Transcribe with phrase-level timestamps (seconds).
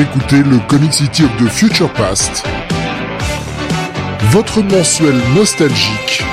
[0.00, 2.42] Écoutez le Comic City of the Future Past,
[4.30, 6.24] votre mensuel nostalgique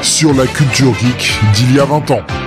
[0.00, 2.43] sur la culture geek d'il y a 20 ans.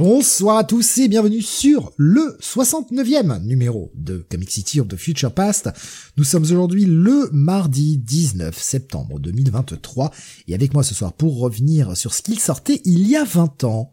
[0.00, 5.34] Bonsoir à tous et bienvenue sur le 69e numéro de Comic City of the Future
[5.34, 5.68] Past.
[6.16, 10.10] Nous sommes aujourd'hui le mardi 19 septembre 2023
[10.48, 13.64] et avec moi ce soir pour revenir sur ce qu'il sortait il y a 20
[13.64, 13.92] ans,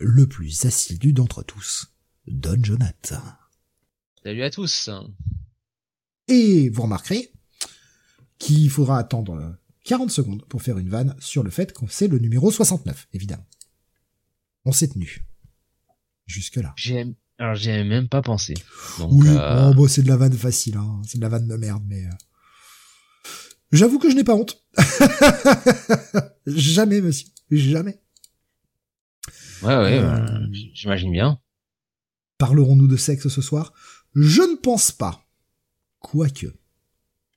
[0.00, 1.92] le plus assidu d'entre tous,
[2.26, 3.20] Don Jonathan.
[4.22, 4.88] Salut à tous.
[6.26, 7.34] Et vous remarquerez
[8.38, 12.18] qu'il faudra attendre 40 secondes pour faire une vanne sur le fait que c'est le
[12.18, 13.44] numéro 69, évidemment.
[14.64, 15.22] On s'est tenu.
[16.26, 16.72] Jusque-là.
[16.76, 17.04] J'ai,
[17.38, 18.54] alors j'y avais même pas pensé.
[18.98, 21.02] Donc, oui, euh, oh, bon, c'est de la vanne facile, hein.
[21.06, 22.04] c'est de la vanne de merde, mais...
[22.06, 22.10] euh,
[23.72, 24.62] J'avoue que je n'ai pas honte.
[26.46, 27.26] Jamais, monsieur.
[27.50, 28.00] Jamais.
[29.62, 31.40] ouais, ouais, euh, euh, j'imagine bien.
[32.38, 33.72] Parlerons-nous de sexe ce soir?
[34.14, 35.26] Je ne pense pas.
[35.98, 36.46] Quoique.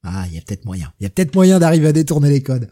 [0.09, 0.93] Ah, il y a peut-être moyen.
[0.99, 2.69] Il y a peut-être moyen d'arriver à détourner les codes.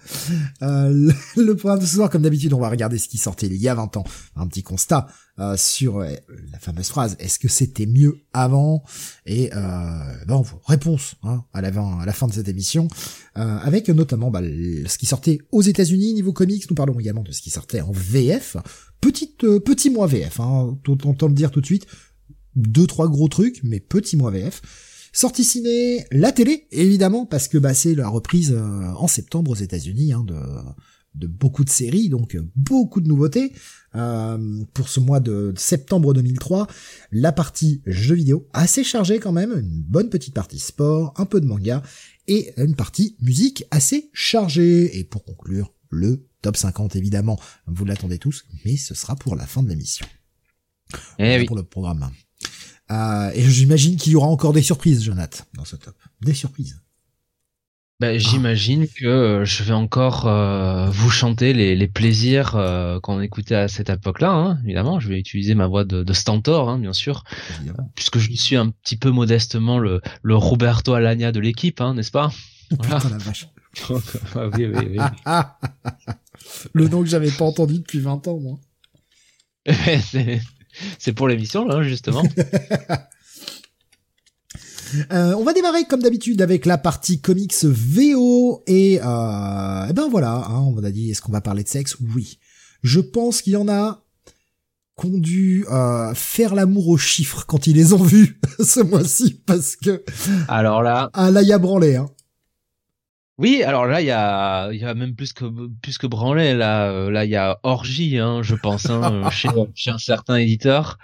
[0.61, 3.57] Euh, le, programme de ce soir, comme d'habitude, on va regarder ce qui sortait il
[3.57, 4.05] y a 20 ans.
[4.37, 5.07] Un petit constat
[5.39, 6.07] euh, sur euh,
[6.53, 8.83] la fameuse phrase «Est-ce que c'était mieux avant?»
[9.25, 9.49] Et
[10.27, 11.73] bon, réponse hein, à, la,
[12.13, 12.87] fin- de cette émission,
[13.33, 16.69] avec notamment bah, ce qui sortait aux États-Unis niveau comics.
[16.69, 18.55] Nous parlons également de ce qui sortait en VF.
[19.01, 21.85] Petite, petit mois VF, hein, autant le dire tout de suite.
[22.55, 24.61] Deux, trois gros trucs, mais petit mois VF.
[25.15, 29.55] Sortie ciné, la télé, évidemment, parce que bah, c'est la reprise euh, en septembre aux
[29.55, 30.35] États-Unis hein, de,
[31.13, 33.53] de beaucoup de séries, donc euh, beaucoup de nouveautés.
[33.95, 34.37] Euh,
[34.73, 36.67] pour ce mois de septembre 2003,
[37.13, 41.39] la partie jeux vidéo, assez chargée quand même, une bonne petite partie sport, un peu
[41.39, 41.81] de manga,
[42.27, 44.99] et une partie musique assez chargée.
[44.99, 49.47] Et pour conclure, le top 50 évidemment, vous l'attendez tous, mais ce sera pour la
[49.47, 50.05] fin de l'émission.
[50.91, 51.45] Eh Voilà oui.
[51.45, 52.09] pour le programme.
[52.91, 55.95] Euh, et j'imagine qu'il y aura encore des surprises, Jonathan, dans ce top.
[56.21, 56.79] Des surprises.
[58.01, 63.21] Bah, j'imagine que euh, je vais encore euh, vous chanter les, les plaisirs euh, qu'on
[63.21, 64.31] écoutait à cette époque-là.
[64.31, 67.23] Hein, évidemment, je vais utiliser ma voix de, de Stentor, hein, bien sûr,
[67.57, 67.89] évidemment.
[67.95, 72.11] puisque je suis un petit peu modestement le, le Roberto Alagna de l'équipe, hein, n'est-ce
[72.11, 72.33] pas?
[72.79, 72.97] Voilà.
[72.97, 73.47] Putain la vache.
[74.35, 74.97] Ah oui, oui, oui.
[74.99, 75.57] Ah, ah,
[76.07, 76.17] ah.
[76.73, 78.59] Le nom que j'avais pas entendu depuis 20 ans, moi.
[80.99, 82.23] c'est, pour l'émission, là, justement.
[85.11, 90.07] Euh, on va démarrer comme d'habitude avec la partie comics VO et, euh, eh ben
[90.09, 91.97] voilà, hein, on a dit est-ce qu'on va parler de sexe?
[92.15, 92.39] Oui.
[92.83, 94.03] Je pense qu'il y en a
[94.99, 99.41] qui ont dû euh, faire l'amour aux chiffres quand ils les ont vus ce mois-ci
[99.45, 100.03] parce que
[100.47, 102.09] Alors là, ah là y a branlé hein.
[103.37, 105.45] Oui, alors là, il y a, il y a même plus que
[105.81, 106.53] plus que branlé.
[106.53, 110.37] Là, euh, là, il y a orgie, hein, je pense, hein, chez, chez un certain
[110.37, 110.97] éditeur,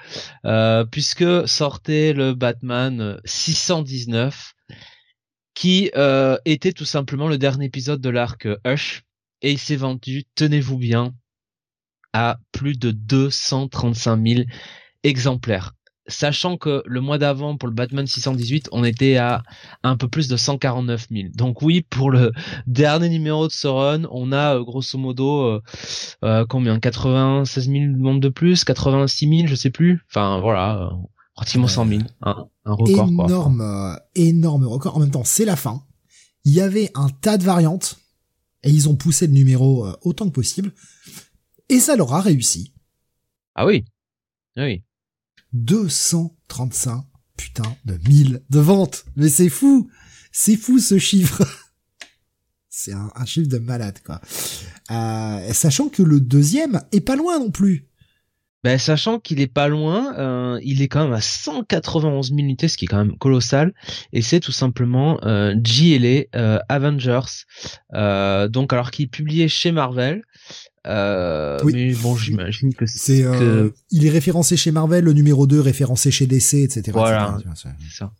[0.45, 4.53] euh, puisque sortait le Batman 619,
[5.55, 9.03] qui euh, était tout simplement le dernier épisode de l'arc Hush,
[9.41, 11.13] et il s'est vendu, tenez-vous bien,
[12.13, 14.41] à plus de 235 000
[15.03, 15.73] exemplaires.
[16.11, 19.43] Sachant que le mois d'avant, pour le Batman 618, on était à
[19.83, 21.29] un peu plus de 149 000.
[21.33, 22.31] Donc oui, pour le
[22.67, 25.61] dernier numéro de ce run, on a euh, grosso modo euh,
[26.23, 26.79] euh, combien?
[26.79, 30.03] 96 000 membres de plus, 86 000, je sais plus?
[30.09, 30.91] Enfin voilà,
[31.35, 34.97] pratiquement 100 000, un, un record énorme énorme record.
[34.97, 35.83] En même temps, c'est la fin.
[36.43, 37.97] Il y avait un tas de variantes
[38.63, 40.73] et ils ont poussé le numéro autant que possible
[41.69, 42.73] et ça leur a réussi.
[43.55, 43.85] Ah oui,
[44.57, 44.83] Ah oui.
[45.53, 47.05] 235
[47.37, 49.05] putain de 1000 de ventes.
[49.15, 49.89] Mais c'est fou.
[50.31, 51.43] C'est fou ce chiffre.
[52.69, 54.21] c'est un, chiffre de malade quoi.
[54.91, 57.87] Euh, sachant que le deuxième est pas loin non plus.
[58.63, 62.67] Ben, sachant qu'il est pas loin, euh, il est quand même à 191 000 unités,
[62.67, 63.73] ce qui est quand même colossal,
[64.13, 67.45] et c'est tout simplement euh, GLA euh, Avengers,
[68.51, 70.21] donc alors qu'il est publié chez Marvel,
[70.87, 71.73] euh, Oui.
[71.73, 73.39] mais bon j'imagine que C'est euh,
[73.69, 76.91] que il est référencé chez Marvel, le numéro 2 référencé chez DC, etc.
[76.93, 77.37] Voilà.
[77.55, 78.11] c'est- ça.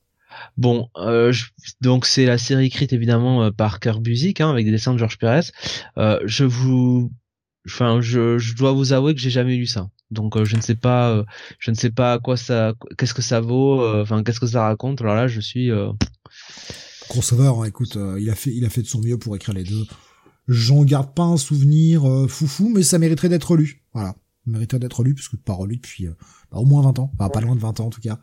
[0.58, 1.46] Bon, euh, je-
[1.82, 4.98] donc c'est la série écrite évidemment euh, par Kirk Busiek, hein, avec des dessins de
[4.98, 5.52] George Perez.
[5.98, 7.12] Euh, je vous,
[7.68, 9.90] enfin, je, je dois vous avouer que j'ai jamais lu ça.
[10.10, 11.24] Donc euh, je ne sais pas, euh,
[11.60, 14.48] je ne sais pas à quoi ça, qu'est-ce que ça vaut, euh, enfin qu'est-ce que
[14.48, 15.02] ça raconte.
[15.02, 15.92] Alors là, je suis, euh,
[17.10, 19.54] Crossover, hein, écoute, euh, il a fait, il a fait de son mieux pour écrire
[19.56, 19.86] les deux.
[20.48, 23.84] J'en garde pas un souvenir euh, foufou, mais ça mériterait d'être lu.
[23.94, 26.14] Voilà, ça mériterait d'être lu parce que pas relu depuis euh,
[26.52, 28.20] bah, au moins 20 ans, enfin pas loin de 20 ans en tout cas.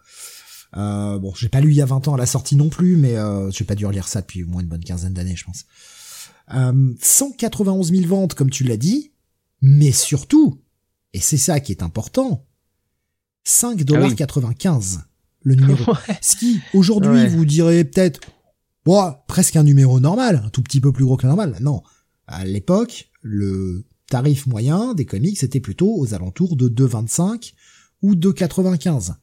[0.77, 2.97] Euh, bon, j'ai pas lu il y a 20 ans à la sortie non plus,
[2.97, 5.45] mais euh, j'ai pas dû relire ça depuis au moins une bonne quinzaine d'années, je
[5.45, 5.65] pense.
[6.55, 9.13] Euh, 191 000 ventes, comme tu l'as dit,
[9.61, 10.61] Mais surtout,
[11.13, 12.47] et c'est ça qui est important,
[13.47, 15.01] 5,95$
[15.43, 15.95] le numéro.
[16.21, 18.21] Ce qui, aujourd'hui, vous direz peut-être,
[18.85, 21.57] bon, presque un numéro normal, un tout petit peu plus gros que le normal.
[21.61, 21.83] Non.
[22.29, 27.55] À l'époque, le tarif moyen des comics était plutôt aux alentours de 2,25
[28.03, 29.15] ou 2,95.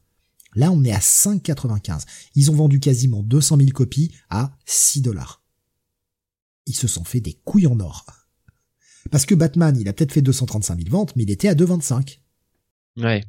[0.56, 2.04] Là, on est à 5,95.
[2.34, 5.44] Ils ont vendu quasiment 200 000 copies à 6 dollars.
[6.66, 8.04] Ils se sont fait des couilles en or.
[9.12, 12.18] Parce que Batman, il a peut-être fait 235 000 ventes, mais il était à 2,25.
[12.96, 13.22] Ouais.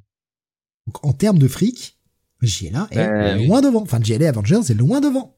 [0.87, 1.99] Donc, en termes de fric,
[2.41, 3.83] JLA est ben loin devant.
[3.83, 5.36] Enfin, JLA Avengers est loin devant.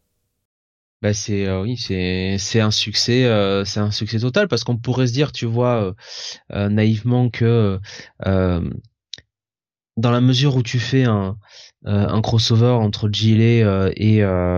[1.02, 4.76] Bah c'est euh, oui c'est c'est un succès euh, c'est un succès total parce qu'on
[4.78, 5.94] pourrait se dire tu vois
[6.52, 7.80] euh, naïvement que
[9.98, 11.38] dans la mesure où tu fais un
[11.86, 14.18] un crossover entre JLA et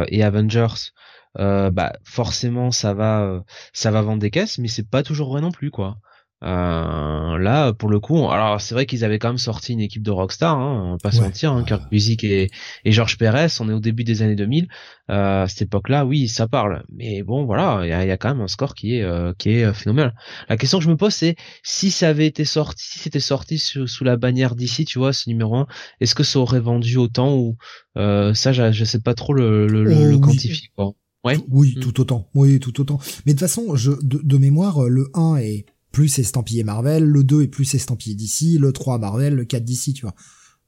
[0.09, 0.91] et Avengers
[1.35, 3.43] bah forcément ça va
[3.73, 5.97] ça va vendre des caisses mais c'est pas toujours vrai non plus quoi
[6.43, 10.01] euh, là, pour le coup, alors c'est vrai qu'ils avaient quand même sorti une équipe
[10.01, 12.49] de rockstar, hein, on va pas se mentir, hein, Kirk Music et,
[12.83, 14.67] et George Perez, on est au début des années 2000.
[15.11, 18.17] Euh, à cette époque-là, oui, ça parle, mais bon, voilà, il y a, y a,
[18.17, 20.15] quand même un score qui est euh, qui est euh, phénoménal.
[20.49, 23.59] La question que je me pose, c'est si ça avait été sorti, si c'était sorti
[23.59, 25.67] sous, sous, la bannière d'ici, tu vois, ce numéro 1,
[25.99, 27.57] est-ce que ça aurait vendu autant ou
[27.97, 30.69] euh, ça, je, je sais pas trop le, le, le, oh, quantifier.
[30.75, 30.93] Quoi.
[31.23, 31.37] Ouais.
[31.49, 31.81] Oui, hmm.
[31.81, 32.29] tout autant.
[32.33, 32.99] Oui, tout autant.
[33.25, 37.23] Mais de toute façon, je, de, de mémoire, le 1 est plus estampillé Marvel, le
[37.23, 40.15] 2 est plus estampillé d'ici, le 3 Marvel, le 4 d'ici, tu vois.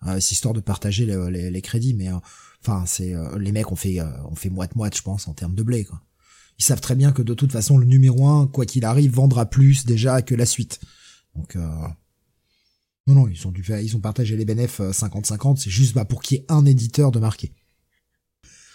[0.08, 2.18] Euh, c'est histoire de partager les, crédits, mais euh,
[2.62, 5.56] enfin, c'est euh, les mecs ont fait ont fait moite moite, je pense, en termes
[5.56, 6.02] de blé, quoi.
[6.60, 9.48] Ils savent très bien que de toute façon, le numéro 1, quoi qu'il arrive, vendra
[9.48, 10.80] plus déjà que la suite.
[11.36, 15.96] Donc non, non, ils ont dû faire, ils ont partagé les bénéfices 50-50, c'est juste
[15.96, 17.54] bah, pour qu'il y ait un éditeur de marqué.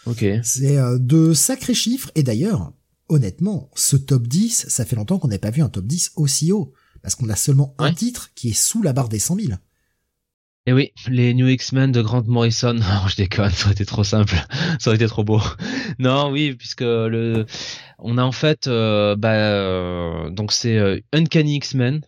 [0.07, 0.25] Ok.
[0.43, 2.73] C'est de sacrés chiffres, et d'ailleurs,
[3.09, 6.53] honnêtement, ce top 10, ça fait longtemps qu'on n'a pas vu un top 10 aussi
[6.53, 6.73] haut.
[7.03, 9.53] Parce qu'on a seulement un titre qui est sous la barre des 100 000.
[10.69, 12.77] Et oui, les New X-Men de Grant Morrison.
[13.03, 14.35] Oh, je déconne, ça aurait été trop simple.
[14.79, 15.41] ça aurait été trop beau.
[15.99, 17.47] non, oui, puisque le,
[17.99, 22.03] on a en fait, euh, bah, euh, donc c'est euh, Uncanny X-Men,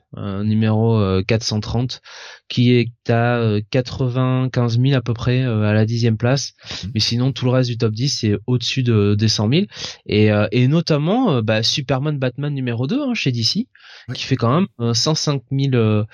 [0.45, 2.03] numéro 430,
[2.51, 6.53] qui est à 95 000 à peu près à la dixième place.
[6.85, 6.91] Mhm.
[6.93, 9.65] Mais sinon, tout le reste du top 10 c'est au-dessus de, des 100 000.
[10.05, 13.69] Et, et notamment, bah, Superman Batman numéro 2 hein, chez DC,
[14.13, 16.05] qui fait quand même 105 000,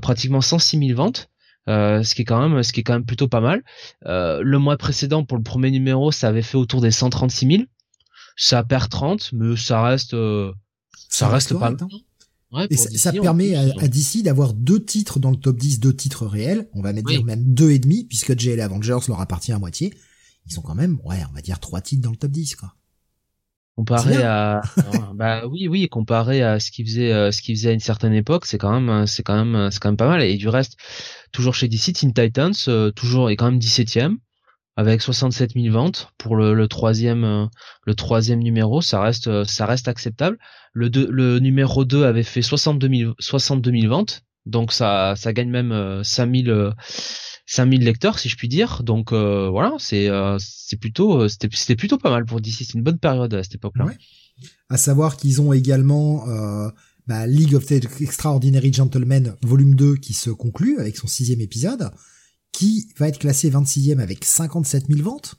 [0.00, 1.28] pratiquement 106 000 ventes.
[1.68, 3.62] Ce qui est quand même ce qui est quand même plutôt pas mal.
[4.04, 7.62] le mois précédent pour le premier numéro, ça avait fait autour des 136 000
[8.38, 10.52] ça perd 30, mais ça reste, euh,
[11.10, 11.76] ça, reste, pas mal.
[12.52, 15.94] Ouais, et ça, permet à, à, DC d'avoir deux titres dans le top 10, deux
[15.94, 16.70] titres réels.
[16.72, 19.92] On va mettre dire même deux et demi, puisque JL Avengers leur appartient à moitié.
[20.46, 22.74] Ils sont quand même, ouais, on va dire trois titres dans le top 10, quoi.
[23.78, 24.60] Comparé à,
[25.14, 28.12] bah oui, oui, comparé à ce qu'ils faisait, euh, ce qu'ils faisait à une certaine
[28.12, 30.20] époque, c'est quand même, c'est quand même, c'est quand même pas mal.
[30.20, 30.76] Et du reste,
[31.30, 34.16] toujours chez DC, Teen Titans, euh, toujours est quand même 17ème
[34.74, 37.46] avec 67 000 ventes pour le, le troisième euh,
[37.84, 38.80] le troisième numéro.
[38.80, 40.38] Ça reste ça reste acceptable.
[40.72, 44.22] Le le numéro 2 avait fait 62 000 62 000 ventes.
[44.44, 46.72] Donc ça ça gagne même 5000 euh,
[47.50, 52.10] 5000 lecteurs si je puis dire donc voilà c'est c'est plutôt c'était c'était plutôt pas
[52.10, 53.96] mal pour DC c'est une bonne période à cette époque-là ouais.
[54.68, 56.26] à savoir qu'ils ont également
[57.06, 61.90] bah, League of Extraordinary Gentlemen volume 2 qui se conclut avec son sixième épisode
[62.52, 65.36] qui va être classé 26e avec 57 000 ventes.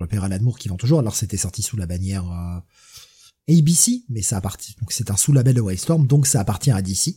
[0.00, 4.36] L'Opéra L'Amour qui vend toujours, alors c'était sorti sous la bannière euh, ABC, mais ça
[4.36, 7.16] appartient, donc c'est un sous-label de Wildstorm, donc ça appartient à DC.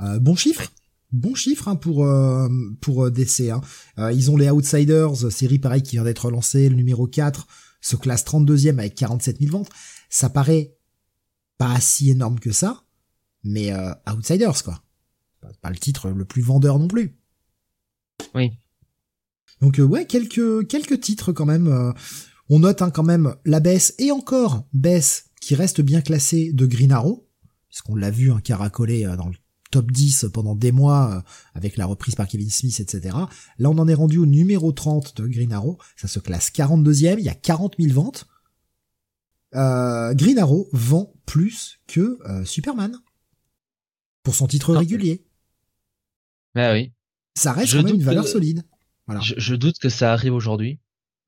[0.00, 0.64] Euh, bon chiffre,
[1.14, 2.48] bon chiffre hein, pour euh,
[2.80, 3.50] pour DC.
[3.50, 3.60] Hein.
[4.12, 7.46] ils ont les Outsiders, série pareil qui vient d'être lancée, le numéro 4
[7.80, 9.70] se classe 32e avec 47 000 ventes.
[10.08, 10.74] Ça paraît
[11.58, 12.84] pas si énorme que ça,
[13.42, 13.72] mais
[14.12, 14.82] Outsiders quoi.
[15.60, 17.18] Pas le titre le plus vendeur non plus.
[18.34, 18.52] Oui.
[19.60, 21.68] Donc euh, ouais, quelques quelques titres quand même.
[21.68, 21.92] Euh,
[22.50, 26.66] on note hein, quand même la baisse et encore baisse qui reste bien classée de
[26.66, 27.28] Green Arrow,
[27.68, 29.34] puisqu'on l'a vu un hein, caracoler euh, dans le
[29.74, 31.22] top 10 pendant des mois
[31.54, 33.16] avec la reprise par Kevin Smith, etc.
[33.58, 35.78] Là, on en est rendu au numéro 30 de Green Arrow.
[35.96, 37.16] Ça se classe 42e.
[37.18, 38.26] Il y a 40 000 ventes.
[39.52, 42.96] Green Arrow vend plus que Superman
[44.22, 45.24] pour son titre régulier.
[46.54, 46.92] Ah oui
[47.34, 48.62] ça reste quand même une valeur solide.
[49.06, 49.20] Voilà.
[49.20, 50.78] Je, doute que ça arrive aujourd'hui.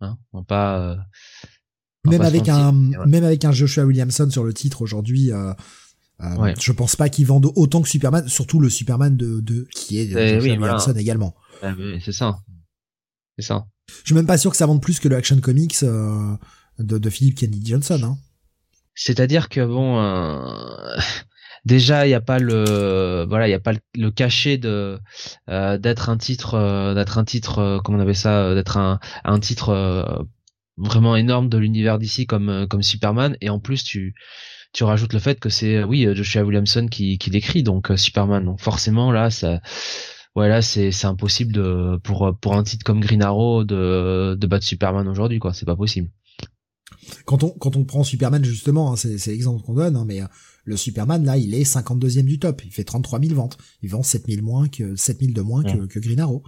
[0.01, 0.81] Hein, pas.
[0.81, 0.97] Euh,
[2.05, 5.33] même avec un, même avec un Joshua Williamson sur le titre aujourd'hui,
[6.23, 9.67] euh, euh, je pense pas qu'il vende autant que Superman, surtout le Superman de, de
[9.75, 11.35] qui est eh Joshua Williamson également.
[11.63, 12.39] Eh c'est ça,
[13.39, 13.67] c'est ça.
[13.89, 16.37] Je suis même pas sûr que ça vende plus que le Action Comics euh,
[16.79, 18.01] de, de Philip Kennedy Johnson.
[18.03, 18.19] Hein.
[18.95, 20.01] C'est-à-dire que bon,
[21.67, 24.99] déjà il n'y a pas le voilà il y a pas le, cachet de
[25.49, 30.27] d'être un titre d'être un titre comment on avait ça d'être un un titre
[30.79, 34.15] vraiment énorme de l'univers d'ici comme comme Superman et en plus tu
[34.77, 38.45] tu rajoutes le fait que c'est oui Joshua Williamson qui qui l'écrit donc Superman.
[38.45, 39.63] Donc forcément là ça
[40.35, 44.67] voilà c'est c'est impossible de pour pour un titre comme Green Arrow de de battre
[44.67, 45.55] Superman aujourd'hui quoi.
[45.55, 46.11] C'est pas possible.
[47.25, 50.21] Quand on quand on prend Superman justement hein, c'est c'est l'exemple qu'on donne hein, mais
[50.21, 50.27] euh,
[50.65, 52.63] le Superman là il est 52e du top.
[52.63, 53.57] Il fait 33 000 ventes.
[53.81, 56.43] Il vend 7 000 moins que 7 000 de moins que, que Green Arrow.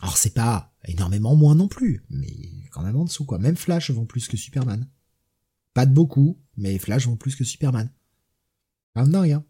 [0.00, 2.32] Alors c'est pas énormément moins non plus mais
[2.72, 3.38] quand même en dessous quoi.
[3.38, 4.88] Même Flash vend plus que Superman.
[5.74, 7.90] Pas de beaucoup mais Flash vend plus que Superman
[8.94, 9.44] ah non rien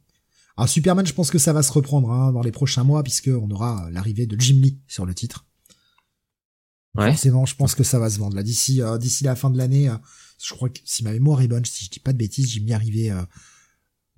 [0.58, 3.28] alors Superman, je pense que ça va se reprendre hein, dans les prochains mois puisque
[3.28, 5.46] on aura l'arrivée de Jim Lee sur le titre.
[6.96, 7.10] Ouais.
[7.10, 9.56] Forcément, je pense que ça va se vendre là d'ici euh, d'ici la fin de
[9.56, 9.88] l'année.
[9.88, 9.94] Euh,
[10.42, 12.64] je crois que si ma mémoire est bonne, si je dis pas de bêtises, Jim
[12.64, 13.22] Lee arrivé euh,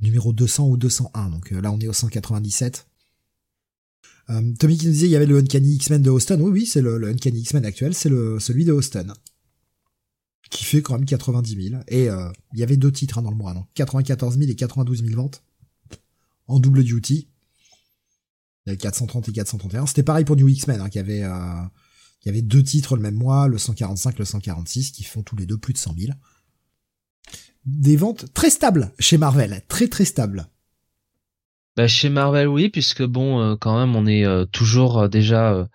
[0.00, 1.28] numéro 200 ou 201.
[1.28, 2.86] Donc là, on est au 197.
[4.58, 6.40] Tommy qui nous disait il y avait le Uncanny X-Men de Austin.
[6.40, 9.12] Oui, oui, c'est le, le, Uncanny X-Men actuel, c'est le celui de Austin
[10.50, 11.82] qui fait quand même 90 000.
[11.88, 15.04] Et il y avait deux titres hein, dans le mois, donc 94 000 et 92
[15.04, 15.42] 000 ventes
[16.50, 17.28] en double duty.
[18.66, 19.86] Il y avait 430 et 431.
[19.86, 21.62] C'était pareil pour New X-Men, hein, qui avait, euh,
[22.26, 25.56] avait deux titres le même mois, le 145, le 146, qui font tous les deux
[25.56, 26.12] plus de 100 000.
[27.64, 30.48] Des ventes très stables chez Marvel, très très stables.
[31.76, 35.68] Bah, chez Marvel, oui, puisque bon, euh, quand même, on est euh, toujours déjà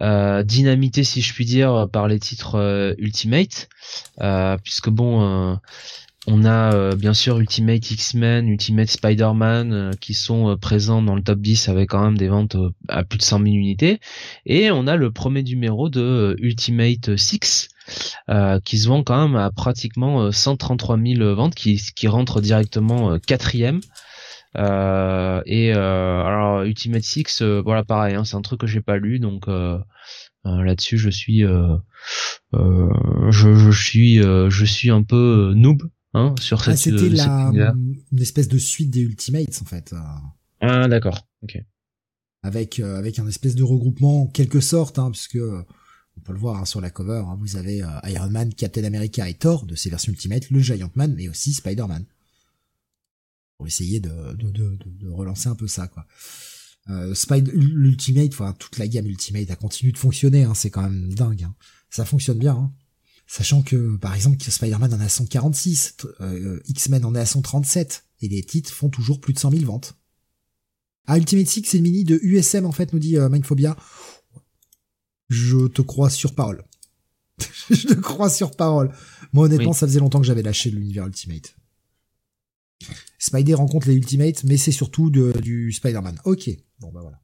[0.00, 3.68] dynamité, si je puis dire, par les titres Ultimate,
[4.62, 5.58] puisque bon
[6.26, 11.14] on a euh, bien sûr Ultimate X-Men, Ultimate Spider-Man euh, qui sont euh, présents dans
[11.14, 12.56] le top 10 avec quand même des ventes
[12.88, 14.00] à plus de 100 000 unités.
[14.44, 17.68] Et on a le premier numéro de Ultimate 6
[18.64, 23.80] qui se vend quand même à pratiquement 133 000 ventes, qui, qui rentre directement quatrième.
[24.56, 29.46] Et alors Ultimate 6, voilà pareil, hein, c'est un truc que j'ai pas lu, donc
[30.44, 31.78] là-dessus je suis, je,
[33.30, 35.82] je, suis, je suis un peu noob
[36.16, 36.98] Hein, sur ah, cette.
[36.98, 39.94] c'était la une espèce de suite des Ultimates en fait.
[40.62, 41.58] Ah d'accord, ok.
[42.42, 46.38] Avec euh, avec un espèce de regroupement en quelque sorte, hein, puisque on peut le
[46.38, 47.22] voir hein, sur la cover.
[47.38, 50.90] Vous avez euh, Iron Man, Captain America et Thor de ces versions Ultimate, le Giant
[50.94, 52.06] Man, mais aussi Spider-Man.
[53.56, 56.06] Pour essayer de, de, de, de, relancer un peu ça, quoi.
[56.88, 60.82] Euh, Spider l'Ultimate, enfin toute la gamme Ultimate a continué de fonctionner, hein, c'est quand
[60.82, 61.42] même dingue.
[61.42, 61.54] Hein.
[61.90, 62.54] Ça fonctionne bien.
[62.54, 62.72] Hein.
[63.26, 68.28] Sachant que, par exemple, Spider-Man en a 146, euh, X-Men en est à 137, et
[68.28, 69.96] les titres font toujours plus de 100 000 ventes.
[71.06, 73.76] Ah, Ultimate Six, c'est le mini de USM, en fait, nous dit euh, Mindphobia.
[75.28, 76.64] Je te crois sur parole.
[77.70, 78.94] je te crois sur parole.
[79.32, 81.56] Moi, honnêtement, ça faisait longtemps que j'avais lâché l'univers Ultimate.
[83.18, 86.18] Spider rencontre les Ultimates, mais c'est surtout du Spider-Man.
[86.24, 86.50] Ok.
[86.80, 87.18] Bon, bah voilà.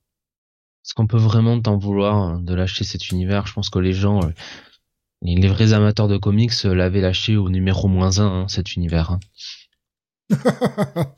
[0.85, 3.47] Est-ce qu'on peut vraiment t'en vouloir hein, de lâcher cet univers?
[3.47, 4.31] Je pense que les gens, euh,
[5.23, 9.13] les vrais amateurs de comics euh, l'avaient lâché au numéro moins 1, hein, cet univers.
[9.13, 9.21] Hein.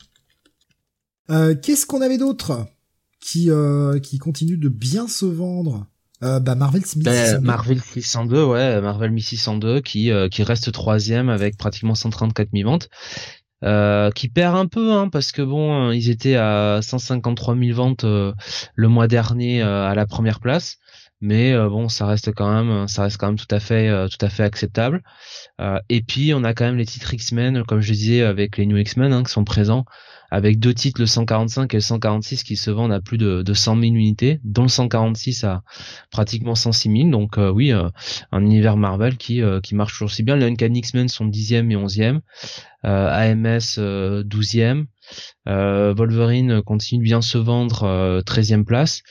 [1.30, 2.66] Euh, qu'est-ce qu'on avait d'autre
[3.18, 5.86] qui, euh, qui continue de bien se vendre?
[6.20, 7.10] Bah Marvel 1602.
[7.10, 12.90] Ben, Marvel 602, ouais, Marvel 1602 qui qui reste troisième avec pratiquement 134 000 ventes.
[14.14, 18.88] Qui perd un peu hein, parce que bon ils étaient à 153 000 ventes le
[18.88, 20.78] mois dernier à la première place.
[21.24, 24.08] Mais euh, bon ça reste quand même ça reste quand même tout à fait euh,
[24.08, 25.02] tout à fait acceptable.
[25.58, 28.66] Euh, et puis on a quand même les titres X-Men comme je disais avec les
[28.66, 29.86] New X-Men hein, qui sont présents
[30.30, 33.54] avec deux titres le 145 et le 146 qui se vendent à plus de, de
[33.54, 35.62] 100 000 unités dont le 146 à
[36.10, 40.46] pratiquement 106 000 donc oui un univers Marvel qui qui marche toujours si bien les
[40.46, 42.20] Uncanny X-Men sont 10e et 11e
[42.82, 44.86] AMS 12e
[45.48, 49.02] euh, Wolverine continue de bien se vendre, euh, 13e place.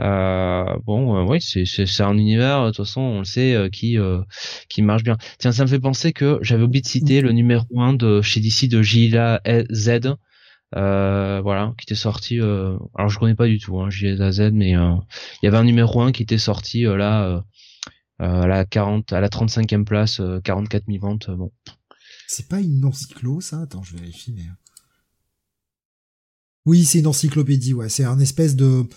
[0.00, 3.96] Euh, bon, oui, c'est c'est un univers de toute façon, on le sait, qui
[4.68, 5.16] qui marche bien.
[5.38, 8.40] Tiens, ça me fait penser que j'avais oublié de citer le numéro 1 de chez
[8.40, 9.40] DC de Gila
[9.72, 10.16] Z.
[10.74, 12.40] Euh, voilà, qui était sorti.
[12.40, 16.00] Euh, alors je connais pas du tout hein, Z, mais il y avait un numéro
[16.00, 17.44] 1 qui était sorti là
[18.18, 21.30] à la 40, à la 35e place, 44 000 ventes.
[21.30, 21.52] bon.
[22.26, 23.60] C'est pas une encyclo ça?
[23.60, 24.32] Attends, je vérifie.
[24.32, 24.46] Mais...
[26.64, 27.88] Oui, c'est une encyclopédie, ouais.
[27.88, 28.88] C'est un espèce de,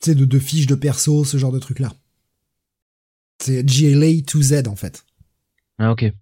[0.00, 1.92] tu de, de fiches de perso, ce genre de truc là.
[3.40, 5.04] C'est GLA 2Z en fait.
[5.78, 6.12] Ah ok.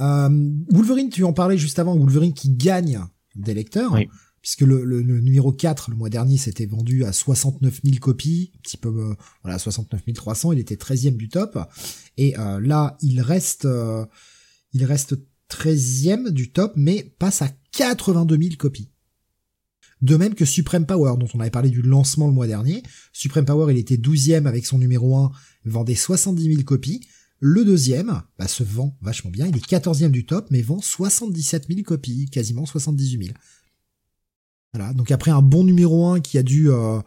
[0.00, 3.00] Euh, Wolverine, tu en parlais juste avant, Wolverine qui gagne
[3.36, 3.92] des lecteurs.
[3.92, 4.08] Oui.
[4.42, 8.60] Puisque le, le, numéro 4, le mois dernier, s'était vendu à 69 000 copies, un
[8.62, 11.58] petit peu, euh, voilà, 69 300, il était 13e du top.
[12.16, 13.68] Et euh, là, il reste,
[14.72, 15.18] il reste
[15.50, 18.88] 13e du top, mais passe à 82 000 copies.
[20.02, 22.82] De même que Supreme Power, dont on avait parlé du lancement le mois dernier.
[23.12, 25.30] Supreme Power, il était 12e avec son numéro 1,
[25.66, 27.06] vendait 70 000 copies.
[27.42, 29.46] Le deuxième, bah, se vend vachement bien.
[29.46, 33.38] Il est 14e du top, mais vend 77 000 copies, quasiment 78 000.
[34.74, 34.92] Voilà.
[34.92, 37.00] Donc après un bon numéro 1 qui a dû, euh,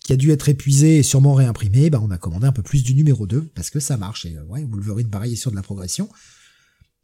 [0.00, 2.82] qui a dû être épuisé et sûrement réimprimé, bah, on a commandé un peu plus
[2.82, 4.26] du numéro 2 parce que ça marche.
[4.26, 6.10] Et euh, ouais, Wolverine pareil est sur de la progression.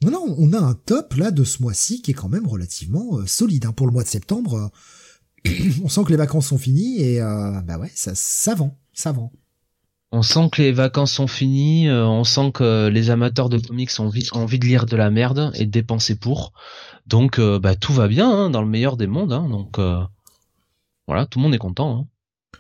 [0.03, 3.19] Non, non, on a un top là de ce mois-ci qui est quand même relativement
[3.19, 3.65] euh, solide.
[3.65, 3.73] Hein.
[3.73, 4.71] Pour le mois de septembre,
[5.83, 9.33] on sent que les vacances sont finies et bah ouais, ça, ça vend, ça vend.
[10.11, 13.91] On sent que les vacances sont finies, euh, on sent que les amateurs de comics
[13.99, 16.55] ont envie, de lire de la merde et de dépenser pour.
[17.07, 19.35] Donc euh, bah, tout va bien hein, dans le meilleur des mondes.
[19.35, 20.03] Hein, donc euh,
[21.07, 21.99] voilà, tout le monde est content.
[21.99, 22.59] Hein.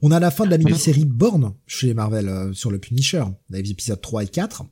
[0.00, 4.00] On a la fin de la mini-série Born chez Marvel sur le Punisher, les épisodes
[4.00, 4.62] 3 et 4,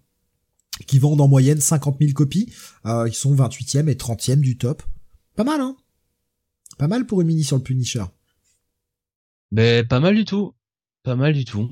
[0.87, 2.52] qui vendent en moyenne 50 000 copies.
[2.85, 4.83] ils sont 28e et 30e du top.
[5.35, 5.76] Pas mal, hein
[6.78, 8.04] Pas mal pour une mini sur le Punisher.
[9.50, 10.54] Mais pas mal du tout.
[11.02, 11.71] Pas mal du tout.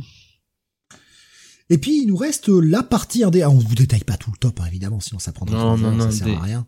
[1.72, 3.40] Et puis il nous reste la partie indé.
[3.40, 5.92] Ah, on vous détaille pas tout le top, hein, évidemment, sinon ça prendra non, non,
[5.92, 6.66] non, ça sert à rien.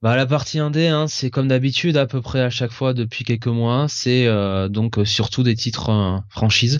[0.00, 3.24] Bah la partie indé, hein, c'est comme d'habitude à peu près à chaque fois depuis
[3.24, 6.78] quelques mois, c'est euh, donc euh, surtout des titres euh, franchises.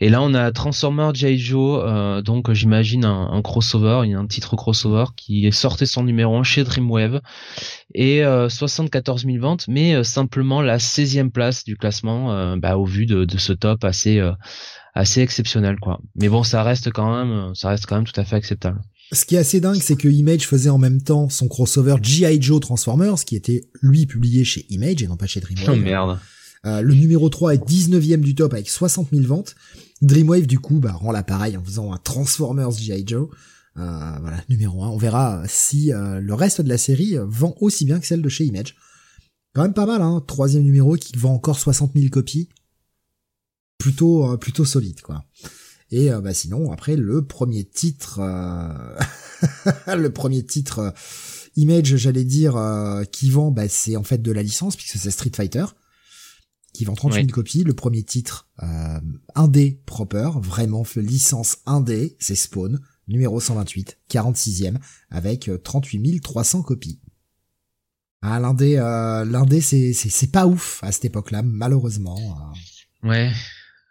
[0.00, 1.38] Et là on a Transformer J.
[1.38, 6.04] Joe, donc j'imagine un, crossover, il y a un titre crossover qui est sorti son
[6.04, 7.20] numéro 1 chez Dreamwave
[7.94, 13.24] et 74 000 ventes, mais simplement la 16e place du classement, bah, au vu de,
[13.24, 14.22] de ce top assez
[14.94, 16.00] assez exceptionnel quoi.
[16.16, 18.80] Mais bon, ça reste quand même, ça reste quand même tout à fait acceptable.
[19.12, 22.40] Ce qui est assez dingue, c'est que Image faisait en même temps son crossover G.I.
[22.40, 25.68] Joe Transformers, qui était lui publié chez Image et non pas chez Dreamwave.
[25.70, 26.18] Oh merde.
[26.64, 29.54] Euh, le numéro 3 est 19ème du top avec 60 000 ventes.
[30.00, 33.04] Dreamwave du coup bah, rend l'appareil en faisant un Transformers G.I.
[33.06, 33.28] Joe.
[33.76, 34.88] Euh, voilà, numéro 1.
[34.88, 38.28] On verra si euh, le reste de la série vend aussi bien que celle de
[38.30, 38.76] chez Image.
[39.54, 40.24] Quand même pas mal, hein.
[40.26, 42.48] Troisième numéro qui vend encore 60 000 copies
[43.82, 45.24] plutôt euh, plutôt solide quoi.
[45.90, 48.96] Et euh, bah sinon après le premier titre euh,
[49.96, 50.94] le premier titre
[51.56, 52.56] Image j'allais dire
[53.10, 55.64] qui vend bah c'est en fait de la licence puisque c'est Street Fighter
[56.72, 57.64] qui vend 38 000 copies.
[57.64, 59.00] Le premier titre euh,
[59.34, 64.76] indé proper, vraiment licence indé, c'est Spawn, numéro 128, 46e,
[65.10, 66.98] avec 38 300 copies.
[68.22, 72.52] Ah, l'indé, euh, l'indé, c'est, c'est, c'est pas ouf à cette époque-là, malheureusement.
[73.02, 73.32] Ouais,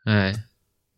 [0.05, 0.33] Ouais.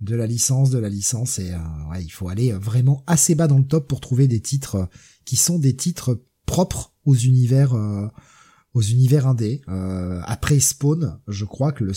[0.01, 3.47] De la licence, de la licence, et euh, ouais, il faut aller vraiment assez bas
[3.47, 4.85] dans le top pour trouver des titres euh,
[5.25, 8.07] qui sont des titres propres aux univers, euh,
[8.73, 9.61] aux univers indés.
[10.25, 11.93] après Spawn, je crois que le,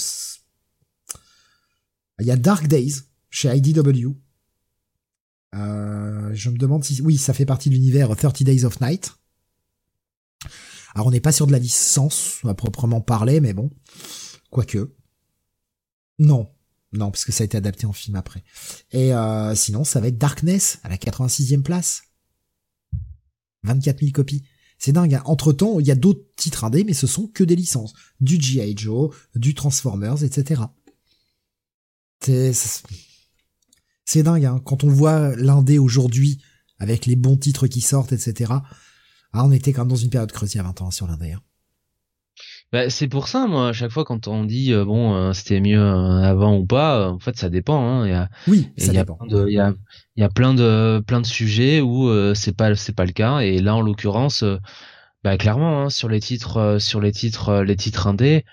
[2.21, 2.95] il y a Dark Days
[3.31, 4.15] chez IDW.
[5.53, 9.15] je me demande si, oui, ça fait partie de l'univers 30 Days of Night.
[10.95, 13.71] Alors on n'est pas sur de la licence à proprement parler, mais bon,
[14.51, 14.95] quoique.
[16.19, 16.49] Non,
[16.99, 18.43] non, parce que ça a été adapté en film après.
[18.93, 22.03] Et euh, sinon, ça va être Darkness à la 86e place.
[23.65, 24.45] 24 000 copies.
[24.79, 25.15] C'est dingue.
[25.15, 25.23] Hein.
[25.25, 27.95] Entre temps, il y a d'autres titres indés, mais ce sont que des licences.
[28.21, 28.77] Du G.I.
[28.77, 30.63] Joe, du Transformers, etc.
[32.21, 32.53] C'est,
[34.23, 34.45] dingue.
[34.45, 34.61] Hein.
[34.65, 36.43] Quand on voit l'indé aujourd'hui,
[36.79, 38.53] avec les bons titres qui sortent, etc.
[39.33, 41.07] Ah, on était quand même dans une période creuse il y a 20 ans sur
[41.07, 41.33] l'indé.
[41.33, 41.43] Hein.
[42.73, 45.61] Bah, c'est pour ça, moi, à chaque fois quand on dit euh, bon, euh, c'était
[45.61, 47.81] mieux euh, avant ou pas, en fait, ça dépend.
[47.81, 48.07] Hein.
[48.07, 49.19] Il y a, oui, ça y a dépend.
[49.31, 49.73] Il y a,
[50.17, 53.39] y a plein de plein de sujets où c'est pas c'est pas le cas.
[53.39, 54.45] Et là, en l'occurrence,
[55.23, 58.45] bah clairement, hein, sur les titres, sur les titres, les titres indés,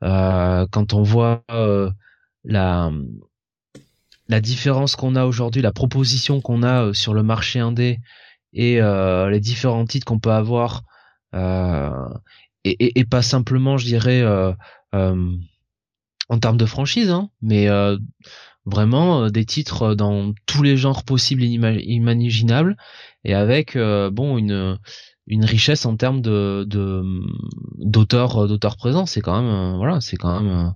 [0.00, 1.44] quand on voit
[2.44, 2.90] la
[4.28, 8.00] la différence qu'on a aujourd'hui, la proposition qu'on a sur le marché indé
[8.52, 10.82] et les différents titres qu'on peut avoir
[12.64, 14.52] et, pas simplement, je dirais, euh,
[14.94, 15.36] euh,
[16.28, 17.96] en termes de franchise, hein, mais euh,
[18.66, 22.76] vraiment des titres dans tous les genres possibles et imaginables,
[23.24, 29.06] et avec bon une richesse en termes d'auteurs d'auteurs présents.
[29.06, 30.74] C'est quand même voilà, c'est quand même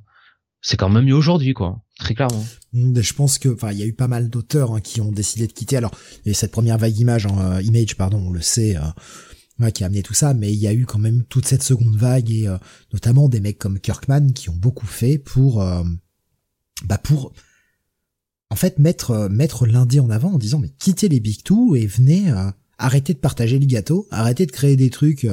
[0.62, 1.83] c'est quand même mieux aujourd'hui, quoi.
[1.99, 2.42] Très clairement.
[2.73, 5.12] Mmh, je pense que, enfin, il y a eu pas mal d'auteurs hein, qui ont
[5.12, 5.77] décidé de quitter.
[5.77, 5.90] Alors,
[6.25, 8.75] et cette première vague image, en image, pardon, on le sait,
[9.73, 11.97] qui a amené tout ça, mais il y a eu quand même toute cette seconde
[11.97, 12.59] vague et euh,
[12.93, 15.85] notamment des mecs comme Kirkman qui ont beaucoup fait pour, euh,
[16.85, 17.33] bah pour,
[18.51, 21.77] en fait mettre euh, mettre l'indé en avant en disant mais quittez les big two
[21.77, 22.33] et venez
[22.79, 25.27] arrêter de partager le gâteau, arrêtez de créer des trucs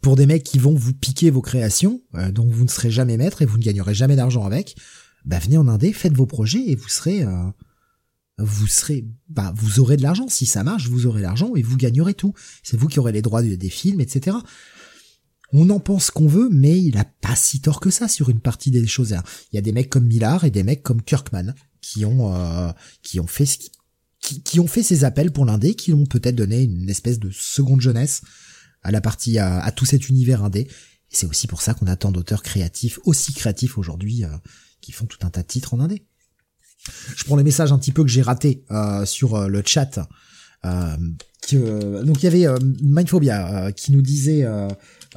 [0.00, 2.00] pour des mecs qui vont vous piquer vos créations,
[2.30, 4.76] dont vous ne serez jamais maître et vous ne gagnerez jamais d'argent avec.
[5.24, 7.24] Bah venez en indé, faites vos projets et vous serez
[8.42, 10.28] vous serez, bah, vous aurez de l'argent.
[10.28, 12.34] Si ça marche, vous aurez l'argent et vous gagnerez tout.
[12.62, 14.36] C'est vous qui aurez les droits des films, etc.
[15.52, 18.40] On en pense qu'on veut, mais il a pas si tort que ça sur une
[18.40, 19.14] partie des choses.
[19.52, 22.70] Il y a des mecs comme Millard et des mecs comme Kirkman qui ont euh,
[23.02, 23.58] qui ont fait ce
[24.20, 27.30] qui, qui, ont fait ces appels pour l'indé, qui ont peut-être donné une espèce de
[27.30, 28.22] seconde jeunesse
[28.82, 30.60] à la partie à, tout cet univers indé.
[30.60, 34.28] Et c'est aussi pour ça qu'on a tant d'auteurs créatifs, aussi créatifs aujourd'hui, euh,
[34.80, 36.06] qui font tout un tas de titres en indé.
[37.16, 40.08] Je prends les messages un petit peu que j'ai ratés euh, sur le chat.
[40.62, 44.44] que, donc il y avait Mindphobia qui nous disait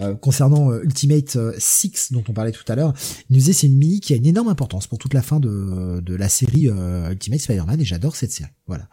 [0.01, 2.93] euh, concernant euh, Ultimate 6 euh, dont on parlait tout à l'heure,
[3.29, 5.39] il nous disait c'est une mini qui a une énorme importance pour toute la fin
[5.39, 8.49] de, de la série Ultimate Spider-Man et j'adore cette série.
[8.67, 8.89] Voilà.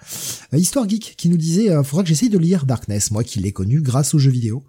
[0.52, 3.80] Histoire Geek qui nous disait faudra que j'essaye de lire Darkness, moi qui l'ai connu
[3.80, 4.64] grâce aux jeux vidéo.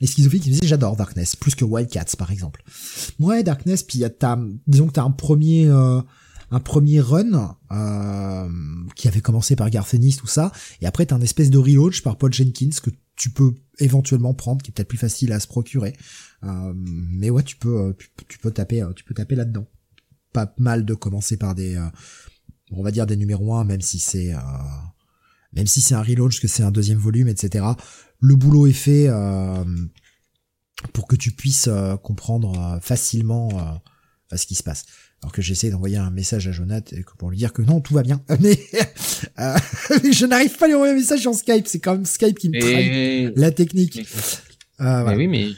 [0.00, 2.62] Et Schizophie qui nous disait j'adore Darkness, plus que Wildcats par exemple.
[3.18, 5.70] Ouais Darkness, puis t'as disons que t'as un premier
[6.50, 8.48] un premier run euh,
[8.94, 12.16] qui avait commencé par Garthenis tout ça et après t'as un espèce de relaunch par
[12.16, 15.94] Paul Jenkins que tu peux éventuellement prendre, qui est peut-être plus facile à se procurer.
[16.44, 17.92] Euh, mais ouais, tu peux, euh,
[18.28, 19.66] tu, peux taper, euh, tu peux taper là-dedans.
[20.32, 21.76] Pas mal de commencer par des,
[22.70, 24.34] on va dire des numéros 1, même si c'est,
[25.54, 27.64] même si c'est un relaunch, que c'est un deuxième volume, etc.
[28.20, 29.08] Le boulot est fait
[30.92, 31.70] pour que tu puisses
[32.02, 33.80] comprendre facilement
[34.32, 34.84] ce qui se passe
[35.22, 38.02] alors que j'essaie d'envoyer un message à Jonathan pour lui dire que non, tout va
[38.02, 38.22] bien.
[38.40, 38.58] Mais,
[39.40, 39.56] euh,
[40.12, 41.66] je n'arrive pas à lui envoyer un message sur Skype.
[41.66, 44.06] C'est quand même Skype qui me trahit la technique.
[44.80, 45.48] Euh, mais oui, mais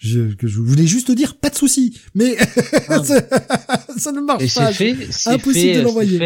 [0.00, 2.36] je, que je voulais juste te dire pas de souci, mais
[2.88, 3.02] ah.
[3.96, 4.72] ça, ne marche pas.
[4.72, 6.18] Fait, Impossible de l'envoyer.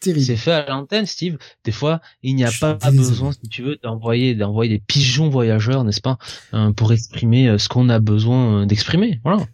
[0.00, 1.38] C'est fait à l'antenne, Steve.
[1.64, 5.84] Des fois, il n'y a pas besoin, si tu veux, d'envoyer d'envoyer des pigeons voyageurs,
[5.84, 6.18] n'est-ce pas,
[6.52, 9.20] euh, pour exprimer euh, ce qu'on a besoin d'exprimer.
[9.24, 9.46] Voilà.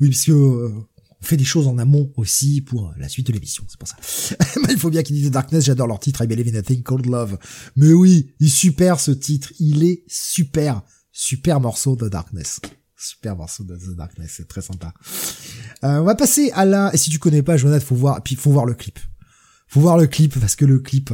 [0.00, 0.70] Oui, parce que
[1.26, 3.96] on fait des choses en amont aussi pour la suite de l'émission, c'est pour ça.
[4.70, 7.06] il faut bien qu'il dise Darkness, j'adore leur titre, I Believe in a Thing Called
[7.06, 7.36] Love.
[7.74, 12.60] Mais oui, il est super ce titre, il est super, super morceau de Darkness.
[12.96, 14.94] Super morceau de The Darkness, c'est très sympa.
[15.82, 18.36] Euh, on va passer à la, et si tu connais pas Jonathan, faut voir, puis
[18.36, 19.00] faut voir le clip.
[19.66, 21.10] Faut voir le clip, parce que le clip,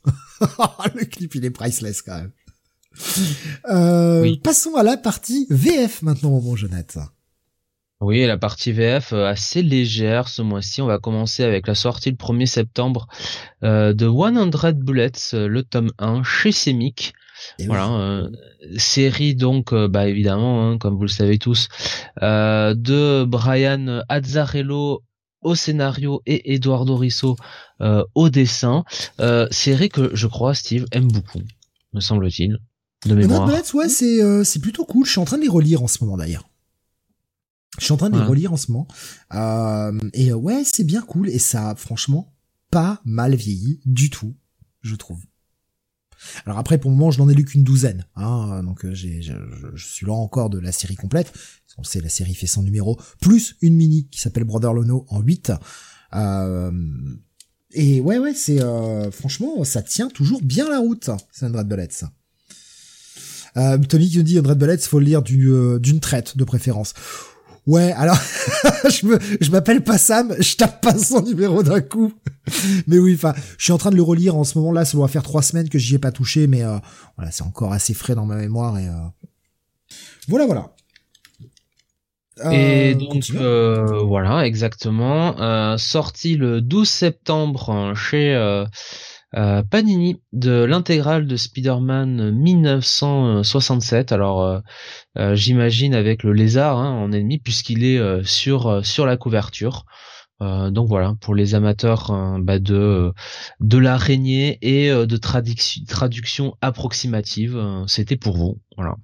[0.40, 2.32] le clip il est priceless quand même.
[3.70, 7.06] Euh, Passons à la partie VF maintenant, mon bon Jonathan.
[8.00, 10.82] Oui, la partie VF euh, assez légère ce mois-ci.
[10.82, 13.06] On va commencer avec la sortie le 1er septembre
[13.62, 17.14] euh, de 100 Bullets, euh, le tome 1 chez Semic.
[17.66, 18.28] voilà,
[18.76, 21.68] série donc, bah évidemment, hein, comme vous le savez tous,
[22.20, 25.02] de Brian Azzarello
[25.42, 27.36] au scénario et Eduardo Risso
[27.80, 28.84] au dessin.
[29.50, 31.42] série que je crois Steve aime beaucoup,
[31.92, 32.58] me semble-t-il,
[33.04, 33.46] de mémoire.
[33.46, 35.04] Bullets, ouais, c'est c'est plutôt cool.
[35.04, 36.44] Je suis en train de les relire en ce moment d'ailleurs.
[37.78, 38.86] Je suis en train de les relire en ce moment.
[39.34, 41.28] Euh, et euh, ouais, c'est bien cool.
[41.28, 42.34] Et ça a franchement
[42.70, 44.34] pas mal vieilli du tout,
[44.82, 45.20] je trouve.
[46.46, 48.06] Alors après, pour le moment, je n'en ai lu qu'une douzaine.
[48.16, 51.32] Hein, donc euh, j'ai, je, suis là encore de la série complète.
[51.76, 55.20] On sait, la série fait 100 numéros, plus une mini qui s'appelle Brother Lono en
[55.20, 55.52] 8.
[56.14, 56.70] Euh,
[57.72, 58.60] et ouais, ouais, c'est
[59.10, 62.04] franchement, ça tient toujours bien la route, c'est Red Bullets.
[63.56, 66.94] Euh, Tommy qui nous dit Red Bullets, faut le lire d'une traite de préférence.
[67.66, 68.16] Ouais, alors
[68.90, 72.12] je me, je m'appelle pas Sam, je tape pas son numéro d'un coup.
[72.86, 74.84] mais oui, enfin, je suis en train de le relire en ce moment là.
[74.84, 76.76] Ça doit faire trois semaines que j'y ai pas touché, mais euh,
[77.16, 79.96] voilà, c'est encore assez frais dans ma mémoire et euh...
[80.28, 80.74] voilà, voilà.
[82.52, 83.30] et euh, donc
[84.06, 85.78] voilà, exactement.
[85.78, 88.34] sorti le 12 septembre chez
[89.36, 94.12] euh, Panini de l'intégrale de Spider-Man 1967.
[94.12, 94.60] Alors euh,
[95.18, 99.86] euh, j'imagine avec le lézard hein, en ennemi puisqu'il est sur sur la couverture.
[100.40, 103.12] donc voilà pour les amateurs bah, de
[103.60, 108.60] de l'araignée et de traduction approximative, c'était pour vous.
[108.76, 108.96] Voilà.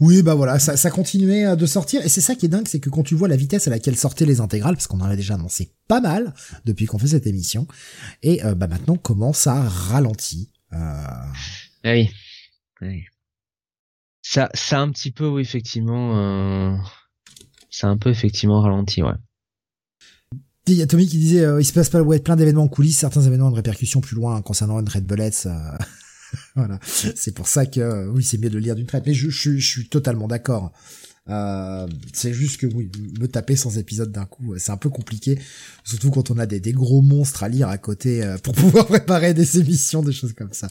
[0.00, 2.04] Oui, bah voilà, ça, ça continuait euh, de sortir.
[2.04, 3.96] Et c'est ça qui est dingue, c'est que quand tu vois la vitesse à laquelle
[3.96, 6.34] sortaient les intégrales, parce qu'on en a déjà annoncé pas mal
[6.64, 7.66] depuis qu'on fait cette émission,
[8.22, 10.50] et euh, bah maintenant comment ça ralentit.
[10.72, 10.76] Euh...
[11.84, 12.10] Oui.
[12.82, 13.04] oui.
[14.22, 16.76] Ça, ça un petit peu, oui, effectivement, euh...
[17.70, 19.14] ça a un peu effectivement ralenti, ouais.
[20.68, 22.98] Il y a Tommy qui disait, il se passe pas ouais, plein d'événements en coulisses,
[22.98, 25.46] certains événements de répercussions plus loin concernant une Red Bullets.
[26.54, 26.78] voilà.
[26.82, 29.04] C'est pour ça que oui, c'est mieux de lire d'une traite.
[29.06, 30.72] Mais je, je, je suis totalement d'accord.
[31.28, 35.38] Euh, c'est juste que oui, me taper sans épisode d'un coup, c'est un peu compliqué,
[35.82, 38.86] surtout quand on a des, des gros monstres à lire à côté euh, pour pouvoir
[38.86, 40.68] préparer des émissions, des choses comme ça.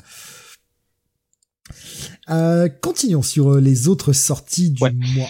[2.29, 5.29] Euh, continuons sur euh, les autres sorties du mois.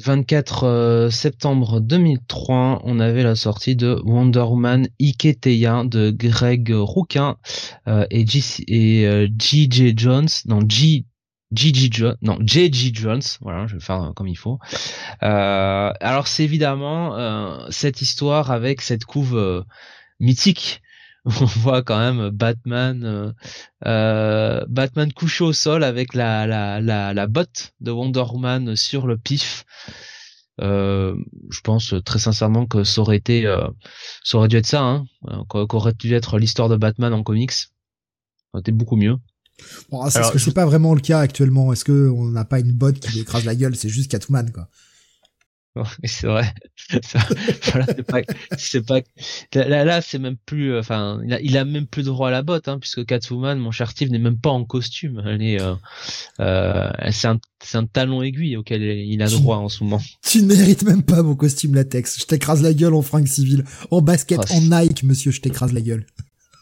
[0.00, 4.88] 24 septembre 2003, on avait la sortie de Wonder Woman
[5.84, 7.36] de Greg Rouquin
[7.86, 9.94] et J.J.
[9.96, 10.60] Jones, non.
[10.66, 11.90] J.J.
[11.92, 12.92] Jones, non J.J.
[12.94, 14.58] Jones, voilà, je vais faire comme il faut.
[15.20, 19.64] alors c'est évidemment cette histoire avec cette couve
[20.18, 20.82] mythique
[21.40, 23.32] on voit quand même Batman euh,
[23.86, 29.06] euh, Batman couché au sol avec la la la, la botte de Wonder Woman sur
[29.06, 29.64] le pif.
[30.62, 31.16] Euh,
[31.50, 33.44] je pense très sincèrement que ça aurait été
[34.24, 35.04] ça aurait dû être ça hein,
[35.48, 37.52] qu'aurait dû être l'histoire de Batman en comics.
[37.52, 37.68] Ça
[38.54, 39.16] aurait été beaucoup mieux.
[39.90, 42.72] Bon, est-ce que c'est pas vraiment le cas actuellement Est-ce que on n'a pas une
[42.72, 43.76] botte qui lui écrase la gueule?
[43.76, 44.68] C'est juste Catwoman quoi.
[46.04, 46.52] c'est vrai.
[47.72, 48.20] voilà, c'est pas,
[48.58, 49.00] c'est pas,
[49.54, 52.30] là, là c'est même plus, euh, enfin, il a, il a même plus droit à
[52.30, 55.22] la botte, hein, puisque Catwoman, mon cher Steve, n'est même pas en costume.
[55.24, 55.74] Elle est, euh,
[56.40, 60.02] euh, c'est un, c'est un talon aiguille auquel il a droit en ce moment.
[60.22, 62.18] Tu ne mérites même pas mon costume latex.
[62.20, 65.72] Je t'écrase la gueule en fringues civiles, en basket, oh, en Nike, monsieur, je t'écrase
[65.72, 66.04] la gueule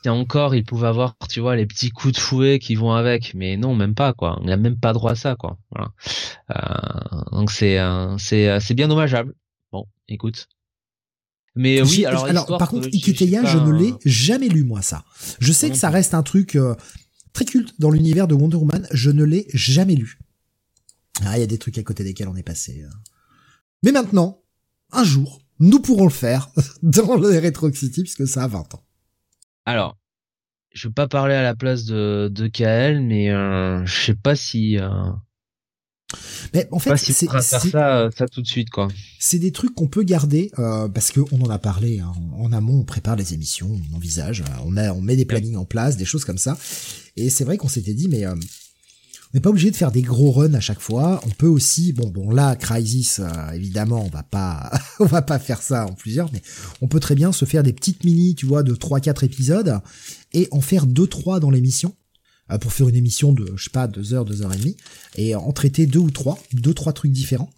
[0.04, 3.34] et encore, il pouvait avoir, tu vois, les petits coups de fouet qui vont avec,
[3.34, 4.38] mais non, même pas quoi.
[4.40, 5.58] On n'a même pas droit à ça quoi.
[5.70, 5.92] Voilà.
[6.50, 9.34] Euh, donc c'est euh, c'est euh, c'est bien dommageable.
[9.72, 10.48] Bon, écoute.
[11.56, 15.04] Mais oui, alors, alors par contre, Iketeya, je ne l'ai jamais lu moi ça.
[15.40, 16.56] Je sais que ça reste un truc
[17.32, 18.86] très culte dans l'univers de Wonder Woman.
[18.92, 20.20] Je ne l'ai jamais lu.
[21.24, 22.84] Ah, il y a des trucs à côté desquels on est passé.
[23.82, 24.40] Mais maintenant,
[24.92, 26.50] un jour, nous pourrons le faire
[26.82, 28.84] dans le Retro City puisque ça a 20 ans.
[29.68, 29.98] Alors,
[30.72, 34.34] je veux pas parler à la place de, de KL, mais euh, je sais pas
[34.34, 34.78] si.
[34.78, 34.88] Euh,
[36.54, 38.88] mais en fait, c'est ça, ça tout de suite quoi.
[39.18, 42.14] C'est des trucs qu'on peut garder euh, parce que on en a parlé hein.
[42.38, 42.80] en amont.
[42.80, 46.06] On prépare les émissions, on envisage, on a, on met des plannings en place, des
[46.06, 46.56] choses comme ça.
[47.16, 48.24] Et c'est vrai qu'on s'était dit, mais
[49.28, 51.20] on n'est pas obligé de faire des gros runs à chaque fois.
[51.26, 55.38] On peut aussi, bon, bon là, Crisis, euh, évidemment, on va pas, on va pas
[55.38, 56.40] faire ça en plusieurs, mais
[56.80, 59.80] on peut très bien se faire des petites mini, tu vois, de 3-4 épisodes
[60.32, 61.94] et en faire 2-3 dans l'émission
[62.50, 64.76] euh, pour faire une émission de, je sais pas, 2 heures, 2 heures et demie
[65.16, 67.50] et en traiter deux ou trois, deux trois trucs différents.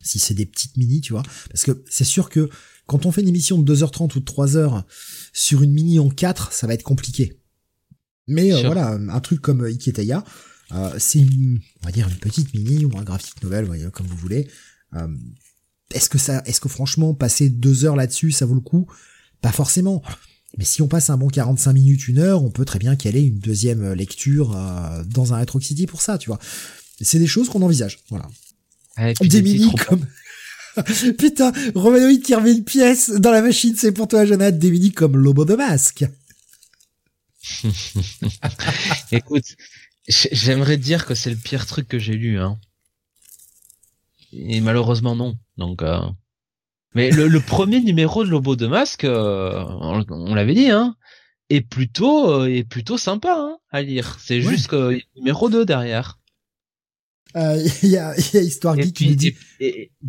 [0.00, 2.50] Si c'est des petites mini, tu vois, parce que c'est sûr que
[2.86, 4.84] quand on fait une émission de 2h30 ou de 3 heures
[5.32, 7.40] sur une mini en 4, ça va être compliqué.
[8.26, 10.24] Mais euh, voilà, un truc comme Iketeya,
[10.74, 14.06] euh, c'est une, on va dire une petite mini ou un graphique novel, voyez, comme
[14.06, 14.48] vous voulez.
[14.94, 15.06] Euh,
[15.92, 18.86] est-ce que ça, est-ce que franchement passer deux heures là-dessus, ça vaut le coup?
[19.40, 20.02] Pas forcément.
[20.56, 23.22] Mais si on passe un bon 45 minutes, une heure, on peut très bien caler
[23.22, 26.38] une deuxième lecture euh, dans un Retro City pour ça, tu vois.
[27.00, 28.28] C'est des choses qu'on envisage, voilà.
[29.20, 30.06] des, mini comme...
[31.18, 34.56] Putain, Romanoïde qui remet une pièce dans la machine, c'est pour toi, Jonathan.
[34.56, 36.04] Des mini comme Lobo de Masque.
[39.12, 39.56] Écoute,
[40.06, 42.58] J'aimerais dire que c'est le pire truc que j'ai lu, hein.
[44.32, 45.36] Et malheureusement non.
[45.56, 46.00] Donc, euh...
[46.94, 49.64] mais le, le, premier numéro de Lobo de Masque, euh,
[50.10, 50.96] on, l'avait dit, hein,
[51.48, 54.18] est plutôt euh, est plutôt sympa hein, à lire.
[54.20, 56.18] C'est juste que numéro 2 derrière.
[57.36, 59.34] Euh, il y, a, y a Histoire Geek qui nous dit.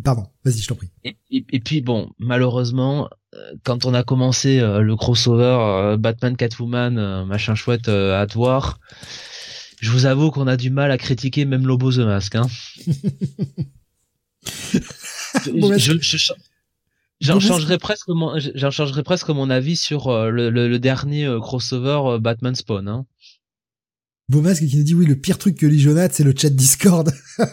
[0.04, 0.90] Pardon, vas-y, je t'en prie.
[1.04, 3.08] Et, et, puis bon, malheureusement,
[3.62, 8.78] quand on a commencé le crossover Batman Catwoman, machin chouette à War
[9.86, 12.34] je vous avoue qu'on a du mal à critiquer même Lobo the Mask.
[12.34, 12.48] Hein.
[17.20, 22.00] J'en changerai presque mon, j'en changerai presque mon avis sur euh, le, dernier euh, crossover
[22.04, 22.88] euh, Batman Spawn.
[22.88, 23.06] Hein.
[24.28, 27.12] Beaumasque qui nous dit oui, le pire truc que lit Jonathan, c'est le chat Discord.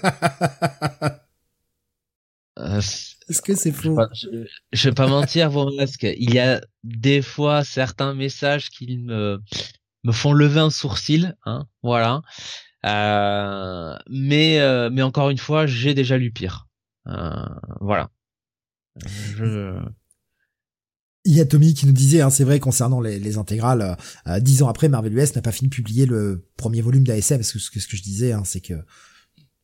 [2.58, 6.08] Est-ce que c'est faux je, je, vais pas mentir, Beaumasque.
[6.17, 9.39] Il y a des fois certains messages qui me
[10.04, 12.22] me font lever un sourcil, hein, voilà.
[12.86, 16.68] Euh, mais euh, mais encore une fois, j'ai déjà lu pire.
[17.08, 17.46] Euh,
[17.80, 18.10] voilà.
[19.06, 19.80] Je...
[21.26, 23.96] Il y a Tommy qui nous disait, hein, c'est vrai concernant les, les intégrales,
[24.42, 27.54] dix ans après, Marvel US n'a pas fini de publier le premier volume d'ASM, parce
[27.54, 28.74] que ce que, je disais, hein, c'est que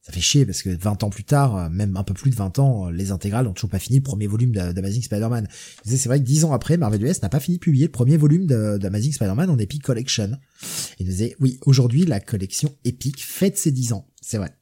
[0.01, 2.35] ça fait chier parce que 20 ans plus tard, euh, même un peu plus de
[2.35, 5.47] 20 ans, euh, les intégrales ont toujours pas fini le premier volume d'Amazing Spider-Man.
[5.85, 8.17] C'est vrai que 10 ans après, Marvel US n'a pas fini de publier le premier
[8.17, 10.31] volume d'Amazing Spider-Man en Epic Collection.
[10.99, 14.07] Il nous disait, oui, aujourd'hui, la collection Epic fête ses 10 ans.
[14.21, 14.53] C'est vrai.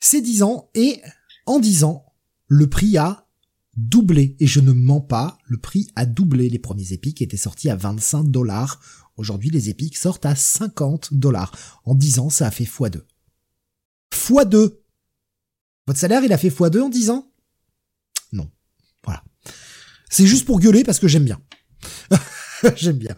[0.00, 1.00] C'est 10 ans et
[1.46, 2.06] en 10 ans,
[2.46, 3.28] le prix a
[3.76, 4.34] doublé.
[4.40, 6.48] Et je ne mens pas, le prix a doublé.
[6.48, 8.80] Les premiers Epic étaient sortis à 25 dollars.
[9.16, 11.52] Aujourd'hui, les Epic sortent à 50 dollars.
[11.84, 13.02] En 10 ans, ça a fait x2
[14.12, 14.78] x2.
[15.86, 17.30] Votre salaire, il a fait x2 en 10 ans?
[18.32, 18.50] Non.
[19.04, 19.22] Voilà.
[20.10, 21.40] C'est juste pour gueuler parce que j'aime bien.
[22.76, 23.14] J'aime bien.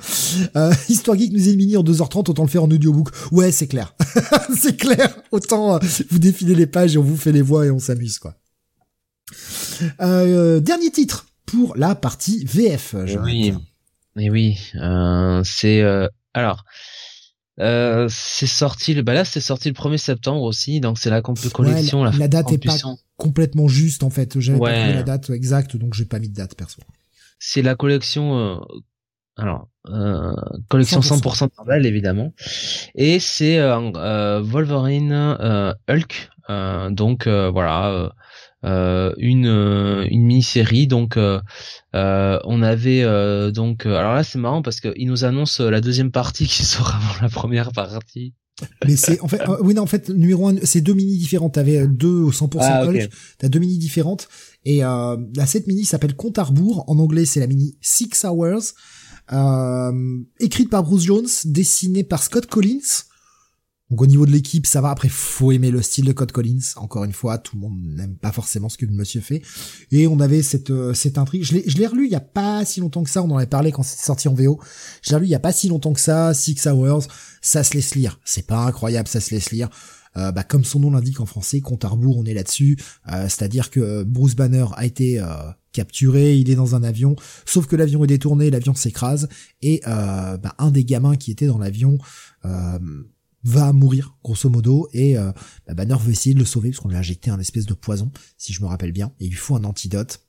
[0.55, 3.09] Euh, Histoire Geek nous élimine en 2h30, autant le faire en audiobook.
[3.33, 3.95] Ouais, c'est clair.
[4.59, 5.17] c'est clair.
[5.31, 5.79] Autant euh,
[6.11, 8.37] vous défilez les pages et on vous fait les voix et on s'amuse, quoi.
[9.99, 12.95] dernier titre pour la partie VF.
[13.25, 13.55] Oui,
[14.19, 14.59] et oui,
[15.45, 15.83] c'est
[16.35, 16.65] alors.
[18.09, 22.05] C'est sorti le bah là c'est sorti le 1er septembre aussi donc c'est la collection
[22.05, 22.77] la, la, date est pas
[23.17, 24.39] complètement juste en fait.
[24.41, 26.81] J'avais pas la date exacte donc j'ai pas mis de date perso.
[27.39, 28.61] C'est la collection
[29.41, 30.35] alors, euh,
[30.69, 32.35] collection 100%, Marvel évidemment,
[32.95, 35.13] et c'est euh, euh, Wolverine
[35.89, 36.31] Hulk.
[36.91, 38.13] donc voilà,
[38.63, 39.47] une
[40.11, 40.87] une mini-série.
[40.87, 43.03] Donc on avait
[43.53, 47.23] donc alors là c'est marrant parce qu'il nous annonce la deuxième partie qui sera avant
[47.23, 48.35] la première partie.
[48.87, 51.87] Mais c'est en fait oui non en fait numéro un c'est deux mini différentes t'avais
[51.87, 54.29] deux au 100% ah, Hulk t'as deux mini différentes
[54.67, 58.23] et euh, la cette mini s'appelle Compte à rebours en anglais c'est la mini Six
[58.27, 58.75] Hours
[59.33, 63.05] euh, écrite par Bruce Jones, dessinée par Scott Collins.
[63.91, 64.91] Donc au niveau de l'équipe, ça va.
[64.91, 66.61] Après, faut aimer le style de Scott Collins.
[66.77, 69.43] Encore une fois, tout le monde n'aime pas forcément ce que le monsieur fait.
[69.91, 71.43] Et on avait cette euh, intrigue.
[71.43, 73.23] Je l'ai je relu il y a pas si longtemps que ça.
[73.23, 74.61] On en avait parlé quand c'était sorti en VO.
[75.03, 76.35] Je l'ai relu il y a pas si longtemps que ça.
[76.35, 77.07] Six Hours,
[77.43, 78.21] ça se laisse lire.
[78.25, 79.69] C'est pas incroyable, ça se laisse lire.
[80.17, 82.79] Euh, bah, comme son nom l'indique en français, compte à on est là-dessus.
[83.13, 85.21] Euh, c'est-à-dire que Bruce Banner a été
[85.73, 89.29] capturé, il est dans un avion, sauf que l'avion est détourné, l'avion s'écrase,
[89.63, 91.99] et euh, bah, un des gamins qui était dans l'avion
[92.45, 92.79] euh,
[93.43, 95.33] va mourir, grosso modo, et euh,
[95.67, 97.75] bah, Banner veut essayer de le sauver, parce qu'on lui a injecté un espèce de
[97.75, 100.21] poison, si je me rappelle bien, et il lui faut un antidote.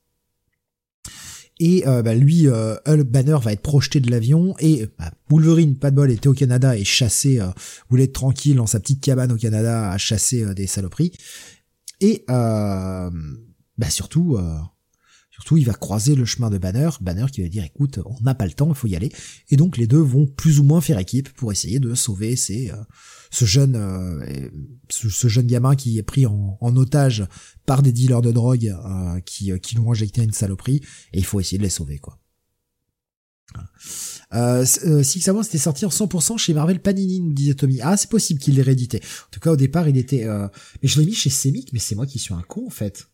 [1.59, 5.91] Et euh, bah, lui, euh, Banner va être projeté de l'avion, et bah, Wolverine, pas
[5.91, 7.49] de bol, était au Canada et chassé, euh,
[7.89, 11.11] voulait être tranquille dans sa petite cabane au Canada à chasser des saloperies.
[11.99, 14.39] Et bah surtout,
[15.41, 18.35] Surtout, il va croiser le chemin de Banner, Banner qui va dire écoute, on n'a
[18.35, 19.11] pas le temps, il faut y aller.
[19.49, 22.69] Et donc les deux vont plus ou moins faire équipe pour essayer de sauver ces,
[22.69, 22.75] euh,
[23.31, 24.49] ce jeune euh,
[24.89, 27.25] ce, jeune gamin qui est pris en, otage
[27.65, 31.25] par des dealers de drogue euh, qui, qui l'ont injecté à une saloperie et il
[31.25, 32.19] faut essayer de les sauver quoi.
[34.33, 37.79] Euh, Six Hours c'était sorti en 100% chez Marvel Panini, nous disait Tommy.
[37.81, 38.99] Ah, c'est possible qu'il l'ait réédité.
[38.99, 40.25] En tout cas, au départ, il était...
[40.81, 43.09] Mais je l'ai mis chez Semic, mais c'est moi qui suis un con, en fait.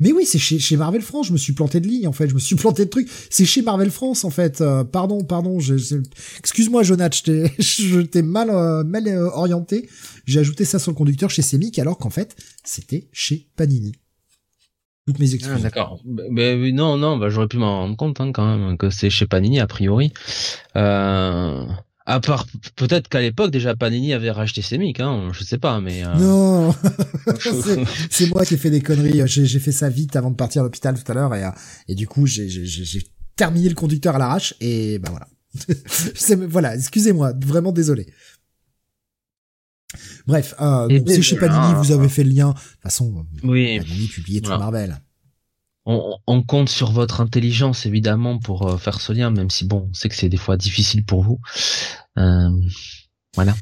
[0.00, 2.28] Mais oui, c'est chez, chez Marvel France, je me suis planté de ligne en fait,
[2.28, 3.08] je me suis planté de truc.
[3.28, 4.60] C'est chez Marvel France en fait.
[4.60, 5.58] Euh, pardon, pardon,
[6.38, 7.16] excuse-moi Jonathan,
[7.58, 9.88] je t'ai mal euh, mal euh, orienté.
[10.26, 12.34] J'ai ajouté ça sur le conducteur chez Semic alors qu'en fait,
[12.64, 13.92] c'était chez Panini.
[15.06, 15.54] Toutes mes excuses.
[15.56, 16.00] Ah, D'accord.
[16.04, 19.26] Mais, non, non, bah, j'aurais pu m'en rendre compte hein, quand même que c'est chez
[19.26, 20.12] Panini a priori.
[20.76, 21.64] Euh...
[22.10, 26.04] À part peut-être qu'à l'époque déjà Panini avait racheté Semic, hein, je sais pas, mais
[26.04, 26.12] euh...
[26.16, 26.74] non,
[28.10, 29.22] c'est moi qui ai fait des conneries.
[29.26, 31.50] J'ai fait ça vite avant de partir à l'hôpital tout à l'heure et, euh,
[31.86, 32.48] et du coup j'ai
[33.36, 35.28] terminé le conducteur à l'arrache et bah voilà.
[36.48, 38.12] voilà, excusez-moi, vraiment désolé.
[40.26, 42.48] Bref, euh, c'est chez Panini, vous avez fait le lien.
[42.48, 43.78] De toute façon, oui.
[43.78, 45.00] Panini publiait tout Marvel
[46.26, 49.94] on, compte sur votre intelligence évidemment pour euh, faire ce lien, même si bon, on
[49.94, 51.40] sait que c'est des fois difficile pour vous.
[52.18, 52.50] Euh,
[53.34, 53.56] voilà.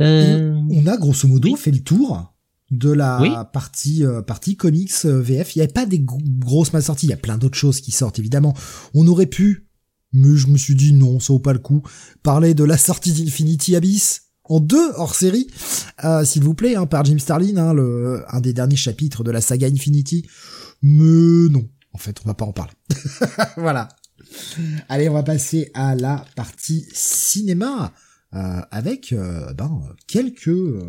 [0.00, 2.34] Euh, on a grosso modo fait le tour
[2.70, 5.54] de la partie partie comics VF.
[5.54, 7.06] Il n'y avait pas des grosses mal sorties.
[7.06, 8.54] Il y a plein d'autres choses qui sortent évidemment.
[8.94, 9.68] On aurait pu,
[10.12, 11.82] mais je me suis dit non, ça vaut pas le coup.
[12.22, 15.46] Parler de la sortie d'Infinity Abyss en deux hors série,
[16.24, 19.40] s'il vous plaît, hein, par Jim Starlin, hein, le, un des derniers chapitres de la
[19.40, 20.26] saga Infinity.
[20.86, 22.74] Mais non, en fait, on va pas en parler.
[23.56, 23.88] voilà.
[24.90, 27.94] Allez, on va passer à la partie cinéma
[28.34, 30.86] euh, avec euh, ben, quelques euh,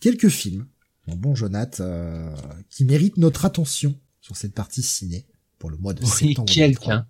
[0.00, 0.66] quelques films.
[1.06, 1.80] Bon, bon Jonath,
[2.68, 5.26] qui méritent notre attention sur cette partie ciné
[5.58, 6.52] pour le mois de oui, septembre.
[6.52, 7.06] Quelqu'un.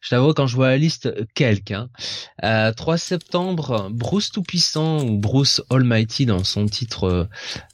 [0.00, 1.88] Je t'avoue, quand je vois la liste, quelqu'un.
[2.44, 7.28] Euh, 3 septembre, Bruce Tout-Puissant ou Bruce Almighty dans son titre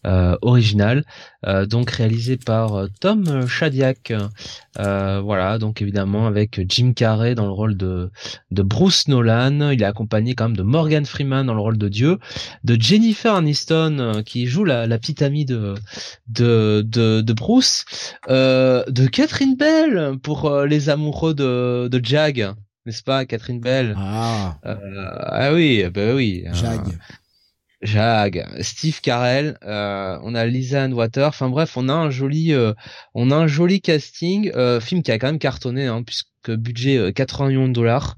[0.07, 1.05] euh, original,
[1.47, 4.13] euh, donc réalisé par euh, Tom Shadyac.
[4.77, 8.11] voilà, donc évidemment avec Jim Carrey dans le rôle de,
[8.51, 9.71] de Bruce Nolan.
[9.71, 12.19] Il est accompagné quand même de Morgan Freeman dans le rôle de Dieu,
[12.65, 15.75] de Jennifer Aniston qui joue la, la petite amie de,
[16.29, 17.85] de, de, de Bruce,
[18.29, 22.55] de Catherine Bell pour les amoureux de de Jag,
[22.87, 23.95] n'est-ce pas, Catherine Bell?
[23.97, 24.77] Ah, euh,
[25.27, 26.45] ah oui, bah oui.
[26.47, 26.81] Euh, Jag.
[27.83, 32.55] Jag, Steve Carell, euh, on a Lisa Water, enfin bref, on a un joli,
[33.15, 34.51] on a un joli casting,
[34.81, 38.17] film qui a quand même cartonné, hein, puisque budget 80 millions de dollars,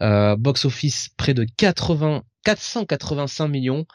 [0.00, 3.86] box office près de 80, 485 millions.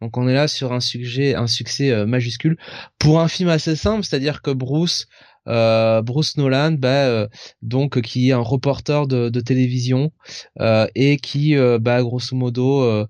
[0.00, 2.58] Donc on est là sur un sujet, un succès majuscule.
[2.98, 7.28] Pour un film assez simple, c'est-à-dire que Bruce euh, Bruce Nolan, bah, euh,
[7.62, 10.12] donc qui est un reporter de, de télévision
[10.60, 13.06] euh, et qui, bah, grosso modo,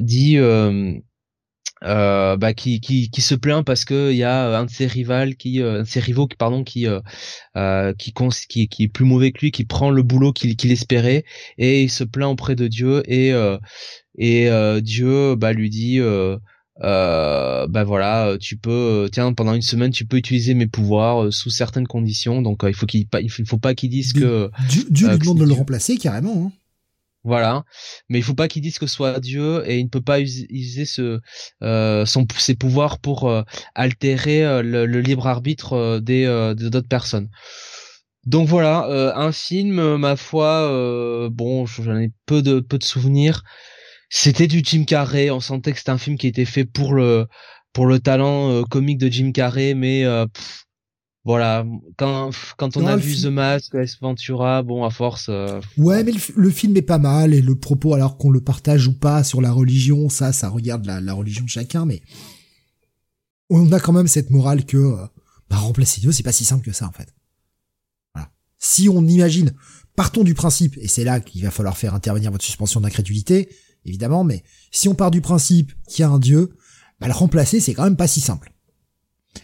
[0.00, 0.38] dit
[1.84, 4.86] euh, bah, qui, qui, qui se plaint parce que il y a un de ses
[4.86, 7.00] rivales qui euh, de ses rivaux pardon qui euh,
[7.56, 8.12] euh qui,
[8.48, 11.24] qui, qui est plus mauvais que lui qui prend le boulot qu'il qu'il espérait
[11.58, 13.32] et il se plaint auprès de Dieu et
[14.18, 15.98] et Dieu bah lui dit
[16.82, 21.50] euh, bah voilà tu peux tiens pendant une semaine tu peux utiliser mes pouvoirs sous
[21.50, 25.18] certaines conditions donc il faut qu'il il faut pas qu'ils disent que Dieu, Dieu lui
[25.18, 26.52] demande de le remplacer carrément hein.
[27.24, 27.64] Voilà,
[28.08, 30.20] mais il faut pas qu'il dise que ce soit Dieu et il ne peut pas
[30.20, 31.20] utiliser ce
[31.62, 33.42] euh, son ses pouvoirs pour euh,
[33.76, 36.26] altérer euh, le, libre arbitre des
[36.56, 37.28] d'autres personnes.
[38.24, 43.42] Donc voilà, un film, ma foi, bon, j'en ai peu de peu de souvenirs.
[44.14, 45.30] C'était du Jim Carrey.
[45.30, 47.26] On sentait que c'était un film qui était fait pour le
[47.72, 50.04] pour le talent comique de Jim Carrey, mais
[51.24, 51.64] voilà,
[51.96, 55.26] quand quand on a vu The Mask, S Ventura, bon à force.
[55.28, 58.88] Euh, ouais, mais le, film est pas mal et le propos, alors qu'on le partage
[58.88, 62.02] ou pas sur la religion, ça, ça regarde la, religion de chacun, mais
[63.50, 65.06] on a quand même cette morale que euh,
[65.48, 67.14] bah, remplacer Dieu, c'est pas si simple que ça en fait.
[68.14, 68.32] Voilà.
[68.58, 69.52] Si on imagine,
[69.94, 73.48] partons du principe, et c'est là qu'il va falloir faire intervenir votre suspension d'incrédulité,
[73.84, 76.50] évidemment, mais si on part du principe qu'il y a un Dieu,
[77.00, 78.52] bah, le remplacer, c'est quand même pas si simple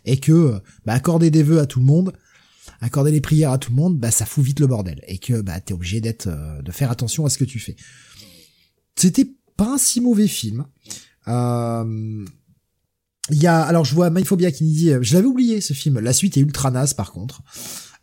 [0.05, 2.13] et que bah, accorder des vœux à tout le monde,
[2.81, 5.41] accorder les prières à tout le monde, bah ça fout vite le bordel et que
[5.41, 7.77] bah t'es obligé d'être euh, de faire attention à ce que tu fais.
[8.97, 10.67] C'était pas un si mauvais film.
[11.27, 12.25] Euh,
[13.31, 15.99] il y a alors je vois Myphobia qui dit je l'avais oublié ce film.
[16.01, 17.43] La suite est ultra naze par contre.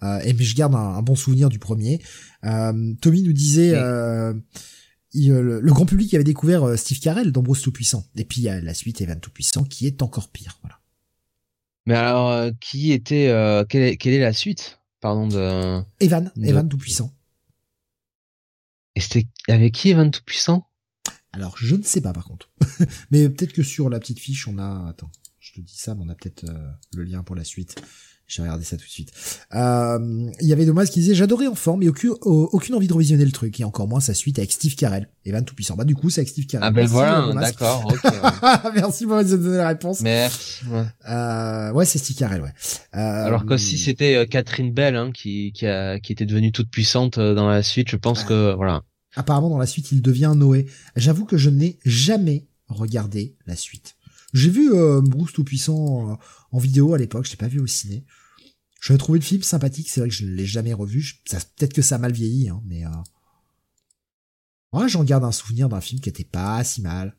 [0.04, 2.02] Euh, et mais je garde un, bon souvenir du premier.
[2.44, 3.74] Euh, Tommy nous disait
[5.16, 8.06] le, grand public avait découvert Steve Carell d'Ambrose Tout-Puissant.
[8.16, 10.58] Et puis il y a la suite Evan Tout-Puissant qui est encore pire.
[10.62, 10.80] Voilà.
[11.86, 16.32] Mais alors, euh, qui était, euh, quelle, est, quelle, est, la suite, pardon de Evan,
[16.42, 17.14] Evan tout puissant.
[18.96, 20.68] Et c'était avec qui Evan tout puissant
[21.32, 22.50] Alors, je ne sais pas par contre.
[23.12, 26.04] mais peut-être que sur la petite fiche, on a, attends, je te dis ça, mais
[26.06, 27.76] on a peut-être euh, le lien pour la suite.
[28.28, 29.12] J'ai regardé ça tout de suite.
[29.54, 33.24] Euh, il y avait Dommage qui disait j'adorais enfant, mais aucune, aucune envie de revisionner
[33.24, 35.76] le truc et encore moins sa suite avec Steve Carell, Evan tout puissant.
[35.76, 36.68] Bah du coup c'est avec Steve Carell.
[36.68, 37.86] Ah ben voilà, d'accord.
[37.86, 38.18] Okay,
[38.76, 40.02] Merci pour de donner la réponse.
[40.02, 40.66] Merci.
[40.72, 42.54] Ouais, euh, ouais c'est Steve Carell, ouais.
[42.96, 46.52] Euh, Alors que si c'était euh, Catherine Bell hein, qui qui, a, qui était devenue
[46.52, 48.82] toute puissante euh, dans la suite, je pense que voilà.
[49.16, 50.66] Apparemment dans la suite il devient Noé.
[50.96, 53.96] J'avoue que je n'ai jamais regardé la suite.
[54.36, 56.16] J'ai vu euh, Bruce tout puissant euh,
[56.56, 58.06] en vidéo à l'époque, je l'ai pas vu au ciné.
[58.80, 61.16] Je trouvé le film sympathique, c'est vrai que je l'ai jamais revu.
[61.26, 62.90] Ça, peut-être que ça a mal vieilli, hein, mais euh...
[64.72, 67.18] ouais, j'en garde un souvenir d'un film qui était pas si mal.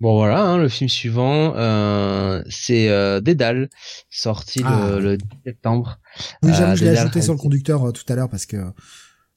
[0.00, 3.70] Bon voilà, hein, le film suivant, euh, c'est euh, Dédale,
[4.10, 5.98] sorti le, ah, le, 10 septembre.
[6.42, 8.58] Oui, j'avoue, euh, je l'ai ajouté sur le conducteur euh, tout à l'heure parce que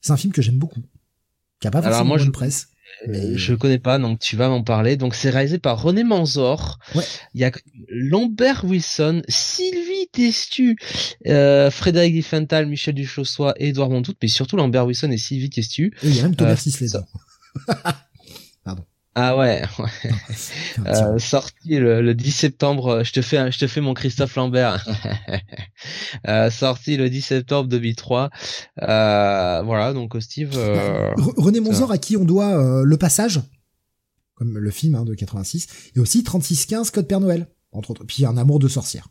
[0.02, 0.82] c'est un film que j'aime beaucoup,
[1.60, 2.68] qui a pas forcément Alors moi, bonne presse.
[3.08, 4.96] Euh, je connais pas, donc tu vas m'en parler.
[4.96, 6.78] Donc c'est réalisé par René Manzor.
[7.34, 7.52] Il y a
[7.88, 10.76] Lambert Wilson, Sylvie Testu,
[11.26, 15.92] euh, Frédéric Diffental, Michel Duchossois et Edouard Montout, mais surtout Lambert Wilson et Sylvie Testu.
[16.02, 17.00] Et il y a même Thomas euh.
[19.16, 20.10] Ah ouais, ouais.
[20.86, 24.36] Euh, sorti le, le, 10 septembre, euh, je te fais je te fais mon Christophe
[24.36, 24.86] Lambert.
[26.28, 28.30] euh, sorti le 10 septembre 2003.
[28.82, 30.56] Euh, voilà, donc Steve
[31.36, 33.40] René Monzor à qui on doit le passage
[34.34, 38.04] comme le film hein, de 86 et aussi 3615 Code Père Noël entre autres.
[38.04, 39.08] Puis un amour de sorcière.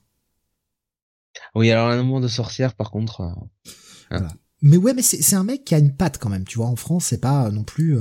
[1.55, 3.21] Oui, alors un amour de sorcière par contre.
[3.21, 3.35] Hein.
[4.09, 4.29] Voilà.
[4.61, 6.67] Mais ouais, mais c'est un mec qui a une patte quand même, tu vois.
[6.67, 7.97] En France, c'est pas non plus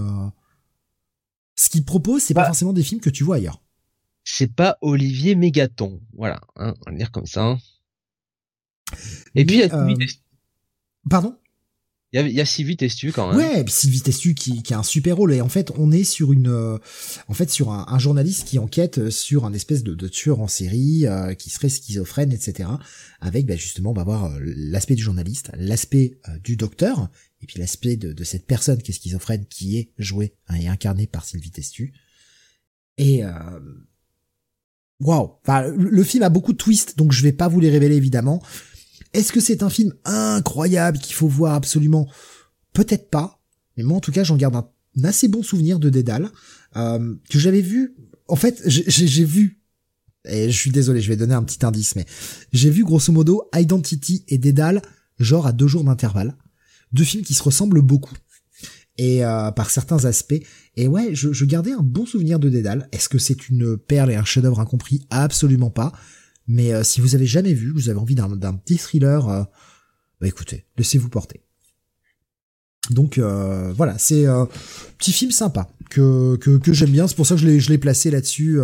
[1.59, 2.47] ce qu'il propose, c'est pas bah.
[2.47, 3.61] forcément des films que tu vois ailleurs.
[4.23, 7.43] C'est pas Olivier Mégaton, voilà, hein, on va le dire comme ça.
[7.43, 7.59] Hein.
[9.35, 9.97] Et puis, euh...
[11.11, 11.37] pardon?
[12.13, 13.37] Il y, a, il y a Sylvie Testu quand même.
[13.37, 16.33] Ouais, Sylvie Testu qui, qui a un super rôle et en fait on est sur
[16.33, 16.79] une, euh,
[17.27, 20.49] en fait sur un, un, journaliste qui enquête sur un espèce de, de tueur en
[20.49, 22.71] série euh, qui serait schizophrène, etc.
[23.21, 27.11] Avec bah, justement on va voir l'aspect du journaliste, l'aspect du docteur
[27.43, 30.69] et puis l'aspect de, de, cette personne qui est schizophrène qui est jouée hein, et
[30.69, 31.93] incarnée par Sylvie Testu.
[32.97, 33.23] Et
[35.01, 37.71] waouh, enfin le, le film a beaucoup de twists donc je vais pas vous les
[37.71, 38.43] révéler évidemment.
[39.13, 42.09] Est-ce que c'est un film incroyable qu'il faut voir absolument?
[42.73, 43.41] Peut-être pas,
[43.77, 44.69] mais moi en tout cas j'en garde un,
[45.05, 46.31] assez bon souvenir de Dédale
[46.77, 47.95] euh, que j'avais vu.
[48.27, 49.59] En fait, j'ai vu
[50.29, 52.05] et je suis désolé, je vais donner un petit indice, mais
[52.53, 54.83] j'ai vu grosso modo Identity et Dédale
[55.19, 56.37] genre à deux jours d'intervalle,
[56.93, 58.15] deux films qui se ressemblent beaucoup
[58.99, 60.41] et euh, par certains aspects.
[60.77, 62.89] Et ouais, je, gardais un bon souvenir de Dédale.
[62.93, 65.07] Est-ce que c'est une perle et un chef-d'œuvre incompris?
[65.11, 65.93] Absolument pas.
[66.47, 69.45] Mais euh, si vous avez jamais vu, vous avez envie d'un petit thriller, euh,
[70.21, 71.43] bah écoutez, laissez-vous porter.
[72.91, 74.49] Donc voilà, c'est un
[74.97, 77.07] petit film sympa que, que, j'aime bien.
[77.07, 78.61] C'est pour ça que je l'ai, placé là-dessus.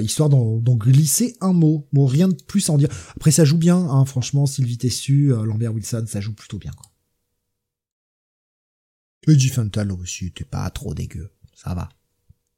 [0.00, 1.86] Histoire d'en, glisser un mot.
[1.92, 2.88] Bon, rien de plus à en dire.
[3.14, 6.91] Après, ça joue bien, hein, franchement, Sylvie Tessu, Lambert Wilson, ça joue plutôt bien, quoi.
[9.50, 11.30] Fantalo aussi, t'es pas trop dégueu.
[11.54, 11.88] Ça va.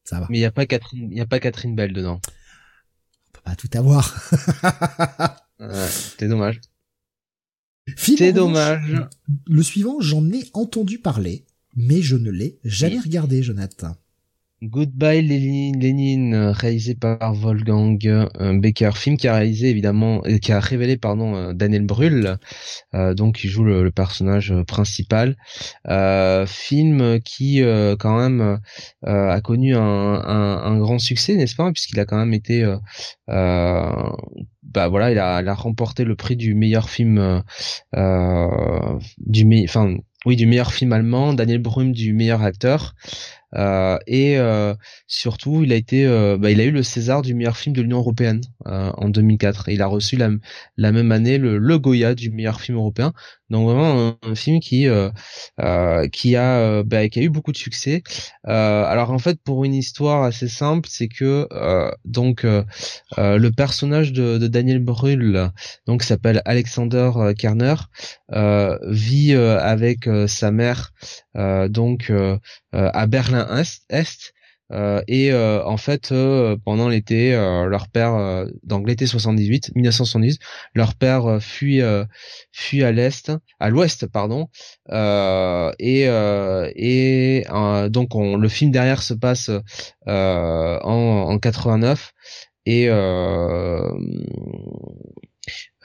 [0.05, 0.27] Ça va.
[0.31, 2.21] Mais il y a pas Catherine, y a pas Catherine Bell dedans.
[2.25, 4.15] On peut pas tout avoir.
[5.89, 6.61] c'est dommage.
[7.97, 9.07] C'est dommage.
[9.47, 11.45] Le suivant, j'en ai entendu parler,
[11.77, 13.97] mais je ne l'ai jamais regardé, Jonathan.
[14.63, 20.61] Goodbye Lénine, réalisé par Wolfgang euh, Becker, film qui a réalisé évidemment, euh, qui a
[20.61, 22.39] révélé pardon euh, Daniel Brühl,
[22.93, 25.37] donc qui joue le, personnage principal.
[26.47, 27.63] film qui
[27.99, 28.61] quand même
[29.03, 32.65] a connu un, grand succès, n'est-ce pas, puisqu'il a quand même été,
[33.27, 37.43] bah voilà, il a, il a remporté le prix du meilleur film,
[37.93, 39.97] du enfin
[40.27, 42.95] oui, du meilleur film allemand, Daniel Brühl du meilleur acteur.
[43.55, 44.75] Euh, et euh,
[45.07, 47.83] surtout, il a été, euh, bah, il a eu le César du meilleur film de
[47.83, 49.69] l'Union européenne en 2004.
[49.69, 53.13] Et il a reçu la, même année le, le Goya du meilleur film européen.
[53.51, 55.11] Donc vraiment un, film qui euh,
[55.61, 58.03] euh, qui a euh, bah, qui a eu beaucoup de succès.
[58.43, 61.47] alors en fait pour une histoire assez simple, c'est que
[62.05, 65.51] donc le personnage de, de Daniel Brühl,
[65.87, 67.75] donc s'appelle Alexander Kerner,
[68.89, 70.93] vit avec sa mère
[71.35, 72.13] donc
[72.73, 74.33] à Berlin Est, Est
[74.73, 80.41] euh, et euh, en fait, euh, pendant l'été, leur père, donc l'été 78, 1978,
[80.75, 81.81] leur père fuit,
[82.53, 84.49] fuit à l'est, à l'ouest, pardon.
[84.91, 86.05] et
[86.77, 87.45] et
[87.91, 89.51] donc on, le film derrière se passe
[90.07, 92.13] en, en 89
[92.67, 92.89] et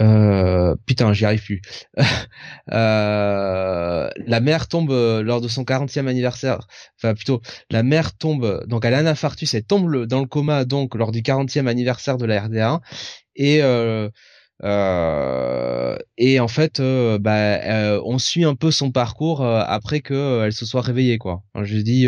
[0.01, 1.61] euh, putain, j'y arrive plus.
[2.71, 6.67] euh, la mère tombe euh, lors de son 40e anniversaire.
[6.97, 10.65] Enfin, plutôt, la mère tombe, donc elle a un infarctus, elle tombe dans le coma,
[10.65, 12.81] donc, lors du 40e anniversaire de la RDA.
[13.35, 14.09] Et, euh,
[14.63, 17.59] euh, et en fait, euh, bah,
[18.05, 21.43] on suit un peu son parcours après que elle se soit réveillée, quoi.
[21.61, 22.07] je dis,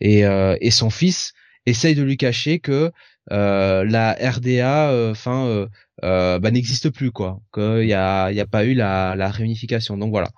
[0.00, 0.20] et,
[0.60, 1.32] et son fils
[1.66, 2.90] essaye de lui cacher que
[3.30, 5.68] la RDA, enfin,
[6.04, 7.40] euh, bah, n'existe plus quoi.
[7.52, 9.96] Qu'il y a y a pas eu la, la réunification.
[9.96, 10.30] Donc voilà.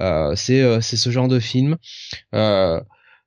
[0.00, 1.76] Euh, c'est euh, c'est ce genre de film.
[2.34, 2.80] Euh,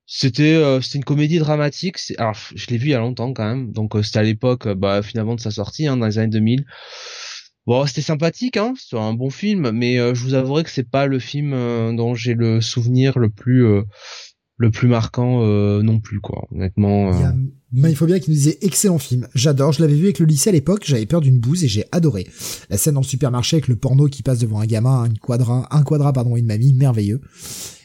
[0.05, 1.97] c'était euh, c'était une comédie dramatique.
[2.17, 3.71] Alors je l'ai vu il y a longtemps quand même.
[3.71, 6.65] Donc c'était à l'époque bah finalement de sa sortie hein, dans les années 2000
[7.67, 8.73] bon c'était sympathique hein.
[8.77, 9.71] C'était un bon film.
[9.71, 11.51] Mais je vous avouerai que c'est pas le film
[11.95, 13.65] dont j'ai le souvenir le plus
[14.59, 15.43] le plus marquant
[15.81, 17.11] non plus quoi honnêtement
[17.73, 19.27] il faut bien qu'il nous disait excellent film.
[19.35, 19.73] J'adore.
[19.73, 20.83] Je l'avais vu avec le lycée à l'époque.
[20.85, 22.27] J'avais peur d'une bouse et j'ai adoré.
[22.69, 25.67] La scène dans le supermarché avec le porno qui passe devant un gamin, un quadra,
[25.71, 27.21] un quadra pardon, une mamie, merveilleux.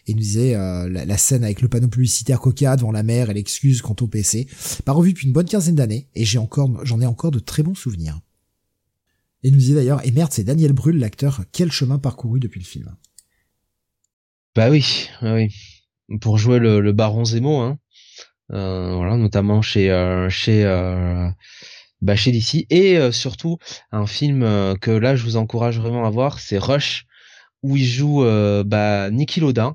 [0.07, 3.31] Et il nous disait euh, la, scène avec le panneau publicitaire Coca devant la mer
[3.31, 4.47] et l'excuse quant au PC.
[4.85, 7.63] Pas revu depuis une bonne quinzaine d'années et j'ai encore, j'en ai encore de très
[7.63, 8.21] bons souvenirs.
[9.43, 12.61] Et il nous disait d'ailleurs, et merde, c'est Daniel Brühl, l'acteur, quel chemin parcouru depuis
[12.61, 12.95] le film.
[14.55, 15.49] Bah oui, oui.
[16.21, 17.79] Pour jouer le, baron Zemo, hein.
[18.53, 21.29] Euh, voilà, notamment chez euh, chez euh,
[22.03, 23.59] bah, chez DC et surtout
[23.91, 24.43] un film
[24.81, 27.07] que là je vous encourage vraiment à voir, c'est Rush
[27.63, 28.23] où il joue
[28.67, 29.75] bah, Niki Loda.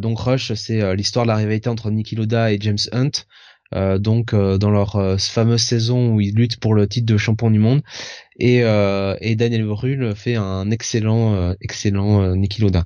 [0.00, 3.12] donc Rush, c'est l'histoire de la rivalité entre Niki Loda et James Hunt.
[3.98, 7.82] donc dans leur fameuse saison où ils luttent pour le titre de champion du monde
[8.40, 8.62] et,
[9.36, 12.84] Daniel Brühl fait un excellent excellent Niki Loda.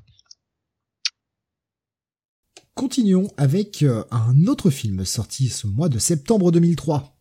[2.79, 7.13] Continuons avec euh, un autre film sorti ce mois de septembre 2003.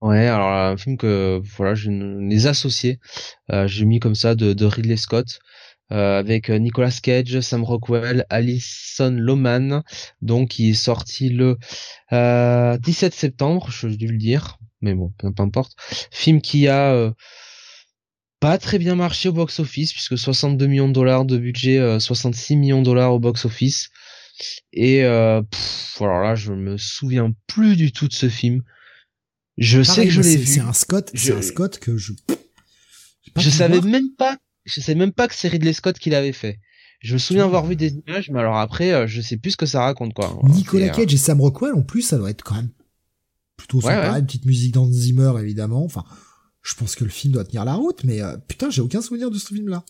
[0.00, 2.98] Ouais, alors un film que voilà, je les associés,
[3.52, 5.38] euh, j'ai mis comme ça de, Ridley Scott
[5.92, 9.84] euh, avec Nicolas Cage, Sam Rockwell, Alison Loman,
[10.20, 11.58] donc qui est sorti le
[12.10, 15.76] 17 septembre, je dû le dire, mais bon, peu, importe.
[16.10, 17.14] Film qui a
[18.40, 22.56] pas très bien marché au box office puisque 62 millions de dollars de budget, 66
[22.56, 23.88] millions de dollars au box office.
[24.72, 25.42] Et euh,
[26.00, 28.62] alors là, je me souviens plus du tout de ce film.
[29.58, 30.46] Je sais que je l'ai vu.
[30.46, 32.12] C'est un Scott, c'est un Scott que je.
[33.36, 36.58] Je savais même pas, je savais même pas que c'est Ridley Scott qui l'avait fait.
[37.00, 39.56] Je me souviens avoir vu des images, mais alors après, euh, je sais plus ce
[39.56, 40.38] que ça raconte quoi.
[40.44, 42.70] Nicolas euh, Cage et Sam Rockwell en plus, ça doit être quand même
[43.56, 45.84] plutôt sympa, une petite musique dans Zimmer évidemment.
[45.84, 46.04] Enfin,
[46.62, 49.38] je pense que le film doit tenir la route, mais putain, j'ai aucun souvenir de
[49.38, 49.84] ce film-là.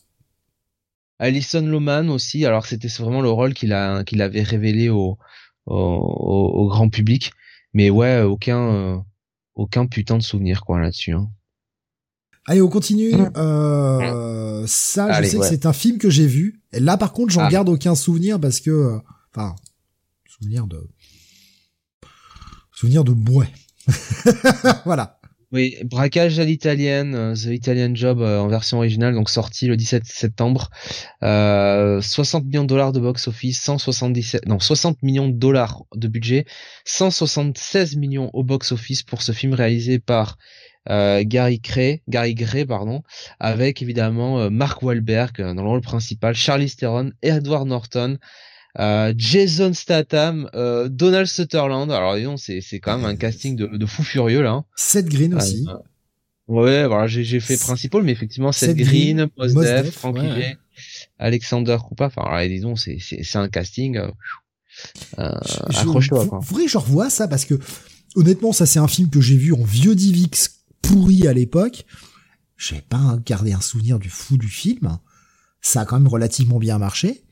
[1.23, 5.19] Alison Loman aussi, alors c'était vraiment le rôle qu'il a qu'il avait révélé au,
[5.67, 7.33] au, grand public,
[7.75, 8.97] mais ouais, aucun euh,
[9.55, 11.13] aucun putain de souvenir quoi là-dessus.
[11.13, 11.31] Hein.
[12.47, 13.15] Allez, on continue.
[13.37, 15.43] Euh, ça, je Allez, sais ouais.
[15.43, 16.61] que c'est un film que j'ai vu.
[16.73, 17.49] Et là, par contre, j'en Ah.
[17.51, 18.99] garde aucun souvenir parce que, euh,
[19.33, 19.55] enfin,
[20.27, 20.89] souvenir de,
[22.73, 23.49] souvenir de bouet.
[24.85, 25.21] voilà.
[25.53, 29.77] Oui, braquage à l'italienne, euh, The Italian Job euh, en version originale, donc sorti le
[29.77, 30.71] 17 septembre.
[31.23, 36.47] Euh, 60 millions de dollars de box-office, 177, non, 60 millions de dollars de budget,
[36.87, 40.39] 176 millions au box-office pour ce film réalisé par
[40.89, 43.03] euh, Gary Gray, Gary Gray, pardon,
[43.39, 48.17] avec évidemment euh, Mark Wahlberg euh, dans le rôle principal, Charlize Theron, Edward Norton,
[48.79, 51.91] euh, Jason Statham, euh, Donald Sutherland.
[51.91, 54.53] Alors disons, c'est c'est quand même un casting de, de fou furieux là.
[54.53, 54.65] hein.
[54.77, 55.67] Seth Green aussi.
[55.69, 55.75] Euh,
[56.49, 60.59] Ouais, voilà, j'ai fait principal, mais effectivement, Seth Seth Green, Mos Def, Frank ouais,
[61.19, 62.07] Alexander Koupa.
[62.07, 63.97] Enfin, alors, disons, c'est c'est un casting.
[63.97, 64.11] Euh,
[65.19, 65.31] euh,
[65.69, 66.27] accroche-toi.
[66.43, 67.59] Faudrait que je revoie ça parce que,
[68.17, 71.85] honnêtement, ça c'est un film que j'ai vu en vieux DivX pourri à l'époque.
[72.57, 74.99] J'ai pas gardé un souvenir du fou du film.
[75.61, 77.23] Ça a quand même relativement bien marché.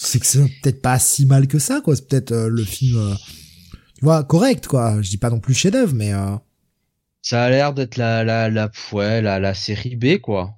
[0.00, 1.96] C'est que c'est peut-être pas si mal que ça, quoi.
[1.96, 3.14] C'est peut-être euh, le film, euh,
[3.96, 5.02] tu vois, correct, quoi.
[5.02, 6.36] Je dis pas non plus chef-d'œuvre, mais euh,
[7.22, 10.54] Ça a l'air d'être la la la ouais, la la série B, quoi.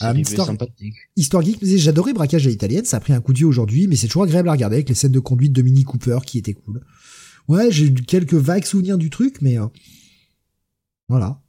[0.00, 0.94] Ah, Série B Mister- sympathique.
[1.16, 3.46] Histoire Geek me disait j'adorais Braquage à l'italienne, ça a pris un coup de vieux
[3.46, 6.18] aujourd'hui, mais c'est toujours agréable à regarder avec les scènes de conduite de Mini Cooper
[6.26, 6.82] qui étaient cool.
[7.48, 9.66] Ouais, j'ai eu quelques vagues souvenirs du truc, mais euh,
[11.08, 11.40] voilà.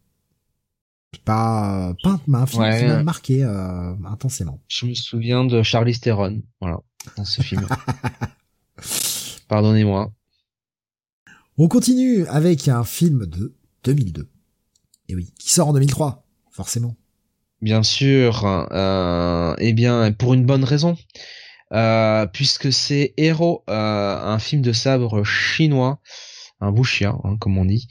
[1.25, 2.79] Pas, pas un film Ouais.
[2.79, 4.61] qui m'a marqué euh, intensément.
[4.67, 6.79] Je me souviens de Charlize Theron, voilà,
[7.17, 7.67] dans ce film.
[9.47, 10.11] Pardonnez-moi.
[11.57, 14.29] On continue avec un film de 2002.
[15.09, 16.95] Et oui, qui sort en 2003, forcément.
[17.61, 20.95] Bien sûr, euh, eh bien, pour une bonne raison.
[21.73, 23.73] Euh, puisque c'est Hero, euh,
[24.23, 25.99] un film de sabre chinois,
[26.59, 27.87] un wuxia, hein, comme on dit,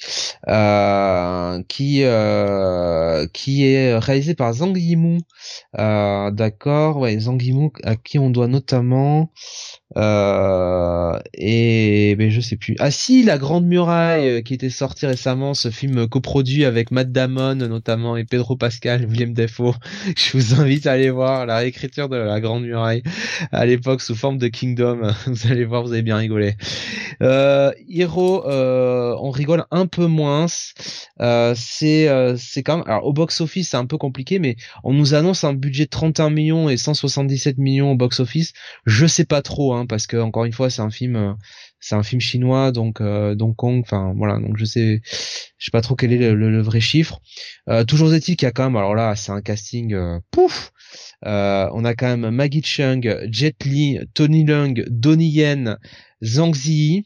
[0.49, 5.19] euh, qui euh, qui est réalisé par Zhang Yimou.
[5.79, 9.31] Euh, D'accord, ouais, Zhang Yimou, à qui on doit notamment
[9.95, 12.75] et ben je sais plus.
[12.81, 17.55] Ah si, La Grande Muraille, qui était sorti récemment, ce film coproduit avec Matt Damon
[17.55, 19.75] notamment et Pedro Pascal, William Defoe.
[20.17, 23.03] Je vous invite à aller voir la réécriture de La Grande Muraille
[23.53, 25.13] à l'époque sous forme de Kingdom.
[25.27, 26.55] Vous allez voir, vous allez bien rigoler.
[27.23, 27.73] Euh, euh,
[28.57, 30.47] on rigole un peu moins.
[31.21, 34.57] Euh, c'est euh, c'est quand même alors au box office c'est un peu compliqué, mais
[34.85, 38.53] on nous annonce un budget de 31 millions et 177 millions au box office.
[38.85, 41.33] Je sais pas trop, hein, parce que encore une fois c'est un film euh,
[41.81, 45.71] c'est un film chinois donc euh, donc Kong enfin voilà donc je sais je sais
[45.71, 47.21] pas trop quel est le, vrai chiffre
[47.69, 50.73] euh, toujours est-il qu'il y a quand même alors là c'est un casting euh, pouf
[51.25, 55.79] euh, on a quand même Maggie Chung, Jet Li, Tony Leung, Donnie Yen,
[56.23, 57.05] Zhang Ziyi.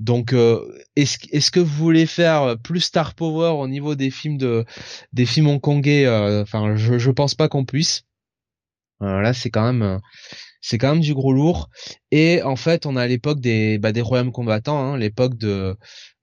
[0.00, 0.60] Donc, euh,
[0.96, 4.64] est-ce est-ce que vous voulez faire plus star power au niveau des films de
[5.12, 8.04] des films hongkongais euh, Enfin, je je pense pas qu'on puisse.
[9.02, 10.00] Euh, là, c'est quand même
[10.62, 11.70] c'est quand même du gros lourd.
[12.10, 15.76] Et en fait, on a l'époque des bah, des royaumes combattants, hein, l'époque de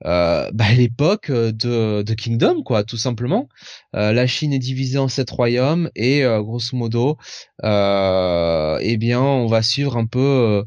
[0.06, 3.50] euh, bah, l'époque de de Kingdom, quoi, tout simplement.
[3.96, 7.18] Euh, la Chine est divisée en sept royaumes et euh, grosso modo,
[7.64, 10.64] euh, eh bien, on va suivre un peu,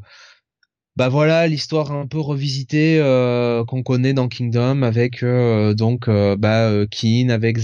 [1.01, 6.35] bah voilà, l'histoire un peu revisitée euh, qu'on connaît dans Kingdom avec euh, donc euh,
[6.35, 7.57] bah euh, Qin avec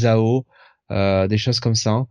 [0.91, 2.07] euh, des choses comme ça,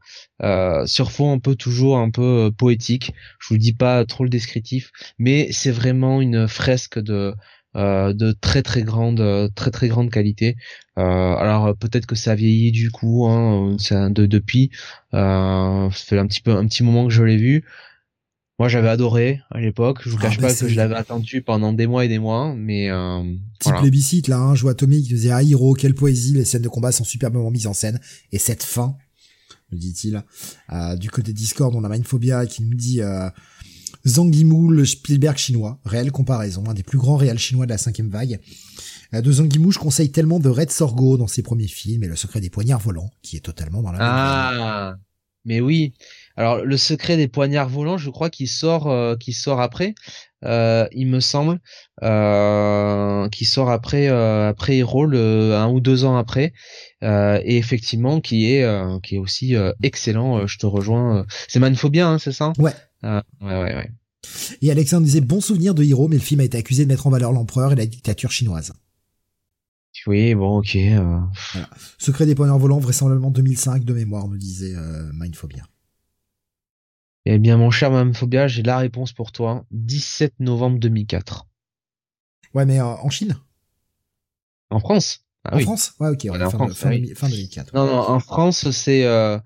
[0.87, 3.13] sur fond un peu toujours un peu poétique.
[3.41, 7.35] Je vous dis pas trop le descriptif, mais c'est vraiment une fresque de
[7.75, 10.55] de très très grande très très grande qualité.
[10.95, 13.77] Alors peut-être que ça a vieilli du coup, hein,
[14.11, 14.71] de, depuis.
[15.13, 17.65] Euh, ça fait un petit peu un petit moment que je l'ai vu.
[18.59, 19.99] Moi j'avais adoré à l'époque.
[20.03, 22.19] Je vous Ah, cache bah, pas que je l'avais attendu pendant des mois et des
[22.19, 23.23] mois, mais euh,
[23.59, 23.81] Petit voilà.
[23.81, 26.69] plébiscite là, hein, je vois Tommy qui disait ah Hiro, quelle poésie, les scènes de
[26.69, 28.01] combat sont superbement mises en scène
[28.33, 28.97] et cette fin,
[29.73, 30.23] me dit-il.
[30.73, 33.29] Euh, du côté Discord, on a Mindphobia qui nous dit euh,
[34.07, 37.79] Zhang Yimou, le Spielberg chinois, réelle comparaison, un des plus grands réels chinois de la
[37.79, 38.41] cinquième vague.
[39.13, 42.07] Euh, de Zhang Yimou, je conseille tellement de Red Sorgo dans ses premiers films et
[42.09, 44.09] Le secret des poignards volants, qui est totalement dans la même.
[44.11, 44.95] Ah,
[45.45, 45.93] mais oui.
[46.37, 49.95] Alors le secret des poignards volants, je crois qu'il sort, euh, qu'il sort après.
[50.45, 51.59] Euh, il me semble,
[52.03, 56.53] euh, qui sort après, euh, après Hero, le, un ou deux ans après,
[57.03, 60.39] euh, et effectivement qui est, euh, qui est aussi euh, excellent.
[60.41, 61.21] euh, je te rejoins.
[61.21, 61.25] euh.
[61.49, 62.53] C'est Manphobia, hein, c'est ça?
[62.59, 62.73] Ouais.
[63.03, 63.91] Ouais, ouais, ouais.
[64.61, 67.07] Et Alexandre disait bon souvenir de Hiro, mais le film a été accusé de mettre
[67.07, 68.73] en valeur l'empereur et la dictature chinoise.
[70.07, 70.77] Oui, bon, ok.
[70.77, 71.19] euh.
[71.99, 75.65] Secret des poignards volants, vraisemblablement 2005 de mémoire, me disait euh, Mindphobia.
[77.29, 79.65] Eh bien, mon cher Manphobia, j'ai la réponse pour toi.
[79.73, 81.49] 17 novembre 2004.
[82.55, 83.37] Ouais, mais euh, en Chine?
[84.71, 85.27] En France?
[85.45, 85.95] Ah en France?
[85.99, 86.21] Ouais, ok.
[86.23, 87.13] Ouais, en fin, France, fin, oui.
[87.17, 87.75] fin 2004.
[87.75, 89.39] Non, non, en France, c'est euh,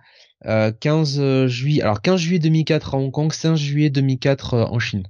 [0.45, 1.81] euh, 15 juillet.
[1.81, 5.05] Alors 15 juillet 2004 à Hong Kong, 15 juillet 2004 euh, en Chine.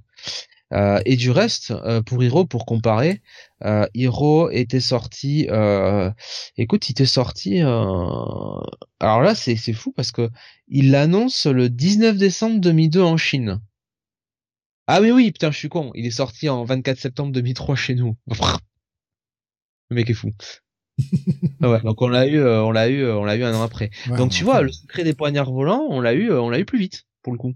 [0.73, 3.21] Euh, et du reste, euh, pour Hero, pour comparer,
[3.65, 5.47] euh, Hero était sorti.
[5.49, 6.09] Euh,
[6.57, 7.61] écoute, il était sorti.
[7.61, 7.65] euh,
[8.99, 10.29] Alors là, c'est c'est fou parce que
[10.67, 13.59] il l'annonce le 19 décembre 2002 en Chine.
[14.87, 15.91] Ah oui, oui, putain, je suis con.
[15.95, 18.15] Il est sorti en 24 septembre 2003 chez nous.
[19.89, 20.31] Le mec est fou.
[21.61, 23.89] Ah ouais, donc on l'a eu, on l'a eu, on l'a eu un an après.
[24.09, 26.65] Ouais, donc tu vois, le secret des poignards volants, on l'a eu, on l'a eu
[26.65, 27.53] plus vite pour le coup.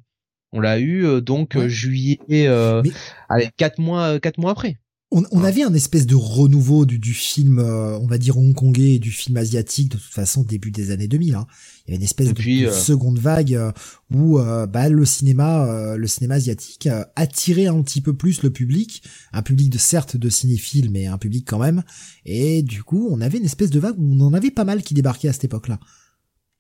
[0.52, 1.64] On l'a eu euh, donc Ouais.
[1.64, 2.82] euh, juillet, euh,
[3.30, 4.78] allez quatre mois, quatre mois après.
[5.12, 8.96] On, on avait un espèce de renouveau du, du film, euh, on va dire hongkongais
[8.96, 11.36] et du film asiatique de toute façon début des années 2000.
[11.36, 11.46] Hein.
[11.88, 12.34] Il y avait une espèce de,
[12.66, 13.72] de seconde vague euh,
[14.12, 18.42] où euh, bah, le cinéma, euh, le cinéma asiatique euh, attirait un petit peu plus
[18.42, 21.84] le public, un public de certes de cinéphiles, mais un public quand même.
[22.26, 24.82] Et du coup, on avait une espèce de vague où on en avait pas mal
[24.82, 25.80] qui débarquaient à cette époque-là.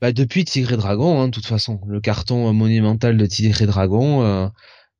[0.01, 3.65] Bah depuis Tigre et Dragon, hein, de toute façon, le carton monumental de Tigre et
[3.65, 4.47] Dragon, euh,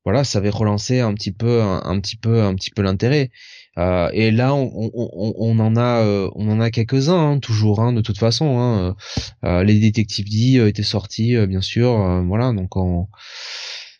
[0.06, 3.30] voilà, ça avait relancé un petit peu, un, petit peu, un petit peu l'intérêt.
[3.76, 7.80] Euh, et là, on, on, on, en a, euh, on en a quelques-uns, hein, toujours,
[7.80, 8.58] hein, de toute façon.
[8.58, 8.96] Hein,
[9.44, 12.52] euh, les détectives D euh, étaient sortis, euh, bien sûr, voilà.
[12.52, 13.08] Donc, on...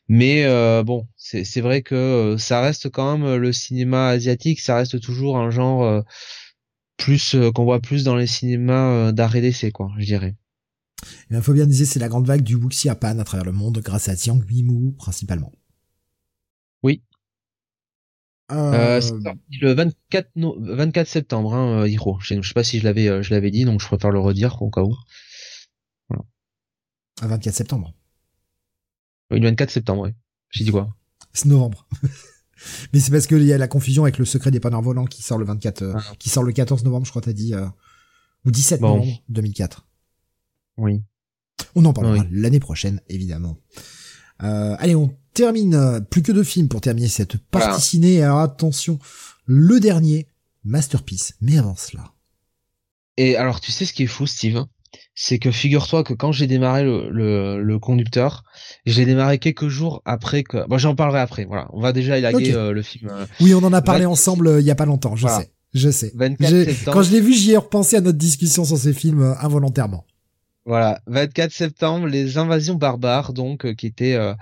[0.08, 0.44] mais
[0.84, 5.50] bon, c'est vrai que ça reste quand même le cinéma asiatique, ça reste toujours un
[5.50, 6.04] genre
[6.96, 10.36] plus qu'on voit plus dans les cinémas et d'essai, quoi, je dirais.
[11.02, 13.78] Et bien, Fabien disait c'est la grande vague du Wuxi Japan à travers le monde
[13.78, 15.52] grâce à Jiang Guimou principalement.
[16.82, 17.02] Oui.
[18.52, 18.54] Euh,
[18.96, 22.18] Euh, c'est sorti le 24, no- 24 septembre, hein, euh, Hiro.
[22.20, 24.10] Je sais, je sais pas si je l'avais, euh, je l'avais dit, donc je préfère
[24.10, 24.94] le redire au cas où.
[27.22, 27.94] à 24 septembre.
[29.30, 30.10] Oui, le 24 septembre, oui.
[30.50, 30.94] J'ai dit quoi?
[31.32, 31.88] C'est novembre.
[32.92, 35.22] Mais c'est parce qu'il y a la confusion avec le secret des panneaux volants qui
[35.22, 36.12] sort le 24, euh, Ah.
[36.18, 37.66] qui sort le 14 novembre, je crois t'as dit, euh,
[38.44, 38.96] ou 17 Bon.
[38.98, 39.85] novembre 2004.
[40.78, 41.02] Oui.
[41.74, 42.28] On en parlera Oui.
[42.30, 43.58] l'année prochaine, évidemment.
[44.42, 47.80] Euh, allez, on termine, euh, plus que de films pour terminer cette partie Voilà.
[47.80, 48.22] ciné.
[48.22, 48.98] Alors attention,
[49.46, 50.28] le dernier,
[50.64, 51.34] Masterpiece.
[51.40, 52.12] Mais avant cela.
[53.16, 54.64] Et alors, tu sais ce qui est fou, Steve?
[55.14, 58.44] C'est que figure-toi que quand j'ai démarré le, le, le conducteur,
[58.84, 60.66] je l'ai démarré quelques jours après que.
[60.68, 61.44] Bon, j'en parlerai après.
[61.46, 63.08] Voilà, on va déjà élaguer euh, le film.
[63.10, 65.22] euh, Oui, on en a parlé 24 ensemble euh, il y a pas longtemps, je
[65.22, 65.40] Voilà.
[65.40, 65.52] sais.
[65.74, 66.12] Je sais.
[66.14, 66.96] 24 J'ai- septembre.
[66.96, 70.06] Quand je l'ai vu, j'y ai repensé à notre discussion sur ces films involontairement.
[70.66, 74.34] Voilà, 24 septembre, les invasions barbares, donc euh, qui était euh,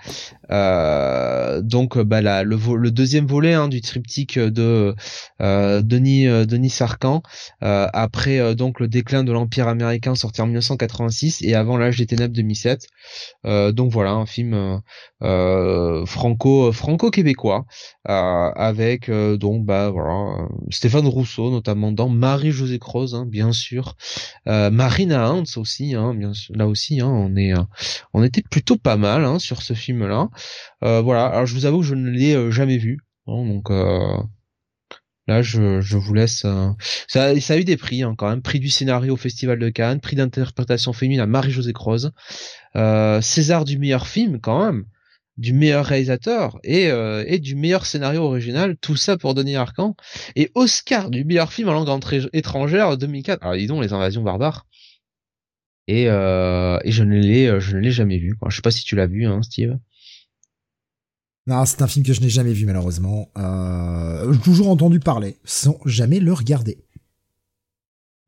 [0.50, 4.94] euh, donc euh, bah, le, deuxième volet hein, du triptyque de
[5.42, 7.22] euh, Denis Denis Sarkhan
[7.62, 12.06] euh, après donc le déclin de l'empire américain sorti en 1986 et avant l'âge des
[12.06, 12.86] ténèbres 2007.
[13.44, 14.80] Euh, donc voilà un film
[16.06, 17.64] franco franco québécois
[18.04, 23.96] avec donc bah voilà Stéphane Rousseau notamment dans Marie José Croze hein, bien sûr
[24.46, 26.13] Marina Hans aussi, hein,
[26.50, 27.62] là aussi, hein, euh,
[28.12, 30.28] on était plutôt pas mal hein, sur ce film-là.
[30.82, 31.26] Euh, voilà.
[31.26, 33.70] Alors je vous avoue que je ne l'ai euh, jamais vu, hein, donc
[35.26, 36.46] là je, vous laisse.
[37.08, 40.16] Ça, a eu des prix quand même, prix du scénario au Festival de Cannes, prix
[40.16, 42.12] d'interprétation féminine à Marie-Josée Croze,
[42.74, 44.84] César du meilleur film quand même
[45.36, 49.96] du meilleur réalisateur et, du meilleur scénario original, tout ça pour Denis Arcand,
[50.36, 52.00] et Oscar du meilleur film en langue
[52.32, 53.42] étrangère 2004.
[53.42, 54.66] Alors dis donc les invasions barbares.
[55.87, 58.37] Et, euh, et je ne l'ai je ne l'ai jamais vu.
[58.37, 58.49] Quoi.
[58.51, 59.78] Je sais pas si tu l'as vu, hein, Steve.
[61.47, 63.30] Non, c'est un film que je n'ai jamais vu malheureusement.
[63.37, 66.78] Euh, j'ai toujours entendu parler, sans jamais le regarder.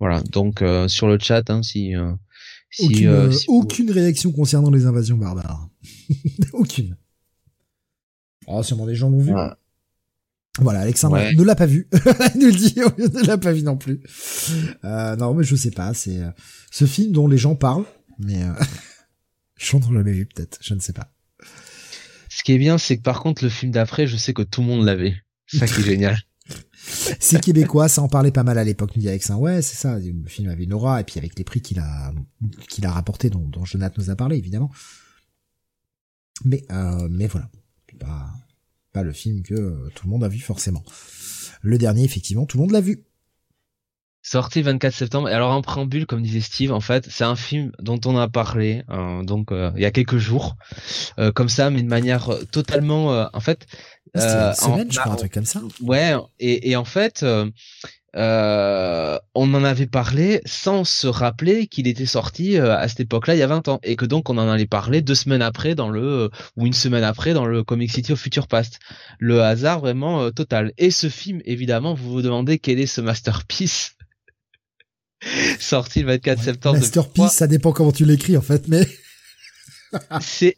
[0.01, 0.21] Voilà.
[0.23, 2.13] Donc euh, sur le chat, hein, si euh,
[2.71, 5.71] si, aucune, euh, euh, vous- réaction concernant les invasions barbares.
[6.53, 6.97] aucune.
[8.47, 9.33] Oh, sûrement des gens l'ont vu.
[9.35, 9.49] Ouais.
[10.59, 11.35] Voilà, Alexandre Ouais.
[11.35, 11.89] ne l'a pas vu.
[12.35, 14.01] Il nous le dit, ne l'a pas vu non plus.
[14.85, 15.93] Euh, non, mais je sais pas.
[15.95, 16.31] C'est euh,
[16.71, 17.85] ce film dont les gens parlent,
[18.19, 18.53] mais euh,
[19.57, 20.59] je n'en ai jamais vu peut-être.
[20.63, 21.13] Je ne sais pas.
[22.29, 24.61] Ce qui est bien, c'est que par contre le film d'après, je sais que tout
[24.63, 25.17] le monde l'avait.
[25.47, 26.19] Ça qui est génial.
[27.19, 29.41] C'est québécois, ça en parlait pas mal à l'époque, nous dit Alexandre.
[29.41, 29.99] Ouais, c'est ça.
[29.99, 32.13] Le film avait une aura, et puis avec les prix qu'il a
[32.69, 34.71] qu'il a rapporté, dont, dont Jonathan nous a parlé évidemment.
[36.45, 37.51] Mais euh, mais voilà,
[37.99, 38.31] pas
[38.97, 40.82] pas le film que euh, tout le monde a vu forcément.
[41.61, 43.03] Le dernier, effectivement, tout le monde l'a vu.
[44.22, 45.28] Sorti 24 septembre.
[45.28, 48.26] Et alors en préambule, comme disait Steve, en fait, c'est un film dont on a
[48.26, 50.57] parlé euh, donc euh, il y a quelques jours,
[51.18, 53.66] euh, comme ça, mais de manière totalement, en fait.
[54.14, 55.61] Une semaine, en- je crois, un truc comme ça.
[55.82, 57.24] Ouais, et, et en fait,
[58.17, 63.01] euh, euh, on en avait parlé sans se rappeler qu'il était sorti euh, à cette
[63.01, 65.43] époque-là, il y a 20 ans, et que donc on en allait parler deux semaines
[65.43, 68.79] après dans le ou une semaine après dans le Comic City of Future Past.
[69.19, 70.73] Le hasard vraiment euh, total.
[70.79, 73.97] Et ce film, évidemment, vous vous demandez quel est ce masterpiece
[75.61, 76.79] sorti le 24 septembre.
[76.79, 78.87] Masterpiece, ça dépend comment tu l'écris en fait, mais
[80.21, 80.57] c'est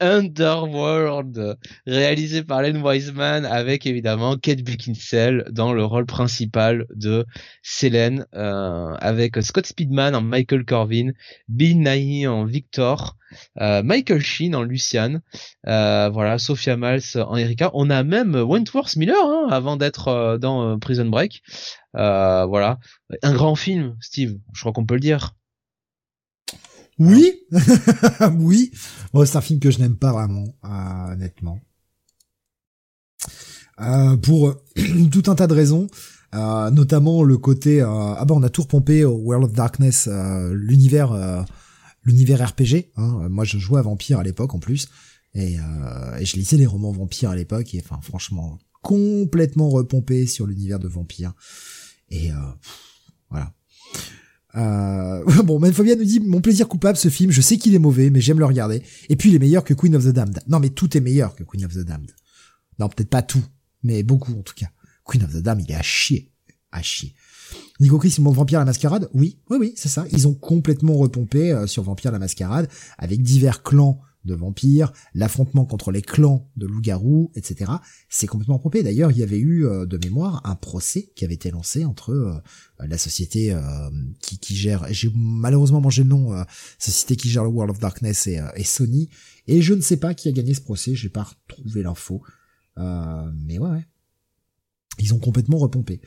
[0.00, 7.26] Underworld, réalisé par Len Wiseman avec évidemment Kate Beckinsale dans le rôle principal de
[7.62, 11.10] Selene, euh, avec Scott Speedman en Michael Corvin,
[11.48, 13.16] Bill Nighy en Victor,
[13.60, 15.20] euh, Michael Sheen en Lucian,
[15.66, 17.70] euh, voilà, Sophia Miles en Erika.
[17.74, 21.42] On a même Wentworth Miller hein, avant d'être dans Prison Break.
[21.94, 22.78] voilà,
[23.22, 24.38] un grand film, Steve.
[24.54, 25.34] Je crois qu'on peut le dire.
[26.98, 27.32] Oui,
[28.40, 28.72] oui.
[29.24, 31.60] c'est un film que je n'aime pas vraiment, euh, honnêtement.
[33.80, 34.54] Euh, pour
[35.12, 35.86] tout un tas de raisons,
[36.34, 40.08] euh, notamment le côté ah bah on a tout repompé au World of Darkness,
[40.50, 41.46] l'univers
[42.04, 42.90] l'univers RPG.
[42.96, 43.28] Hein.
[43.28, 44.88] Moi je jouais à Vampire à l'époque en plus
[45.34, 50.46] et, et, je lisais les romans Vampire à l'époque et enfin franchement complètement repompé sur
[50.46, 51.32] l'univers de Vampire
[52.10, 52.30] et
[53.30, 53.54] voilà.
[54.56, 55.24] Euh...
[55.44, 58.20] bon, Manphobia nous dit mon plaisir coupable ce film, je sais qu'il est mauvais, mais
[58.20, 58.82] j'aime le regarder.
[59.08, 60.40] Et puis il est meilleur que Queen of the Damned.
[60.48, 62.10] Non, mais tout est meilleur que Queen of the Damned.
[62.78, 63.44] Non, peut-être pas tout,
[63.82, 64.68] mais beaucoup en tout cas.
[65.04, 66.32] Queen of the Damned, il est à chier,
[66.72, 67.14] à chier.
[67.80, 70.04] Nico Chris, mon Vampire la Mascarade, oui, oui, oui, c'est ça.
[70.12, 72.68] Ils ont complètement repompé euh, sur Vampire la Mascarade
[72.98, 77.72] avec divers clans de vampires, l'affrontement contre les clans de loups-garous, etc.
[78.08, 78.84] C'est complètement pompé.
[78.84, 82.12] D'ailleurs, il y avait eu euh, de mémoire un procès qui avait été lancé entre
[82.12, 82.34] euh,
[82.78, 83.60] la société euh,
[84.20, 86.44] qui, qui, gère, j'ai malheureusement mangé le nom,
[86.78, 89.08] société qui gère le World of Darkness et, et, Sony,
[89.48, 92.22] et je ne sais pas qui a gagné ce procès, j'ai pas retrouvé l'info,
[92.76, 93.86] mais ouais, ouais.
[95.00, 96.00] Ils ont complètement repompé.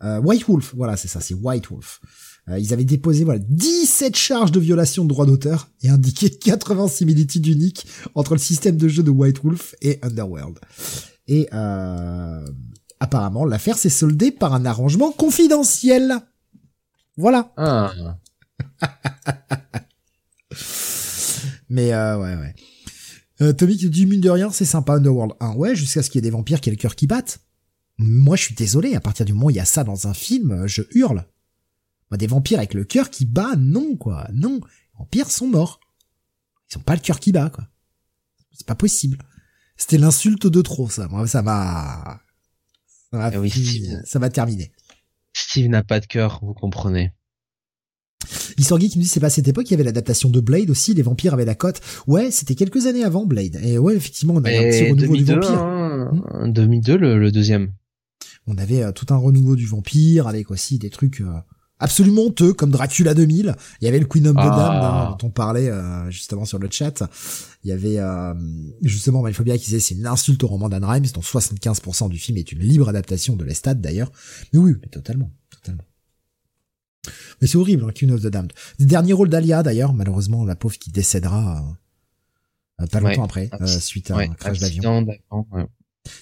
[0.00, 2.00] White Wolf, voilà, c'est ça, c'est White Wolf.
[2.48, 6.88] Euh, ils avaient déposé voilà 17 charges de violation de droits d'auteur et indiqué 80
[6.88, 10.58] similitudes uniques entre le système de jeu de White Wolf et Underworld.
[11.28, 12.46] Et euh,
[13.00, 16.14] apparemment, l'affaire s'est soldée par un arrangement confidentiel.
[17.16, 17.52] Voilà.
[17.56, 17.92] Ah.
[21.68, 22.54] Mais euh, ouais, ouais.
[23.42, 25.54] Euh, Tommy qui dit mine de rien, c'est sympa Underworld 1.
[25.54, 27.40] Ouais, jusqu'à ce qu'il y ait des vampires qui aient le cœur qui battent.
[27.98, 30.14] Moi, je suis désolé, à partir du moment où il y a ça dans un
[30.14, 31.26] film, je hurle
[32.12, 34.28] des vampires avec le cœur qui bat, non, quoi.
[34.32, 34.60] Non.
[34.62, 35.80] Les vampires sont morts.
[36.70, 37.68] Ils ont pas le cœur qui bat, quoi.
[38.52, 39.18] C'est pas possible.
[39.76, 41.08] C'était l'insulte de trop, ça.
[41.08, 42.20] Moi, ça m'a,
[43.10, 43.50] ça m'a, eh
[44.04, 44.72] ça m'a terminé.
[45.34, 47.12] Steve n'a pas de cœur, vous comprenez.
[48.58, 50.70] Histoire qui nous dit c'est pas à cette époque il y avait l'adaptation de Blade
[50.70, 51.80] aussi, les vampires avaient la cote.
[52.06, 53.60] Ouais, c'était quelques années avant Blade.
[53.62, 55.62] Et ouais, effectivement, on avait un petit renouveau du vampire.
[55.62, 57.72] Hein, 2002 le, deuxième.
[58.46, 61.34] On avait euh, tout un renouveau du vampire avec aussi des trucs euh,
[61.78, 63.54] absolument honteux comme Dracula 2000.
[63.80, 65.16] Il y avait le Queen of the ah.
[65.18, 67.02] dont on parlait euh, justement sur le chat.
[67.64, 68.34] Il y avait euh,
[68.82, 72.38] justement Malphobia qui disait c'est une insulte au roman d'Anne Rimes dont 75% du film
[72.38, 74.10] est une libre adaptation de Lestat d'ailleurs.
[74.52, 75.84] Mais oui, mais totalement, totalement.
[77.40, 78.52] Mais c'est horrible, hein, Queen of the Damned.
[78.78, 81.64] Dernier rôle d'Alia d'ailleurs, malheureusement la pauvre qui décédera
[82.80, 85.06] euh, pas longtemps après suite à un crash d'avion.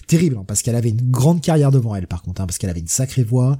[0.07, 2.69] Terrible, hein, parce qu'elle avait une grande carrière devant elle par contre, hein, parce qu'elle
[2.69, 3.57] avait une sacrée voix,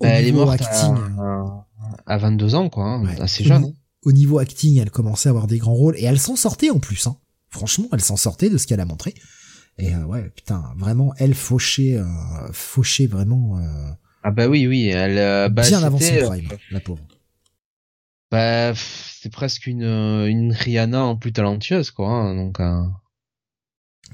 [0.00, 1.66] elle est morte à,
[2.06, 3.64] à, 22 ans, quoi, hein, assez jeune.
[3.64, 3.72] Hein.
[4.02, 6.78] Au, niveau acting, elle commençait à avoir des grands rôles et elle s'en sortait en
[6.78, 7.06] plus.
[7.06, 7.16] Hein.
[7.50, 9.14] Franchement, elle s'en sortait de ce qu'elle a montré.
[9.78, 13.58] Et euh, ouais, putain, vraiment, elle fauchait, euh, fauchait vraiment.
[13.58, 13.92] Euh,
[14.22, 17.02] ah bah oui, oui, elle bah, bien avant son prime, la pauvre.
[18.30, 22.08] Bah, c'est presque une une Rihanna en plus talentueuse, quoi.
[22.08, 22.58] Hein, donc.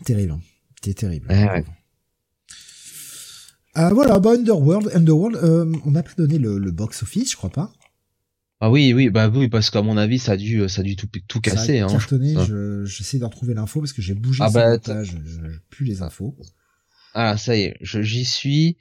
[0.05, 0.39] Terrible,
[0.77, 1.29] c'était terrible.
[1.31, 1.65] ouais.
[3.77, 7.51] Euh, voilà, bah Underworld, Underworld, euh, on n'a pas donné le, le box-office, je crois
[7.51, 7.73] pas.
[8.61, 10.97] Ah oui, oui, bah oui, parce qu'à mon avis, ça a dû, ça a dû
[10.97, 11.81] tout, tout casser.
[11.81, 14.79] Ça a cartonné, hein, je, j'essaie de retrouver l'info parce que j'ai bougé ah bah,
[14.87, 16.35] je, je, plus les infos.
[17.13, 18.79] Ah, ça y est, j'y suis.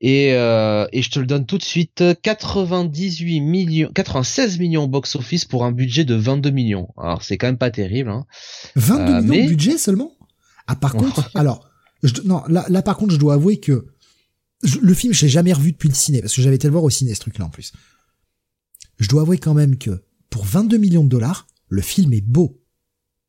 [0.00, 5.46] Et, euh, et je te le donne tout de suite, 98 millions, 96 millions box-office
[5.46, 6.88] pour un budget de 22 millions.
[6.98, 8.10] Alors c'est quand même pas terrible.
[8.10, 8.26] Hein.
[8.76, 10.12] 22 euh, millions de budget seulement?
[10.66, 11.66] Ah par contre, alors
[12.24, 13.86] non, là, par contre, je dois avouer que
[14.80, 16.84] le film, je l'ai jamais revu depuis le ciné, parce que j'avais été le voir
[16.84, 17.72] au ciné, ce truc-là, en plus.
[18.98, 22.62] Je dois avouer quand même que, pour 22 millions de dollars, le film est beau.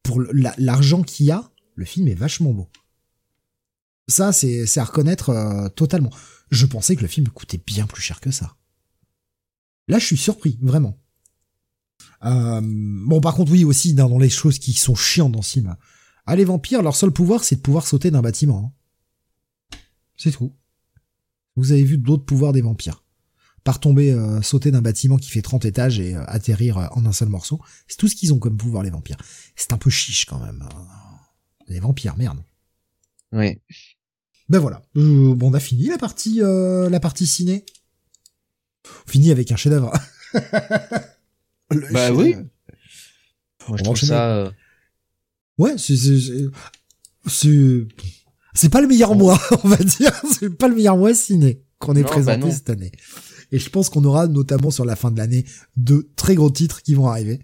[0.04, 2.70] Pour l'argent qu'il y a, le film est vachement beau.
[4.08, 6.12] Ça, c'est à reconnaître euh, totalement.
[6.50, 8.56] Je pensais que le film coûtait bien plus cher que ça.
[9.90, 10.98] Là, je suis surpris, vraiment.
[12.24, 15.60] Euh, bon, par contre, oui, aussi, dans les choses qui sont chiantes dans ce
[16.28, 18.74] ah, les vampires, leur seul pouvoir, c'est de pouvoir sauter d'un bâtiment.
[19.72, 19.80] Hein.
[20.18, 20.54] C'est tout.
[21.56, 23.06] Vous avez vu d'autres pouvoirs des vampires.
[23.64, 27.06] Par tomber, euh, sauter d'un bâtiment qui fait 30 étages et euh, atterrir euh, en
[27.06, 27.62] un seul morceau.
[27.88, 29.18] C'est tout ce qu'ils ont comme pouvoir, les vampires.
[29.56, 30.62] C'est un peu chiche, quand même.
[30.62, 30.86] Hein.
[31.70, 32.44] Les vampires, merde.
[33.32, 33.60] Oui.
[34.50, 34.82] Ben voilà.
[34.96, 37.66] bon, on a fini la partie, la partie ciné.
[38.86, 39.92] On finit avec un chef-d'œuvre.
[41.92, 42.36] bah oui.
[43.68, 44.54] Moi, je trouve ça.
[45.58, 45.96] Ouais, c'est
[47.28, 47.88] c'est
[48.54, 50.12] c'est pas le meilleur mois, on va dire.
[50.32, 52.92] C'est pas le meilleur mois ciné qu'on ait bah présenté cette année.
[53.52, 55.46] Et je pense qu'on aura notamment sur la fin de l'année
[55.78, 57.40] de très gros titres qui vont arriver.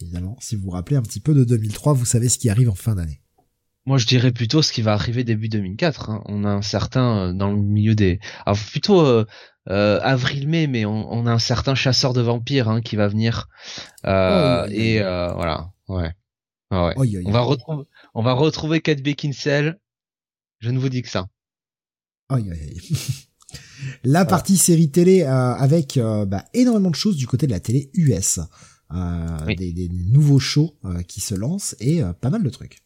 [0.00, 2.70] Évidemment, si vous vous rappelez un petit peu de 2003, vous savez ce qui arrive
[2.70, 3.20] en fin d'année.
[3.86, 6.10] Moi, je dirais plutôt ce qui va arriver début 2004.
[6.10, 6.22] Hein.
[6.26, 9.24] On a un certain euh, dans le milieu des, alors plutôt euh,
[9.70, 13.48] euh, avril-mai, mais on, a un certain chasseur de vampires hein, qui va venir.
[14.06, 16.12] Euh, et euh, voilà, ouais.
[16.70, 17.22] Ouais.
[17.24, 19.78] on va retrouver, on va retrouver Kate Beckinsale.
[20.60, 21.28] Je ne vous dis que ça.
[24.04, 28.40] la partie série télé avec bah, énormément de choses du côté de la télé US.
[29.46, 30.74] Des, des, nouveaux shows
[31.06, 32.80] qui se lancent et pas mal de trucs.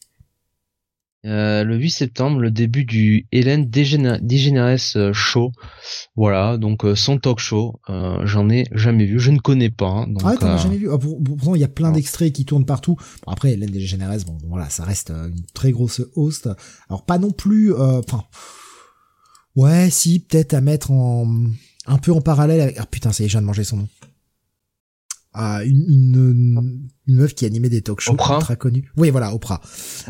[1.24, 5.52] Euh, le 8 septembre, le début du Hélène DeGeneres euh, Show.
[6.16, 7.80] Voilà, donc euh, son talk show.
[8.24, 9.88] J'en ai jamais vu, je ne connais pas.
[9.88, 10.90] Hein, donc, ah, t'en as jamais vu?
[10.90, 12.96] Ah, pourtant, il y a plein d'extraits qui tournent partout.
[13.26, 16.48] après, Hélène DeGeneres, bon, voilà, ça reste une très grosse host.
[16.88, 17.72] Alors pas non plus.
[17.72, 18.24] Enfin,
[19.54, 21.28] ouais, si peut-être à mettre en
[21.86, 22.76] un peu en parallèle avec.
[22.78, 23.88] Ah putain, ça y est, je viens de manger son nom
[25.34, 28.90] à une, une, une, meuf qui animait des talk shows très connue.
[28.96, 29.60] Oui, voilà, Oprah.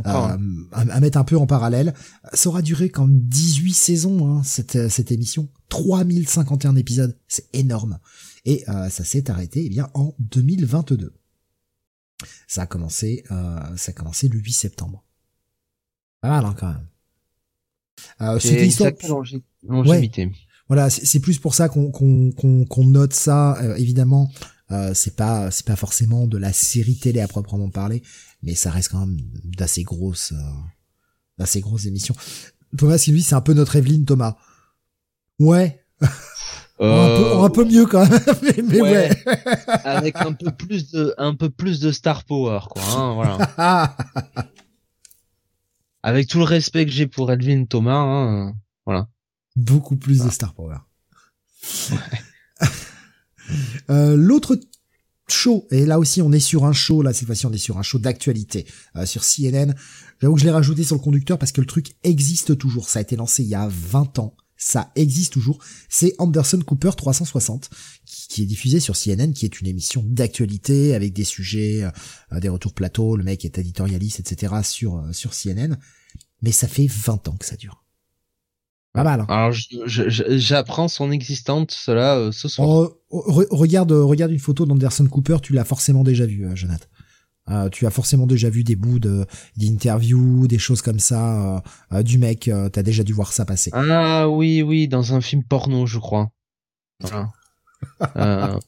[0.07, 0.36] Euh,
[0.72, 1.95] à, mettre un peu en parallèle.
[2.32, 5.49] Ça aura duré quand 18 saisons, hein, cette, cette émission.
[5.68, 7.18] 3051 épisodes.
[7.28, 7.99] C'est énorme.
[8.45, 11.14] Et euh, ça s'est arrêté eh bien en 2022.
[12.47, 15.05] Ça a commencé, euh, ça a commencé le 8 septembre.
[16.20, 16.86] Pas mal, hein, quand même.
[18.20, 18.93] Euh, c'est histoire...
[19.64, 20.11] Ouais.
[20.68, 24.30] Voilà, c'est plus pour ça qu'on qu'on qu'on note ça, euh, évidemment,
[24.73, 28.03] euh, c'est pas c'est pas forcément de la série télé à proprement parler,
[28.43, 30.51] mais ça reste quand même d'assez grosses euh,
[31.39, 32.14] d'assez grosses émissions.
[32.77, 34.37] Thomas lui c'est un peu notre Evelyne Thomas.
[35.39, 35.85] Ouais.
[36.81, 37.45] Euh...
[37.45, 39.25] Un, peu, mieux quand même, mais, ouais.
[39.85, 42.83] Avec un peu plus de un peu plus de star power quoi.
[42.83, 43.97] Hein, voilà.
[46.03, 48.55] Avec tout le respect que j'ai pour Evelyne Thomas, hein,
[48.85, 49.07] voilà.
[49.55, 50.79] Beaucoup plus de star power.
[51.93, 52.68] Ouais.
[53.90, 54.59] Euh, l'autre
[55.28, 57.78] show, et là aussi on est sur un show, là cette fois-ci on est sur
[57.78, 58.66] un show d'actualité
[58.97, 59.74] euh, sur CNN.
[60.20, 62.88] J'avoue que je l'ai rajouté sur le conducteur parce que le truc existe toujours.
[62.88, 64.36] Ça a été lancé il y a 20 ans.
[64.57, 65.59] Ça existe toujours.
[65.88, 67.70] C'est Anderson Cooper 360
[68.05, 71.82] qui, est diffusé sur CNN, qui est une émission d'actualité avec des sujets,
[72.32, 73.16] euh, des retours plateau.
[73.16, 74.55] Le mec est éditorialiste, etc.
[74.62, 75.76] sur sur CNN.
[76.43, 77.82] Mais ça fait 20 ans que ça dure.
[78.93, 79.20] Pas mal.
[79.20, 79.26] Hein.
[79.28, 79.53] Alors
[79.86, 82.68] j'apprends son existence cela euh, ce soir.
[82.68, 83.01] Oh,
[83.51, 86.86] regarde regarde une photo d'Anderson Cooper, tu l'as forcément déjà vu, euh, Jonathan.
[87.51, 89.26] Euh, tu as forcément déjà vu des bouts de
[89.57, 91.62] d'interviews, des choses comme ça
[92.05, 92.51] du mec.
[92.72, 93.70] T'as déjà dû voir ça passer.
[93.72, 96.30] Ah oui oui, dans un film porno, je crois.
[98.14, 98.59] ah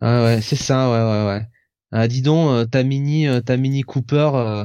[0.00, 1.46] ouais, c'est ça, ouais ouais ouais.
[1.92, 4.64] Ah, dis donc, ta mini, ta mini Cooper,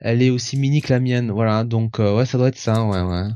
[0.00, 1.64] elle est aussi mini que la mienne, voilà.
[1.64, 3.28] Donc ouais, ça doit être ça, ouais ouais.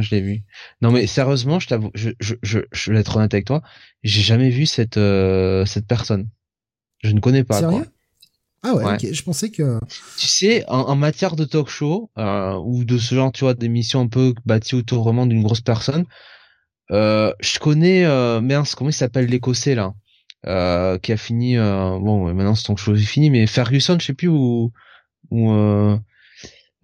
[0.00, 0.42] Je l'ai vu.
[0.80, 3.62] Non mais sérieusement, je t'avoue, je, je, je, je vais être honnête avec toi,
[4.02, 6.28] j'ai jamais vu cette euh, cette personne.
[7.02, 7.58] Je ne connais pas.
[7.58, 7.86] Sérieux?
[8.64, 9.12] Ah ouais, ok.
[9.12, 9.80] Je pensais que.
[10.16, 13.54] Tu sais, en, en matière de talk show euh, ou de ce genre, tu vois,
[13.54, 16.04] d'émissions un peu bâties autour vraiment d'une grosse personne,
[16.92, 19.94] euh, je connais, euh, mince, comment il s'appelle l'écossais là,
[20.46, 24.06] euh, qui a fini, euh, bon, maintenant c'est talk show est fini, mais Ferguson, je
[24.06, 24.70] sais plus où,
[25.30, 25.52] où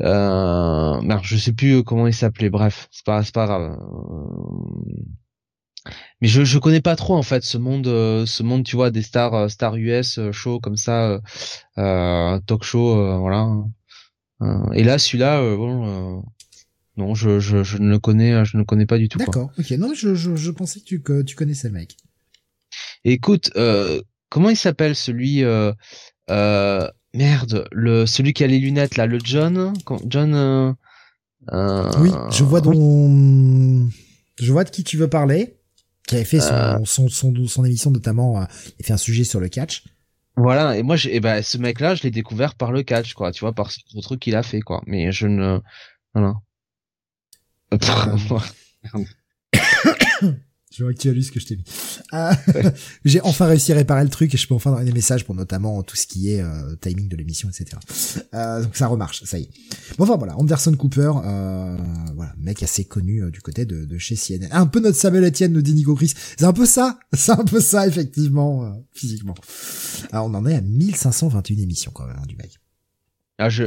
[0.00, 2.50] euh, euh, merde, je sais plus comment il s'appelait.
[2.50, 3.76] Bref, c'est pas, c'est pas grave.
[3.80, 5.90] Euh,
[6.20, 8.90] mais je, je connais pas trop en fait ce monde, euh, ce monde, tu vois,
[8.90, 11.20] des stars, euh, stars US, show comme ça,
[11.78, 13.48] euh, talk show, voilà.
[14.74, 16.24] et là, celui-là, bon,
[16.96, 19.18] non, je, je, je ne le connais, je ne le connais pas du tout.
[19.18, 19.50] D'accord.
[19.58, 19.70] Ok.
[19.72, 21.96] Non, je, je, je pensais que tu, que tu connaissais le mec.
[23.04, 23.52] Écoute,
[24.28, 25.44] comment il s'appelle celui
[26.30, 29.72] euh, Merde, le celui qui a les lunettes là, le John,
[30.06, 30.34] John.
[30.34, 30.72] Euh,
[31.52, 33.88] euh, oui, je vois dont
[34.38, 35.56] je vois de qui tu veux parler,
[36.06, 36.78] qui avait fait son euh.
[36.84, 38.46] son, son, son, émission notamment,
[38.78, 39.84] il fait un sujet sur le catch.
[40.36, 43.32] Voilà, et moi, et eh ben, ce mec-là, je l'ai découvert par le catch, quoi,
[43.32, 44.82] tu vois, par ce truc qu'il a fait, quoi.
[44.86, 45.58] Mais je ne,
[46.14, 46.34] voilà.
[50.78, 51.64] Je vois que tu as lu ce que je t'ai mis.
[52.14, 52.32] Euh,
[53.04, 55.34] j'ai enfin réussi à réparer le truc et je peux enfin donner des messages pour
[55.34, 57.78] notamment tout ce qui est euh, timing de l'émission, etc.
[58.34, 59.50] Euh, donc ça remarche, ça y est.
[59.96, 61.76] Bon, enfin voilà, Anderson Cooper, euh,
[62.14, 64.48] voilà, mec assez connu du côté de, de, chez CNN.
[64.52, 66.14] Un peu notre Samuel Etienne, nous dit Nico Chris.
[66.16, 69.34] C'est un peu ça, c'est un peu ça effectivement, physiquement.
[70.12, 72.58] Alors on en est à 1521 émissions quand même hein, du mec.
[73.38, 73.64] Ah je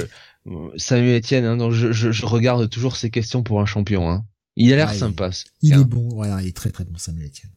[0.78, 4.10] Samuel Etienne, hein, donc je, je, je regarde toujours ces questions pour un champion.
[4.10, 4.26] Hein.
[4.56, 5.30] Il a l'air sympa.
[5.62, 7.52] Il, est bon, ouais, il est très très bon Samuel Etienne.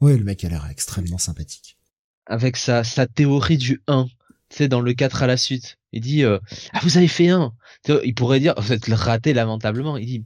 [0.00, 1.78] Ouais, le mec a l'air extrêmement sympathique.
[2.26, 5.78] Avec sa, sa théorie du 1, tu sais, dans le 4 à la suite.
[5.92, 6.38] Il dit, euh,
[6.72, 7.54] ah, vous avez fait un.
[8.04, 9.96] Il pourrait dire, vous êtes raté lamentablement.
[9.96, 10.24] Il dit,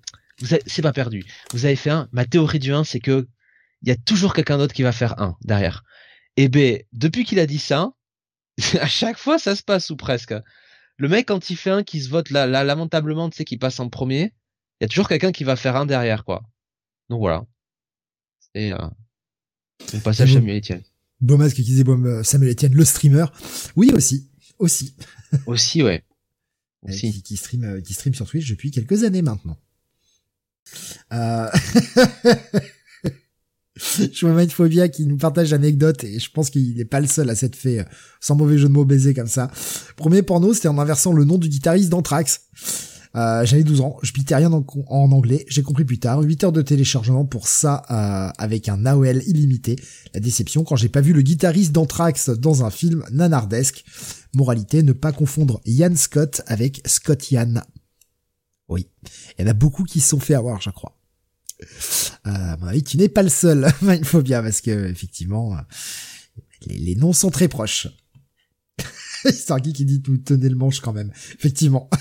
[0.67, 1.25] c'est pas perdu.
[1.53, 2.09] Vous avez fait un.
[2.13, 3.29] Ma théorie du 1, c'est que
[3.83, 5.85] il y a toujours quelqu'un d'autre qui va faire un derrière.
[6.37, 7.93] Et ben, depuis qu'il a dit ça,
[8.81, 10.35] à chaque fois, ça se passe ou presque.
[10.97, 13.57] Le mec, quand il fait un qui se vote là, là lamentablement, tu sais, qui
[13.57, 14.35] passe en premier,
[14.81, 16.43] il y a toujours quelqu'un qui va faire un derrière, quoi.
[17.09, 17.45] Donc voilà.
[18.55, 18.79] Et euh,
[19.95, 20.83] on passe à Samuel Etienne.
[21.21, 23.27] Beaumasque qui disait euh, Samuel Etienne, le streamer.
[23.77, 24.29] Oui, aussi.
[24.59, 24.95] Aussi.
[25.47, 26.05] aussi, ouais.
[26.83, 27.13] Aussi.
[27.13, 29.59] Qui, qui, stream, euh, qui stream sur Twitch depuis quelques années maintenant.
[31.13, 31.49] Euh...
[33.77, 37.29] je vois Mindphobia qui nous partage l'anecdote et je pense qu'il n'est pas le seul
[37.29, 37.85] à s'être fait,
[38.21, 39.51] sans mauvais jeu de mots, baiser comme ça.
[39.97, 42.49] Premier porno, c'était en inversant le nom du guitariste d'Anthrax.
[43.17, 46.53] Euh, j'avais 12 ans, je pitais rien en, anglais, j'ai compris plus tard, 8 heures
[46.53, 49.77] de téléchargement pour ça euh, avec un AOL illimité.
[50.15, 53.85] La déception quand j'ai pas vu le guitariste d'Anthrax dans un film nanardesque.
[54.33, 57.55] Moralité, ne pas confondre Ian Scott avec Scott Ian.
[58.69, 58.87] Oui,
[59.37, 60.97] il y en a beaucoup qui se sont fait avoir, je crois.
[62.27, 65.61] Euh, oui, tu n'es pas le seul, il faut bien, parce que effectivement, euh,
[66.67, 67.89] les, les noms sont très proches.
[69.33, 71.13] Starky qui dit tout tenez le manche quand même.
[71.35, 71.89] Effectivement.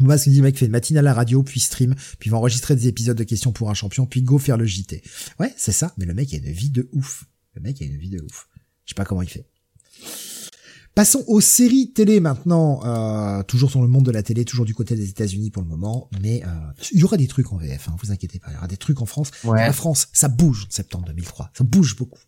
[0.00, 2.36] Moi, ce que dit mec fait une matinale à la radio, puis stream, puis va
[2.36, 5.02] enregistrer des épisodes de questions pour un champion, puis go faire le JT.
[5.38, 7.24] Ouais, c'est ça, mais le mec a une vie de ouf.
[7.54, 8.48] Le mec a une vie de ouf.
[8.84, 9.46] Je sais pas comment il fait.
[10.94, 12.84] Passons aux séries télé maintenant.
[12.84, 15.68] Euh, toujours sur le monde de la télé, toujours du côté des États-Unis pour le
[15.68, 16.48] moment, mais euh,
[16.92, 17.88] il y aura des trucs en VF.
[17.88, 19.30] Hein, vous inquiétez pas, il y aura des trucs en France.
[19.42, 19.58] Ouais.
[19.58, 22.20] La France, ça bouge en septembre 2003, ça bouge beaucoup.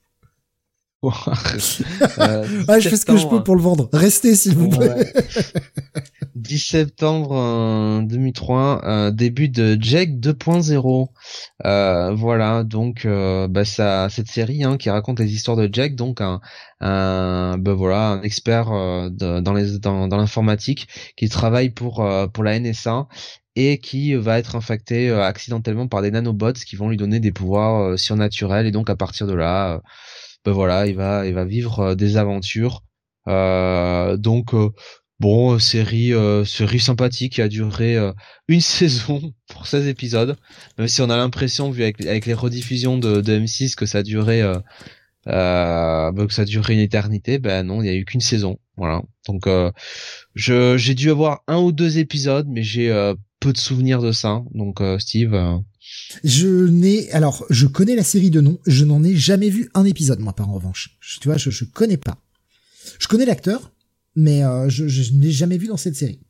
[2.18, 3.88] euh, ouais, je fais ce que je peux pour le vendre.
[3.92, 5.12] Restez, s'il vous plaît.
[6.36, 11.08] 10 septembre 2003, euh, début de Jack 2.0.
[11.64, 15.94] Euh, voilà, donc euh, bah, ça, cette série hein, qui raconte les histoires de Jack,
[15.96, 16.40] donc un,
[16.80, 22.00] un bah, voilà, un expert euh, de, dans les dans, dans l'informatique qui travaille pour
[22.04, 23.08] euh, pour la NSA
[23.56, 27.98] et qui va être infecté accidentellement par des nanobots qui vont lui donner des pouvoirs
[27.98, 29.80] surnaturels et donc à partir de là
[30.46, 32.84] ben voilà, il va, il va vivre euh, des aventures.
[33.26, 34.70] Euh, donc euh,
[35.18, 36.12] bon, série,
[36.46, 37.96] série sympathique qui a duré
[38.48, 40.36] une saison pour 16 épisodes.
[40.78, 44.02] Même si on a l'impression, vu avec, les rediffusions de, de, M6, que ça a
[44.04, 48.58] duré, euh, que ça duré une éternité, ben non, il n'y a eu qu'une saison.
[48.76, 49.02] Voilà.
[49.26, 49.48] Donc
[50.34, 54.42] je j'ai dû avoir un ou deux épisodes, mais j'ai peu de souvenirs de ça.
[54.54, 55.34] Donc Steve.
[56.24, 59.84] Je n'ai, alors, je connais la série de noms, je n'en ai jamais vu un
[59.84, 60.96] épisode, moi, par en revanche.
[61.00, 62.18] Je, tu vois, je, je connais pas.
[62.98, 63.72] Je connais l'acteur,
[64.14, 66.20] mais euh, je, je n'ai jamais vu dans cette série.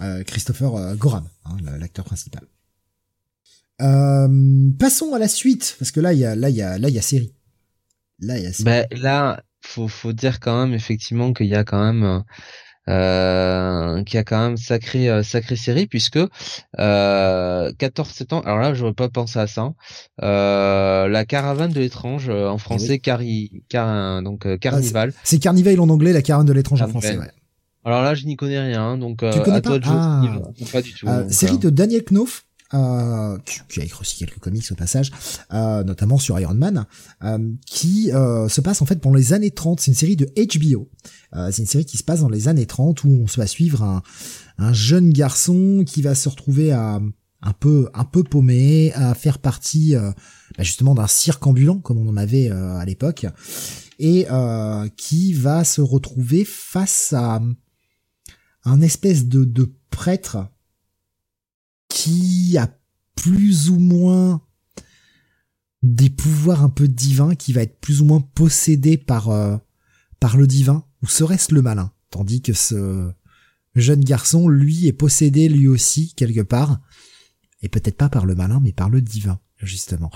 [0.00, 2.46] Euh, Christopher euh, Gorham, hein, l'acteur principal.
[4.78, 6.88] Passons à la suite, parce que là, il y a, là, il y a, là,
[6.88, 7.32] il y a série.
[8.18, 8.64] Là, il y a série.
[8.64, 12.22] Ben, là, faut, faut dire quand même, effectivement, qu'il y a quand même,
[12.88, 16.18] euh, qui a quand même sacré euh, sacrée série puisque
[16.78, 19.74] euh, 14 septembre alors là j'aurais pas pensé à ça
[20.22, 23.00] euh, la caravane de l'étrange euh, en français oui.
[23.00, 27.18] cari, car, donc euh, carnival c'est carnival en anglais la caravane de l'étrange en français
[27.18, 27.30] ouais.
[27.84, 30.22] alors là je n'y connais rien donc tu connais à pas toi de ah.
[30.72, 33.36] pas du tout donc, série de Daniel Knopf euh,
[33.68, 35.10] qui, a écrit aussi quelques comics au passage,
[35.52, 36.86] euh, notamment sur Iron Man,
[37.24, 39.80] euh, qui se passe en fait pendant les années 30.
[39.80, 40.88] C'est une série de HBO.
[41.50, 43.82] c'est une série qui se passe dans les années 30 où on se va suivre
[43.82, 44.02] un,
[44.58, 47.00] un jeune garçon qui va se retrouver à
[47.42, 50.14] un peu un peu paumé, à faire partie bah
[50.62, 53.26] justement d'un cirque ambulant comme on en avait à l'époque,
[53.98, 54.26] et
[54.96, 57.40] qui va se retrouver face à
[58.64, 60.46] un espèce de, de prêtre
[61.90, 62.74] qui a
[63.16, 64.40] plus ou moins
[65.82, 69.58] des pouvoirs un peu divins, qui va être plus ou moins possédé par euh,
[70.18, 73.10] par le divin, ou serait-ce le malin, tandis que ce
[73.74, 76.80] jeune garçon, lui, est possédé lui aussi quelque part,
[77.62, 80.10] et peut-être pas par le malin, mais par le divin, justement.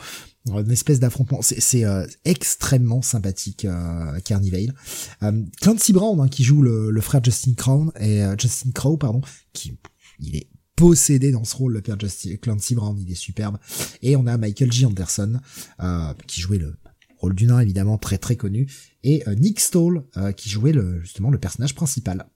[0.47, 4.75] Une espèce d'affrontement, c'est euh, extrêmement sympathique, euh, Carnivale.
[5.23, 8.99] Euh, Clancy Brown, hein, qui joue le, le, frère Justin Crown et euh, Justin Crow,
[8.99, 9.23] pardon,
[9.55, 9.79] qui
[10.21, 13.59] il est possédé dans ce rôle, le père Justin Clancy Brown, il est superbe.
[14.03, 14.87] Et on a Michael G.
[14.87, 15.41] Anderson,
[15.81, 16.75] euh, qui jouait le
[17.19, 18.69] rôle du nain, évidemment, très très connu,
[19.03, 22.27] et euh, Nick Stoll, euh, qui jouait le, justement le personnage principal.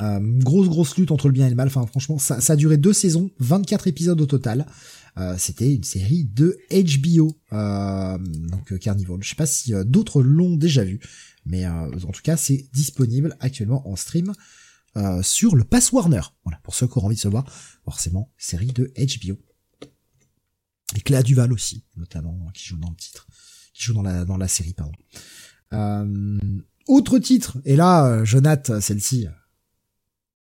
[0.00, 2.76] Grosse grosse lutte entre le bien et le mal, enfin franchement, ça, ça a duré
[2.76, 4.66] deux saisons, 24 épisodes au total.
[5.38, 9.18] C'était une série de HBO, donc Carnival.
[9.20, 10.98] Je sais pas si d'autres l'ont déjà vu,
[11.46, 14.32] mais en tout cas c'est disponible actuellement en stream
[14.96, 16.22] euh, sur le Pass Warner.
[16.44, 17.44] Voilà, pour ceux qui auront envie de se voir,
[17.84, 19.38] forcément, série de HBO.
[20.94, 23.26] Et Cléa Duval aussi, notamment, qui joue dans le titre,
[23.72, 24.92] qui joue dans la dans la série, pardon.
[25.72, 26.38] Euh,
[26.86, 29.26] autre titre, et là, je note celle-ci.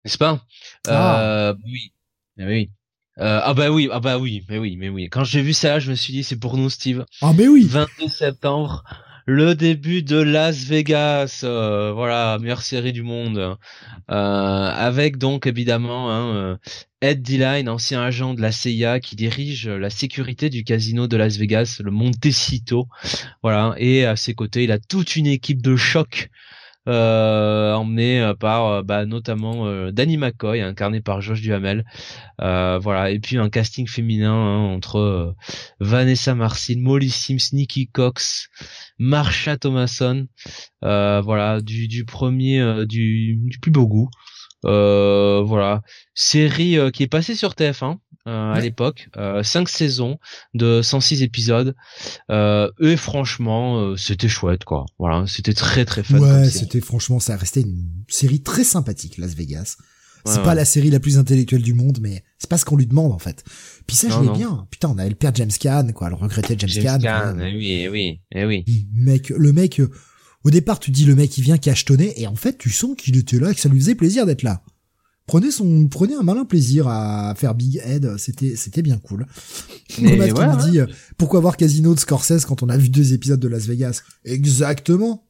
[0.04, 0.46] N'est-ce pas?
[0.88, 1.22] Ah.
[1.22, 1.94] euh, Oui,
[2.38, 2.72] oui.
[3.18, 5.08] Euh, ah bah oui, ah bah oui, mais oui, mais oui.
[5.10, 7.06] Quand j'ai vu ça, je me suis dit c'est pour nous, Steve.
[7.22, 7.66] Ah mais oui.
[7.66, 8.84] 22 septembre,
[9.26, 13.56] le début de Las Vegas, euh, voilà, meilleure série du monde, euh,
[14.10, 16.58] avec donc évidemment hein, euh,
[17.02, 21.38] Ed Deline, ancien agent de la CIA qui dirige la sécurité du casino de Las
[21.38, 22.88] Vegas, le Montecito,
[23.42, 26.30] voilà, et à ses côtés il a toute une équipe de choc
[26.88, 31.86] emmené euh, par euh, bah, notamment euh, Danny McCoy, incarné par Josh Duhamel.
[32.40, 35.36] voilà, et puis un casting féminin hein, entre
[35.80, 38.50] Vanessa Marcin, Molly Sims, Nikki Cox,
[39.00, 40.28] Marsha Thomason.
[40.82, 44.10] voilà, du, du premier, du, du plus beau goût.
[44.66, 45.82] Voilà,
[46.14, 47.98] série qui est passée sur TF1
[48.28, 50.18] euh, à l'époque, euh, cinq saisons
[50.56, 51.76] de 106 épisodes.
[52.32, 54.86] Euh, et franchement, euh, c'était chouette quoi.
[54.98, 56.18] Voilà, c'était très très fun.
[56.18, 59.78] Ouais, c'était franchement, ça a resté une série très sympathique, Las Vegas.
[60.28, 62.88] C'est pas la série la plus intellectuelle du monde, mais c'est pas ce qu'on lui
[62.88, 63.44] demande en fait.
[63.86, 64.66] Puis ça, je l'ai bien.
[64.72, 67.40] Putain, on avait le père James Caan, quoi, le regretté James, James Caan.
[67.40, 68.66] Eh oui, eh oui, eh oui.
[68.96, 69.92] Mec, le mec, euh,
[70.46, 73.18] au départ, tu dis le mec il vient cachetonner, et en fait, tu sens qu'il
[73.18, 74.62] était là, et que ça lui faisait plaisir d'être là.
[75.28, 79.26] Prenez son prenez un malin plaisir à faire Big Head c'était c'était bien cool.
[80.00, 80.80] Mais ouais, dit
[81.18, 84.04] pourquoi voir Casino de Scorsese quand on a vu deux épisodes de Las Vegas?
[84.24, 85.26] Exactement.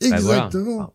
[0.00, 0.94] Bah, exactement.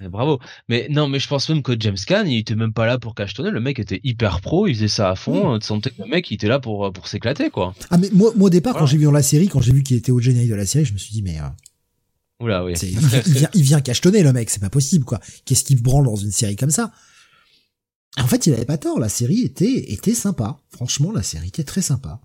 [0.00, 0.38] Ah, bravo.
[0.68, 3.14] Mais non mais je pense même que James Caan il était même pas là pour
[3.14, 3.50] cachetonner.
[3.50, 5.58] Le mec était hyper pro il faisait ça à fond.
[5.58, 7.74] Tu sentais que le mec il était là pour pour s'éclater quoi.
[7.88, 9.82] Ah mais moi moi au départ quand j'ai vu dans la série quand j'ai vu
[9.82, 11.48] qu'il était au générique de la série je me suis dit mais euh,
[12.40, 12.74] Oula, oui.
[12.82, 15.20] il, vient, il vient cachetonner le mec, c'est pas possible quoi.
[15.44, 16.92] Qu'est-ce qu'il branle dans une série comme ça?
[18.16, 19.00] En fait, il avait pas tort.
[19.00, 20.60] La série était était sympa.
[20.70, 22.20] Franchement, la série était très sympa.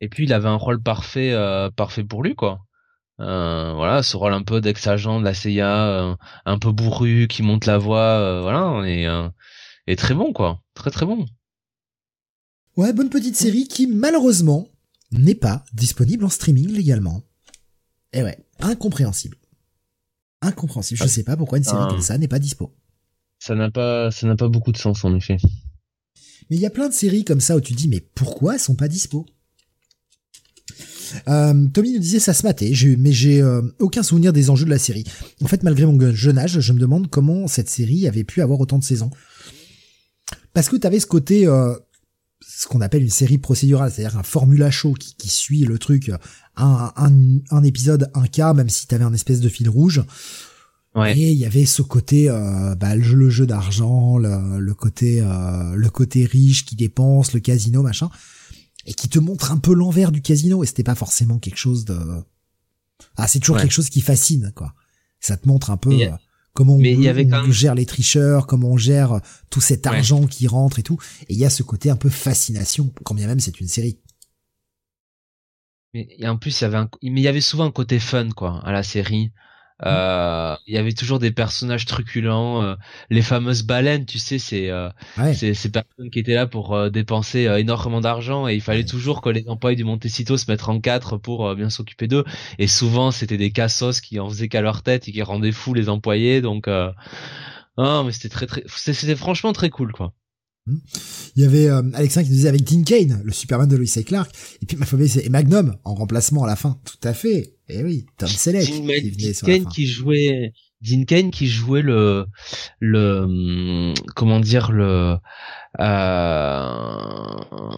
[0.00, 2.66] Et puis, il avait un rôle parfait, euh, parfait pour lui, quoi.
[3.20, 7.42] Euh, voilà, ce rôle un peu d'ex-agent de la CIA, euh, un peu bourru, qui
[7.42, 9.06] monte la voix, voilà, et,
[9.86, 10.60] et très bon, quoi.
[10.74, 11.24] Très très bon.
[12.76, 14.68] Ouais, bonne petite série qui, malheureusement,
[15.12, 17.22] n'est pas disponible en streaming légalement.
[18.14, 19.36] Eh ouais, incompréhensible.
[20.40, 20.98] Incompréhensible.
[20.98, 21.08] Je ah.
[21.08, 21.88] sais pas pourquoi une série ah.
[21.90, 22.74] comme ça n'est pas dispo
[23.44, 25.36] ça n'a pas, ça n'a pas beaucoup de sens en effet.
[26.48, 28.60] Mais il y a plein de séries comme ça où tu dis mais pourquoi elles
[28.60, 29.26] sont pas dispo?
[31.28, 34.70] Euh, Tommy nous disait ça se matait, mais j'ai euh, aucun souvenir des enjeux de
[34.70, 35.04] la série.
[35.42, 38.58] En fait, malgré mon jeune âge, je me demande comment cette série avait pu avoir
[38.60, 39.10] autant de saisons.
[40.54, 41.74] Parce que tu avais ce côté, euh,
[42.56, 46.10] ce qu'on appelle une série procédurale, c'est-à-dire un formula show qui, qui suit le truc,
[46.56, 47.12] un, un,
[47.50, 50.02] un épisode, un cas, même si tu avais un espèce de fil rouge.
[51.06, 54.74] Et il y avait ce côté, euh, bah, le jeu, le jeu d'argent, le, le,
[54.74, 58.10] côté, euh, le côté riche qui dépense, le casino, machin,
[58.86, 60.62] et qui te montre un peu l'envers du casino.
[60.62, 61.98] Et c'était pas forcément quelque chose de,
[63.16, 64.74] ah, c'est toujours quelque chose qui fascine, quoi.
[65.20, 66.10] Ça te montre un peu euh,
[66.54, 69.20] comment on, gère les tricheurs, comment on gère
[69.50, 70.98] tout cet argent qui rentre et tout.
[71.28, 73.98] Et il y a ce côté un peu fascination, quand bien même c'est une série.
[75.92, 78.30] Mais en plus, il y avait un, mais il y avait souvent un côté fun,
[78.30, 79.30] quoi, à la série.
[79.84, 82.74] Euh, il y avait toujours des personnages truculents, euh,
[83.10, 84.88] les fameuses baleines, tu sais, c'est euh,
[85.34, 89.30] ces personnes qui étaient là pour euh, dépenser énormément d'argent et il fallait toujours que
[89.30, 92.24] les employés du Montecito se mettent en quatre pour bien s'occuper d'eux.
[92.58, 95.74] Et souvent, c'était des cassos qui en faisaient qu'à leur tête et qui rendaient fous
[95.74, 96.40] les employés.
[96.40, 96.68] Donc,
[97.76, 100.14] non, mais c'était très très, c'était franchement très cool, quoi.
[101.36, 103.86] Il y avait euh, Alexandre qui nous disait avec Dean Kane, le Superman de Lois
[103.96, 106.78] et Clark, et puis ma famille c'est Magnum en remplacement à la fin.
[106.84, 107.53] Tout à fait.
[107.68, 112.26] Et eh oui, Tom Selleck qui Kane qui jouait Dean Kane qui jouait le
[112.78, 115.16] le comment dire le
[115.80, 116.74] euh,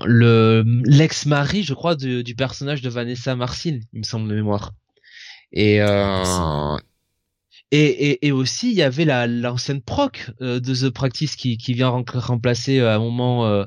[0.04, 4.72] le l'ex-mari, je crois, du, du personnage de Vanessa Marcil, il me semble de mémoire.
[5.52, 6.76] Et euh,
[7.72, 11.58] et, et, et, aussi, il y avait la l'ancienne proc euh, de The Practice qui,
[11.58, 13.64] qui vient remplacer euh, à un moment, euh,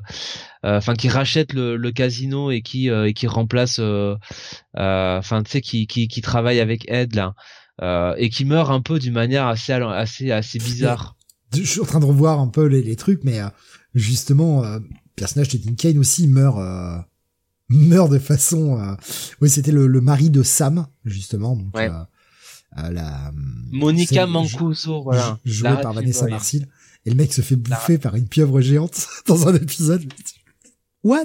[0.62, 3.80] enfin qui rachète le, le, casino et qui et qui remplace,
[4.74, 7.34] enfin tu sais qui, qui, qui travaille avec Ed là
[8.16, 11.16] et qui meurt un peu d'une manière assez assez assez bizarre.
[11.54, 13.40] Je suis en train de revoir un peu les, les trucs, mais
[13.94, 14.82] justement, le
[15.16, 16.58] personnage de Dean aussi meurt
[17.68, 18.96] meurt de façon.
[19.40, 21.56] oui, c'était le, le, mari de Sam justement.
[21.56, 21.90] Donc, ouais
[22.76, 23.32] la
[23.70, 26.68] Monica Mancuso, voilà, jouée par Vanessa Marcil,
[27.06, 30.04] et le mec se fait bouffer par une pieuvre géante dans un épisode.
[31.04, 31.24] What?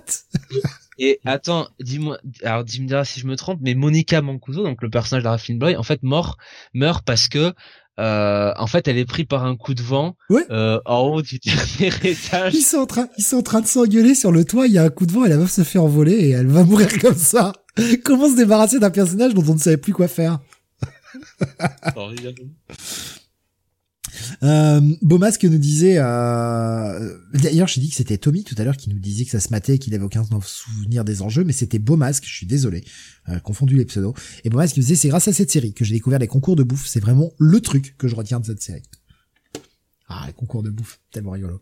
[0.97, 5.23] Et attends, dis-moi, alors dis-moi si je me trompe, mais Monica Mancuso, donc le personnage
[5.23, 6.37] de Raffin Boy, en fait mort,
[6.73, 7.53] meurt parce que
[7.99, 10.45] euh, en fait, elle est prise par un coup de vent Ouais.
[10.51, 12.53] euh, en haut du dernier étage.
[12.53, 14.67] Ils sont en train, ils sont en train de s'engueuler sur le toit.
[14.67, 16.47] Il y a un coup de vent et la meuf se fait envoler et elle
[16.47, 17.53] va mourir comme ça.
[18.03, 20.39] Comment se débarrasser d'un personnage dont on ne savait plus quoi faire?
[24.43, 27.17] Euh, Beaumasque nous disait, euh...
[27.33, 29.49] d'ailleurs j'ai dit que c'était Tommy tout à l'heure qui nous disait que ça se
[29.49, 32.83] matait, qu'il avait aucun souvenir des enjeux, mais c'était Beaumasque, je suis désolé,
[33.29, 34.13] euh, confondu les pseudos.
[34.43, 36.63] Et Beaumasque nous disait c'est grâce à cette série que j'ai découvert les concours de
[36.63, 38.83] bouffe, c'est vraiment le truc que je retiens de cette série.
[40.07, 41.61] Ah les concours de bouffe, tellement rigolo.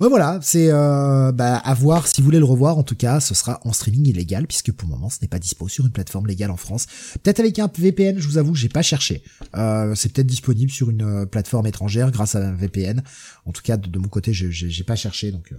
[0.00, 2.78] Ouais voilà, c'est euh, bah, à voir si vous voulez le revoir.
[2.78, 5.38] En tout cas, ce sera en streaming illégal puisque pour le moment, ce n'est pas
[5.38, 6.86] dispo sur une plateforme légale en France.
[7.22, 9.22] Peut-être avec un VPN, je vous avoue, j'ai pas cherché.
[9.56, 13.02] Euh, c'est peut-être disponible sur une euh, plateforme étrangère grâce à un VPN.
[13.44, 15.30] En tout cas, de, de mon côté, j'ai pas cherché.
[15.30, 15.56] Donc euh,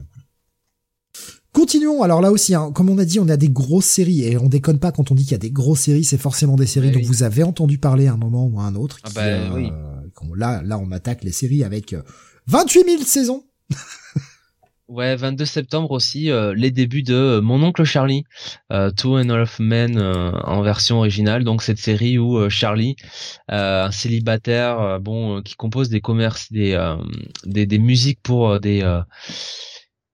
[1.52, 2.02] Continuons.
[2.02, 4.50] Alors là aussi, hein, comme on a dit, on a des grosses séries et on
[4.50, 6.88] déconne pas quand on dit qu'il y a des grosses séries, c'est forcément des séries
[6.88, 7.06] Ouais, dont oui.
[7.06, 8.98] vous avez entendu parler à un moment ou à un autre.
[9.04, 9.70] Ah bah, euh, oui.
[10.36, 12.02] là, là, on attaque les séries avec euh,
[12.48, 13.44] 28 000 saisons.
[14.90, 18.26] Ouais, 22 septembre aussi, euh, les débuts de euh, Mon oncle Charlie,
[18.72, 21.46] euh, Two and a Half Men euh, en version originale.
[21.46, 22.98] Donc cette série où Charlie,
[23.48, 26.78] un célibataire, bon, qui compose des commerces, des
[27.46, 28.84] des, des musiques pour des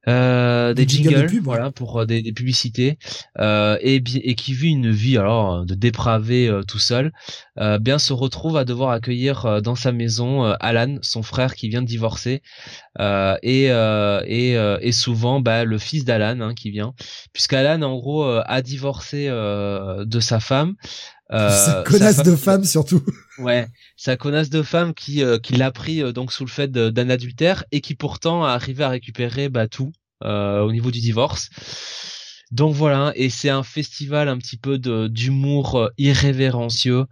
[0.09, 2.97] euh, euh, des, Des jingles de pub, voilà, pour euh, des, des publicités,
[3.39, 7.11] euh, et, et qui vit une vie alors de dépravé euh, tout seul,
[7.59, 11.55] euh, bien se retrouve à devoir accueillir euh, dans sa maison euh, Alan, son frère
[11.55, 12.41] qui vient de divorcer,
[12.99, 16.93] euh, et euh, et, euh, et souvent bah, le fils d'Alan hein, qui vient,
[17.33, 20.75] puisqu'Alan en gros euh, a divorcé euh, de sa femme.
[21.31, 23.03] Euh, Cette connasse sa de femme surtout.
[23.39, 26.69] Ouais, sa connasse de femme qui euh, qui l'a pris euh, donc sous le fait
[26.69, 29.93] d'un adultère et qui pourtant a arrivé à récupérer bah, tout.
[29.93, 31.49] euh, au niveau du divorce.
[32.51, 37.05] Donc voilà, et c'est un festival un petit peu de d'humour euh, irrévérencieux,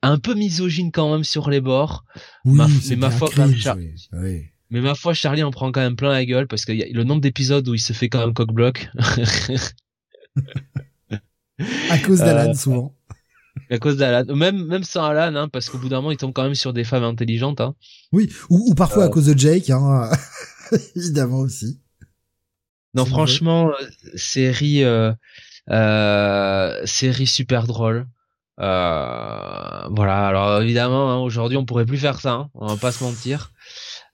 [0.00, 2.04] un peu misogyne quand même sur les bords.
[2.46, 3.92] Oui, Ma- c'est mais ma foi, cringe, comme Char- oui.
[4.14, 4.42] Oui.
[4.70, 6.86] Mais ma foi, Charlie en prend quand même plein la gueule parce que y a
[6.90, 8.88] le nombre d'épisodes où il se fait quand même coq-bloc.
[11.90, 12.94] À cause d'Alan Euh, souvent.
[13.70, 14.34] à cause d'Alan.
[14.34, 16.72] Même, même sans Alan, hein, parce qu'au bout d'un moment, il tombe quand même sur
[16.72, 17.60] des femmes intelligentes.
[17.60, 17.74] Hein.
[18.12, 19.10] Oui, ou, ou parfois à Euh.
[19.10, 20.08] cause de Jake, hein,
[20.96, 21.80] évidemment aussi.
[22.94, 23.84] Non, franchement, euh,
[24.16, 25.12] série, euh,
[25.70, 28.06] euh, série super drôle.
[28.60, 30.26] Euh, voilà.
[30.26, 32.32] Alors évidemment, hein, aujourd'hui, on pourrait plus faire ça.
[32.32, 33.52] Hein, on va pas se mentir.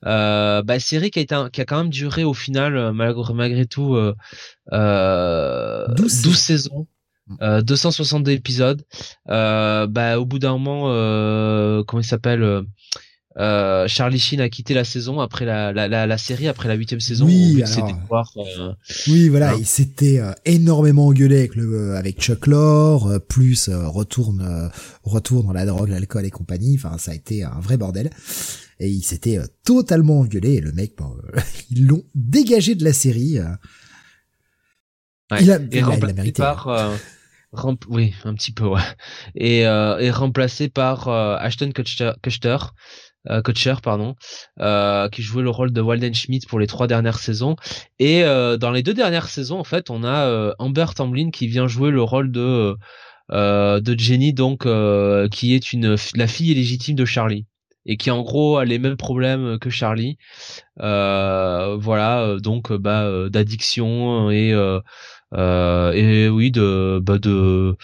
[0.05, 3.33] Euh, bah, série qui a été, un- qui a quand même duré au final, malgré,
[3.33, 4.13] malgré tout, euh,
[4.73, 6.87] euh, 12 12, saisons.
[7.27, 7.35] Mm.
[7.41, 8.83] Euh, 262 épisodes.
[9.29, 12.61] Euh, bah, au bout d'un moment, euh, comment il s'appelle
[13.39, 16.67] euh, euh, Charlie Sheen a quitté la saison après la, la, la, la série après
[16.67, 17.25] la huitième saison.
[17.25, 18.73] Oui, alors, voir, euh,
[19.07, 19.57] Oui, voilà, Hein.
[19.59, 24.41] il s'était euh, énormément engueulé avec le euh, avec Chuck Lorre, euh, plus euh, retourne
[24.41, 24.69] euh,
[25.03, 26.75] retour dans la drogue, l'alcool et compagnie.
[26.81, 28.09] Enfin, ça a été un vrai bordel.
[28.79, 30.53] Et il s'était euh, totalement engueulé.
[30.55, 31.39] Et le mec, bon, euh,
[31.71, 33.37] ils l'ont dégagé de la série.
[33.39, 33.45] euh.
[35.31, 35.43] Ouais.
[35.43, 36.95] Il a- et il a- il a remplacé mérité, par euh,
[37.51, 38.81] rem- oui un petit peu ouais
[39.35, 42.57] et euh, et remplacé par euh, Ashton Kutcher Kutcher,
[43.29, 43.41] euh,
[43.83, 44.15] pardon
[44.59, 47.55] euh, qui jouait le rôle de Walden Schmidt pour les trois dernières saisons.
[47.99, 51.47] Et euh, dans les deux dernières saisons en fait on a euh, Amber Tamblyn qui
[51.47, 52.75] vient jouer le rôle de
[53.29, 54.65] de Jenny donc
[55.31, 57.45] qui est une la fille illégitime de Charlie
[57.85, 60.17] et qui en gros a les mêmes problèmes que Charlie.
[60.77, 64.51] Voilà donc bah d'addiction et
[65.33, 67.75] et oui de bah de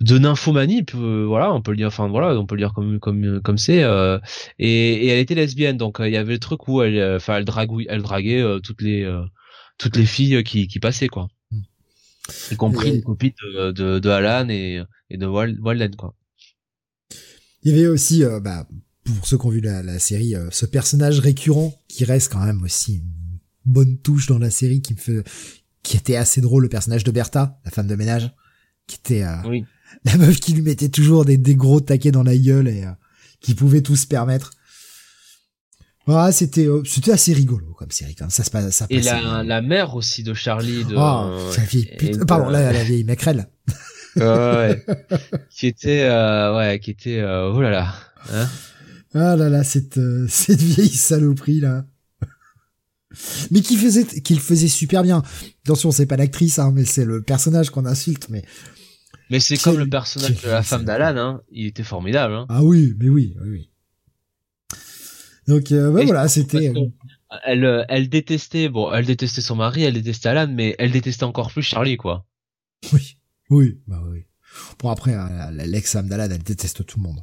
[0.00, 2.98] de nymphomanie euh, voilà on peut le dire enfin voilà on peut le dire comme
[2.98, 4.18] comme comme c'est euh,
[4.58, 7.16] et, et elle était lesbienne donc euh, il y avait le truc où elle euh,
[7.16, 9.22] enfin elle draguait elle draguait euh, toutes les euh,
[9.78, 11.28] toutes les filles qui qui passaient quoi.
[11.50, 11.60] Mm.
[12.52, 16.14] y compris les copines de, de de Alan et et de Wal- Walden quoi.
[17.62, 18.66] Il y avait aussi, bah,
[19.04, 22.62] pour ceux qui ont vu la, la série, ce personnage récurrent qui reste quand même
[22.62, 25.22] aussi une bonne touche dans la série, qui me fait,
[25.82, 28.30] qui était assez drôle, le personnage de Bertha, la femme de ménage,
[28.86, 29.66] qui était euh, oui
[30.04, 32.90] la meuf qui lui mettait toujours des, des gros taquets dans la gueule et euh,
[33.40, 34.50] qui pouvait tout se permettre.
[36.06, 38.30] Voilà, c'était euh, c'était assez rigolo comme série quand même.
[38.30, 41.90] Ça se passe, ça et la la mère aussi de Charlie de Oh, la vieille
[41.98, 43.48] pute- de- Pardon, la, la vieille maquerelle.
[44.16, 44.84] Ouais, ouais.
[45.50, 47.94] qui était euh, ouais qui était euh, oh là là
[48.32, 48.48] hein
[49.14, 51.84] Ah là là, cette, euh, cette vieille saloperie là.
[53.50, 55.22] Mais qui faisait, qu'il faisait super bien.
[55.64, 58.28] Attention, c'est pas l'actrice, hein, mais c'est le personnage qu'on insulte.
[58.30, 58.44] Mais
[59.30, 62.62] mais c'est comme le personnage de la femme d'Alan hein il était formidable hein ah
[62.62, 63.70] oui, mais oui, oui, oui.
[65.48, 66.72] Donc euh, Et voilà, c'était.
[66.72, 66.78] que
[67.44, 71.24] elle euh, elle détestait bon elle détestait son mari elle détestait Alan mais elle détestait
[71.24, 72.26] encore plus Charlie quoi
[72.92, 73.16] Oui,
[73.50, 74.24] oui, bah oui.
[74.80, 77.20] Bon après, euh, l'ex-femme d'Alan, elle déteste tout le monde.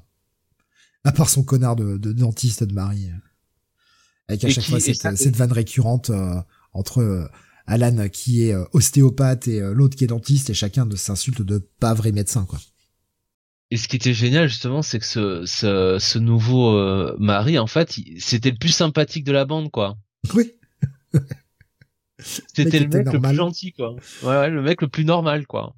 [1.03, 3.09] À part son connard de, de dentiste de Marie.
[4.29, 6.35] Avec à Et chaque qui- fois et cette, ça- cette vanne récurrente euh,
[6.73, 7.27] entre euh,
[7.68, 11.41] Alan qui est euh, ostéopathe et euh, l'autre qui est dentiste et chacun de s'insulte
[11.41, 12.60] de pas vrai médecin quoi.
[13.69, 17.68] Et ce qui était génial justement, c'est que ce, ce, ce nouveau euh, mari, en
[17.68, 19.98] fait, c'était le plus sympathique de la bande, quoi.
[20.34, 20.53] Oui.
[22.19, 23.94] C'était le mec le plus gentil, quoi.
[24.23, 25.76] Ouais, ouais, le mec le plus normal, quoi.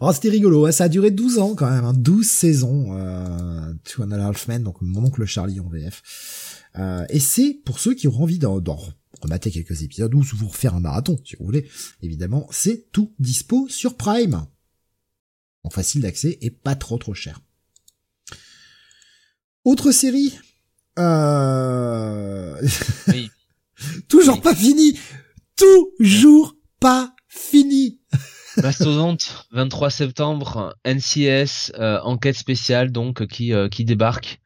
[0.00, 3.72] Oh, c'était rigolo, hein, ça a duré 12 ans quand même, hein, 12 saisons, euh,
[3.84, 6.62] Two and a Half Men, donc mon oncle Charlie en VF.
[6.78, 8.60] Euh, et c'est pour ceux qui auront envie d'en
[9.24, 11.68] remater quelques épisodes ou vous refaire un marathon, si vous voulez,
[12.02, 14.46] évidemment, c'est tout dispo sur Prime.
[15.62, 17.40] En facile d'accès et pas trop trop cher.
[19.64, 20.38] Autre série,
[20.98, 22.60] euh...
[23.08, 23.30] Oui.
[24.08, 24.42] toujours Oui.
[24.42, 24.98] pas fini,
[25.56, 28.00] toujours pas fini.
[28.62, 34.40] Mastodonte, 23 septembre, NCS, euh, enquête spéciale, donc, qui, euh, qui débarque.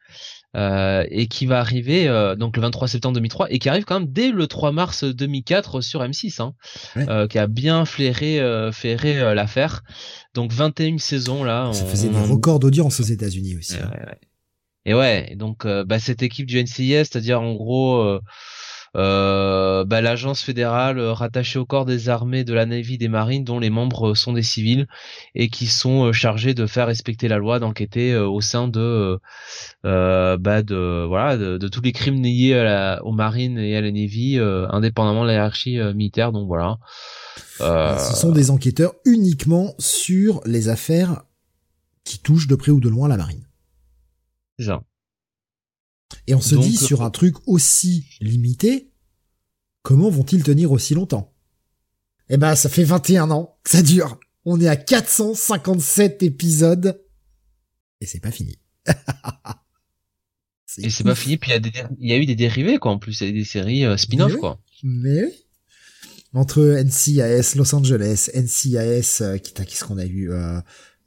[0.58, 4.00] Euh, et qui va arriver euh, donc le 23 septembre 2003 et qui arrive quand
[4.00, 6.54] même dès le 3 mars 2004 sur M6 hein,
[6.96, 7.08] Ouais.
[7.08, 9.82] euh, qui a bien flairé euh, flairé euh, l'affaire
[10.34, 13.74] donc 21 saisons là Ça on- faisait des records d'audience aux États-Unis aussi.
[13.74, 13.90] Ouais, hein.
[13.94, 14.18] ouais, ouais.
[14.84, 18.18] Et ouais, et donc bah, cette équipe du NCIS, c'est-à-dire en gros
[18.94, 23.58] bah, l'agence fédérale euh, rattachée au corps des armées de la Navy des Marines, dont
[23.58, 24.86] les membres euh, sont des civils
[25.34, 28.80] et qui sont euh, chargés de faire respecter la loi, d'enquêter euh, au sein de
[28.80, 29.18] euh,
[29.84, 33.76] euh, bah, de voilà de, de tous les crimes liés à la, aux Marines et
[33.76, 36.32] à la Navy, euh, indépendamment de la hiérarchie euh, militaire.
[36.32, 36.78] Donc voilà.
[37.60, 41.22] Euh, Ce sont des enquêteurs uniquement sur les affaires
[42.04, 43.46] qui touchent de près ou de loin la marine.
[44.58, 44.80] c'est ça.
[46.26, 48.90] Et on se Donc, dit euh, sur un truc aussi limité,
[49.82, 51.34] comment vont-ils tenir aussi longtemps?
[52.28, 54.18] Eh ben, ça fait 21 ans que ça dure.
[54.44, 57.02] On est à 457 épisodes
[58.00, 58.58] et c'est pas fini.
[60.78, 61.36] Et c'est pas fini.
[61.38, 63.44] Puis il y a y eu des dérivés quoi en plus, il y a des
[63.44, 64.60] séries euh, spin-off quoi.
[64.84, 65.32] Mais oui.
[66.34, 70.60] Entre NCIS Los Angeles, NCIS, euh, qui- qu'est-ce qu'on a eu euh,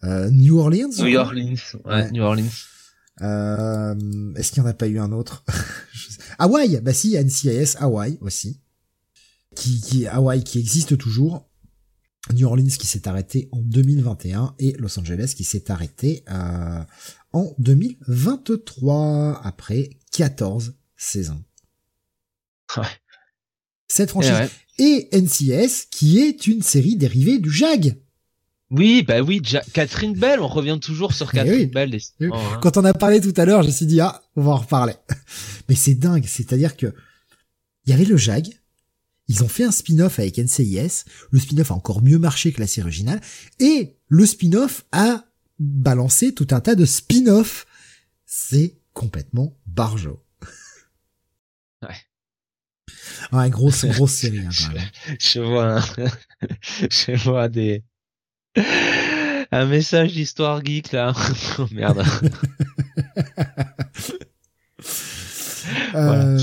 [0.03, 1.53] euh, New Orleans New Orleans,
[1.85, 2.11] ouais, Ouais.
[2.11, 2.49] New Orleans.
[3.21, 5.43] Euh, Est-ce qu'il n'y en a pas eu un autre
[6.39, 8.61] Hawaï, bah si, NCIS Hawaï aussi,
[9.55, 11.47] qui, qui Hawaï qui existe toujours.
[12.33, 16.83] New Orleans qui s'est arrêté en 2021 et Los Angeles qui s'est arrêté euh,
[17.33, 21.43] en 2023 après 14 saisons.
[22.77, 22.83] Ouais.
[23.87, 24.31] Cette Eh franchise.
[24.31, 24.49] ouais.
[24.77, 27.99] Et NCIS qui est une série dérivée du JAG.
[28.71, 31.65] Oui, bah oui, Ja- Catherine Bell, on revient toujours sur Catherine oui.
[31.67, 31.91] Bell.
[31.91, 32.01] Des...
[32.21, 32.29] Oui.
[32.31, 32.59] Oh, hein.
[32.61, 34.57] Quand on a parlé tout à l'heure, je me suis dit, ah, on va en
[34.57, 34.93] reparler.
[35.69, 36.93] Mais c'est dingue, c'est-à-dire que
[37.85, 38.47] il y avait le JAG,
[39.27, 42.67] ils ont fait un spin-off avec NCIS, le spin-off a encore mieux marché que la
[42.67, 43.19] série originale,
[43.59, 45.25] et le spin-off a
[45.59, 47.65] balancé tout un tas de spin-off.
[48.25, 50.23] C'est complètement barjo.
[51.83, 51.95] Ouais.
[53.31, 54.49] Ouais, grosse, grosse série, hein.
[55.19, 56.09] Je vois, un-
[56.89, 57.83] je vois des
[59.51, 61.13] un message d'histoire geek là.
[61.59, 62.03] oh merde.
[65.95, 66.37] Euh,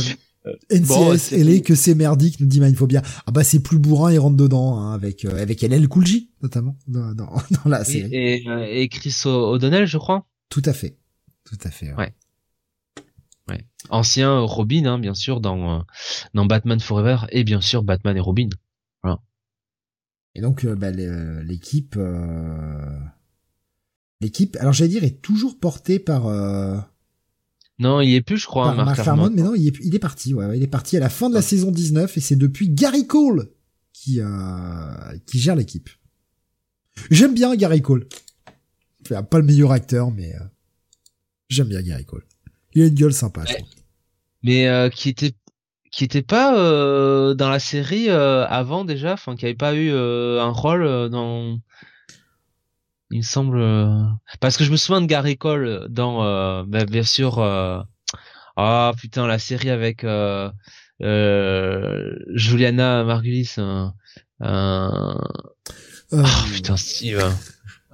[0.71, 3.03] NCIS, Bon, que c'est merdique, nous dit Mindphobia.
[3.27, 6.31] Ah bah c'est plus bourrin, il rentre dedans, hein, avec euh, avec LL Cool J,
[6.43, 7.31] notamment, dans, dans,
[7.65, 8.15] dans la Oui, série.
[8.15, 10.27] et, euh, et Chris O'Donnell, je crois.
[10.49, 10.97] Tout à fait.
[11.45, 11.93] Tout à fait.
[11.95, 12.15] Ouais.
[13.91, 15.83] Ancien Robin, hein, bien sûr, dans euh,
[16.35, 18.49] dans Batman Forever et bien sûr Batman et Robin.
[20.39, 22.97] Et donc euh, bah, l'équipe, euh,
[24.21, 26.79] l'équipe, alors j'allais dire, est toujours portée par, euh,
[27.81, 29.99] Non, il est plus, je crois, par Mark Mark mais non, il est, il est
[29.99, 30.35] parti.
[30.35, 33.09] Ouais, il est parti à la fin de la saison 19 et c'est depuis Gary
[33.09, 33.51] Cole
[33.93, 35.91] qui euh, qui gère l'équipe.
[37.11, 38.07] J'aime bien Gary Cole.
[39.05, 40.45] Enfin, pas le meilleur acteur, mais euh,
[41.49, 42.25] j'aime bien Gary Cole.
[42.75, 43.45] Il a une gueule sympa.
[43.45, 43.69] je trouve.
[44.45, 45.33] mais euh, qui était
[45.99, 49.91] qui était pas euh, dans la série euh, avant déjà, enfin qui avait pas eu
[49.91, 51.59] euh, un rôle dans
[53.11, 53.61] il me semble
[54.39, 57.41] parce que je me souviens de Gary Cole dans bah, bien sûr
[58.57, 60.07] ah putain la série avec
[62.31, 63.57] Juliana Margulis
[64.41, 65.17] Ah,
[66.53, 67.29] putain Steve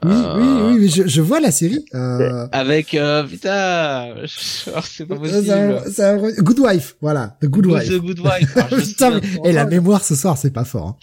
[0.02, 1.84] oui, Euh, oui, oui, mais je, je vois la série.
[1.94, 7.88] Euh, avec euh, putain oh, c'est pas euh, possible Good Wife, voilà, The Good Wife.
[7.88, 10.88] The Good Wife Ah, Putain, et la mémoire ce soir, c'est pas fort.
[10.88, 10.96] hein.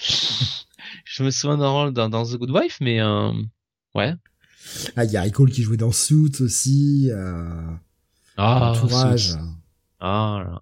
[1.06, 3.32] je me souviens d'un rôle dans, dans The Good Wife, mais euh,
[3.96, 4.14] ouais.
[4.96, 7.50] Ah, Gary Cole qui jouait dans Suits aussi, euh,
[8.38, 9.36] Ah, Entourage.
[10.00, 10.62] Ah, là.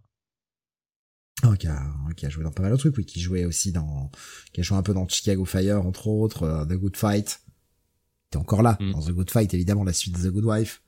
[1.43, 1.81] Ah, qui a,
[2.18, 4.11] qui a joué dans pas mal de trucs, oui, qui jouait aussi dans,
[4.53, 7.39] qui a joué un peu dans Chicago Fire, entre autres, The Good Fight.
[8.31, 8.91] T'es encore là, Mm.
[8.91, 10.81] dans The Good Fight, évidemment, la suite de The Good Wife.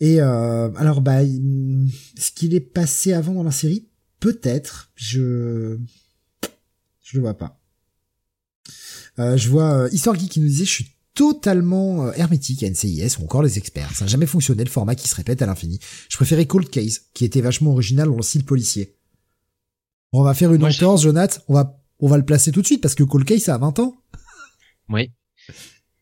[0.00, 3.86] Et euh, alors, bah, ce qu'il est passé avant dans la série,
[4.18, 4.90] peut-être.
[4.94, 5.78] Je
[7.02, 7.60] je le vois pas.
[9.18, 12.70] Euh, je vois euh, Histoire Geek qui nous disait, je suis totalement euh, hermétique à
[12.70, 13.90] NCIS ou encore les experts.
[13.94, 15.80] Ça n'a jamais fonctionné le format qui se répète à l'infini.
[16.08, 18.96] Je préférais Cold Case, qui était vachement original dans le style policier.
[20.12, 21.40] On va faire une entorse, Jonathan.
[21.48, 23.58] On va, on va le placer tout de suite parce que Cold Case, ça a
[23.58, 23.96] 20 ans.
[24.88, 25.10] Oui.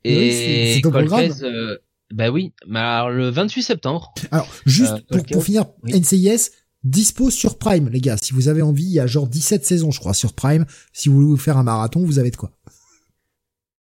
[0.04, 1.78] Et Cold Case, euh,
[2.12, 2.52] bah oui.
[2.66, 4.14] Mais alors, le 28 septembre.
[4.30, 6.50] Alors, juste euh, pour, pour, finir, NCIS,
[6.84, 8.16] dispo sur Prime, les gars.
[8.16, 10.64] Si vous avez envie, il y a genre 17 saisons, je crois, sur Prime.
[10.92, 12.52] Si vous voulez vous faire un marathon, vous avez de quoi.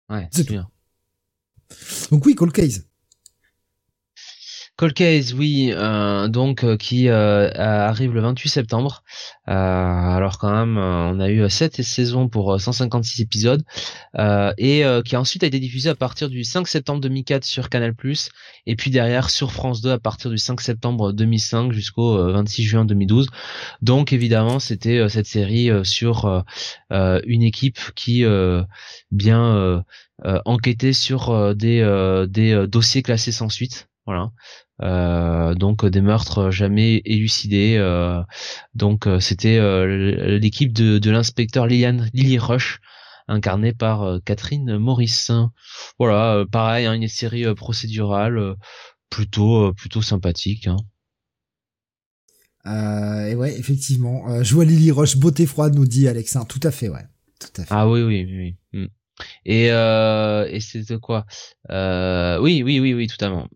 [0.10, 0.70] Ouais, c'est bien.
[2.12, 2.86] Donc oui, Cold Case.
[4.84, 9.02] Cold Case, oui, euh, donc euh, qui euh, arrive le 28 septembre.
[9.46, 13.64] alors quand même, on a eu 7 saisons pour 156 épisodes
[14.58, 17.94] et qui ensuite a été diffusé à partir du 5 septembre 2004 sur Canal+,
[18.66, 22.84] et puis derrière sur France 2 à partir du 5 septembre 2005 jusqu'au 26 juin
[22.84, 23.30] 2012.
[23.82, 26.44] Donc évidemment, c'était cette série sur
[26.92, 28.26] une équipe qui
[29.12, 29.86] bien
[30.26, 33.88] enquêtait sur des des dossiers classés sans suite.
[34.06, 34.32] Voilà.
[34.82, 37.76] Euh, donc des meurtres jamais élucidés.
[37.78, 38.22] Euh,
[38.74, 39.60] donc euh, c'était
[40.40, 42.80] l'équipe de, de l'inspecteur Liliane Lily Rush
[43.28, 45.32] incarnée par Catherine Maurice.
[46.00, 48.56] Voilà, pareil, hein, une série procédurale
[49.10, 50.68] plutôt plutôt sympathique.
[50.68, 50.78] Hein.
[53.30, 56.38] et ouais, effectivement, je vois Lily Rush beauté froide nous dit Alex.
[56.50, 57.06] Tout à fait, ouais.
[57.40, 57.74] Tout à fait.
[57.74, 58.56] Ah oui, oui, oui.
[58.74, 58.88] Mm.
[59.46, 61.26] Et euh, et c'était quoi?
[61.70, 63.48] Euh, Oui, oui, oui, oui, totalement.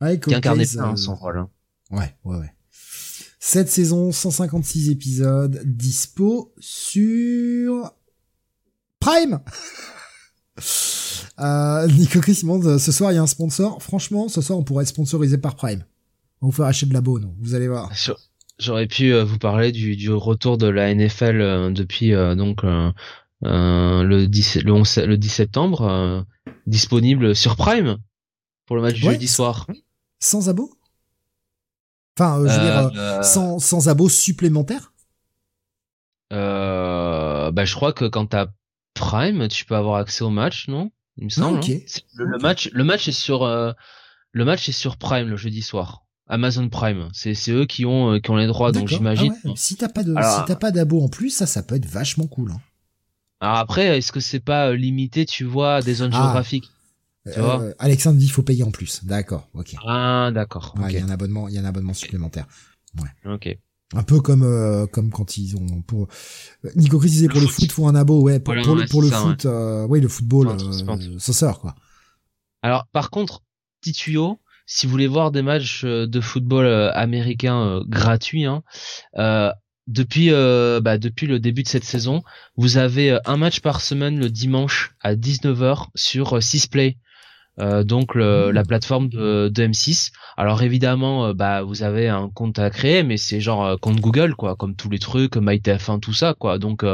[0.00, 1.38] Ouais, qui incarnait euh, son rôle.
[1.38, 1.50] Hein.
[1.90, 2.52] Ouais, ouais, ouais.
[3.38, 7.92] Cette saison, 156 épisodes, dispo sur
[8.98, 9.38] Prime.
[11.38, 13.80] euh, Nico Chris ce soir il y a un sponsor.
[13.82, 15.84] Franchement, ce soir on pourrait être sponsorisé par Prime.
[16.42, 17.92] On vous faire acheter de la bonne, vous allez voir.
[18.58, 22.64] J'aurais pu euh, vous parler du, du, retour de la NFL euh, depuis donc
[23.42, 26.26] le 10 le, 11, le 10 septembre,
[26.66, 27.98] disponible sur Prime
[28.66, 29.66] pour le match du jeudi soir
[30.20, 30.70] sans abo?
[32.18, 34.92] Enfin, euh, je veux dire, euh, euh, sans, sans abo supplémentaire?
[36.32, 38.46] Euh, bah, je crois que quand t'as
[38.94, 40.90] Prime, tu peux avoir accès au match, non?
[41.18, 41.60] Il me semble.
[41.62, 41.68] Ah,
[42.14, 46.02] le, match, le match est sur, le match est sur Prime le jeudi soir.
[46.28, 49.34] Amazon Prime, c'est eux qui ont qui ont les droits, donc j'imagine.
[49.44, 51.86] Ah Si t'as pas de si t'as pas d'abo en plus, ça ça peut être
[51.86, 52.50] vachement cool.
[52.50, 52.60] Hein.
[53.40, 56.22] Alors après, est-ce que c'est pas limité, tu vois, à des zones ah.
[56.22, 56.70] géographiques?
[57.26, 59.04] Euh, Alexandre dit il faut payer en plus.
[59.04, 59.74] D'accord, ok.
[59.86, 60.74] Ah, d'accord.
[60.88, 62.46] Il y a un abonnement, il y a un abonnement supplémentaire.
[63.00, 63.32] Ouais.
[63.32, 63.58] Ok.
[63.94, 66.08] Un peu comme euh, comme quand ils ont pour
[66.74, 69.08] Nico Chris disait pour le foot faut un abo ouais pour, pour, le, pour le
[69.08, 69.50] foot ouais.
[69.50, 71.76] Euh, oui le football euh, ça sort quoi.
[72.62, 73.44] Alors par contre
[73.80, 78.64] petit tuyau si vous voulez voir des matchs de football américain gratuits hein,
[79.86, 82.24] depuis bah, depuis le début de cette saison,
[82.56, 86.96] vous avez un match par semaine le dimanche à 19h sur 6 Play.
[87.58, 88.50] Euh, donc le, mmh.
[88.50, 90.12] la plateforme de, de, M6.
[90.36, 94.00] Alors évidemment, euh, bah vous avez un compte à créer, mais c'est genre euh, compte
[94.00, 96.58] Google quoi, comme tous les trucs, MyTF1, tout ça quoi.
[96.58, 96.84] Donc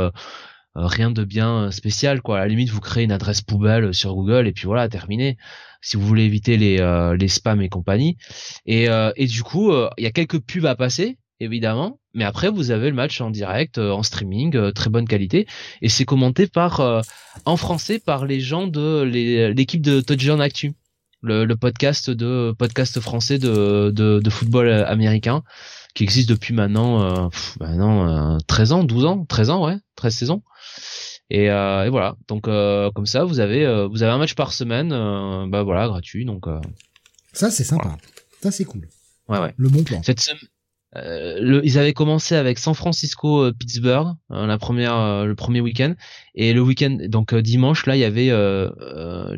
[0.74, 2.38] rien de bien spécial quoi.
[2.38, 5.36] À la limite, vous créez une adresse poubelle sur Google et puis voilà, terminé.
[5.80, 6.78] Si vous voulez éviter les
[7.18, 8.16] les spams et compagnie.
[8.66, 8.86] Et
[9.16, 11.98] et du coup, il y a quelques pubs à passer évidemment.
[12.14, 15.46] Mais après, vous avez le match en direct, euh, en streaming, euh, très bonne qualité,
[15.80, 17.00] et c'est commenté par euh,
[17.46, 20.74] en français par les gens de l'équipe de Touchdown Actu,
[21.22, 25.42] le, le, podcast de podcast français de, de, de, football américain
[25.94, 27.30] qui existe depuis maintenant,
[27.60, 30.42] maintenant 13 ans, 12 ans, 13 ans, ouais, 13 saisons.
[31.30, 34.88] Et, et voilà, donc comme ça, vous avez vous avez un match par semaine,
[35.50, 36.46] bah voilà, gratuit, donc.
[37.32, 37.96] ça c'est sympa,
[38.42, 38.88] ça c'est cool.
[39.28, 39.54] Ouais ouais.
[39.56, 40.02] Le bon plan.
[40.02, 40.34] Cette,
[40.96, 45.62] euh, le, ils avaient commencé avec San Francisco euh, Pittsburgh euh, la première le premier
[45.62, 45.94] week-end
[46.34, 48.30] et le week-end donc dimanche là il y avait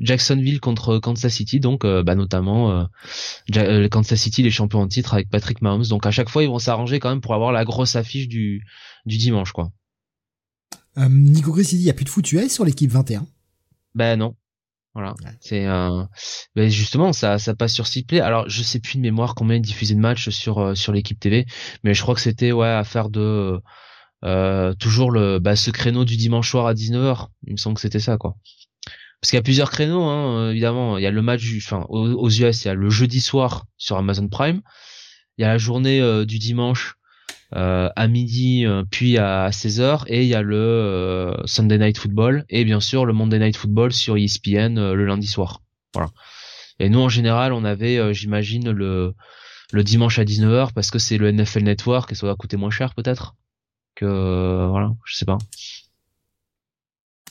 [0.00, 2.88] Jacksonville contre Kansas City donc bah, notamment
[3.90, 6.58] Kansas City les champions en titre avec Patrick Mahomes donc à chaque fois ils vont
[6.58, 8.64] s'arranger quand même pour avoir la grosse affiche du
[9.06, 9.70] du dimanche quoi.
[10.96, 13.26] Nico Chris il y a plus de foot US sur l'équipe 21.
[13.94, 14.34] Ben non.
[14.94, 16.04] Voilà, c'est euh,
[16.54, 18.20] ben justement ça ça passe sur Play.
[18.20, 21.18] Alors je sais plus de mémoire combien ils diffusaient de matchs sur euh, sur l'équipe
[21.18, 21.46] TV,
[21.82, 23.60] mais je crois que c'était ouais affaire de
[24.24, 27.26] euh, toujours le bah, ce créneau du dimanche soir à 19h.
[27.46, 28.36] Il me semble que c'était ça quoi.
[29.20, 32.12] Parce qu'il y a plusieurs créneaux hein, évidemment, il y a le match enfin aux,
[32.12, 34.62] aux, US, il y a le jeudi soir sur Amazon Prime.
[35.38, 36.94] Il y a la journée euh, du dimanche
[37.54, 42.44] à midi euh, puis à 16h et il y a le euh, Sunday Night Football
[42.48, 45.62] et bien sûr le Monday Night Football sur ESPN le lundi soir.
[45.94, 46.10] Voilà.
[46.80, 49.14] Et nous en général, on avait, j'imagine le
[49.72, 52.70] le dimanche à 19h parce que c'est le NFL Network et ça va coûter moins
[52.70, 53.34] cher peut-être
[53.94, 55.38] que voilà, je sais pas.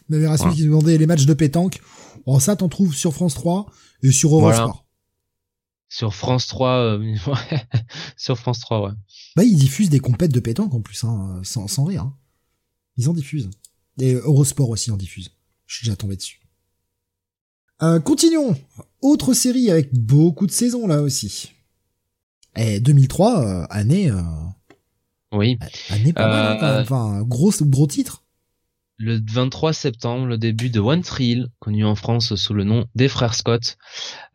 [0.09, 1.81] Il y avait Rasmus qui demandait les matchs de pétanque.
[2.25, 3.65] Oh, ça, t'en trouves sur France 3
[4.03, 4.82] et sur Eurosport.
[5.93, 7.15] Sur France 3, euh,
[8.17, 8.93] sur France 3, ouais.
[9.35, 12.01] Bah, ils diffusent des compètes de pétanque en plus, hein, sans, sans rire.
[12.01, 12.17] Hein.
[12.97, 13.51] Ils en diffusent.
[13.99, 15.29] Et Eurosport aussi en diffuse.
[15.67, 16.41] Je suis déjà tombé dessus.
[17.83, 18.55] Euh, continuons.
[19.01, 21.51] Autre série avec beaucoup de saisons là aussi.
[22.55, 24.09] Et 2003, euh, année.
[24.09, 24.19] Euh,
[25.31, 25.59] oui.
[25.89, 28.22] Année pas mal, hein, enfin, gros, gros titre
[29.03, 32.85] le 23 septembre, le début de One Tree Hill, connu en France sous le nom
[32.95, 33.77] des frères Scott.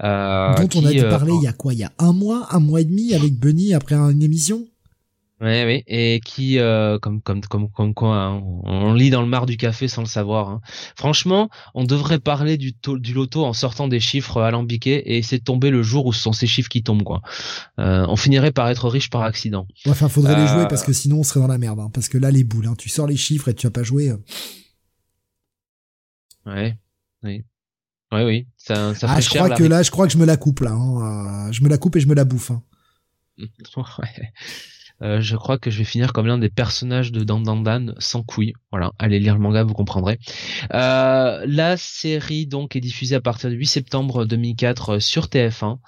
[0.03, 1.73] Euh, dont on a dû euh, parler il y a quoi?
[1.73, 4.67] Il y a un mois, un mois et demi avec Bunny après une émission?
[5.41, 9.29] Oui, oui, et qui, euh, comme, comme, comme, comme quoi, hein, on, lit dans le
[9.29, 10.49] mar du café sans le savoir.
[10.49, 10.61] Hein.
[10.97, 15.45] Franchement, on devrait parler du, du loto en sortant des chiffres alambiqués et essayer de
[15.45, 17.23] tomber le jour où ce sont ces chiffres qui tombent, quoi.
[17.79, 19.69] Euh, on finirait par être riche par accident.
[19.87, 21.79] enfin, faudrait les jouer parce que sinon on serait dans la merde.
[21.79, 23.85] Hein, parce que là, les boules, hein, tu sors les chiffres et tu vas pas
[23.85, 24.13] jouer.
[26.47, 26.77] Ouais,
[27.23, 27.45] oui.
[28.11, 30.39] Oui, oui, ça, ça ah, je crois que là, je crois que je me la
[30.39, 30.73] coupe là.
[30.73, 31.53] Hein.
[31.53, 32.51] Je me la coupe et je me la bouffe.
[32.51, 32.63] Hein.
[33.39, 34.33] ouais.
[35.03, 37.95] Euh, je crois que je vais finir comme l'un des personnages de Dan Dan Dan
[37.99, 38.55] sans couilles.
[38.71, 40.19] Voilà, allez lire le manga, vous comprendrez.
[40.75, 45.79] Euh, la série donc est diffusée à partir du 8 septembre 2004 sur TF1.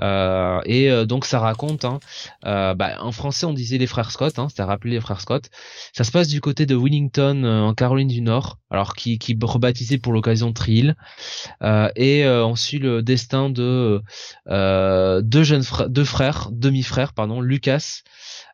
[0.00, 2.00] Euh, et euh, donc ça raconte, hein,
[2.46, 5.50] euh, bah, en français on disait les frères Scott, hein, c'était rappelé les frères Scott.
[5.92, 9.98] Ça se passe du côté de Willington en Caroline du Nord, alors qui, qui rebaptisé
[9.98, 10.96] pour l'occasion Trill.
[11.62, 14.02] et on suit le destin de
[14.46, 18.02] deux jeunes frères, deux frères, demi-frères pardon, Lucas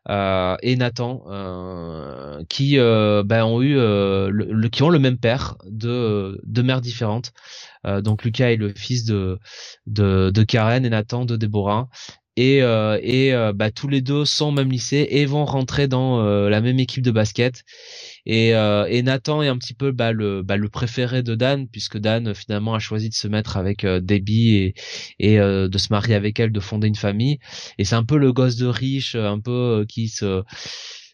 [0.09, 6.39] et Nathan euh, qui euh, ben, ont eu le, qui ont le même père de
[6.43, 7.31] deux mères différentes.
[7.85, 9.39] donc Lucas est le fils de,
[9.87, 11.87] de, de Karen et Nathan de Déborah
[12.37, 15.87] et, euh, et euh, bah, tous les deux sont au même lycée et vont rentrer
[15.87, 17.63] dans euh, la même équipe de basket.
[18.25, 21.97] Et, et Nathan est un petit peu bah, le, bah, le préféré de Dan puisque
[21.97, 24.73] Dan finalement a choisi de se mettre avec Debbie et,
[25.19, 27.39] et de se marier avec elle, de fonder une famille.
[27.77, 30.43] Et c'est un peu le gosse de riche, un peu qui se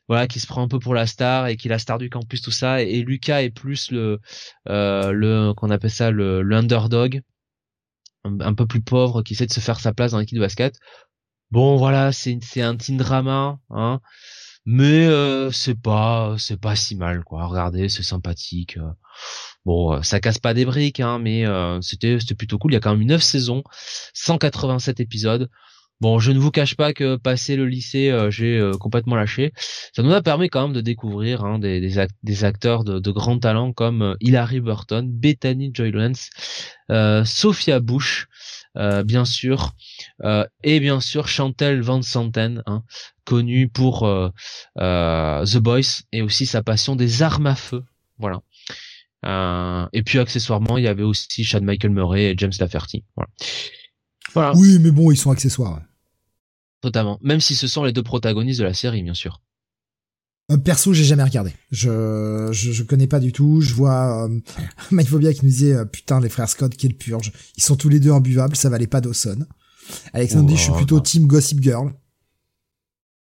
[0.07, 2.09] voilà qui se prend un peu pour la star et qui est la star du
[2.09, 4.19] campus tout ça et, Lucas est plus le
[4.65, 7.21] le qu'on appelle ça le l'underdog
[8.23, 10.41] un, un, peu plus pauvre qui essaie de se faire sa place dans l'équipe de
[10.41, 10.75] basket
[11.49, 14.01] Bon voilà, c'est c'est un teen drama, hein.
[14.69, 17.45] Mais euh, c'est pas c'est pas si mal quoi.
[17.45, 18.75] Regardez, c'est sympathique.
[18.75, 18.91] Euh.
[19.65, 21.45] Bon, euh, ça casse pas des briques, hein, mais
[21.81, 22.71] c'était c'était plutôt cool.
[22.71, 23.63] Il y a quand même 9 saisons,
[24.13, 25.49] 187 épisodes.
[26.01, 29.53] Bon, je ne vous cache pas que passé le lycée, j'ai complètement lâché.
[29.95, 33.73] Ça nous a permis quand même de découvrir hein, des, acteurs de, de grand talent
[33.73, 35.91] comme Hilary Burton, Bethany Joy
[37.25, 38.27] Sophia Bush,
[38.77, 39.73] euh, bien sûr,
[40.23, 42.83] euh, et bien sûr Chantel Van Santen, hein,
[43.25, 44.29] connue pour euh,
[44.77, 47.83] The Boys et aussi sa passion des armes à feu.
[48.19, 48.41] Voilà.
[49.93, 53.03] et puis accessoirement, il y avait aussi Chad Michael Murray et James Lafferty.
[53.15, 53.29] Voilà.
[54.33, 54.51] voilà.
[54.55, 55.81] Oui, mais bon, ils sont accessoires.
[56.81, 57.19] Totalement.
[57.21, 59.41] Même si ce sont les deux protagonistes de la série, bien sûr.
[60.49, 61.53] Euh, perso, j'ai jamais regardé.
[61.71, 63.61] Je, je, je connais pas du tout.
[63.61, 64.39] Je vois euh,
[64.91, 67.31] Mike Phobia qui nous disait euh, putain les frères Scott quelle purge.
[67.57, 69.45] Ils sont tous les deux imbuvables, ça valait pas Dawson.
[70.13, 71.93] Alexandre dit je suis oh, plutôt team Gossip Girl.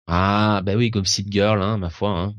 [0.07, 2.09] Ah bah oui Gossip Girl hein ma foi.
[2.09, 2.35] Hein.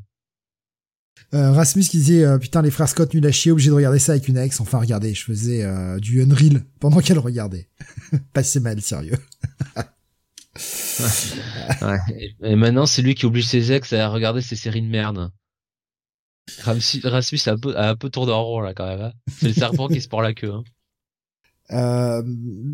[1.32, 4.12] Euh, Rasmus qui disait putain les frères Scott nul à chier obligé de regarder ça
[4.12, 4.60] avec une ex.
[4.60, 5.64] Enfin regardez, je faisais
[6.00, 7.68] du Unreal pendant qu'elle regardait.
[8.32, 9.18] Passez mal sérieux.
[12.42, 15.30] Et maintenant, c'est lui qui oblige ses ex à regarder ces séries de merde.
[16.62, 19.00] Rasmus, a un peu, a un peu tourné en rond là quand même.
[19.00, 19.12] Hein.
[19.38, 20.52] C'est le serpent qui se porte la queue.
[20.52, 20.64] Hein.
[21.72, 22.22] Euh,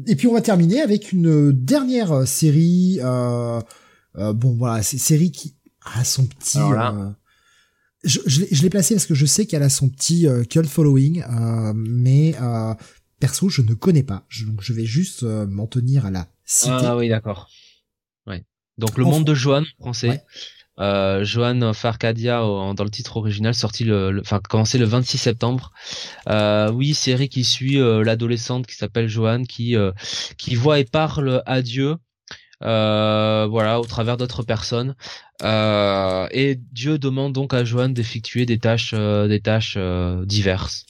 [0.07, 2.99] et puis on va terminer avec une dernière série.
[3.03, 3.61] Euh,
[4.19, 6.59] euh, bon voilà, c'est série qui a son petit.
[6.59, 7.11] Euh,
[8.05, 11.23] je, je l'ai placé parce que je sais qu'elle a son petit euh, cult following,
[11.75, 12.35] mais
[13.21, 14.25] perso je ne connais pas.
[14.29, 16.71] Je, donc je vais juste m'en tenir à la cité.
[16.73, 17.49] Ah oui d'accord.
[18.79, 20.23] Donc le monde de Johan français.
[20.79, 25.73] Euh, Johan Farcadia dans le titre original sorti le, enfin commencé le 26 septembre.
[26.29, 29.93] Euh, oui, série qui suit euh, l'adolescente qui s'appelle Johan qui euh,
[30.37, 31.97] qui voit et parle à Dieu.
[32.63, 34.95] Euh, voilà, au travers d'autres personnes.
[35.43, 39.79] et Dieu demande donc à Johan d'effectuer des tâches, des tâches
[40.25, 40.87] diverses.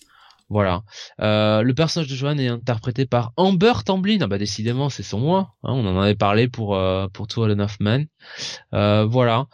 [0.48, 0.82] Voilà.
[1.20, 4.18] Euh, le personnage de Joanne est interprété par Amber Tamblyn.
[4.20, 5.54] Ah bah décidément, c'est son moi.
[5.64, 8.06] Hein, on en avait parlé pour euh, pour Two and Men.
[8.74, 9.46] Euh, voilà.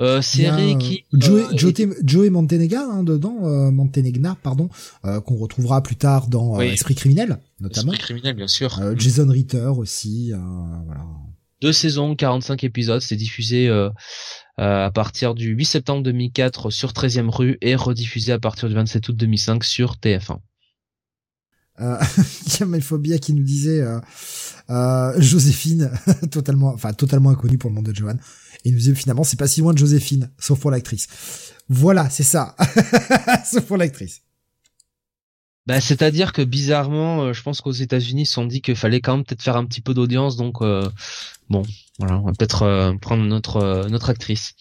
[0.00, 4.70] Euh, série qui Joey, euh, Joey, Montenegna hein, dedans, euh, Montenegna pardon,
[5.04, 7.92] euh, qu'on retrouvera plus tard dans Esprit criminel notamment.
[7.92, 8.80] Esprit criminel bien sûr.
[8.96, 10.32] Jason Ritter aussi,
[10.86, 11.04] voilà.
[11.60, 13.70] Deux saisons, 45 épisodes, c'est diffusé
[14.58, 19.08] à partir du 8 septembre 2004 sur 13e rue et rediffusé à partir du 27
[19.08, 20.38] août 2005 sur TF1.
[21.80, 21.98] Euh,
[22.46, 23.98] il y a Melphobia qui nous disait euh,
[24.70, 25.90] euh, Joséphine,
[26.30, 28.16] totalement, enfin totalement inconnue pour le monde de Johan.
[28.64, 31.08] Et il nous disait finalement c'est pas si loin de Joséphine, sauf pour l'actrice.
[31.68, 32.54] Voilà, c'est ça,
[33.50, 34.22] sauf pour l'actrice.
[35.66, 39.16] Bah, c'est-à-dire que bizarrement, je pense qu'aux États-Unis, ils se sont dit qu'il fallait quand
[39.16, 40.58] même peut-être faire un petit peu d'audience, donc
[41.48, 41.62] bon,
[41.98, 44.54] voilà, on va peut-être prendre notre notre actrice.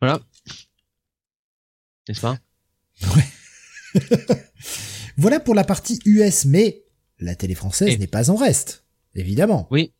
[0.00, 0.20] Voilà,
[2.08, 2.38] n'est-ce pas?
[3.14, 4.00] Ouais.
[5.16, 6.82] Voilà pour la partie US, mais
[7.20, 8.84] la télé française n'est pas en reste,
[9.14, 9.68] évidemment.
[9.70, 9.92] Oui.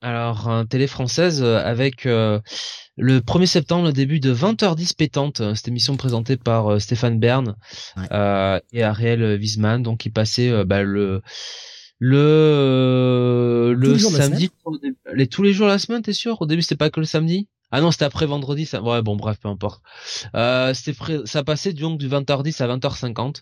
[0.00, 2.40] Alors, un télé française euh, avec euh,
[2.96, 7.56] le 1er septembre, le début de 20h10 pétante, euh, cette émission présentée par Stéphane Bern
[8.72, 11.22] et Ariel Wiesman, donc qui passait bah, le
[11.98, 14.50] le le samedi
[15.12, 16.40] les tous les jours de la semaine t'es sûr?
[16.42, 17.48] Au début c'était pas que le samedi?
[17.76, 18.80] Ah non, c'était après vendredi, ça.
[18.80, 19.82] Ouais, bon, bref, peu importe.
[20.36, 23.38] Euh, c'était ça passait donc du 20h10 à 20h50.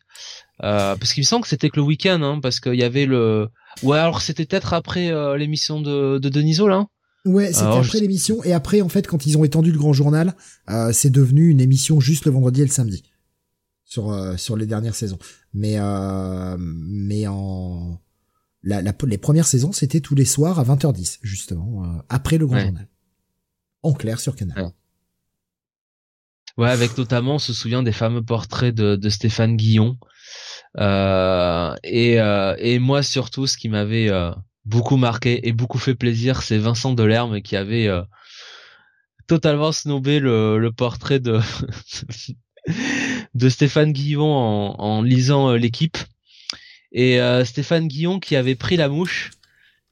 [0.62, 3.04] Euh, parce qu'il me semble que c'était que le week-end, hein, parce qu'il y avait
[3.04, 3.48] le.
[3.82, 6.86] Ouais, alors c'était peut-être après euh, l'émission de, de Deniso là.
[7.26, 10.34] Ouais, c'était après l'émission et après en fait quand ils ont étendu le grand journal,
[10.70, 13.04] euh, c'est devenu une émission juste le vendredi et le samedi
[13.84, 15.18] sur euh, sur les dernières saisons.
[15.52, 18.00] Mais euh, mais en
[18.62, 22.60] la, la, les premières saisons c'était tous les soirs à 20h10 justement après le grand
[22.60, 22.88] journal
[23.82, 24.72] en clair sur Canal.
[26.58, 26.68] Ouais.
[26.68, 29.98] avec notamment, on se souvient des fameux portraits de, Stéphane Guillon.
[30.78, 34.32] Euh, et, euh, et moi surtout, ce qui m'avait euh,
[34.64, 37.88] beaucoup marqué et beaucoup fait plaisir, c'est Vincent Delerme qui avait
[39.26, 41.40] totalement snobé le, portrait de
[43.34, 45.98] de Stéphane Guillon en, en lisant l'équipe.
[46.92, 49.30] Et Stéphane Guillon qui avait pris la mouche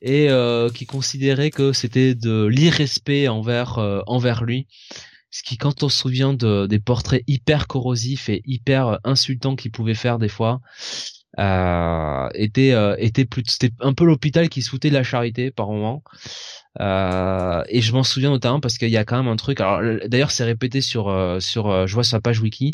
[0.02, 4.66] et euh, qui considérait que c'était de l'irrespect envers euh, envers lui.
[5.30, 9.70] Ce qui quand on se souvient de, des portraits hyper corrosifs et hyper insultants qu'il
[9.70, 10.60] pouvait faire des fois
[11.38, 15.52] euh, était euh, était plus c'était un peu l'hôpital qui se foutait de la charité
[15.52, 16.02] par moment.
[16.80, 19.60] Euh, et je m'en souviens notamment parce qu'il y a quand même un truc.
[19.60, 21.04] Alors d'ailleurs c'est répété sur
[21.40, 22.72] sur je vois sur la page wiki.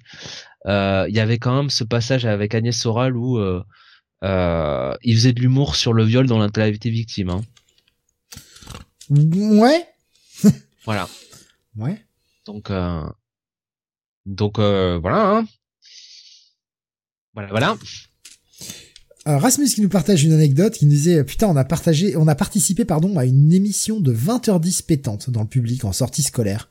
[0.64, 3.38] Il y avait quand même ce passage avec Agnès Soral où
[4.24, 7.30] euh, il faisait de l'humour sur le viol avait été victime.
[7.30, 7.42] Hein.
[9.10, 9.86] Ouais.
[10.84, 11.08] voilà.
[11.76, 12.02] Ouais.
[12.46, 13.04] Donc, euh,
[14.24, 15.36] donc euh, voilà.
[15.36, 15.46] Hein.
[17.34, 17.76] Voilà, voilà.
[19.26, 22.36] Rasmus qui nous partage une anecdote qui nous disait putain on a partagé on a
[22.36, 26.70] participé pardon à une émission de 20h10 pétante dans le public en sortie scolaire.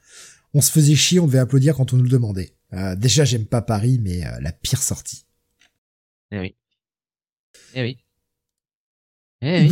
[0.53, 2.55] On se faisait chier, on devait applaudir quand on nous le demandait.
[2.95, 5.26] déjà j'aime pas Paris mais la pire sortie.
[6.31, 6.55] Eh oui.
[7.76, 7.98] Eh oui.
[9.41, 9.69] Eh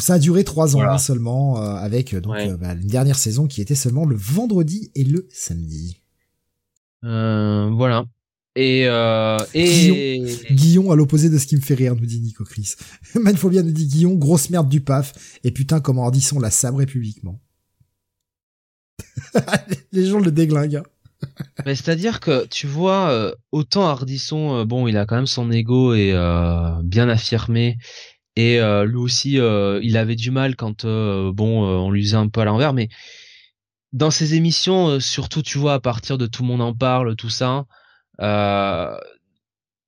[0.00, 3.16] ça a duré trois ans hein, seulement, euh, avec euh, donc euh, bah, une dernière
[3.16, 6.02] saison qui était seulement le vendredi et le samedi.
[7.02, 8.04] voilà.
[8.58, 8.86] Et,
[9.54, 10.24] et...
[10.50, 12.74] Guillon, à l'opposé de ce qui me fait rire, nous dit Nico Chris.
[13.14, 15.12] Manphobia nous dit Guillon, grosse merde du paf,
[15.44, 17.38] et putain comment Ardisson la sabrerait publiquement.
[19.92, 20.82] Les gens le déglinguent.
[21.22, 21.74] Hein.
[21.74, 25.94] C'est-à-dire que tu vois, euh, autant Hardisson, euh, bon, il a quand même son ego
[25.94, 27.78] et euh, bien affirmé,
[28.36, 32.44] et lui aussi, il avait du mal quand, bon, on lui faisait un peu à
[32.44, 32.90] l'envers, mais
[33.94, 37.30] dans ses émissions, surtout, tu vois, à partir de tout le monde en parle, tout
[37.30, 37.64] ça,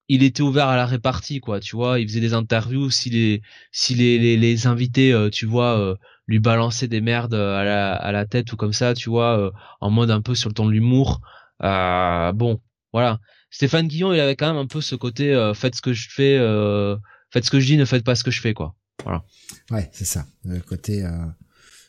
[0.08, 1.60] il était ouvert à la répartie, quoi.
[1.60, 5.98] Tu vois, il faisait des interviews, si les, si les, les invités, tu vois
[6.28, 9.50] lui balancer des merdes à la, à la tête ou comme ça, tu vois, euh,
[9.80, 11.20] en mode un peu sur le ton de l'humour.
[11.64, 12.60] Euh, bon,
[12.92, 13.18] voilà.
[13.50, 16.08] Stéphane Guillon, il avait quand même un peu ce côté euh, faites ce que je
[16.10, 16.96] fais, euh,
[17.30, 18.76] faites ce que je dis, ne faites pas ce que je fais, quoi.
[19.02, 19.24] Voilà.
[19.70, 20.26] Ouais, c'est ça.
[20.44, 21.10] Le côté, euh,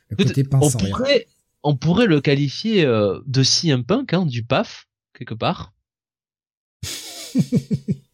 [0.08, 1.28] le côté on pourrait,
[1.64, 5.74] on pourrait le qualifier de CM Punk, hein, du PAF, quelque part.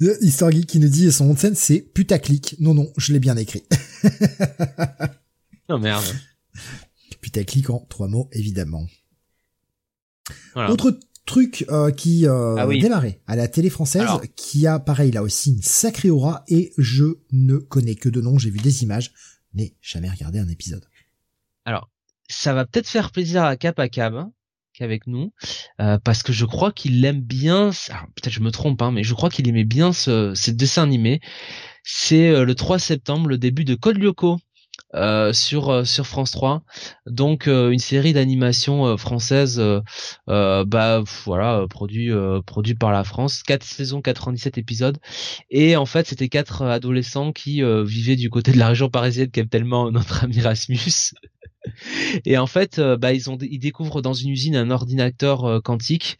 [0.00, 2.56] Histoire Geek qui nous dit son nom de scène c'est putaclic.
[2.60, 3.64] Non, non, je l'ai bien écrit.
[5.68, 6.04] oh merde.
[7.20, 8.86] Putaclic en trois mots, évidemment.
[10.54, 15.22] Autre truc euh, qui euh, ah démarrait à la télé française, qui a pareil là
[15.22, 19.12] aussi une sacrée aura, et je ne connais que de nom, j'ai vu des images,
[19.52, 20.84] mais jamais regardé un épisode.
[21.64, 21.90] Alors,
[22.28, 24.32] ça va peut-être faire plaisir à Cap à Cap, hein
[24.84, 25.32] avec nous
[25.80, 27.70] euh, parce que je crois qu'il aime bien
[28.16, 31.20] peut-être je me trompe hein, mais je crois qu'il aimait bien ce, ce dessin animé
[31.84, 34.38] c'est euh, le 3 septembre le début de Code Lyoko
[34.94, 36.62] euh, sur sur France 3.
[37.06, 39.60] Donc une série d'animation française,
[40.26, 42.10] bah voilà, produit
[42.46, 44.96] produit par la France, quatre saisons, 97 épisodes.
[45.50, 49.48] Et en fait, c'était quatre adolescents qui vivaient du côté de la région parisienne, qu'aime
[49.48, 51.12] tellement notre ami Rasmus.
[52.24, 56.18] Et en fait, bah ils ont ils découvrent dans une usine un ordinateur quantique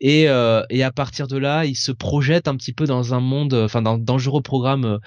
[0.00, 3.20] et, euh, et à partir de là, il se projette un petit peu dans un
[3.20, 4.98] monde, enfin dans un dangereux programme,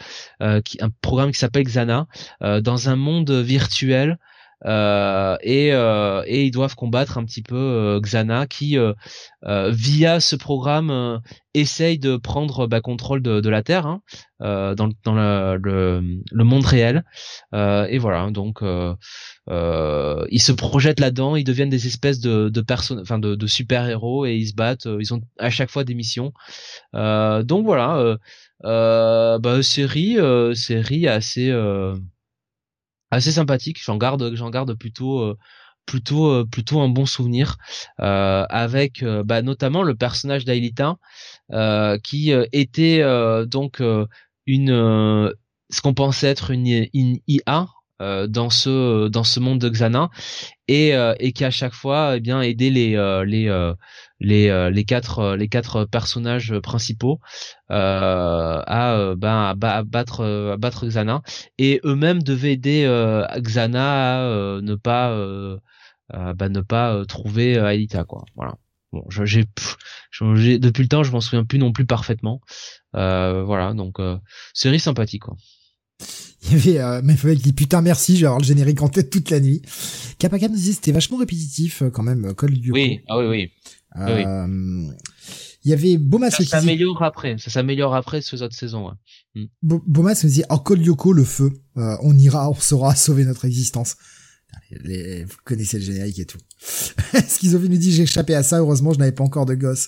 [0.42, 2.08] euh, qui, un programme qui s'appelle Xana,
[2.42, 4.18] euh, dans un monde virtuel.
[4.66, 8.78] Euh, et, euh, et ils doivent combattre un petit peu euh, Xana qui
[9.44, 11.22] via ce programme
[11.54, 14.02] essaye de prendre bah, contrôle de, de, la Terre hein,
[14.40, 17.04] dans, dans le, le, le, monde réel
[17.54, 18.62] et voilà donc
[19.50, 23.48] euh, ils se projettent là-dedans, ils deviennent des espèces de, de personnes, enfin de, de
[23.48, 24.88] super héros et ils se battent.
[24.88, 26.34] Euh, ils ont à chaque fois des missions.
[26.96, 28.18] Euh, donc voilà, euh,
[28.66, 30.18] euh bah, série,
[30.54, 31.52] série assez
[33.12, 33.82] assez sympathique.
[33.84, 35.36] J'en garde, j'en garde plutôt
[35.86, 37.58] plutôt plutôt un bon souvenir
[37.98, 40.98] avec bah, notamment le personnage d'Ailita
[42.04, 43.02] qui était
[43.48, 43.82] donc
[44.46, 45.34] une
[45.70, 47.66] ce qu'on pensait être une, une IA euh,
[48.00, 50.10] dans ce dans ce monde de Xana
[50.68, 53.48] et euh, et qui à chaque fois eh bien aider les euh, les
[54.20, 57.20] les les quatre les quatre personnages principaux
[57.70, 61.22] à ben à, battre à battre Xana.
[61.58, 62.86] Et eux-mêmes devaient aider
[63.38, 65.16] Xana à ne pas
[66.14, 68.26] bah, ne pas trouver Alita quoi.
[68.36, 68.56] Voilà.
[68.94, 69.46] Bon j'ai
[70.60, 72.42] depuis le temps je m'en souviens plus non plus parfaitement.
[72.94, 73.98] Voilà donc
[74.54, 75.36] série sympathique quoi
[76.44, 78.90] il y avait euh, Mefawel qui dit putain merci, je vais avoir le générique en
[78.90, 79.62] tête toute la nuit.
[80.20, 83.52] Kapakam disait c'était vachement répétitif euh, quand même, euh, Col du Oui, ah oui, oui.
[84.00, 84.88] Euh,
[85.64, 88.88] Il y avait Bomas ça s'améliore après, ça s'améliore après ces autres saisons.
[88.88, 88.94] Ouais.
[89.36, 89.46] Mm.
[89.62, 93.46] Bomas me dit oh Col Yoko le feu, euh, on ira, on saura sauver notre
[93.46, 93.96] existence.
[94.72, 96.40] Les, vous connaissez le générique et tout.
[97.28, 99.88] Schizophie nous dit j'ai échappé à ça, heureusement je n'avais pas encore de gosse.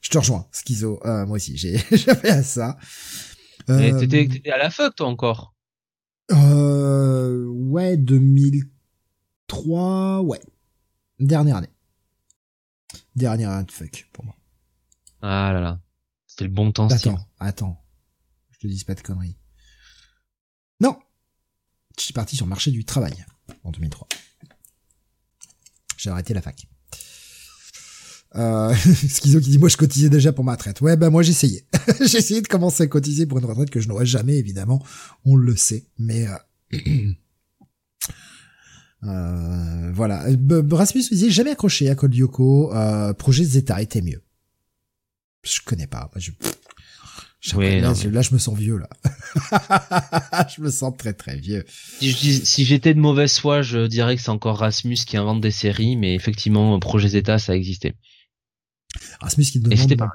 [0.00, 1.00] Je te rejoins, Schizo.
[1.06, 2.76] Euh, moi aussi, j'ai échappé à ça.
[3.70, 5.53] Euh, t'étais à la fuck toi encore
[6.32, 10.40] euh, ouais, 2003, ouais.
[11.18, 11.70] Dernière année.
[13.16, 14.36] Dernière année de fuck, pour moi.
[15.22, 15.80] Ah là là.
[16.26, 17.84] C'était le bon temps, Attends, attends.
[18.50, 19.38] Je te dis pas de conneries.
[20.80, 20.98] Non!
[21.96, 23.24] Je suis parti sur le marché du travail,
[23.62, 24.08] en 2003.
[25.96, 26.66] J'ai arrêté la fac.
[28.36, 28.74] Euh,
[29.08, 30.80] Schizo qui dit moi je cotisais déjà pour ma retraite.
[30.80, 31.66] Ouais bah moi j'essayais.
[32.00, 34.84] j'ai essayé de commencer à cotiser pour une retraite que je n'aurais jamais évidemment.
[35.24, 35.86] On le sait.
[35.98, 36.72] Mais euh...
[39.04, 40.24] euh, voilà.
[40.70, 42.74] Rasmus me disait jamais accroché à Code Yoko.
[42.74, 44.22] Euh, projet Zeta était mieux.
[45.44, 46.10] Je connais pas.
[46.16, 46.30] Je...
[48.08, 48.88] là, je me sens vieux là.
[50.56, 51.64] je me sens très très vieux.
[52.00, 55.50] Si, si j'étais de mauvaise foi, je dirais que c'est encore Rasmus qui invente des
[55.50, 57.94] séries, mais effectivement, Projet Zeta, ça existait.
[59.20, 60.08] Rasmus qui te demande mon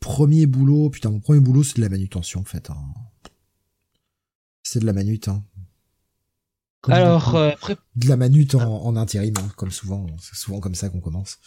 [0.00, 2.70] premier boulot, putain, mon premier boulot, c'est de la manutention, en fait.
[2.70, 2.76] Hein.
[4.62, 5.44] C'est de la manute, hein.
[6.88, 7.52] Alors, euh,
[7.94, 11.38] de la manute en, intérim, hein, comme souvent, c'est souvent comme ça qu'on commence.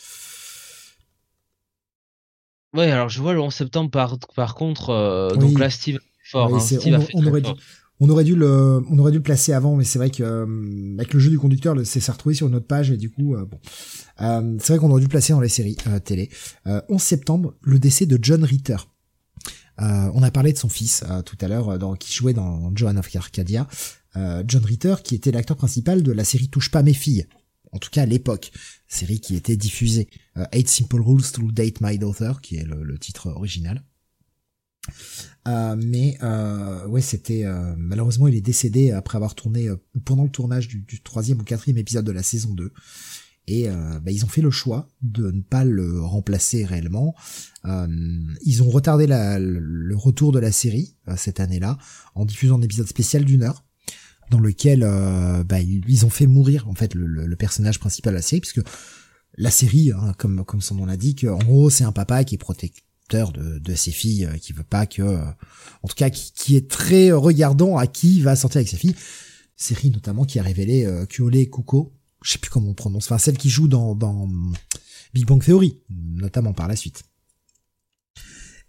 [2.74, 6.54] Ouais, alors je vois le 11 septembre par, par contre, euh, donc là Steve fort.
[6.54, 6.82] hein, Steve
[7.14, 7.58] on, aurait fort.
[8.02, 10.96] On aurait dû le, on aurait dû le placer avant, mais c'est vrai que euh,
[10.98, 13.36] avec le jeu du conducteur, c'est s'est retrouvé sur une autre page et du coup,
[13.36, 13.58] euh, bon,
[14.22, 16.30] euh, c'est vrai qu'on aurait dû le placer dans les séries télé.
[16.66, 18.78] 11 septembre, le décès de John Ritter.
[19.78, 23.68] on a parlé de son fils tout à l'heure, qui jouait dans Joan of Arcadia.
[24.16, 27.28] John Ritter, qui était l'acteur principal de la série Touche pas mes filles.
[27.72, 28.52] En tout cas à l'époque,
[28.88, 30.08] série qui était diffusée.
[30.54, 33.84] Eight Simple Rules to Date My Daughter, qui est le titre original.
[35.48, 40.24] Euh, mais euh, ouais, c'était euh, malheureusement il est décédé après avoir tourné euh, pendant
[40.24, 42.72] le tournage du, du, troisième ou quatrième épisode de la saison 2.
[43.48, 47.14] Et bah, ils ont fait le choix de ne pas le remplacer réellement.
[47.64, 51.78] ils ont retardé la, le retour de la série cette année-là
[52.16, 53.64] en diffusant un épisode spécial d'une heure
[54.32, 54.80] dans lequel
[55.48, 58.62] bah, ils ont fait mourir en fait le, le, personnage principal de la série puisque
[59.38, 62.40] la série, hein, comme comme son nom l'indique, en gros c'est un papa qui est
[62.40, 62.74] protégé
[63.10, 65.20] de, de ses filles euh, qui veut pas que euh,
[65.84, 68.96] en tout cas qui, qui, est très regardant à qui va sortir avec ses filles
[69.56, 71.94] série notamment qui a révélé euh, Kuole Kuko
[72.26, 74.28] je sais plus comment on prononce enfin celle qui joue dans, dans
[75.14, 77.04] Big Bang Theory notamment par la suite.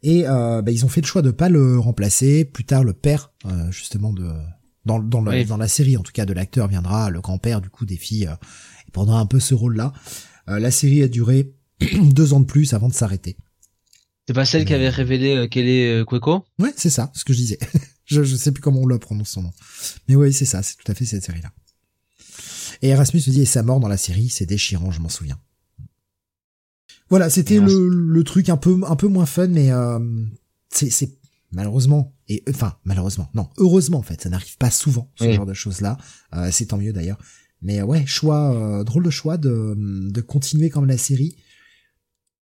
[0.03, 2.45] Et euh, bah, ils ont fait le choix de pas le remplacer.
[2.45, 4.31] Plus tard le père euh, justement de
[4.85, 7.71] dans, dans, le, dans la série en tout cas de l'acteur viendra le grand-père du
[7.71, 8.31] coup des filles
[8.87, 9.93] et prendra un peu ce rôle là
[10.47, 11.53] la série a duré
[12.03, 13.37] deux ans de plus avant de s'arrêter.
[14.27, 17.25] C'est pas celle qui avait révélé euh, qu'elle est euh, Queco Ouais, c'est ça, ce
[17.25, 17.59] que je disais.
[18.05, 19.53] je, je sais plus comment on le prononce son nom.
[20.09, 21.53] Mais oui, c'est ça, c'est tout à fait cette série-là.
[22.83, 25.39] Et Erasmus me dit, et sa mort dans la série, c'est déchirant, je m'en souviens.
[27.09, 29.99] Voilà, c'était le, le, truc un peu, un peu moins fun, mais euh,
[30.71, 31.19] c'est
[31.53, 35.55] malheureusement, et enfin malheureusement, non, heureusement en fait, ça n'arrive pas souvent, ce genre de
[35.55, 35.99] choses-là.
[36.35, 37.19] Euh, c'est tant mieux d'ailleurs.
[37.63, 41.37] Mais ouais, choix, euh, drôle de choix de, de continuer comme la série.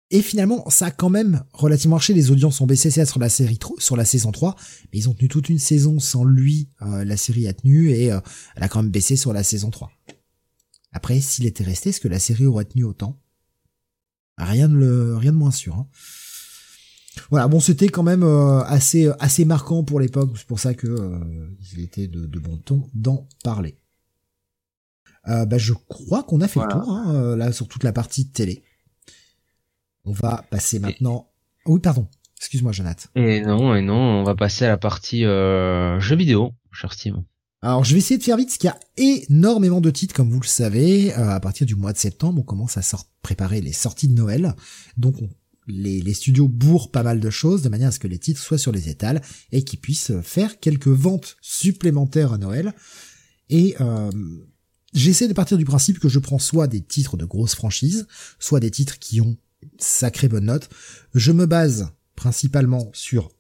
[0.10, 2.14] Et finalement, ça a quand même relativement marché.
[2.14, 4.56] Les audiences ont baissé sur la série sur la saison 3,
[4.92, 6.70] mais ils ont tenu toute une saison sans lui.
[6.82, 9.92] Euh, la série a tenu et elle a quand même baissé sur la saison 3.
[10.98, 13.22] Après, s'il était resté, est-ce que la série aurait tenu autant?
[14.40, 15.76] Rien de le, rien de moins sûr.
[15.76, 15.88] Hein.
[17.30, 20.32] Voilà, bon, c'était quand même euh, assez assez marquant pour l'époque.
[20.36, 23.78] C'est pour ça que euh, il était de, de, bon ton d'en parler.
[25.28, 28.32] Euh, bah, je crois qu'on a fait le tour hein, là sur toute la partie
[28.32, 28.64] télé.
[30.04, 31.30] On va passer maintenant.
[31.68, 32.08] Oui, pardon.
[32.38, 33.08] Excuse-moi, Jonathan.
[33.14, 37.18] Et non, et non, on va passer à la partie jeux vidéo, cher Steve.
[37.62, 38.80] Alors je vais essayer de faire vite, parce qu'il y a
[39.30, 41.14] énormément de titres, comme vous le savez.
[41.14, 42.82] Euh, à partir du mois de septembre, on commence à
[43.22, 44.56] préparer les sorties de Noël.
[44.96, 45.16] Donc
[45.68, 48.58] les, studios bourrent pas mal de choses, de manière à ce que les titres soient
[48.58, 49.22] sur les étals
[49.52, 52.74] et qu'ils puissent faire quelques ventes supplémentaires à Noël.
[53.50, 54.12] Et euh,
[54.94, 58.08] j'essaie de partir du principe que je prends soit des titres de grosses franchises,
[58.40, 59.36] soit des titres qui ont
[59.80, 60.70] sacrée bonne note.
[61.14, 63.32] Je me base principalement sur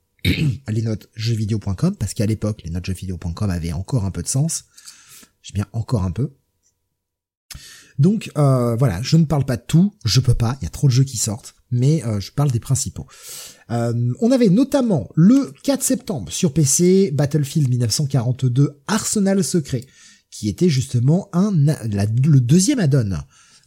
[0.67, 4.65] les notes jeuxvideo.com parce qu'à l'époque les notes jeuxvideo.com avaient encore un peu de sens.
[5.41, 6.31] J'ai bien encore un peu.
[7.99, 10.69] Donc euh, voilà, je ne parle pas de tout, je peux pas, il y a
[10.69, 13.07] trop de jeux qui sortent, mais euh, je parle des principaux.
[13.71, 19.85] Euh, on avait notamment le 4 septembre sur PC Battlefield 1942 Arsenal secret,
[20.29, 23.17] qui était justement un le deuxième add-on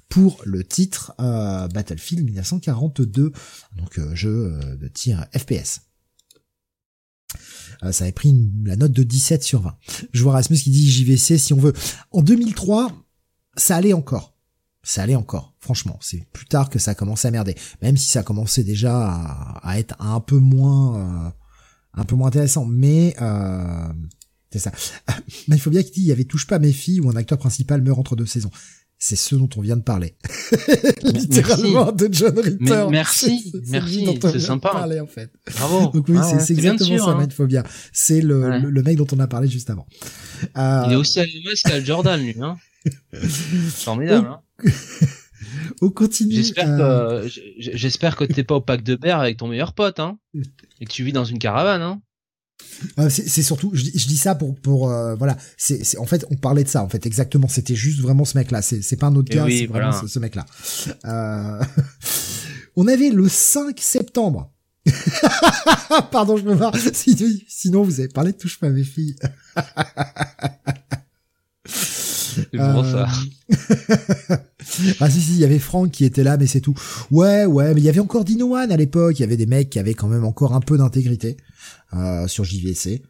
[0.09, 3.33] pour le titre Battlefield 1942,
[3.77, 5.90] donc jeu de tir FPS.
[7.83, 8.35] Euh, ça avait pris
[8.65, 9.77] la note de 17 sur 20.
[10.13, 11.73] Je vois Rasmus qui dit JVC si on veut.
[12.11, 12.93] En 2003,
[13.57, 14.35] ça allait encore.
[14.83, 15.99] Ça allait encore, franchement.
[16.01, 17.55] C'est plus tard que ça a commencé à merder.
[17.83, 19.09] Même si ça commençait déjà
[19.63, 21.31] à, être un peu moins, euh,
[21.95, 22.65] un peu moins intéressant.
[22.65, 23.93] Mais euh,
[24.51, 24.73] c'est ça.
[25.49, 27.17] Mais il faut bien qu'il dit il y avait touche pas mes filles où un
[27.17, 28.51] acteur principal meurt entre deux saisons
[29.03, 30.15] c'est ce dont on vient de parler.
[31.03, 32.87] Littéralement de John Ritter.
[32.91, 34.69] merci, merci, c'est sympa.
[34.73, 35.33] Parler, en fait.
[35.57, 35.87] Bravo.
[35.95, 37.29] Donc oui, ah c'est exactement ça, hein.
[37.31, 37.65] Phobia.
[37.93, 39.87] C'est le, le, mec dont on a parlé juste avant.
[40.59, 40.83] Euh...
[40.87, 42.59] Il est aussi à l'US qu'à Jordan, lui, hein.
[43.71, 44.33] Formidable, on...
[44.33, 44.73] hein.
[45.81, 46.35] on continue.
[46.35, 47.23] J'espère euh...
[47.23, 50.19] que, j'espère que t'es pas au pack de berre avec ton meilleur pote, hein.
[50.81, 52.03] Et que tu vis dans une caravane, hein.
[52.99, 56.65] Euh, c'est surtout, je, dis ça pour pour euh, voilà, c'est en fait on parlait
[56.65, 59.31] de ça en fait exactement, c'était juste vraiment ce mec là, c'est pas un autre
[59.31, 60.47] gars, c'est vraiment ce, mec là.
[61.05, 61.63] Euh,
[62.77, 64.51] on avait le 5 septembre.
[66.11, 66.75] Pardon, je me marre.
[67.47, 69.15] Sinon, vous avez parlé de touche pas mes filles.
[71.67, 73.07] C'est bon ça.
[75.01, 76.75] ah si si, il y avait Franck qui était là, mais c'est tout.
[77.11, 79.19] Ouais ouais, mais il y avait encore Dino One à l'époque.
[79.19, 81.37] Il y avait des mecs qui avaient quand même encore un peu d'intégrité
[81.95, 83.03] euh, sur JVC.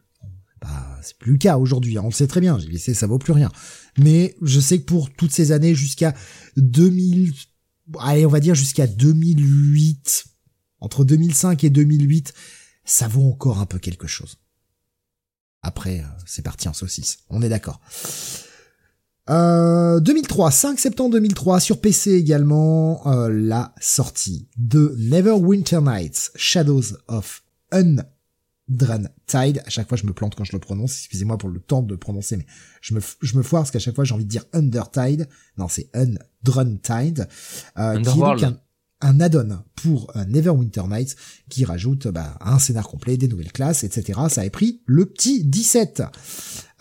[0.60, 1.96] Bah c'est plus le cas aujourd'hui.
[1.96, 2.02] Hein.
[2.04, 2.58] On le sait très bien.
[2.58, 3.50] JVC ça vaut plus rien.
[3.98, 6.14] Mais je sais que pour toutes ces années jusqu'à
[6.56, 7.32] 2000,
[7.98, 10.24] allez on va dire jusqu'à 2008,
[10.80, 12.34] entre 2005 et 2008,
[12.84, 14.36] ça vaut encore un peu quelque chose.
[15.62, 17.18] Après, euh, c'est parti en saucisse.
[17.28, 17.80] On est d'accord.
[19.28, 26.96] Euh, 2003, 5 septembre 2003, sur PC également, euh, la sortie de Neverwinter Nights, Shadows
[27.06, 27.44] of
[28.70, 29.62] Undrun Tide.
[29.66, 30.98] À chaque fois, je me plante quand je le prononce.
[30.98, 32.46] Excusez-moi pour le temps de prononcer, mais
[32.80, 35.28] je me, je me foire parce qu'à chaque fois, j'ai envie de dire Undertide.
[35.58, 37.28] Non, c'est Undrun Tide.
[37.78, 38.54] Euh, qui est
[39.02, 41.16] un add-on pour euh, Neverwinter Nights
[41.48, 44.20] qui rajoute bah, un scénar complet, des nouvelles classes, etc.
[44.28, 46.02] Ça a pris le petit 17.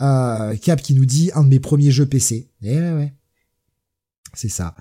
[0.01, 2.49] Euh, Cap qui nous dit un de mes premiers jeux PC.
[2.61, 3.13] Eh ouais, ouais.
[4.33, 4.75] C'est ça.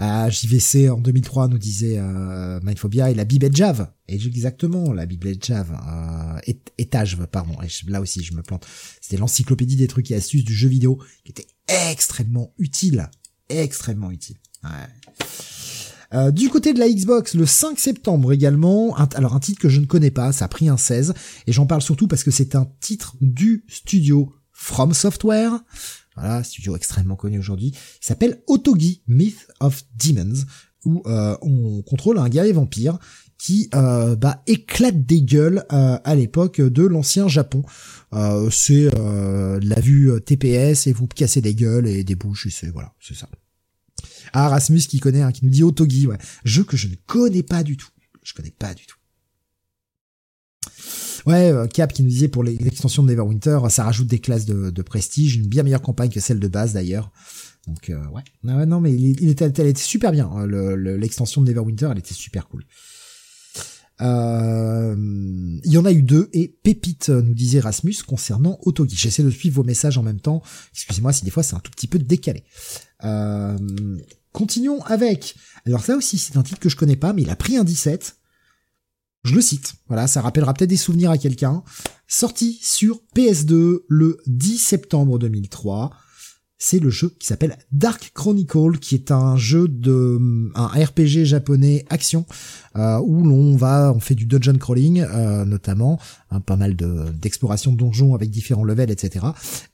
[0.00, 3.90] Euh, JVC en 2003 nous disait euh, Mindphobia et la Bible Jave.
[4.08, 5.72] Et exactement, la Bible Jave.
[5.72, 7.56] Euh, étage, pardon.
[7.62, 8.66] Et là aussi, je me plante.
[9.00, 11.46] C'était l'encyclopédie des trucs et astuces du jeu vidéo qui était
[11.90, 13.10] extrêmement utile.
[13.48, 14.36] Extrêmement utile.
[16.12, 19.80] Euh, du côté de la Xbox, le 5 septembre également, alors un titre que je
[19.80, 21.14] ne connais pas, ça a pris un 16,
[21.46, 25.60] et j'en parle surtout parce que c'est un titre du studio From Software,
[26.20, 30.44] voilà, studio extrêmement connu aujourd'hui, il s'appelle Otogi, Myth of Demons,
[30.84, 32.98] où euh, on contrôle un guerrier vampire
[33.38, 37.62] qui euh, bah, éclate des gueules à l'époque de l'ancien Japon.
[38.50, 42.92] c'est la vue TPS et vous cassez des gueules et des bouches et c'est voilà,
[43.00, 43.28] c'est ça.
[44.32, 46.06] Ah, Rasmus qui connaît, hein, qui nous dit Otogi.
[46.44, 47.88] Jeu que je ne connais pas du tout.
[48.22, 48.99] Je connais pas du tout.
[51.26, 54.82] Ouais, euh, Cap qui nous disait pour l'extension de Neverwinter, ça rajoute des classes de,
[54.82, 57.10] prestige, une bien meilleure campagne que celle de base d'ailleurs.
[57.66, 58.22] Donc euh, ouais.
[58.66, 60.30] non mais il, était, elle était super bien.
[60.32, 62.64] Hein, l'extension de Neverwinter, elle était super cool.
[64.00, 64.96] Euh,
[65.62, 68.98] il y en a eu deux et Pépite nous disait Rasmus concernant Autogeek.
[68.98, 70.42] J'essaie de suivre vos messages en même temps.
[70.72, 72.44] Excusez-moi si des fois c'est un tout petit peu décalé.
[73.04, 73.58] Euh,
[74.32, 75.34] continuons avec.
[75.66, 77.64] Alors ça aussi c'est un titre que je connais pas mais il a pris un
[77.64, 78.16] 17.
[79.22, 79.74] Je le cite.
[79.88, 81.62] Voilà, ça rappellera peut-être des souvenirs à quelqu'un.
[82.08, 85.90] Sorti sur PS2 le 10 septembre 2003
[86.62, 90.20] c'est le jeu qui s'appelle Dark Chronicle, qui est un jeu de
[90.54, 92.26] un RPG japonais action
[92.76, 95.98] euh, où l'on va, on fait du dungeon crawling euh, notamment,
[96.30, 99.24] hein, pas mal de d'exploration de donjons avec différents levels, etc.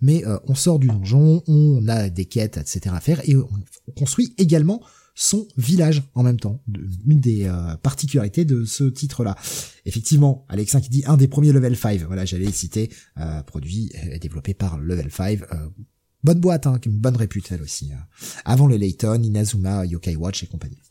[0.01, 2.95] Mais euh, on sort du donjon, on a des quêtes, etc.
[2.97, 3.49] à faire et on
[3.99, 4.81] construit également
[5.17, 6.63] son village en même temps.
[7.07, 7.53] Une des
[7.83, 9.35] particularités de ce titre-là.
[9.85, 12.91] Effectivement, Alexin qui dit un des premiers Level 5, voilà, j'allais citer,
[13.47, 15.41] produit et développé par Level 5,
[16.25, 17.93] Bonne boîte, hein, une bonne répute elle aussi.
[17.93, 18.05] Hein.
[18.45, 20.83] Avant le Layton, Inazuma, Yokai Watch et compagnie.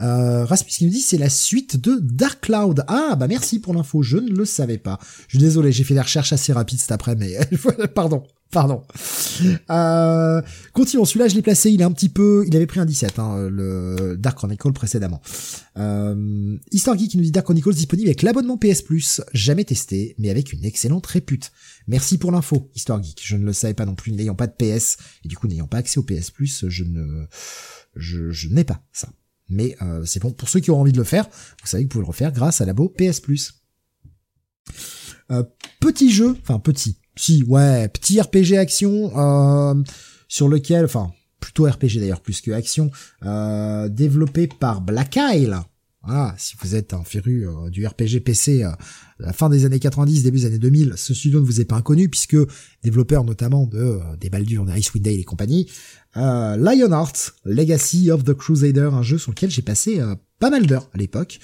[0.00, 2.84] Euh, Rasmus qui nous dit c'est la suite de Dark Cloud.
[2.88, 4.98] Ah bah merci pour l'info, je ne le savais pas.
[5.28, 7.38] Je suis désolé, j'ai fait des recherches assez rapides cet après, mais
[7.94, 8.22] pardon.
[8.50, 8.82] Pardon.
[9.70, 10.42] Euh,
[10.72, 11.04] continuons.
[11.04, 11.70] Celui-là, je l'ai placé.
[11.70, 12.44] Il est un petit peu.
[12.48, 15.22] Il avait pris un 17, hein, le Dark Chronicle précédemment.
[15.76, 19.20] Euh, Histoire qui nous dit Dark Chronicles disponible avec l'abonnement PS Plus.
[19.32, 21.52] Jamais testé, mais avec une excellente répute.
[21.86, 23.20] Merci pour l'info, Histoire Geek.
[23.24, 25.68] Je ne le savais pas non plus, n'ayant pas de PS et du coup n'ayant
[25.68, 27.26] pas accès au PS Plus, je ne,
[27.94, 29.10] je, je n'ai pas ça.
[29.50, 31.26] Mais euh, c'est bon pour ceux qui ont envie de le faire.
[31.60, 33.54] Vous savez que vous pouvez le refaire grâce à l'abo PS Plus.
[35.30, 35.42] Euh,
[35.80, 39.74] petit jeu, enfin petit si, ouais, petit RPG action euh,
[40.28, 42.90] sur lequel, enfin, plutôt RPG d'ailleurs plus que action,
[43.24, 45.58] euh, développé par Black Isle.
[46.02, 48.78] Ah, si vous êtes un féru euh, du RPG PC à
[49.18, 51.76] la fin des années 90, début des années 2000, ce studio ne vous est pas
[51.76, 52.38] inconnu puisque
[52.82, 55.70] développeur notamment de des Baldur, Icewind Dale et compagnie.
[56.14, 60.00] Lionheart, Legacy of the Crusader, un jeu sur lequel j'ai passé
[60.38, 61.40] pas mal d'heures à l'époque.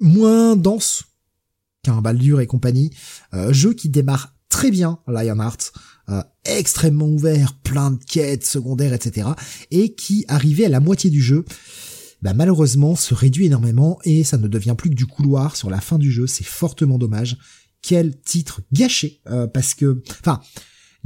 [0.00, 1.04] moins dense
[1.86, 2.90] qu'un Baldur et compagnie.
[3.32, 5.72] Euh, jeu qui démarre très bien, Lionheart,
[6.08, 9.28] euh, extrêmement ouvert, plein de quêtes secondaires, etc.
[9.70, 11.44] Et qui, arrivé à la moitié du jeu,
[12.22, 15.80] bah, malheureusement se réduit énormément et ça ne devient plus que du couloir sur la
[15.80, 16.26] fin du jeu.
[16.26, 17.36] C'est fortement dommage.
[17.82, 20.40] Quel titre gâché, euh, parce que, enfin,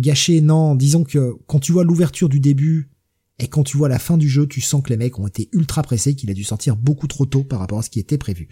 [0.01, 2.90] gâché, non, disons que quand tu vois l'ouverture du début
[3.39, 5.48] et quand tu vois la fin du jeu, tu sens que les mecs ont été
[5.52, 8.18] ultra pressés, qu'il a dû sortir beaucoup trop tôt par rapport à ce qui était
[8.18, 8.48] prévu.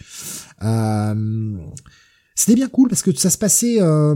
[0.62, 1.58] Euh,
[2.34, 4.14] c'était bien cool parce que ça se passait, euh,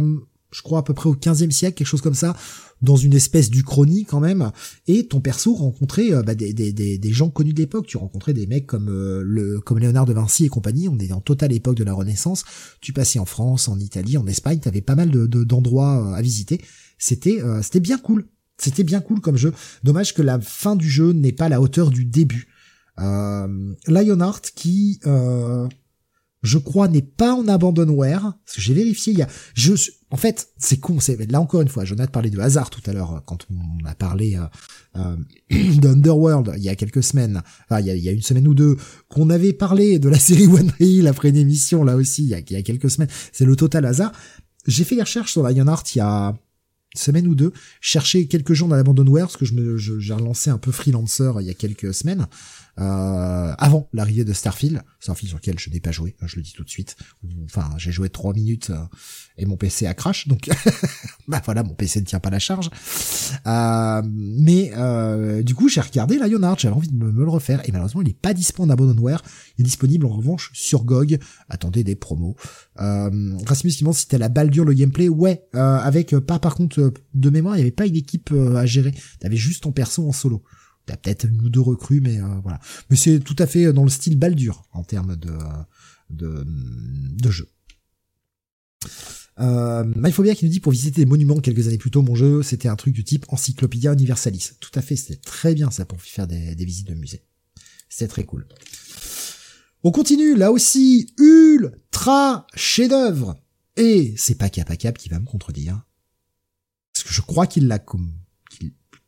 [0.52, 2.36] je crois à peu près au 15e siècle, quelque chose comme ça,
[2.80, 4.50] dans une espèce d'Uchronie quand même.
[4.86, 7.86] Et ton perso rencontrait euh, bah, des, gens connus de l'époque.
[7.86, 10.88] Tu rencontrais des mecs comme euh, le comme Léonard de Vinci et compagnie.
[10.88, 12.44] On est en totale époque de la Renaissance.
[12.80, 14.60] Tu passais en France, en Italie, en Espagne.
[14.60, 16.60] T'avais pas mal de d'endroits à visiter.
[17.02, 18.26] C'était c'était bien cool.
[18.58, 19.52] C'était bien cool comme jeu.
[19.82, 22.46] Dommage que la fin du jeu n'est pas à la hauteur du début.
[23.00, 25.00] Euh, Lionheart qui
[26.42, 28.34] je crois, n'est pas en abandonware.
[28.44, 29.74] Parce que j'ai vérifié, il y a, je,
[30.10, 32.92] en fait, c'est con, c'est, là encore une fois, Jonathan parlait de hasard tout à
[32.92, 34.46] l'heure, quand on a parlé, euh,
[34.96, 35.16] euh
[35.80, 38.48] d'Underworld, il y a quelques semaines, enfin, il y a, il y a, une semaine
[38.48, 38.76] ou deux,
[39.08, 42.34] qu'on avait parlé de la série One Hill après une émission, là aussi, il y
[42.34, 43.10] a, il y a quelques semaines.
[43.32, 44.12] C'est le total hasard.
[44.66, 46.34] J'ai fait des recherches sur Lionheart il y a
[46.94, 50.58] semaine ou deux, chercher quelques jours dans l'abandonware, parce que je me, j'ai relancé un
[50.58, 52.26] peu freelancer il y a quelques semaines.
[52.80, 56.54] Euh, avant l'arrivée de Starfield, Starfield sur lequel je n'ai pas joué, je le dis
[56.54, 56.96] tout de suite.
[57.44, 58.78] Enfin, j'ai joué trois minutes euh,
[59.36, 60.48] et mon PC a crash, donc
[61.28, 62.70] bah voilà, mon PC ne tient pas la charge.
[63.46, 64.72] Euh, mais
[65.42, 68.14] du coup, j'ai regardé Lionheart, j'avais envie de me, le refaire et malheureusement, il n'est
[68.14, 69.22] pas disponible en abandonware.
[69.58, 71.18] Il est disponible en revanche sur GOG.
[71.48, 72.36] Attendez des promos.
[72.80, 75.08] Euh, Rasmus demande si t'as la balle dure le gameplay.
[75.08, 78.94] Ouais, avec pas par contre de mémoire, il n'y avait pas une équipe à gérer.
[79.20, 80.42] T'avais juste ton perso en solo.
[80.92, 82.60] T'as peut-être une ou deux recrues, mais euh, voilà.
[82.90, 85.32] Mais c'est tout à fait dans le style Baldur en termes de,
[86.10, 87.48] de, de jeu.
[89.40, 92.42] Euh, MyPhobia qui nous dit pour visiter des monuments quelques années plus tôt, mon jeu,
[92.42, 94.50] c'était un truc du type Encyclopédia Universalis.
[94.60, 97.22] Tout à fait, c'était très bien ça pour faire des, visites de musée.
[97.88, 98.46] C'était très cool.
[99.82, 103.40] On continue, là aussi, ultra chef-d'œuvre.
[103.78, 105.82] Et c'est pas Cap qui va me contredire.
[106.92, 107.78] Parce que je crois qu'il l'a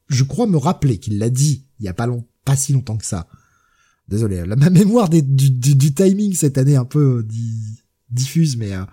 [0.08, 2.96] je crois me rappeler qu'il l'a dit il y a pas long, pas si longtemps
[2.96, 3.26] que ça.
[4.08, 7.28] Désolé, la, ma mémoire du, du, timing cette année un peu euh,
[8.10, 8.84] diffuse, mais euh,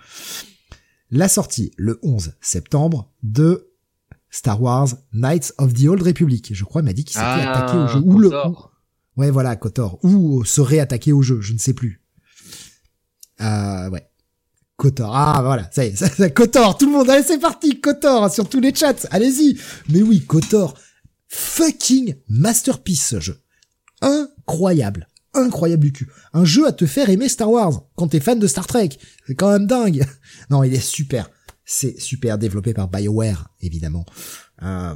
[1.09, 3.71] la sortie le 11 septembre de
[4.29, 6.51] Star Wars Knights of the Old Republic.
[6.53, 8.31] Je crois m'a dit qu'il s'était ah, attaqué au jeu ou le
[9.17, 12.01] ouais voilà Kotor ou serait attaqué au jeu, je ne sais plus.
[13.41, 14.07] Euh, ouais.
[14.77, 15.15] Kotor.
[15.15, 18.49] Ah, voilà, ça y est, ça, Kotor, tout le monde, allez, c'est parti, Kotor, sur
[18.49, 19.59] tous les chats, allez-y.
[19.89, 20.73] Mais oui, Kotor,
[21.31, 23.41] fucking masterpiece, ce jeu.
[24.01, 25.07] Incroyable.
[25.33, 26.09] Incroyable du cul.
[26.33, 28.89] Un jeu à te faire aimer Star Wars quand t'es fan de Star Trek.
[29.25, 30.05] C'est quand même dingue.
[30.49, 31.29] Non, il est super.
[31.63, 34.05] C'est super développé par BioWare, évidemment.
[34.63, 34.95] Euh,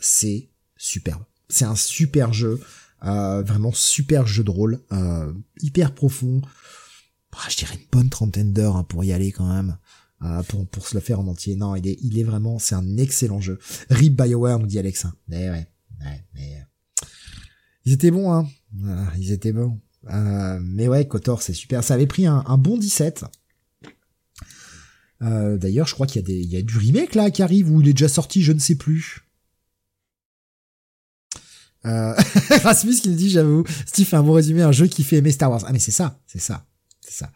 [0.00, 1.24] c'est superbe.
[1.48, 2.60] C'est un super jeu.
[3.02, 4.80] Euh, vraiment super jeu de rôle.
[4.92, 6.42] Euh, hyper profond.
[7.32, 9.78] Ah, je dirais une bonne trentaine d'heures hein, pour y aller quand même.
[10.22, 11.56] Euh, pour, pour se le faire en entier.
[11.56, 13.58] Non, il est, il est vraiment, c'est un excellent jeu.
[13.88, 15.06] Rip BioWare, nous dit Alex.
[15.28, 15.66] Mais ouais,
[16.00, 16.66] ouais, mais...
[17.86, 18.46] Ils étaient bons, hein.
[18.84, 19.80] Ah, ils étaient bons.
[20.08, 21.82] Euh, mais ouais, Kotor, c'est super.
[21.84, 23.24] Ça avait pris un, un bon 17.
[25.22, 27.80] Euh, D'ailleurs, je crois qu'il y a y a du remake là qui arrive ou
[27.80, 29.26] il est déjà sorti, je ne sais plus.
[31.86, 32.14] Euh,
[32.62, 35.30] Rasmus qui nous dit, j'avoue, Steve fait un bon résumé, un jeu qui fait aimer
[35.32, 35.64] Star Wars.
[35.66, 36.66] Ah mais c'est ça, c'est ça,
[37.12, 37.30] ça.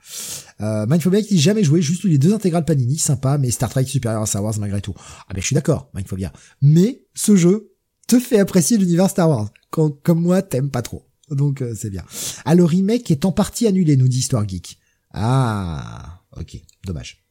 [0.61, 4.23] Euh, Mindphobia qui jamais joué, juste les deux intégrales Panini, sympa, mais Star Trek supérieur
[4.23, 4.95] à Star Wars malgré tout.
[4.97, 6.33] Ah mais je suis d'accord, Mindphobia.
[6.63, 7.73] Mais ce jeu
[8.07, 11.07] te fait apprécier l'univers Star Wars, quand, comme moi t'aimes pas trop.
[11.31, 12.05] Donc euh, c'est bien.
[12.45, 14.79] Ah le remake est en partie annulé, nous dit Histoire Geek.
[15.13, 17.25] Ah, ok, dommage.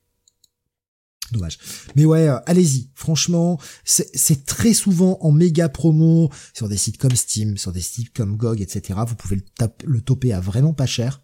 [1.32, 1.57] Dommage.
[1.95, 2.90] Mais ouais, euh, allez-y.
[2.94, 8.14] Franchement, c'est très souvent en méga promo sur des sites comme Steam, sur des sites
[8.14, 8.99] comme GOG, etc.
[9.07, 9.44] Vous pouvez le,
[9.86, 11.22] le toper à vraiment pas cher.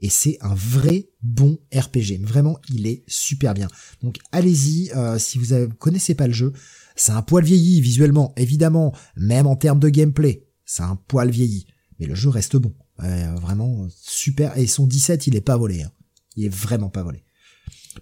[0.00, 2.20] Et c'est un vrai bon RPG.
[2.20, 3.68] Vraiment, il est super bien.
[4.02, 6.52] Donc allez-y, euh, si vous ne connaissez pas le jeu.
[6.96, 8.94] C'est un poil vieilli visuellement, évidemment.
[9.16, 11.66] Même en termes de gameplay, c'est un poil vieilli.
[11.98, 12.74] Mais le jeu reste bon.
[12.98, 14.56] vraiment super.
[14.58, 15.82] Et son 17, il est pas volé.
[15.82, 15.92] Hein.
[16.36, 17.24] Il est vraiment pas volé.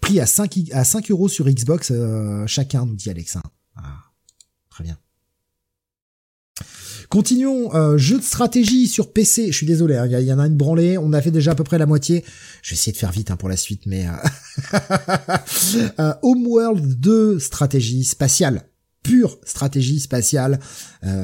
[0.00, 3.42] Prix à 5, à 5 euros sur Xbox euh, chacun, nous dit Alexa.
[3.76, 4.02] Ah,
[4.70, 4.98] très bien.
[7.14, 9.52] Continuons, euh, jeu de stratégie sur PC.
[9.52, 10.98] Je suis désolé, hein, il y, en a une branlée.
[10.98, 12.24] On a fait déjà à peu près la moitié.
[12.60, 14.78] Je vais essayer de faire vite hein, pour la suite, mais euh...
[16.00, 18.62] euh Homeworld 2 stratégie spatiale,
[19.04, 20.58] pure stratégie spatiale.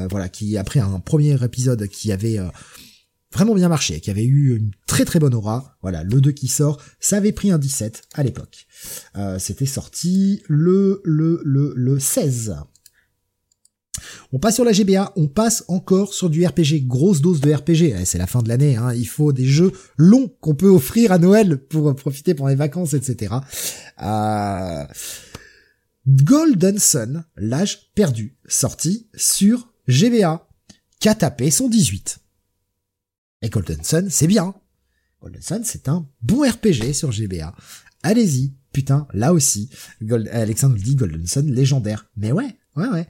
[0.09, 2.39] voilà, qui après un premier épisode qui avait
[3.33, 5.77] vraiment bien marché, qui avait eu une très très bonne aura.
[5.81, 8.65] Voilà, le 2 qui sort, ça avait pris un 17 à l'époque.
[9.17, 12.55] Euh, C'était sorti le, le, le, le 16.
[14.31, 17.93] On passe sur la GBA, on passe encore sur du RPG, grosse dose de RPG.
[17.99, 18.93] Eh, c'est la fin de l'année, hein.
[18.93, 22.93] il faut des jeux longs qu'on peut offrir à Noël pour profiter pendant les vacances,
[22.93, 23.35] etc.
[24.01, 24.85] Euh...
[26.07, 30.47] Golden Sun, l'âge perdu, sorti sur GBA,
[30.99, 32.19] qu'a tapé son 18.
[33.43, 34.55] Et Golden Sun, c'est bien.
[35.21, 37.53] Golden Sun, c'est un bon RPG sur GBA.
[38.03, 38.53] Allez-y.
[38.73, 39.69] Putain, là aussi.
[40.31, 42.09] Alexandre dit Golden Sun légendaire.
[42.15, 43.07] Mais ouais, ouais, ouais.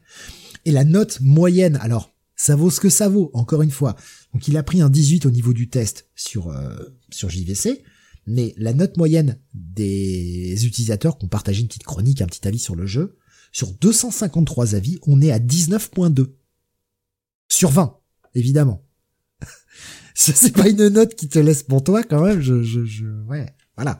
[0.65, 3.95] Et la note moyenne, alors, ça vaut ce que ça vaut, encore une fois.
[4.33, 6.75] Donc il a pris un 18 au niveau du test sur, euh,
[7.11, 7.83] sur JVC,
[8.27, 12.59] mais la note moyenne des utilisateurs qui ont partagé une petite chronique, un petit avis
[12.59, 13.17] sur le jeu,
[13.51, 16.33] sur 253 avis, on est à 19.2.
[17.49, 17.97] Sur 20,
[18.33, 18.85] évidemment.
[20.15, 22.39] c'est pas une note qui te laisse pour toi quand même.
[22.39, 23.99] Je, je, je ouais, voilà.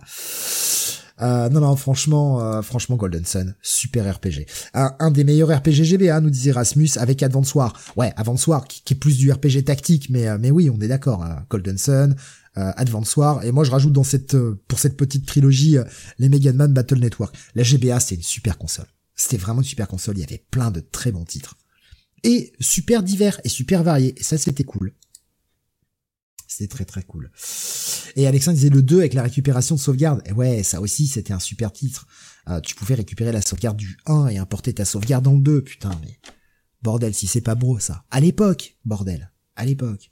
[1.22, 4.46] Euh, non, non, franchement, euh, franchement, Golden Sun, super RPG.
[4.74, 7.80] Un, des meilleurs RPG GBA, nous disait Rasmus, avec Advance War.
[7.96, 10.88] Ouais, Advance War, qui, est plus du RPG tactique, mais, euh, mais oui, on est
[10.88, 11.24] d'accord.
[11.24, 11.46] Hein.
[11.50, 12.16] Golden Sun,
[12.56, 14.36] Advance War, et moi je rajoute dans cette,
[14.68, 15.78] pour cette petite trilogie,
[16.20, 17.34] les Mega Man Battle Network.
[17.56, 18.88] La GBA, c'est une super console.
[19.16, 21.56] C'était vraiment une super console, il y avait plein de très bons titres.
[22.24, 24.94] Et super divers et super variés, et ça c'était cool.
[26.52, 27.32] C'était très très cool.
[28.18, 30.22] Et Alexandre disait le 2 avec la récupération de sauvegarde.
[30.26, 32.08] Et ouais, ça aussi, c'était un super titre.
[32.50, 35.62] Euh, tu pouvais récupérer la sauvegarde du 1 et importer ta sauvegarde dans le 2.
[35.62, 36.20] Putain, mais...
[36.82, 38.04] Bordel, si c'est pas beau, ça.
[38.12, 39.32] À l'époque, bordel.
[39.56, 40.10] À l'époque.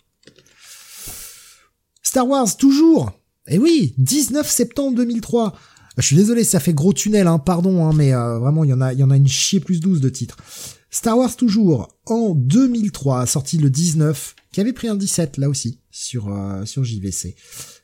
[2.03, 3.11] Star Wars, toujours
[3.47, 5.59] Et oui, 19 septembre 2003.
[5.97, 8.73] Je suis désolé, ça fait gros tunnel, hein, pardon, hein, mais euh, vraiment, il y
[8.73, 10.37] en a, y en a une chier plus 12 de titres.
[10.91, 15.79] Star Wars toujours, en 2003, sorti le 19, qui avait pris un 17 là aussi
[15.91, 17.35] sur euh, sur JVC.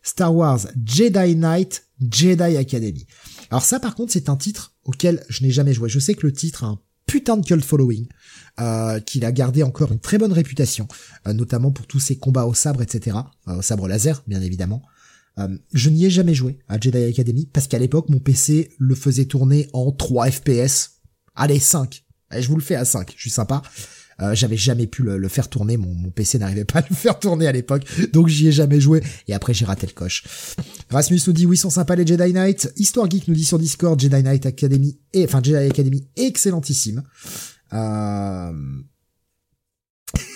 [0.01, 3.05] Star Wars Jedi Knight Jedi Academy.
[3.51, 5.89] Alors ça par contre c'est un titre auquel je n'ai jamais joué.
[5.89, 8.07] Je sais que le titre a un putain de cult following,
[8.59, 10.87] euh, qu'il a gardé encore une très bonne réputation,
[11.27, 13.17] euh, notamment pour tous ses combats au sabre, etc.
[13.45, 14.81] au sabre laser bien évidemment.
[15.73, 19.25] je n'y ai jamais joué à Jedi Academy parce qu'à l'époque mon PC le faisait
[19.25, 21.01] tourner en 3 FPS.
[21.35, 23.61] Allez 5 je vous le fais à 5, je suis sympa.
[24.21, 27.19] Euh, j'avais jamais pu le, faire tourner, mon, mon PC n'arrivait pas à le faire
[27.19, 27.83] tourner à l'époque,
[28.13, 30.23] donc j'y ai jamais joué, et après j'ai raté le coche.
[30.89, 32.71] Rasmus nous dit oui, sont sympas les Jedi Knight.
[32.77, 37.03] Histoire Geek nous dit sur Discord, Jedi Knight Academy, et, enfin Jedi Academy, excellentissime.
[37.73, 38.53] Euh...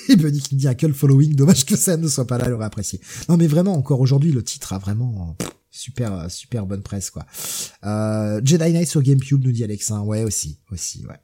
[0.10, 2.66] Et Bunny qui dit un cult following, dommage que ça ne soit pas là, l'aurait
[2.66, 3.00] apprécié.
[3.30, 5.38] Non mais vraiment, encore aujourd'hui, le titre a vraiment
[5.72, 7.26] super super bonne presse quoi.
[7.86, 11.20] Euh, Jedi Knight sur GameCube nous dit Alexin, ouais aussi, aussi, ouais.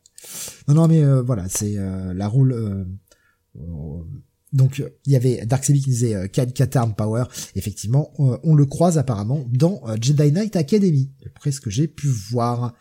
[0.67, 2.53] Non non mais euh, voilà, c'est euh, la roule.
[2.53, 2.83] Euh,
[4.53, 7.25] donc il y avait Dark qui disait Katarn Power.
[7.55, 12.73] Effectivement, on le croise apparemment dans Jedi Knight Academy, d'après ce que j'ai pu voir.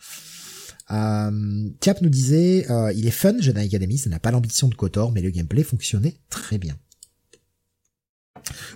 [0.91, 2.65] Euh, Cap nous disait,
[2.95, 6.15] il est fun, Jedi Academy, ça n'a pas l'ambition de Kotor, mais le gameplay fonctionnait
[6.29, 6.77] très bien.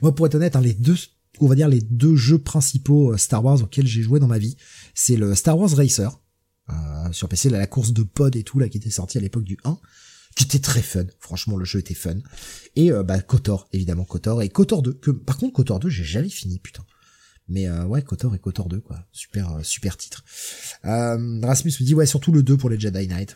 [0.02, 0.96] Moi, pour être honnête, hein, les deux,
[1.40, 4.58] on va dire les deux jeux principaux Star Wars auxquels j'ai joué dans ma vie,
[4.94, 6.20] c'est le Star Wars Racer
[6.70, 9.44] euh, sur PC, la course de pod et tout là qui était sorti à l'époque
[9.44, 9.78] du 1,
[10.36, 11.06] qui était très fun.
[11.20, 12.18] Franchement, le jeu était fun.
[12.76, 14.94] Et euh, bah Kotor, évidemment Kotor et Kotor 2.
[14.94, 16.86] Que par contre Kotor 2, j'ai jamais fini, putain.
[17.50, 19.00] Mais euh, ouais, Kotor et Kotor 2, quoi.
[19.12, 20.24] Super, euh, super titre.
[20.86, 23.36] Euh, Rasmus me dit, ouais, surtout le 2 pour les Jedi Knight.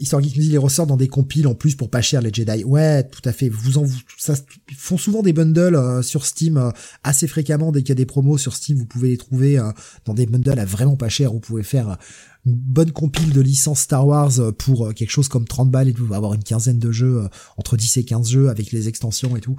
[0.00, 2.30] Histoire Geek nous dit, les ressort dans des compiles en plus pour pas cher les
[2.32, 2.62] Jedi.
[2.64, 3.48] Ouais, tout à fait.
[3.48, 3.86] Vous en,
[4.18, 4.34] ça,
[4.68, 7.72] ils font souvent des bundles euh, sur Steam assez fréquemment.
[7.72, 9.58] Dès qu'il y a des promos sur Steam, vous pouvez les trouver
[10.04, 11.32] dans des bundles à vraiment pas cher.
[11.32, 11.96] Vous pouvez faire
[12.44, 16.12] une bonne compile de licences Star Wars pour quelque chose comme 30 balles et vous
[16.12, 19.56] avoir une quinzaine de jeux, entre 10 et 15 jeux avec les extensions et tout.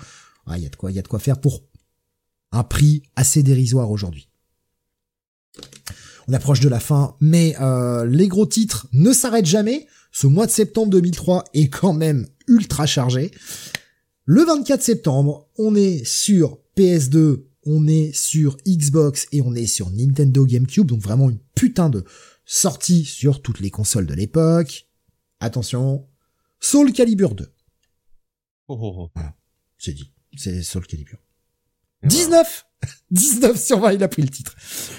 [0.56, 1.64] Il y a de quoi, il y a de quoi faire pour
[2.52, 4.30] un prix assez dérisoire aujourd'hui.
[6.28, 9.88] On approche de la fin, mais euh, les gros titres ne s'arrêtent jamais.
[10.20, 13.32] Ce mois de septembre 2003 est quand même ultra chargé.
[14.26, 19.90] Le 24 septembre, on est sur PS2, on est sur Xbox et on est sur
[19.92, 22.04] Nintendo GameCube, donc vraiment une putain de
[22.44, 24.90] sortie sur toutes les consoles de l'époque.
[25.40, 26.06] Attention,
[26.60, 27.46] Soul Calibur 2.
[28.68, 29.12] Oh, oh, oh.
[29.16, 29.38] Voilà,
[29.78, 31.20] c'est dit, c'est Soul Calibur.
[32.04, 32.66] 19
[33.12, 34.54] 19 sur 20, il a pris le titre.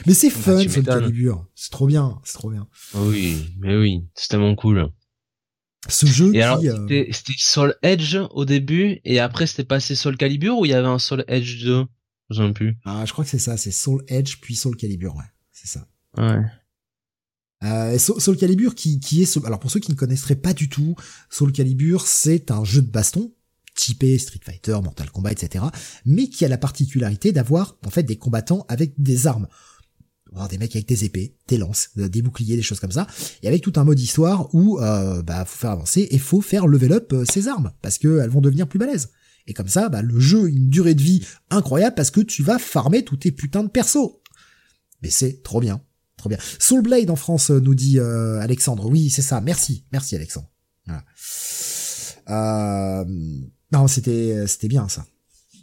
[0.06, 1.46] Mais c'est fun, bah, Soul Calibur.
[1.54, 2.66] C'est trop bien, c'est trop bien.
[2.94, 4.90] Oui, mais oui, c'est tellement cool.
[5.88, 10.16] Ce jeu et alors, euh, c'était Soul Edge au début, et après c'était passé Soul
[10.16, 11.86] Calibur, ou il y avait un Soul Edge 2
[12.30, 12.76] Je sais plus.
[12.84, 15.24] Ah, je crois que c'est ça, c'est Soul Edge, puis Soul Calibur, ouais.
[15.52, 15.86] C'est ça.
[16.18, 16.42] Ouais.
[17.62, 19.44] Euh, Soul Calibur qui, qui est...
[19.44, 20.96] Alors pour ceux qui ne connaisseraient pas du tout,
[21.28, 23.32] Soul Calibur, c'est un jeu de baston
[23.74, 25.64] typé Street Fighter, Mortal Kombat, etc.
[26.04, 29.48] Mais qui a la particularité d'avoir en fait des combattants avec des armes.
[30.32, 33.06] Avoir des mecs avec des épées, des lances, euh, des boucliers, des choses comme ça,
[33.42, 36.66] et avec tout un mode histoire où euh, bah faut faire avancer et faut faire
[36.68, 39.10] level up euh, ces armes parce que elles vont devenir plus balèzes.
[39.46, 42.58] Et comme ça, bah, le jeu une durée de vie incroyable parce que tu vas
[42.58, 44.20] farmer tous tes putains de persos.
[45.02, 45.80] Mais c'est trop bien,
[46.16, 46.38] trop bien.
[46.58, 48.88] Soul Blade en France nous dit Alexandre.
[48.88, 49.40] Oui, c'est ça.
[49.40, 50.50] Merci, merci Alexandre.
[50.86, 51.02] Voilà.
[52.30, 53.04] Euh,
[53.72, 55.06] non, c'était euh, c'était bien ça.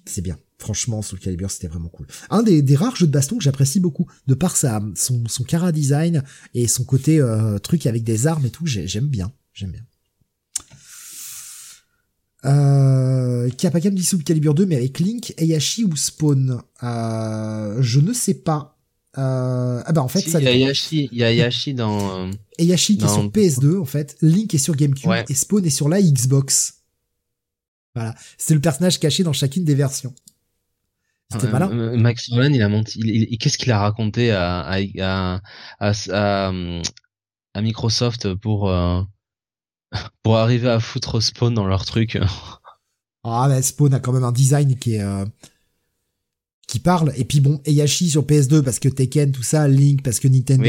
[0.06, 0.38] C'est bien.
[0.59, 2.07] Franchement, Soul Calibur, c'était vraiment cool.
[2.29, 5.43] Un des, des rares jeux de baston que j'apprécie beaucoup, de par sa son son
[5.43, 6.23] cara design
[6.55, 9.84] et son côté euh, truc avec des armes et tout, j'aime bien, j'aime bien.
[12.45, 16.61] Euh, Kapakam dit Soul Calibur 2, mais avec Link, Ayashi ou Spawn?
[16.84, 18.77] Euh, Je ne sais pas.
[19.17, 20.39] Euh, ah bah en fait si, ça.
[20.39, 22.29] Il y a Ayashi, il y a Ayashi dans.
[22.59, 25.89] Ayashi qui est sur PS2 en fait, Link est sur GameCube et Spawn est sur
[25.89, 26.75] la Xbox.
[27.95, 30.13] Voilà, c'est le personnage caché dans chacune des versions.
[31.32, 31.70] C'était malin.
[31.72, 32.99] Euh, Max Nolan, il a menti.
[32.99, 35.41] Il, qu'est-ce qu'il a raconté à à,
[35.80, 36.52] à,
[37.54, 39.02] à, Microsoft pour euh,
[40.24, 42.18] pour arriver à foutre Spawn dans leur truc?
[43.24, 45.26] Ah, mais Spawn a quand même un design qui est euh,
[46.68, 47.12] qui parle.
[47.18, 50.64] Et puis bon, Eyashi sur PS2 parce que Tekken, tout ça, Link parce que Nintendo.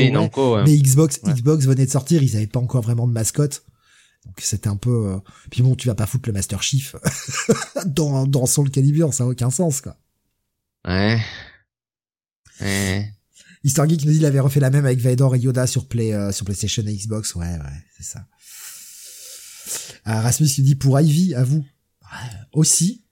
[0.65, 3.65] Mais Xbox, Xbox venait de sortir, ils avaient pas encore vraiment de mascotte.
[4.27, 5.09] Donc c'était un peu.
[5.09, 5.19] Euh,
[5.51, 6.97] puis bon, tu vas pas foutre le Master Chief
[7.87, 9.97] dans dans Soul Calibur, ça a aucun sens quoi.
[10.87, 11.21] Ouais.
[12.61, 13.13] Ouais.
[13.65, 16.13] Histoire Geek nous dit qu'il avait refait la même avec Vader et Yoda sur Play
[16.13, 17.35] euh, sur PlayStation et Xbox.
[17.35, 18.27] Ouais, ouais, c'est ça.
[20.07, 21.65] Euh, Rasmus qui dit pour Ivy, à vous.
[22.53, 23.05] aussi,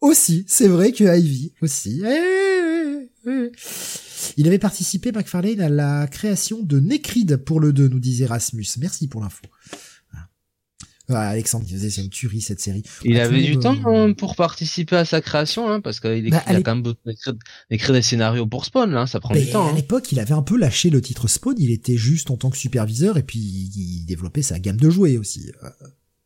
[0.00, 2.02] aussi, c'est vrai que Ivy aussi.
[4.36, 8.66] Il avait participé, McFarlane, à la création de Necrid pour le 2, nous disait Rasmus.
[8.78, 9.42] Merci pour l'info.
[11.16, 12.82] Alexandre qui faisait, c'est une tuerie cette série.
[13.04, 16.60] Il avait du temps hein, pour participer à sa création, hein, parce qu'il bah, a
[16.60, 16.94] quand même
[17.70, 19.68] écrit, des scénarios pour Spawn, là, ça prend du temps.
[19.68, 19.74] À hein.
[19.74, 22.56] l'époque, il avait un peu lâché le titre Spawn, il était juste en tant que
[22.56, 25.50] superviseur et puis il développait sa gamme de jouets aussi.
[25.62, 25.68] Euh,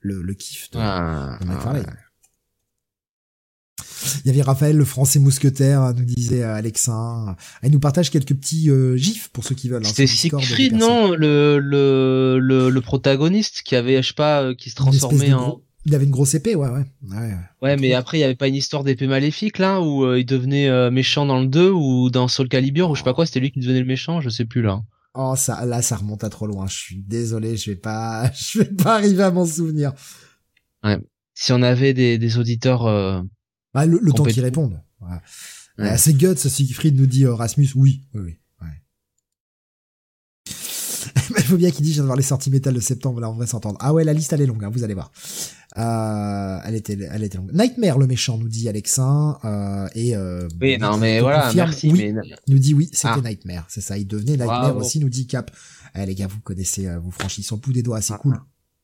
[0.00, 1.38] le, le kiff de, ah,
[4.24, 7.36] il y avait Raphaël, le français mousquetaire, nous disait euh, Alexin.
[7.62, 9.84] Il nous partage quelques petits euh, gifs pour ceux qui veulent.
[9.84, 14.54] Hein, C'était Siegfried, non le, le, le, le, protagoniste qui avait, je sais pas, euh,
[14.54, 15.60] qui se transformait en...
[15.84, 16.84] Il avait une grosse épée, ouais, ouais.
[17.10, 20.24] Ouais, ouais mais après, il y avait pas une histoire d'épée maléfique, là, où il
[20.24, 23.40] devenait méchant dans le 2 ou dans Soul Calibur, ou je sais pas quoi, c'était
[23.40, 24.80] lui qui devenait le méchant, je sais plus, là.
[25.14, 26.66] Oh, ça, là, ça remonte à trop loin.
[26.66, 29.92] Je suis désolé, je vais pas, je vais pas arriver à m'en souvenir.
[30.82, 30.98] Ouais.
[31.34, 32.86] Si on avait des, des auditeurs.
[32.86, 33.22] Euh,
[33.74, 34.80] bah, le, temps qu'ils répondent.
[35.00, 35.08] Ouais.
[35.78, 35.96] Ouais.
[35.96, 38.32] c'est Guts, Siegfried nous dit Rasmus, oui, oui, oui.
[41.36, 43.30] Il faut bien qu'il dit, je viens de voir les sorties métal de septembre, là,
[43.30, 43.78] on va s'entendre.
[43.80, 45.10] Ah ouais, la liste, elle est longue, hein, vous allez voir.
[45.78, 47.52] Euh, elle était, elle était longue.
[47.52, 52.14] Nightmare, le méchant, nous dit Alexin, euh, et, euh, Oui, non, mais voilà, merci, oui,
[52.48, 53.20] Nous dit oui, c'était ah.
[53.22, 53.64] Nightmare.
[53.68, 55.50] C'est ça, il devenait Nightmare aussi, nous dit Cap.
[55.94, 58.18] Eh, les gars, vous connaissez, euh, vous franchissez le bout des doigts, c'est ah.
[58.18, 58.40] cool.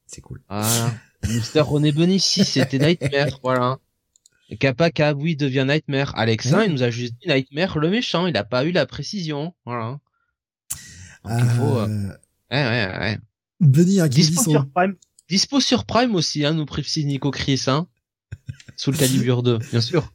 [0.06, 0.42] C'est cool.
[0.48, 0.94] Voilà.
[1.28, 3.78] Mister René Benici, c'était Nightmare, voilà.
[4.56, 6.16] Kappa Cap, oui, devient Nightmare.
[6.16, 9.54] Alexin, il nous a juste dit Nightmare, le méchant, il a pas eu la précision,
[9.66, 10.00] voilà.
[11.24, 12.08] Donc, il faut, euh,
[12.50, 13.18] Ouais, ouais, ouais.
[13.60, 14.94] Benny a Dispo sur Prime.
[15.28, 17.86] Dispo sur Prime aussi, hein, nous précise Nico Chris, hein.
[18.76, 20.12] Soul Calibur 2, bien sûr.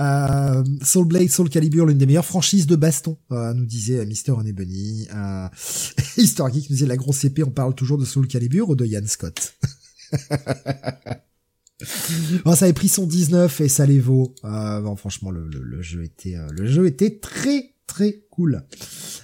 [0.00, 4.32] Euh, Soul Blade, Soul Calibur, l'une des meilleures franchises de baston, euh, nous disait Mister
[4.32, 5.06] René Bunny.
[5.14, 5.48] Euh,
[6.16, 8.84] Histoire Geek nous disait la grosse épée, on parle toujours de Soul Calibur ou de
[8.84, 9.54] Ian Scott?
[12.44, 14.34] bon, ça avait pris son 19 et ça les vaut.
[14.44, 18.64] Euh, bon, franchement, le, jeu était, euh, le jeu était très très cool.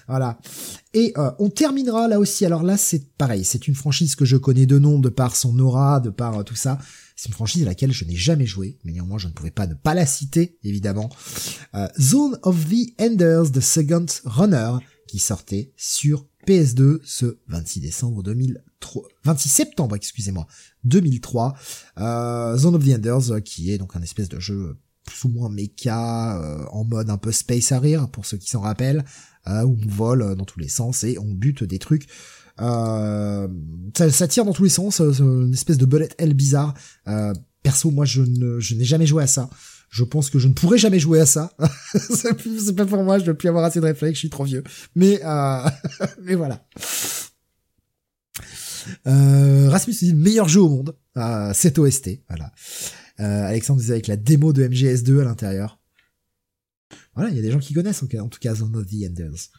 [0.08, 0.38] Voilà.
[0.92, 2.44] Et euh, on terminera là aussi.
[2.44, 3.44] Alors là, c'est pareil.
[3.44, 6.56] C'est une franchise que je connais de nom, de par son aura, de par tout
[6.56, 6.78] ça.
[7.16, 9.66] C'est une franchise à laquelle je n'ai jamais joué, mais néanmoins je ne pouvais pas
[9.66, 11.08] ne pas la citer, évidemment.
[11.98, 14.72] Zone of the Enders, The Second Runner,
[15.08, 20.46] qui sortait sur PS2 ce 26 décembre 2003, 26 septembre, excusez-moi,
[20.84, 21.54] 2003.
[22.56, 26.40] Zone of the Enders, qui est donc un espèce de jeu plus ou moins méca,
[26.40, 29.04] euh, en mode un peu space à rire, pour ceux qui s'en rappellent,
[29.46, 32.06] euh, où on vole euh, dans tous les sens et on bute des trucs.
[32.58, 33.48] ça,
[33.94, 36.74] ça, tire dans tous les sens, une espèce de bullet hell bizarre.
[37.62, 39.50] perso, moi, je ne, je n'ai jamais joué à ça.
[39.88, 41.52] Je pense que je ne pourrais jamais jouer à ça.
[41.94, 44.62] c'est pas pour moi, je dois plus avoir assez de réflexes, je suis trop vieux.
[44.94, 45.20] Mais,
[46.22, 46.66] mais voilà.
[49.06, 50.96] Euh, Rasmus dit le meilleur jeu au monde.
[51.16, 52.52] Euh, c'est OST, voilà.
[53.20, 55.80] Euh, Alexandre disait avec la démo de MGS2 à l'intérieur.
[57.14, 59.50] Voilà, il y a des gens qui connaissent en, tout cas Zone the Enders.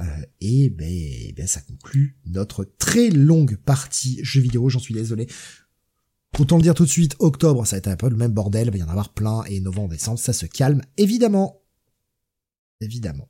[0.00, 0.04] Euh,
[0.40, 5.28] et ben, ben, ça conclut notre très longue partie jeu vidéo, j'en suis désolé.
[6.38, 8.68] Autant le dire tout de suite, octobre, ça va être un peu le même bordel,
[8.68, 11.62] il va y en avoir plein, et novembre, décembre, ça se calme, évidemment.
[12.80, 13.28] Évidemment.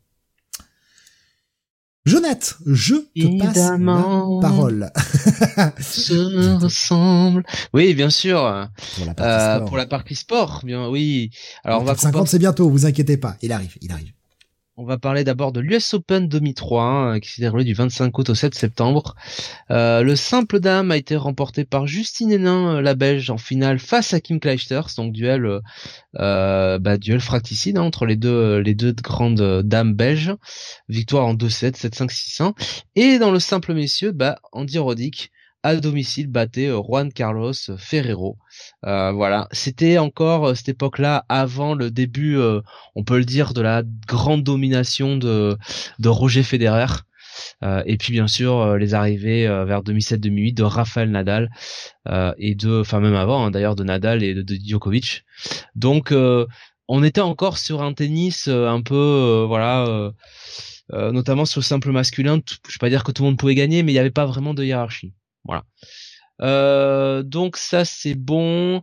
[2.04, 4.90] Jonathan, je te passe la parole.
[5.80, 7.44] se ressemble.
[7.74, 8.68] Oui, bien sûr.
[8.96, 9.68] Pour la partie euh, sport.
[9.68, 11.30] Pour la partie sport, bien oui.
[11.64, 14.12] Alors on va 50 c'est bientôt, vous inquiétez pas, il arrive, il arrive.
[14.80, 18.30] On va parler d'abord de l'US Open 2003 hein, qui s'est déroulé du 25 août
[18.30, 19.16] au 7 septembre.
[19.72, 23.80] Euh, le simple dame a été remporté par Justine Hénin, euh, la Belge, en finale
[23.80, 25.60] face à Kim Clijsters, donc duel, euh,
[26.20, 30.36] euh bah, duel fracticide hein, entre les deux les deux grandes dames belges.
[30.88, 32.52] Victoire en 2-7, 7-5, 6-1.
[32.94, 35.32] Et dans le simple messieurs, bah, Andy Roddick
[35.62, 38.38] à domicile battait euh, Juan Carlos Ferrero.
[38.86, 42.38] Euh, voilà, c'était encore euh, cette époque-là avant le début,
[42.94, 45.56] on peut le dire, de la grande domination de,
[45.98, 46.86] de Roger Federer.
[47.62, 51.50] et puis bien sûr les arrivées vers 2007-2008 de Rafael Nadal
[52.38, 55.24] et de, enfin même avant hein, d'ailleurs de Nadal et de, Djokovic.
[55.74, 56.12] Donc
[56.88, 60.12] on était encore sur un tennis un peu voilà.
[60.92, 63.82] notamment sur le simple masculin, je vais pas dire que tout le monde pouvait gagner,
[63.82, 65.12] mais il n'y avait pas vraiment de hiérarchie.
[65.48, 65.64] Voilà.
[66.40, 68.82] Euh, donc ça c'est bon.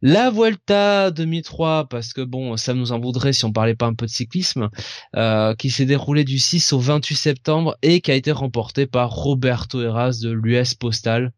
[0.00, 3.94] La Vuelta 2003, parce que bon, ça nous en voudrait si on parlait pas un
[3.94, 4.68] peu de cyclisme,
[5.16, 9.10] euh, qui s'est déroulé du 6 au 28 septembre et qui a été remporté par
[9.10, 11.32] Roberto Heras de l'US Postal.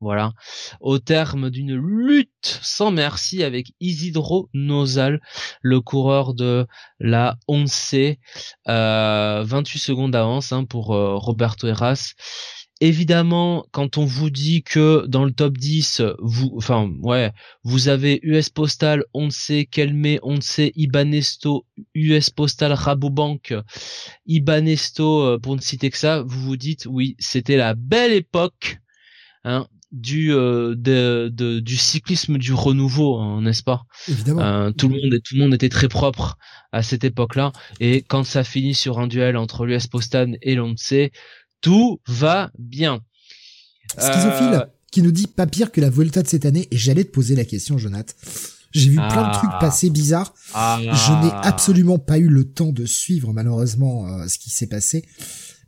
[0.00, 0.32] Voilà.
[0.80, 5.20] Au terme d'une lutte sans merci avec Isidro Nozal,
[5.60, 6.66] le coureur de
[6.98, 8.18] la 11C,
[8.66, 12.14] euh, 28 secondes d'avance hein, pour euh, Roberto Heras
[12.80, 17.32] évidemment, quand on vous dit que dans le top 10, vous, enfin, ouais,
[17.62, 23.54] vous avez US Postal, on ne sait Kelme, on ne sait Ibanesto, US Postal, Rabobank,
[24.26, 28.78] Ibanesto, euh, pour ne citer que ça, vous vous dites, oui, c'était la belle époque,
[29.44, 33.82] hein, du euh, de, du cyclisme du renouveau hein, n'est-ce pas?
[34.08, 34.40] Évidemment.
[34.42, 36.38] Euh, tout le monde tout le monde était très propre
[36.70, 37.50] à cette époque-là
[37.80, 41.10] et quand ça finit sur un duel entre l'US Postal et l'ONCE
[41.60, 43.00] tout va bien.
[43.98, 47.04] Schizophile euh, qui nous dit pas pire que la Volta de cette année et j'allais
[47.04, 48.14] te poser la question Jonathan.
[48.72, 49.58] J'ai vu plein de trucs ah.
[49.60, 50.32] passer bizarres.
[50.54, 50.78] Ah.
[50.80, 55.04] Je n'ai absolument pas eu le temps de suivre malheureusement euh, ce qui s'est passé.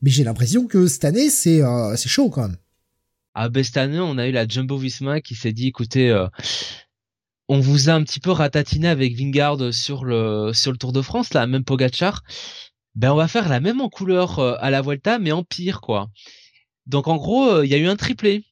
[0.02, 2.56] Mais j'ai l'impression que cette année c'est euh, c'est chaud quand même.
[3.34, 6.14] Ah ben cette année on a eu la Jumbo Visma qui s'est dit écoutez
[7.48, 11.02] on vous a un petit peu ratatiné avec Vingard sur le sur le Tour de
[11.02, 12.22] France là même Pogachar
[12.94, 15.80] ben on va faire la même en couleur euh, à la Volta mais en pire
[15.80, 16.10] quoi.
[16.86, 18.44] Donc en gros, euh, il y a eu un triplé.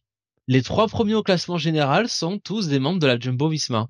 [0.48, 3.88] les trois premiers au classement général sont tous des membres de la Jumbo Visma.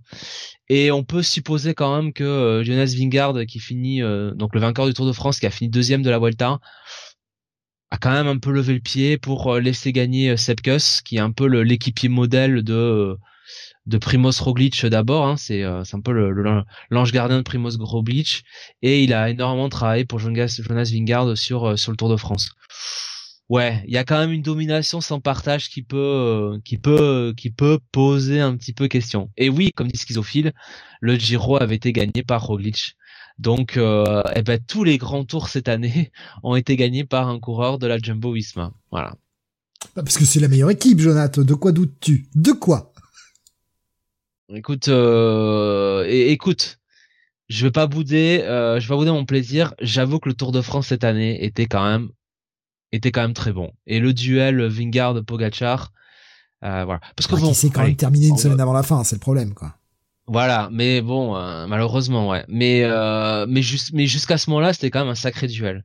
[0.69, 4.01] Et on peut supposer quand même que euh, Jonas Vingard, qui finit,
[4.35, 6.61] donc le vainqueur du Tour de France, qui a fini deuxième de la Vuelta,
[7.91, 11.33] a quand même un peu levé le pied pour laisser gagner Sepkus, qui est un
[11.33, 13.17] peu l'équipier modèle de
[13.91, 15.27] de Primoz Roglic d'abord.
[15.27, 16.13] Hein, c'est c'est un peu
[16.91, 18.45] l'ange gardien de Primoz Roglic,
[18.83, 22.51] et il a énormément travaillé pour Jonas, Jonas Vingard sur sur le Tour de France
[23.51, 27.35] ouais, il y a quand même une domination sans partage qui peut, euh, qui peut,
[27.37, 29.31] qui peut poser un petit peu question.
[29.37, 30.53] Et oui, comme dit Schizophile,
[31.01, 32.97] le Giro avait été gagné par Roglic.
[33.39, 36.13] Donc, euh, eh ben, tous les grands tours cette année
[36.43, 38.73] ont été gagnés par un coureur de la Jumbo-Visma.
[38.91, 39.17] Voilà.
[39.97, 41.43] Bah, parce que c'est la meilleure équipe, Jonathan.
[41.43, 42.29] De quoi doutes-tu?
[42.35, 42.90] De quoi?
[44.53, 46.81] Écoute, euh, écoute,
[47.49, 49.75] je vais pas bouder, euh, je vais pas bouder mon plaisir.
[49.81, 52.11] J'avoue que le Tour de France cette année était quand même
[52.91, 53.73] était quand même très bon.
[53.87, 55.93] Et le duel Vingard Pogachar,
[56.65, 57.01] euh, voilà.
[57.15, 59.55] Parce que bon, c'est quand même terminé une semaine avant la fin, c'est le problème,
[59.55, 59.77] quoi.
[60.27, 62.45] Voilà, mais bon, euh, malheureusement, ouais.
[62.49, 65.85] Mais euh, mais juste, mais jusqu'à ce moment-là, c'était quand même un sacré duel.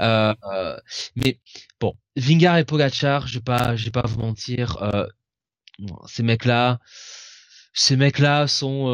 [0.00, 0.76] Euh, euh,
[1.16, 1.38] mais
[1.80, 5.06] bon, Vingard et Pogachar, je vais pas, je vais pas vous mentir, euh,
[6.06, 6.78] ces mecs-là,
[7.76, 8.86] ces mecs-là sont,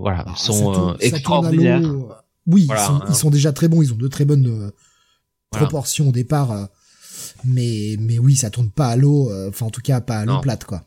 [0.00, 1.82] voilà, bah, sont extraordinaires.
[2.48, 4.72] Oui, ils, sont, ils, sont, déjà très bons, ils ont de très bonnes
[5.50, 6.52] proportion au départ.
[6.52, 6.64] Euh,
[7.44, 10.24] mais, mais oui, ça tourne pas à l'eau, euh, enfin en tout cas pas à
[10.24, 10.84] l'eau plate quoi.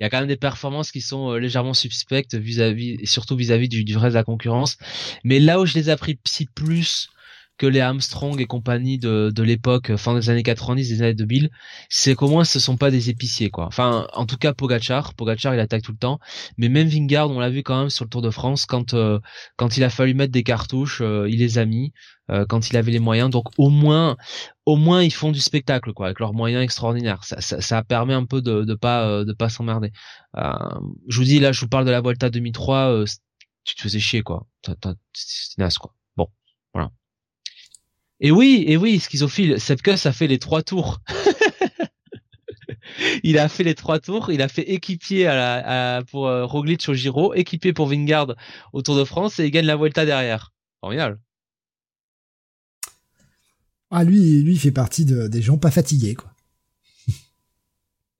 [0.00, 3.36] Il y a quand même des performances qui sont euh, légèrement suspectes vis-à-vis, et surtout
[3.36, 4.76] vis-à-vis du, du reste de la concurrence.
[5.22, 7.10] Mais là où je les apprécie plus,
[7.56, 11.50] que les Armstrong et compagnie de, de l'époque fin des années 90 des années 2000
[11.88, 13.66] c'est qu'au moins ce sont pas des épiciers quoi.
[13.66, 16.18] Enfin en tout cas Pogachar Pogachar il attaque tout le temps.
[16.58, 19.20] Mais même Vingard on l'a vu quand même sur le Tour de France quand euh,
[19.56, 21.92] quand il a fallu mettre des cartouches euh, il les a mis
[22.30, 23.30] euh, quand il avait les moyens.
[23.30, 24.16] Donc au moins
[24.66, 27.24] au moins ils font du spectacle quoi avec leurs moyens extraordinaires.
[27.24, 29.92] Ça, ça, ça permet un peu de de pas de pas s'emmerder.
[30.36, 33.04] Je vous dis là je vous parle de la Volta 2003
[33.64, 34.46] tu te faisais chier quoi.
[34.64, 35.94] C'est naze quoi
[38.20, 41.00] et oui, et oui, schizophile, Sepkus a fait les trois tours.
[43.24, 46.88] il a fait les trois tours, il a fait équipier à la, pour euh, Roglic
[46.88, 48.36] au Giro, équipier pour Vingard
[48.72, 50.52] au Tour de France et il gagne la Vuelta derrière.
[50.80, 51.18] Formidable.
[53.90, 56.32] Ah lui, lui il fait partie de, des gens pas fatigués quoi.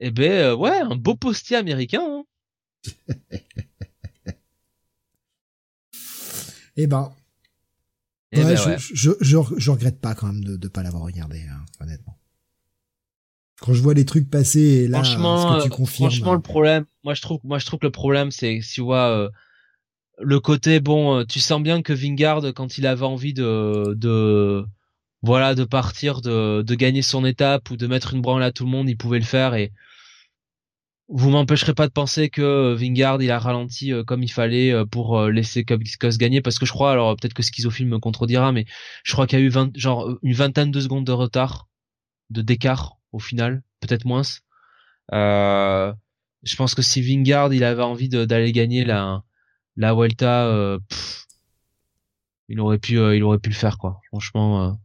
[0.01, 2.03] eh ben euh, ouais, un beau postier américain.
[2.03, 2.25] Hein.
[6.77, 7.11] eh ben,
[8.35, 11.65] eh ben je, je, je, regrette pas quand même de ne pas l'avoir regardé, hein,
[11.81, 12.19] honnêtement.
[13.61, 16.11] Quand je vois les trucs passer et là, franchement, ce que tu confirmes.
[16.11, 19.09] Franchement, le problème, moi je trouve, moi je trouve que le problème, c'est tu vois
[19.09, 19.31] euh,
[20.21, 24.65] le côté bon, euh, tu sens bien que Vingard, quand il avait envie de, de
[25.23, 28.65] voilà, de partir, de, de gagner son étape ou de mettre une branle à tout
[28.65, 29.73] le monde, il pouvait le faire et
[31.09, 34.73] vous m'empêcherez pas de penser que euh, Vingard il a ralenti euh, comme il fallait
[34.73, 38.53] euh, pour laisser Kabiscos gagner parce que je crois alors peut-être que Schizophile me contredira
[38.53, 38.65] mais
[39.05, 41.69] je crois qu'il y a eu 20, genre une vingtaine de secondes de retard
[42.31, 44.23] de d'écart au final peut-être moins.
[45.13, 45.93] Euh,
[46.43, 49.23] je pense que si Vingard il avait envie d'aller gagner la
[49.77, 50.79] la Vuelta
[52.49, 54.01] il aurait pu il aurait pu le faire quoi.
[54.09, 54.79] Franchement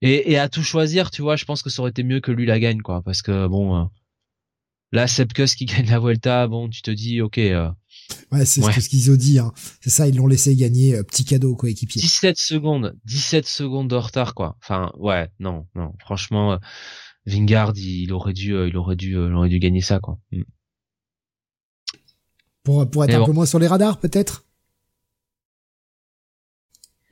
[0.00, 2.32] et, et à tout choisir tu vois je pense que ça aurait été mieux que
[2.32, 3.90] lui la gagne quoi parce que bon
[4.92, 7.38] Là, Sepkus qui gagne la Vuelta, bon, tu te dis, ok.
[7.38, 7.70] Euh,
[8.32, 9.38] ouais, c'est ce qu'ils ont dit.
[9.38, 9.52] Hein.
[9.80, 12.00] C'est ça, ils l'ont laissé gagner, euh, petit cadeau coéquipier.
[12.00, 14.56] 17 secondes, 17 secondes de retard, quoi.
[14.62, 15.92] Enfin, ouais, non, non.
[16.00, 16.58] Franchement, euh,
[17.26, 20.18] Vingard, il, aurait dû, il aurait dû, il aurait dû gagner ça, quoi.
[20.32, 20.42] Mm.
[22.62, 24.44] Pour, pour être un peu moins sur les radars, peut-être?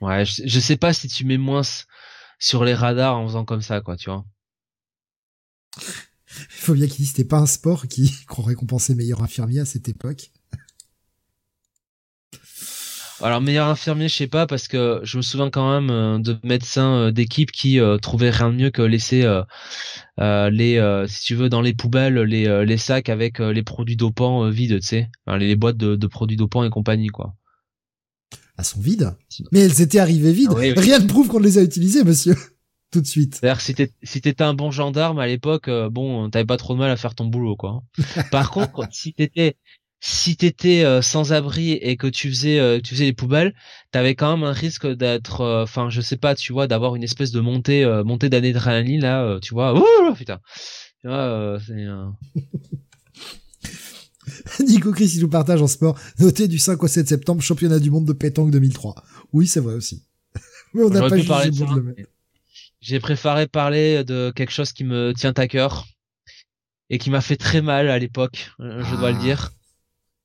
[0.01, 1.63] Ouais, je, je sais pas si tu mets moins
[2.37, 4.23] sur les radars en faisant comme ça, quoi, tu vois.
[6.29, 9.65] Il faut bien qu'il dise c'était pas un sport qui qu'on récompensait meilleur infirmier à
[9.65, 10.31] cette époque.
[13.19, 16.37] Alors meilleur infirmier, je sais pas parce que je me souviens quand même euh, de
[16.43, 19.25] médecins euh, d'équipe qui euh, trouvaient rien de mieux que laisser
[20.19, 24.79] les, si tu veux, dans les poubelles les, les sacs avec les produits dopants vides,
[24.81, 27.33] tu sais, les, boîtes de, produits dopants et compagnie, quoi.
[28.57, 29.15] Elles sont vides?
[29.51, 30.53] Mais elles étaient arrivées vides.
[30.55, 32.35] Ah rien ne prouve qu'on les a utilisées, monsieur
[32.91, 33.35] tout de suite.
[33.35, 36.79] C'est-à-dire si t'étais si un bon gendarme à l'époque, euh, bon, t'avais pas trop de
[36.79, 37.83] mal à faire ton boulot, quoi.
[38.31, 39.57] Par contre, si t'étais
[39.99, 43.55] si t'étais euh, sans abri et que tu faisais euh, tu faisais les poubelles,
[43.91, 47.31] t'avais quand même un risque d'être, enfin, je sais pas, tu vois, d'avoir une espèce
[47.31, 49.77] de montée montée d'adrénaline là, tu vois.
[49.77, 50.39] Ouh, putain.
[51.01, 51.85] Tu vois, c'est.
[54.65, 55.97] Nico Chris, il nous partage en sport.
[56.19, 58.95] Noté du 5 au 7 septembre, championnat du monde de pétanque 2003.
[59.33, 60.03] Oui, c'est vrai aussi.
[60.73, 62.09] Mais on n'a pas jugé de le mettre.
[62.87, 65.85] J'ai préféré parler de quelque chose qui me tient à cœur.
[66.89, 69.21] et qui m'a fait très mal à l'époque, je dois le Ah.
[69.21, 69.49] dire.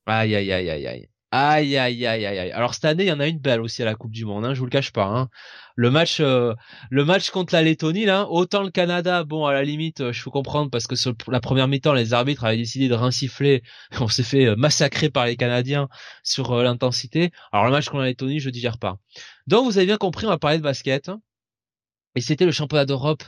[0.07, 1.09] Aïe aïe aïe aïe aïe.
[1.33, 2.53] Aïe aïe aïe aïe aïe.
[2.53, 4.45] Alors cette année, il y en a une belle aussi à la Coupe du Monde,
[4.45, 5.07] hein, je vous le cache pas.
[5.07, 5.29] Hein.
[5.75, 6.55] Le match, euh,
[6.91, 10.23] le match contre la Lettonie, là, autant le Canada, bon à la limite, euh, je
[10.23, 13.65] peux comprendre parce que sur la première mi-temps, les arbitres avaient décidé de rincifler,
[14.01, 15.89] on s'est fait euh, massacrer par les Canadiens
[16.23, 17.33] sur euh, l'intensité.
[17.51, 18.99] Alors le match contre la Lettonie, je digère pas.
[19.49, 21.11] Donc vous avez bien compris, on va parler de basket.
[22.17, 23.25] Et c'était le championnat d'Europe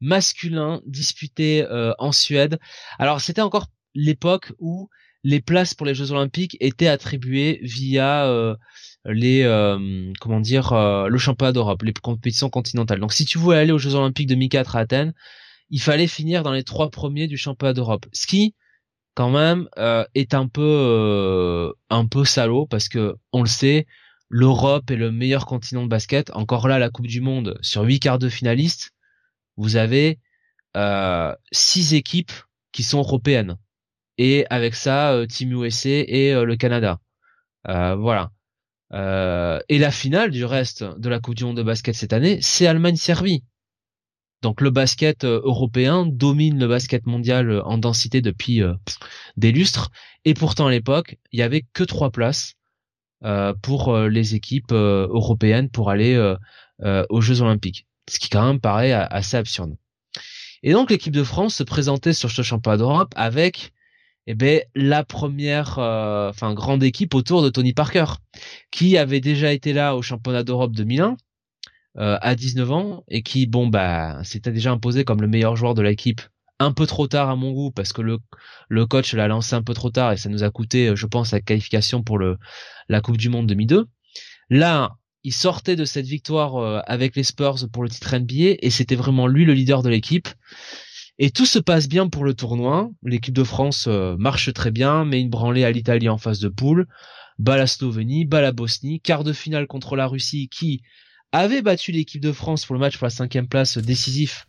[0.00, 2.58] masculin disputé euh, en Suède.
[2.98, 4.88] Alors c'était encore l'époque où
[5.24, 8.56] les places pour les Jeux Olympiques étaient attribuées via euh,
[9.04, 13.00] les euh, comment dire euh, le championnat d'Europe, les compétitions continentales.
[13.00, 15.14] Donc si tu voulais aller aux Jeux Olympiques 2004 à Athènes,
[15.70, 18.06] il fallait finir dans les trois premiers du championnat d'Europe.
[18.12, 18.54] Ce qui
[19.14, 23.86] quand même euh, est un peu euh, un peu salaud parce que on le sait,
[24.32, 26.30] l'Europe est le meilleur continent de basket.
[26.34, 28.92] Encore là, la Coupe du Monde sur huit quarts de finalistes,
[29.58, 30.18] vous avez
[30.74, 32.32] euh, six équipes
[32.72, 33.58] qui sont européennes
[34.16, 36.98] et avec ça euh, Team USA et euh, le Canada.
[37.68, 38.30] Euh, voilà.
[39.68, 42.66] Et la finale du reste de la Coupe du Monde de basket cette année, c'est
[42.66, 43.42] Allemagne-Serbie.
[44.42, 48.60] Donc le basket européen domine le basket mondial en densité depuis
[49.38, 49.90] des lustres.
[50.26, 52.54] Et pourtant à l'époque, il y avait que trois places
[53.62, 56.36] pour euh, les équipes euh, européennes pour aller euh,
[56.82, 57.86] euh, aux Jeux Olympiques.
[58.10, 59.76] Ce qui quand même paraît assez absurde.
[60.62, 63.72] Et donc l'équipe de France se présentait sur ce championnat d'Europe avec
[64.26, 68.04] eh ben la première euh, enfin grande équipe autour de Tony Parker
[68.70, 71.16] qui avait déjà été là au championnat d'Europe 2001
[71.98, 75.74] euh, à 19 ans et qui bon bah s'était déjà imposé comme le meilleur joueur
[75.74, 76.20] de l'équipe
[76.62, 79.74] un peu trop tard à mon goût parce que le coach l'a lancé un peu
[79.74, 83.16] trop tard et ça nous a coûté euh, je pense la qualification pour la Coupe
[83.16, 83.86] du monde 2002.
[84.50, 88.70] Là, il sortait de cette victoire euh, avec les Spurs pour le titre NBA et
[88.70, 90.28] c'était vraiment lui le leader de l'équipe.
[91.18, 92.90] Et tout se passe bien pour le tournoi.
[93.02, 96.48] L'équipe de France euh, marche très bien, met une branlée à l'Italie en phase de
[96.48, 96.86] poule,
[97.38, 100.82] bat la Slovénie, bat la Bosnie, quart de finale contre la Russie qui
[101.32, 104.46] avait battu l'équipe de France pour le match pour la cinquième place décisif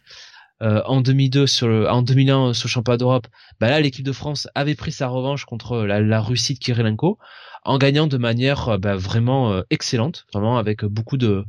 [0.61, 3.27] euh, en 2002 sur le, en 2001 euh, sur le championnat d'Europe.
[3.59, 7.17] Bah là, l'équipe de France avait pris sa revanche contre la, la Russie de Kirilenko
[7.65, 11.45] en gagnant de manière euh, bah, vraiment euh, excellente, vraiment avec beaucoup de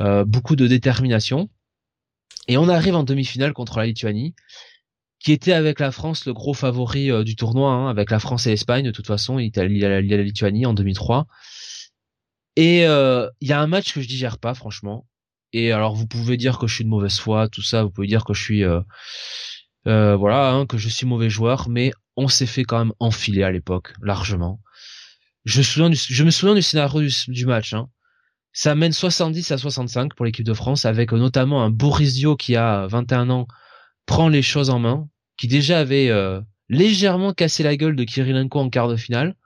[0.00, 1.48] euh, beaucoup de détermination.
[2.48, 4.34] Et on arrive en demi-finale contre la Lituanie,
[5.18, 8.46] qui était avec la France le gros favori euh, du tournoi, hein, avec la France
[8.46, 9.38] et l'Espagne de toute façon.
[9.38, 11.26] Il y a, il y a la Lituanie en 2003.
[12.56, 15.06] Et euh, il y a un match que je digère pas, franchement.
[15.54, 18.08] Et alors vous pouvez dire que je suis de mauvaise foi, tout ça, vous pouvez
[18.08, 18.80] dire que je suis euh,
[19.86, 23.44] euh, voilà, hein, que je suis mauvais joueur, mais on s'est fait quand même enfiler
[23.44, 24.60] à l'époque, largement.
[25.44, 25.62] Je, me
[26.30, 27.72] souviens du, scénario du, du match.
[27.72, 27.88] Hein.
[28.52, 32.56] Ça mène 70 à 65 pour l'équipe de France, avec notamment un Boris Dio qui
[32.56, 33.46] a 21 ans,
[34.06, 38.58] prend les choses en main, qui déjà avait euh, légèrement cassé la gueule de Kirilenko
[38.58, 39.36] en quart de finale,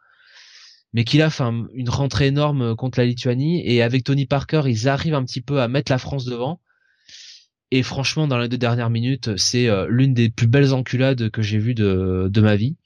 [0.98, 4.62] mais qu'il a fait un- une rentrée énorme contre la Lituanie, et avec Tony Parker,
[4.66, 6.60] ils arrivent un petit peu à mettre la France devant.
[7.70, 11.40] Et franchement, dans les deux dernières minutes, c'est euh, l'une des plus belles enculades que
[11.40, 12.78] j'ai vues de, ma vie.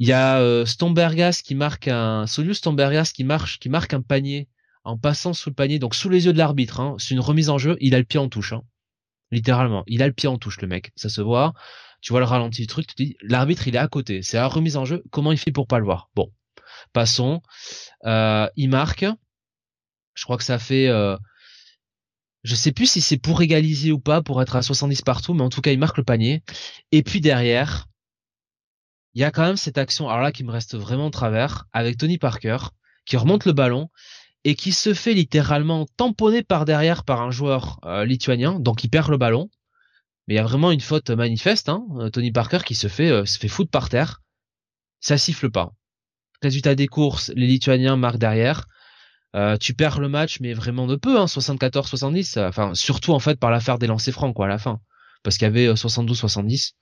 [0.00, 4.02] Il y a euh, Stombergas qui marque un, Solius Stombergas qui marche, qui marque un
[4.02, 4.48] panier
[4.82, 6.80] en passant sous le panier, donc sous les yeux de l'arbitre.
[6.80, 7.76] Hein, c'est une remise en jeu.
[7.80, 8.64] Il a le pied en touche, hein,
[9.30, 9.84] littéralement.
[9.86, 10.90] Il a le pied en touche, le mec.
[10.96, 11.52] Ça se voit.
[12.00, 12.88] Tu vois le ralenti du truc.
[12.88, 14.22] Tu te dis, l'arbitre, il est à côté.
[14.22, 15.04] C'est la remise en jeu.
[15.12, 16.10] Comment il fait pour pas le voir?
[16.16, 16.32] Bon,
[16.92, 17.42] passons.
[18.04, 19.06] Euh, il marque.
[20.14, 20.88] Je crois que ça fait.
[20.88, 21.16] Euh,
[22.42, 25.42] je sais plus si c'est pour égaliser ou pas, pour être à 70 partout, mais
[25.42, 26.42] en tout cas, il marque le panier.
[26.90, 27.86] Et puis derrière,
[29.14, 31.66] il y a quand même cette action, alors là, qui me reste vraiment de travers,
[31.72, 32.58] avec Tony Parker,
[33.04, 33.90] qui remonte le ballon
[34.44, 38.88] et qui se fait littéralement tamponner par derrière par un joueur euh, lituanien, donc il
[38.88, 39.50] perd le ballon.
[40.26, 43.10] Mais il y a vraiment une faute manifeste, hein, euh, Tony Parker qui se fait
[43.10, 44.22] euh, se fait foutre par terre.
[45.00, 45.72] Ça siffle pas.
[46.42, 48.66] Résultat des courses, les Lituaniens marquent derrière.
[49.36, 52.38] Euh, tu perds le match, mais vraiment de peu, hein, 74-70.
[52.38, 54.80] Enfin, surtout en fait par l'affaire des lancers francs, quoi, à la fin,
[55.22, 56.72] parce qu'il y avait euh, 72-70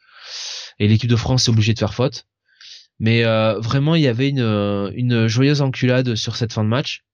[0.78, 2.24] et l'équipe de France est obligée de faire faute.
[3.00, 7.04] Mais euh, vraiment, il y avait une, euh, joyeuse enculade sur cette fin de match.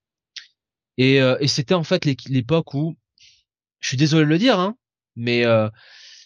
[0.96, 2.96] Et, euh, c'était en fait l'é- l'époque où,
[3.80, 4.76] je suis désolé de le dire, hein,
[5.16, 5.68] mais euh,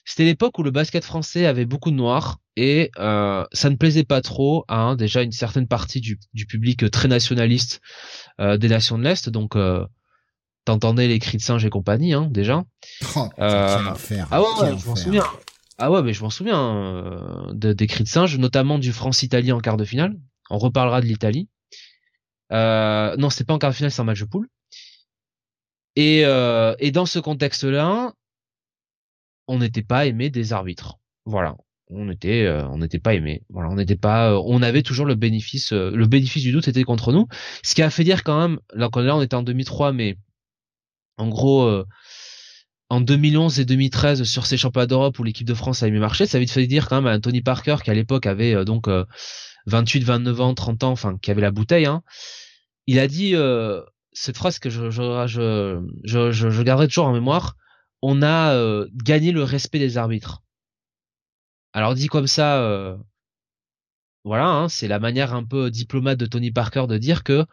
[0.04, 4.02] c'était l'époque où le basket français avait beaucoup de noirs et euh, ça ne plaisait
[4.02, 7.80] pas trop à hein, déjà une certaine partie du, du public très nationaliste
[8.40, 9.28] euh, des nations de l'Est.
[9.28, 9.86] Donc, euh,
[10.64, 12.64] t'entendais les cris de singe et compagnie, hein, déjà.
[13.14, 14.26] Oh, Euh, enfer.
[14.32, 15.24] Ah ouais, je m'en souviens.
[15.78, 19.52] Ah ouais, mais je m'en souviens euh, de, des cris de singe, notamment du France-Italie
[19.52, 20.16] en quart de finale.
[20.50, 21.48] On reparlera de l'Italie.
[22.52, 24.48] Euh, non, c'était pas en quart de finale, c'est un match de poule.
[25.94, 28.12] Et, euh, et dans ce contexte-là,
[29.46, 30.96] on n'était pas aimé des arbitres.
[31.24, 31.56] Voilà.
[31.90, 33.42] On n'était euh, on n'était pas aimé.
[33.50, 36.68] Voilà, on n'était pas, euh, on avait toujours le bénéfice, euh, le bénéfice du doute
[36.68, 37.26] était contre nous.
[37.62, 40.16] Ce qui a fait dire quand même, là, là on était en 2003, mais
[41.16, 41.68] en gros,
[42.90, 46.26] en 2011 et 2013 sur ces championnats d'Europe où l'équipe de France avait mieux marché,
[46.26, 48.88] ça avait fait dire quand même à Tony Parker qui à l'époque avait donc
[49.66, 51.86] 28, 29 ans, 30 ans, enfin qui avait la bouteille.
[51.86, 52.02] Hein,
[52.86, 53.34] il a dit
[54.12, 57.56] cette phrase que je, je garderai toujours en mémoire.
[58.00, 60.44] On a gagné le respect des arbitres.
[61.72, 62.96] Alors dit comme ça, euh,
[64.24, 67.44] voilà, hein, c'est la manière un peu diplomate de Tony Parker de dire que,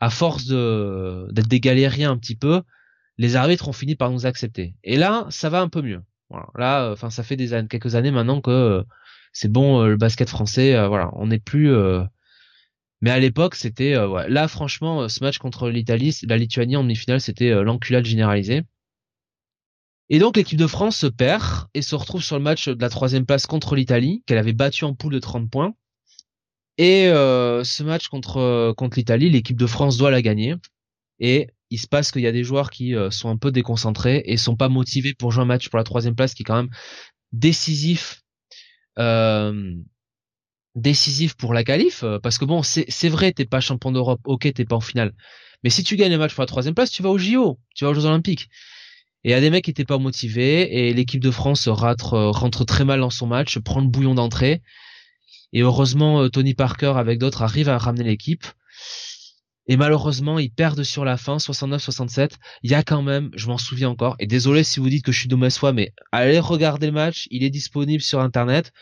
[0.00, 2.62] à force de d'être des galériens un petit peu,
[3.18, 4.74] les arbitres ont fini par nous accepter.
[4.84, 6.02] Et là, ça va un peu mieux.
[6.30, 6.46] Voilà.
[6.56, 8.82] Là, euh, enfin, ça fait des années, quelques années maintenant que euh,
[9.32, 11.70] c'est bon, le basket français, voilà, on n'est plus.
[13.02, 13.94] Mais à l'époque, c'était
[14.28, 18.62] là, franchement, ce match contre l'Italie, la Lituanie en demi-finale, c'était l'enculade généralisée.
[20.08, 22.88] Et donc l'équipe de France se perd et se retrouve sur le match de la
[22.88, 25.74] troisième place contre l'Italie, qu'elle avait battu en poule de 30 points.
[26.78, 30.54] Et euh, ce match contre contre l'Italie, l'équipe de France doit la gagner.
[31.18, 34.22] Et il se passe qu'il y a des joueurs qui euh, sont un peu déconcentrés
[34.26, 36.56] et sont pas motivés pour jouer un match pour la troisième place, qui est quand
[36.56, 36.70] même
[37.32, 38.22] décisif.
[38.98, 39.74] Euh,
[40.74, 44.66] décisif pour la qualif parce que bon c'est vrai t'es pas champion d'Europe ok t'es
[44.66, 45.14] pas en finale
[45.64, 47.84] mais si tu gagnes le match pour la troisième place tu vas au JO tu
[47.84, 48.50] vas aux Jeux Olympiques
[49.26, 52.16] et il y a des mecs qui étaient pas motivés et l'équipe de France rentre,
[52.16, 54.62] rentre très mal dans son match, prend le bouillon d'entrée.
[55.52, 58.46] Et heureusement, euh, Tony Parker avec d'autres arrive à ramener l'équipe.
[59.66, 62.34] Et malheureusement, ils perdent sur la fin, 69-67.
[62.62, 65.10] Il y a quand même, je m'en souviens encore, et désolé si vous dites que
[65.10, 68.72] je suis de mauvaise foi, mais allez regarder le match, il est disponible sur Internet.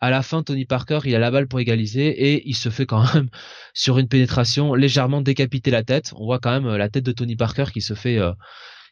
[0.00, 2.86] À la fin, Tony Parker, il a la balle pour égaliser et il se fait
[2.86, 3.30] quand même,
[3.74, 6.12] sur une pénétration, légèrement décapiter la tête.
[6.14, 8.18] On voit quand même euh, la tête de Tony Parker qui se fait...
[8.18, 8.30] Euh,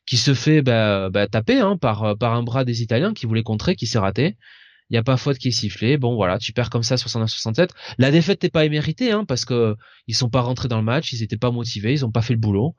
[0.07, 3.43] qui se fait bah, bah, taper hein, par, par un bras des Italiens qui voulait
[3.43, 4.36] contrer, qui s'est raté.
[4.89, 5.97] Il n'y a pas faute qui est sifflée.
[5.99, 7.70] Bon voilà, tu perds comme ça 69-67.
[7.99, 9.76] La défaite n'est pas éméritée hein, parce que
[10.07, 12.35] ils sont pas rentrés dans le match, ils étaient pas motivés, ils ont pas fait
[12.35, 12.76] le boulot.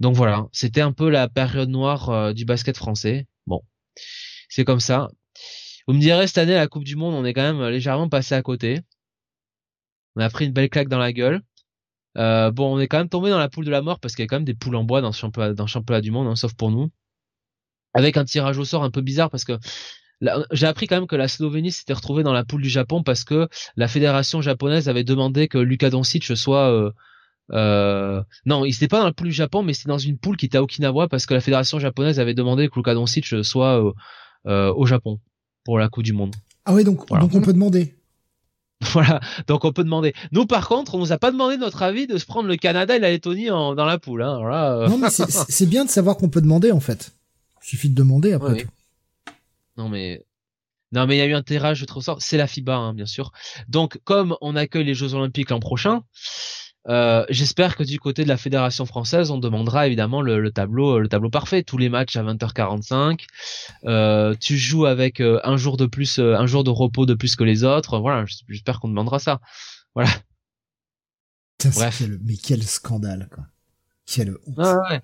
[0.00, 3.26] Donc voilà, c'était un peu la période noire euh, du basket français.
[3.46, 3.62] Bon,
[4.48, 5.08] c'est comme ça.
[5.86, 8.34] Vous me direz cette année la Coupe du Monde, on est quand même légèrement passé
[8.34, 8.80] à côté.
[10.16, 11.42] On a pris une belle claque dans la gueule.
[12.18, 14.22] Euh, bon, on est quand même tombé dans la poule de la mort parce qu'il
[14.22, 16.10] y a quand même des poules en bois dans, ce championnat, dans le championnat du
[16.10, 16.90] monde, hein, sauf pour nous.
[17.94, 19.58] Avec un tirage au sort un peu bizarre parce que
[20.52, 23.24] j'ai appris quand même que la Slovénie s'était retrouvée dans la poule du Japon parce
[23.24, 26.92] que la fédération japonaise avait demandé que Luka Doncic soit euh,
[27.52, 30.36] euh, non, il n'était pas dans la poule du Japon, mais c'était dans une poule
[30.36, 33.84] qui était à Okinawa parce que la fédération japonaise avait demandé que Luka Doncic soit
[33.84, 33.92] euh,
[34.46, 35.18] euh, au Japon
[35.64, 36.34] pour la Coupe du Monde.
[36.64, 37.94] Ah oui, donc, donc on peut demander.
[38.92, 40.12] Voilà, donc on peut demander.
[40.32, 42.96] Nous, par contre, on nous a pas demandé notre avis de se prendre le Canada
[42.96, 44.22] et la Lettonie dans la poule.
[44.22, 44.40] Hein.
[44.44, 44.88] Euh.
[44.88, 47.12] Non, mais c'est bien de savoir qu'on peut demander en fait.
[47.62, 48.66] Il suffit de demander après.
[49.76, 50.24] Non mais
[50.90, 52.20] non mais il y a eu un tirage de trop sort.
[52.20, 53.32] C'est la FIBA, hein, bien sûr.
[53.68, 56.02] Donc comme on accueille les Jeux Olympiques l'an prochain,
[56.88, 61.08] euh, j'espère que du côté de la fédération française, on demandera évidemment le, tableau, le
[61.08, 61.62] tableau parfait.
[61.62, 63.26] Tous les matchs à 20h45.
[63.84, 67.36] Euh, tu joues avec euh, un jour de plus, un jour de repos de plus
[67.36, 67.98] que les autres.
[67.98, 69.40] Voilà, j'espère qu'on demandera ça.
[69.94, 70.10] Voilà.
[71.64, 72.02] Bref.
[72.24, 73.44] mais quel scandale, quoi.
[74.04, 74.58] Quelle honte.
[74.90, 75.00] ouais.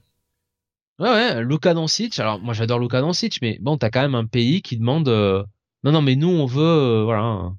[0.98, 2.18] Ouais, ouais, Luka Doncic.
[2.18, 5.08] Alors, moi, j'adore Luka Doncic, mais bon, t'as quand même un pays qui demande.
[5.08, 7.52] Non, non, mais nous, on veut, voilà,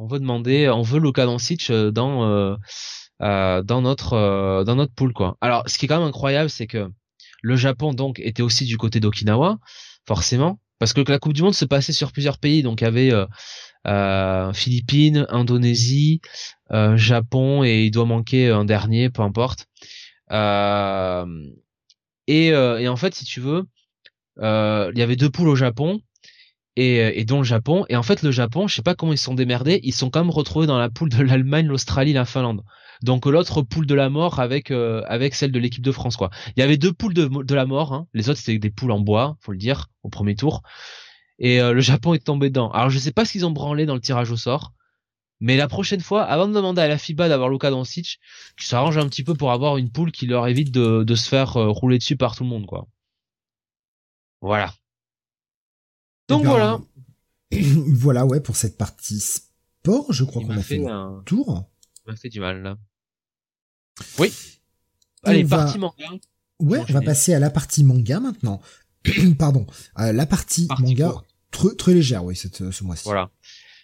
[0.00, 2.56] on veut demander, on veut Luka Doncic euh, dans euh,
[3.20, 5.36] euh, dans notre dans notre pool quoi.
[5.42, 6.90] Alors ce qui est quand même incroyable c'est que
[7.42, 9.58] le Japon donc était aussi du côté d'Okinawa
[10.08, 12.86] forcément parce que la Coupe du Monde se passait sur plusieurs pays donc il y
[12.86, 13.12] avait
[13.86, 16.22] euh, Philippines, Indonésie,
[16.70, 19.66] Japon et il doit manquer un dernier peu importe.
[22.26, 23.66] et, et en fait si tu veux
[24.38, 26.00] il y avait deux poules au Japon
[26.76, 27.84] et, euh, et dont le Japon.
[27.88, 30.20] Et en fait, le Japon, je sais pas comment ils sont démerdés, ils sont quand
[30.20, 32.62] même retrouvés dans la poule de l'Allemagne, l'Australie, la Finlande.
[33.02, 36.30] Donc l'autre poule de la mort avec euh, avec celle de l'équipe de France quoi.
[36.56, 38.06] Il y avait deux poules de, la mort, hein.
[38.12, 40.62] les autres c'était des poules en bois, faut le dire, au premier tour.
[41.38, 42.70] Et euh, le Japon est tombé dedans.
[42.72, 44.74] Alors je sais pas qu'ils ont branlé dans le tirage au sort,
[45.40, 48.18] mais la prochaine fois, avant de demander à la FIBA d'avoir Luka Doncic,
[48.58, 51.28] qu'ils s'arrangent un petit peu pour avoir une poule qui leur évite de, de se
[51.28, 52.86] faire rouler dessus par tout le monde quoi.
[54.42, 54.72] Voilà.
[56.30, 56.80] Donc voilà.
[57.52, 61.68] voilà, ouais, pour cette partie sport, je crois qu'on a fait, un tour.
[62.06, 62.78] On a fait du mal là.
[64.18, 64.32] Oui.
[65.24, 66.06] Allez, partie manga.
[66.60, 68.60] Ouais, on va passer à la partie manga maintenant.
[69.38, 71.14] Pardon, la partie, manga
[71.50, 73.04] très, très légère, oui, cette, ce mois-ci.
[73.04, 73.30] Voilà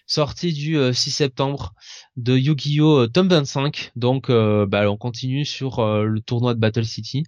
[0.07, 1.73] sortie du 6 euh, septembre
[2.15, 3.91] de Yu-Gi-Oh euh, Tom 25.
[3.95, 7.23] Donc euh, bah, on continue sur le tournoi de Battle City.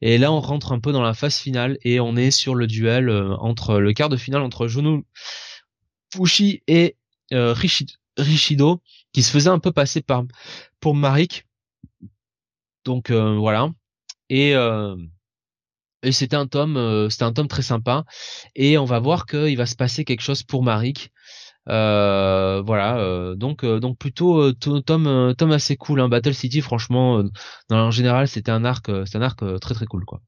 [0.00, 2.66] Et là on rentre un peu dans la phase finale et on est sur le
[2.66, 3.10] duel
[3.40, 5.04] entre le quart de finale entre Juno
[6.14, 6.96] Fushi et
[7.32, 7.52] euh,
[8.16, 8.80] Rishido
[9.12, 10.24] qui se faisaient un peu passer par
[10.78, 11.46] pour Marik.
[12.84, 13.70] Donc voilà.
[14.30, 14.54] Et
[16.02, 18.04] et c'était un tome, c'était un tome très sympa.
[18.54, 21.12] Et on va voir qu'il va se passer quelque chose pour Marik.
[21.70, 26.00] Euh, voilà, euh, donc euh, donc plutôt tome tome assez cool.
[26.00, 26.08] Hein.
[26.08, 27.22] Battle City, franchement,
[27.70, 30.20] en général, c'était un arc, c'est un arc très très cool quoi.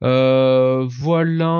[0.00, 1.50] voilà.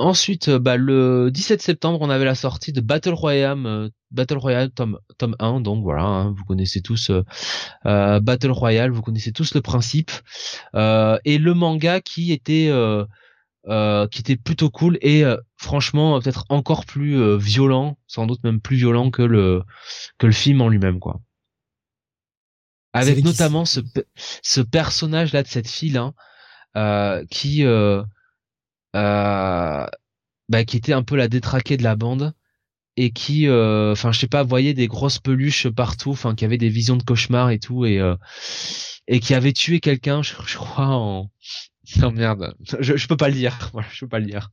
[0.00, 4.98] ensuite, bah, le 17 septembre, on avait la sortie de Battle Royale, Battle Royale tome
[5.18, 5.60] tome 1.
[5.60, 7.12] Donc voilà, hein, vous connaissez tous
[7.84, 10.10] Battle Royale, vous connaissez tous le principe.
[10.74, 12.70] et le manga qui était
[13.66, 18.44] euh, qui était plutôt cool et euh, franchement peut-être encore plus euh, violent, sans doute
[18.44, 19.62] même plus violent que le
[20.18, 21.22] que le film en lui-même quoi.
[22.92, 23.80] Avec notamment ce
[24.16, 26.12] ce personnage là de cette fille hein,
[27.30, 27.64] qui
[28.92, 29.88] bah,
[30.66, 32.34] qui était un peu la détraquée de la bande
[32.98, 36.68] et qui enfin je sais pas voyait des grosses peluches partout enfin qui avait des
[36.68, 37.98] visions de cauchemar et tout et
[39.08, 41.30] et qui avait tué quelqu'un je, je crois en
[42.00, 43.70] non merde, je, je peux pas le dire.
[43.72, 44.52] Voilà, je peux pas le dire.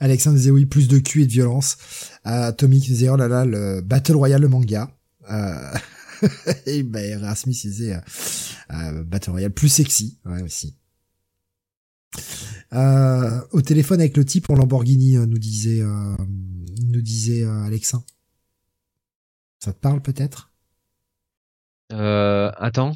[0.00, 1.78] Alexandre disait oui, plus de cul et de violence.
[2.26, 4.90] Euh, Tommy disait oh là là, le Battle Royale, le manga.
[5.30, 5.74] Euh...
[6.66, 8.00] et ben Rasmus disait euh,
[8.72, 10.76] euh, Battle Royale plus sexy, ouais aussi.
[12.72, 18.02] Euh, au téléphone avec le type en Lamborghini, nous disait, nous disait Alexin.
[19.58, 20.52] Ça te parle peut-être?
[21.92, 22.94] Euh, Attends.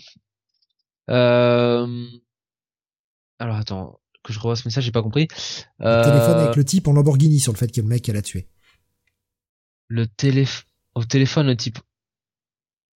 [1.08, 2.06] Euh,
[3.40, 5.26] alors attends, que je revois ce message, j'ai pas compris.
[5.78, 8.22] Le téléphone avec le type en Lamborghini sur le fait que le mec elle a
[8.22, 8.48] tué.
[9.88, 11.78] Le téléphone, au téléphone le type.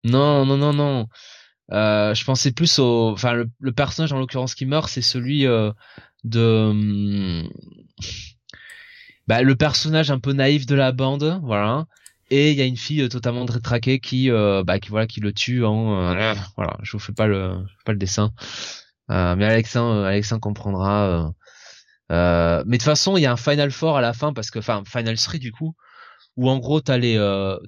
[0.04, 1.08] Non, non, non, non.
[1.72, 5.72] Euh, je pensais plus au, enfin le, personnage en l'occurrence qui meurt, c'est celui euh,
[6.24, 7.48] de, hum,
[9.26, 11.86] bah le personnage un peu naïf de la bande, voilà.
[12.30, 15.32] Et il y a une fille euh, totalement rétraquée qui, bah qui voilà, qui le
[15.32, 16.14] tue en,
[16.56, 16.78] voilà.
[16.82, 18.34] Je vous fais pas le, pas le dessin.
[19.10, 21.32] Euh, mais Alexin, euh, comprendra.
[22.12, 24.50] Euh, mais de toute façon, il y a un Final Four à la fin parce
[24.50, 25.74] que, enfin, Final 3 du coup,
[26.36, 27.16] où en gros t'as les,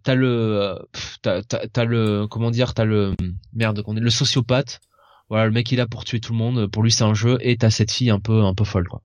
[0.02, 0.78] t'as le,
[1.22, 3.14] t'as, le, comment dire, t'as le,
[3.52, 4.80] merde, qu'on est le sociopathe.
[5.28, 6.66] Voilà, le mec il est là pour tuer tout le monde.
[6.68, 7.38] Pour lui, c'est un jeu.
[7.40, 9.02] Et t'as cette fille un peu, un peu folle, quoi.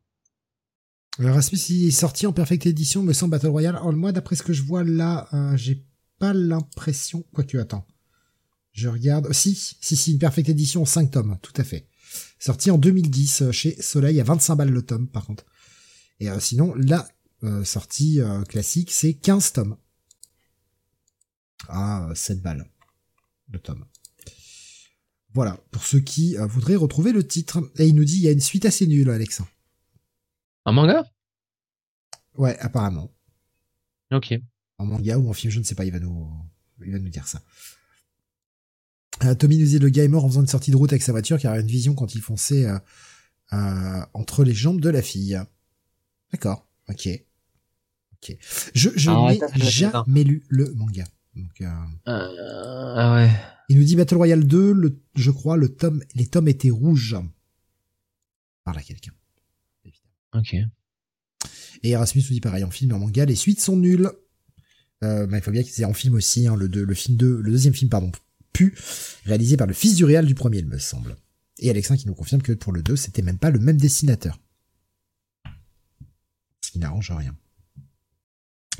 [1.20, 3.76] Rasmus, est sorti en perfecte édition, me semble Battle Royale.
[3.76, 5.84] Alors, moi, d'après ce que je vois là, j'ai
[6.20, 7.24] pas l'impression.
[7.34, 7.86] Quoi tu attends.
[8.72, 9.32] Je regarde.
[9.34, 11.88] Si, si, si, une perfecte édition en 5 tomes, tout à fait.
[12.40, 15.46] Sorti en 2010 euh, chez Soleil à 25 balles le tome par contre.
[16.20, 17.08] Et euh, sinon, la
[17.44, 19.78] euh, sortie classique, c'est 15 tomes.
[21.68, 22.70] À 7 balles
[23.50, 23.86] le tome.
[25.34, 27.60] Voilà, pour ceux qui voudraient retrouver le titre.
[27.78, 29.48] Et il nous dit, il y a une suite assez nulle, Alexa.
[30.66, 31.06] Un manga?
[32.36, 33.12] Ouais, apparemment.
[34.12, 34.34] Ok.
[34.78, 36.30] En manga ou en film, je ne sais pas, il va nous,
[36.86, 37.42] il va nous dire ça.
[39.24, 41.04] Euh, Tommy nous dit le gars est mort en faisant une sortie de route avec
[41.04, 42.78] sa voiture car il a une vision quand il fonçait euh,
[43.54, 45.40] euh, entre les jambes de la fille.
[46.32, 47.10] D'accord, ok.
[48.14, 48.38] Ok.
[48.74, 51.06] Je, je ah, n'ai jamais lu le manga.
[51.36, 51.64] Donc,
[52.06, 53.30] ah ouais.
[53.70, 57.18] Il nous dit Battle Royale 2, le, je crois, le tome, les tomes étaient rouges.
[58.64, 59.14] Par là quelqu'un.
[60.34, 60.56] Ok.
[61.84, 64.12] Et Erasmus nous dit pareil, en film et en manga, les suites sont nulles.
[65.04, 67.52] Euh, il faut bien qu'ils aient en film aussi, hein, le, le film 2, le
[67.52, 68.12] deuxième film, pardon,
[68.54, 68.76] pu,
[69.26, 71.16] réalisé par le fils du réal du premier, il me semble.
[71.60, 74.40] Et Alexin qui nous confirme que pour le 2, c'était même pas le même dessinateur.
[76.62, 77.36] Ce qui n'arrange rien.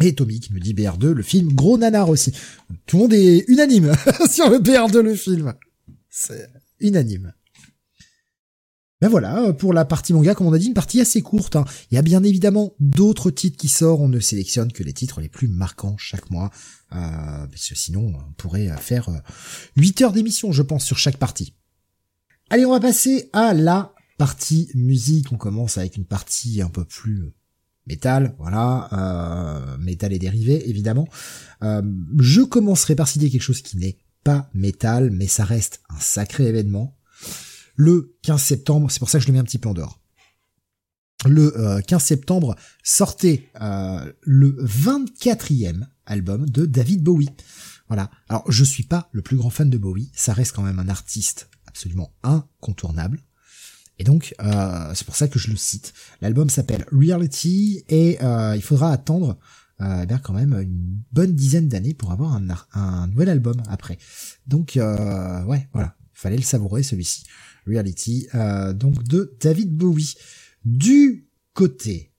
[0.02, 2.34] Et Tommy qui nous dit BR2, le film, gros nanar aussi.
[2.86, 3.94] Tout le monde est unanime
[4.30, 5.54] sur le BR2, le film.
[6.10, 7.34] C'est unanime.
[9.02, 11.56] Ben voilà, euh, pour la partie manga, comme on a dit, une partie assez courte.
[11.56, 11.66] Hein.
[11.90, 14.00] Il y a bien évidemment d'autres titres qui sortent.
[14.00, 16.52] On ne sélectionne que les titres les plus marquants chaque mois.
[16.94, 19.10] Euh, parce que sinon, on pourrait faire
[19.76, 21.56] 8 euh, heures d'émission, je pense, sur chaque partie.
[22.50, 25.32] Allez, on va passer à la partie musique.
[25.32, 27.34] On commence avec une partie un peu plus
[27.88, 31.08] métal, voilà, euh, métal et dérivé, évidemment.
[31.64, 31.82] Euh,
[32.20, 36.46] je commencerai par citer quelque chose qui n'est pas métal, mais ça reste un sacré
[36.46, 36.96] événement
[37.82, 38.92] le 15 septembre.
[38.92, 40.00] C'est pour ça que je le mets un petit peu en dehors.
[41.26, 47.30] Le 15 euh, septembre sortait euh, le 24e album de David Bowie.
[47.88, 48.12] Voilà.
[48.30, 50.90] Alors je suis pas le plus grand fan de Bowie, ça reste quand même un
[50.90, 53.20] artiste absolument incontournable.
[53.98, 55.94] Et donc euh, c'est pour ça que je le cite.
[56.22, 58.20] L'album s'appelle Reality et
[58.56, 59.40] il faudra attendre
[59.80, 63.98] bien quand même une bonne dizaine d'années pour avoir un, un, nouvel album après.
[64.46, 67.24] Donc ouais, voilà, fallait le savourer celui-ci.
[67.72, 70.16] Reality, euh, donc de David Bowie.
[70.66, 72.10] Du côté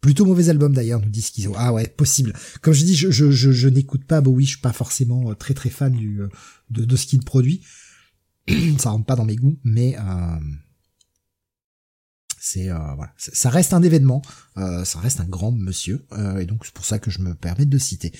[0.00, 1.52] Plutôt mauvais album d'ailleurs, nous dit Schizo.
[1.56, 2.32] Ah ouais, possible.
[2.60, 5.94] Comme je dis, je, n'écoute pas Bowie, je suis pas forcément euh, très très fan
[5.96, 6.28] euh,
[6.70, 7.62] de, de ce qu'il produit.
[8.78, 9.96] ça rentre pas dans mes goûts, mais
[12.40, 14.20] c'est voilà, ça reste un événement,
[14.56, 16.04] ça reste un grand monsieur,
[16.40, 18.10] et donc c'est pour ça que je me permets de citer.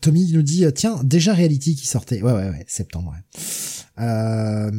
[0.00, 3.14] Tommy nous dit tiens déjà Reality qui sortait ouais ouais ouais septembre.
[3.98, 4.70] Euh,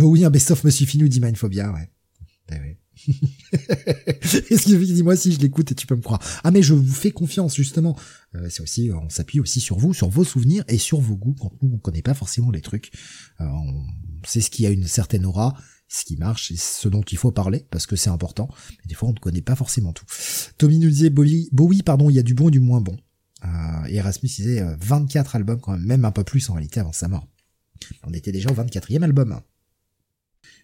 [0.00, 1.90] oui un best of me suffit nous dit Mindphobia ouais.
[2.48, 2.78] Ben ouais.
[4.50, 6.74] Est-ce qu'il dit moi si je l'écoute et tu peux me croire Ah mais je
[6.74, 7.96] vous fais confiance justement.
[8.34, 11.36] Euh, c'est aussi on s'appuie aussi sur vous, sur vos souvenirs et sur vos goûts
[11.38, 12.90] quand nous on connaît pas forcément les trucs.
[13.40, 13.84] Euh, on
[14.26, 15.54] sait ce qui a une certaine aura
[15.88, 18.48] ce qui marche et ce dont il faut parler parce que c'est important.
[18.70, 20.04] Mais des fois, on ne connaît pas forcément tout.
[20.58, 22.96] Tommy nous disait Bowie, Bowie pardon, il y a du bon et du moins bon.
[23.44, 26.80] Euh, et Erasmus disait 24 euh, albums quand même, même un peu plus en réalité
[26.80, 27.26] avant sa mort.
[28.06, 29.40] On était déjà au 24e album.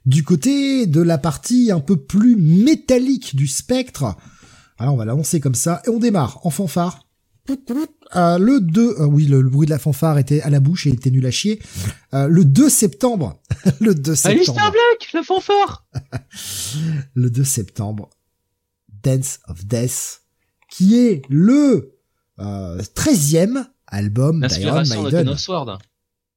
[0.06, 4.16] Du côté de la partie un peu plus métallique du spectre,
[4.78, 7.04] alors on va l'annoncer comme ça et on démarre en fanfare
[8.16, 10.90] euh, le 2, euh, oui, le, bruit de la fanfare était à la bouche et
[10.90, 11.60] était nul à chier.
[12.14, 13.40] Euh, le 2 septembre,
[13.80, 14.70] le 2 septembre.
[14.70, 15.86] Black, la fanfare.
[17.14, 18.08] le 2 septembre,
[19.02, 20.22] Dance of Death,
[20.70, 21.98] qui est le
[22.38, 25.26] euh, 13e album d'Iron Maiden.
[25.26, 25.78] De ah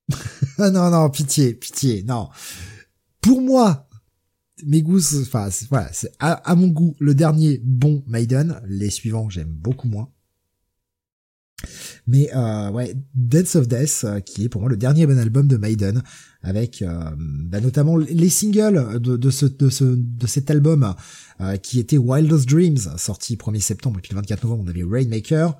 [0.59, 2.29] non, non, pitié, pitié, non.
[3.21, 3.87] Pour moi,
[4.65, 8.61] mes goûts, enfin, voilà, c'est à, à, mon goût le dernier bon Maiden.
[8.67, 10.09] Les suivants, j'aime beaucoup moins.
[12.05, 15.47] Mais euh, ouais, Dance of Death, euh, qui est pour moi le dernier bon album
[15.47, 16.03] de Maiden,
[16.41, 20.93] avec euh, bah, notamment les singles de, de, ce, de, ce, de cet album,
[21.41, 24.83] euh, qui était Wildest Dreams, sorti 1er septembre, et puis le 24 novembre, on avait
[24.83, 25.57] Rainmaker,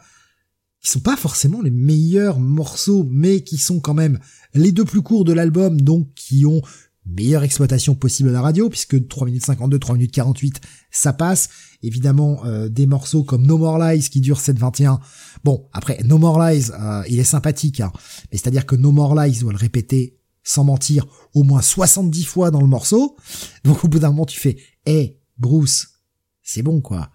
[0.81, 4.19] qui sont pas forcément les meilleurs morceaux, mais qui sont quand même
[4.53, 6.61] les deux plus courts de l'album, donc qui ont
[7.07, 11.49] meilleure exploitation possible à la radio, puisque 3 minutes 52, 3 minutes 48, ça passe.
[11.81, 14.99] Évidemment, euh, des morceaux comme No More Lies qui dure 7,21.
[15.43, 17.91] Bon, après, No More Lies, euh, il est sympathique, hein,
[18.31, 22.51] mais c'est-à-dire que No More Lies doit le répéter, sans mentir, au moins 70 fois
[22.51, 23.17] dans le morceau.
[23.63, 25.89] Donc au bout d'un moment, tu fais, hé, Bruce,
[26.43, 27.09] c'est bon quoi.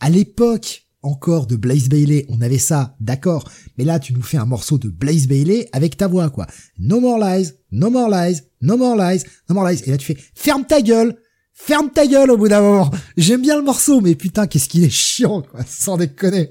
[0.00, 4.36] À l'époque, encore de Blaze Bailey, on avait ça, d'accord, mais là tu nous fais
[4.36, 6.46] un morceau de Blaze Bailey avec ta voix quoi.
[6.78, 9.82] No more lies, no more lies, no more lies, no more lies.
[9.86, 11.16] Et là tu fais ferme ta gueule,
[11.54, 12.90] ferme ta gueule au bout d'un moment.
[13.16, 16.50] J'aime bien le morceau, mais putain qu'est-ce qu'il est chiant quoi, sans déconner.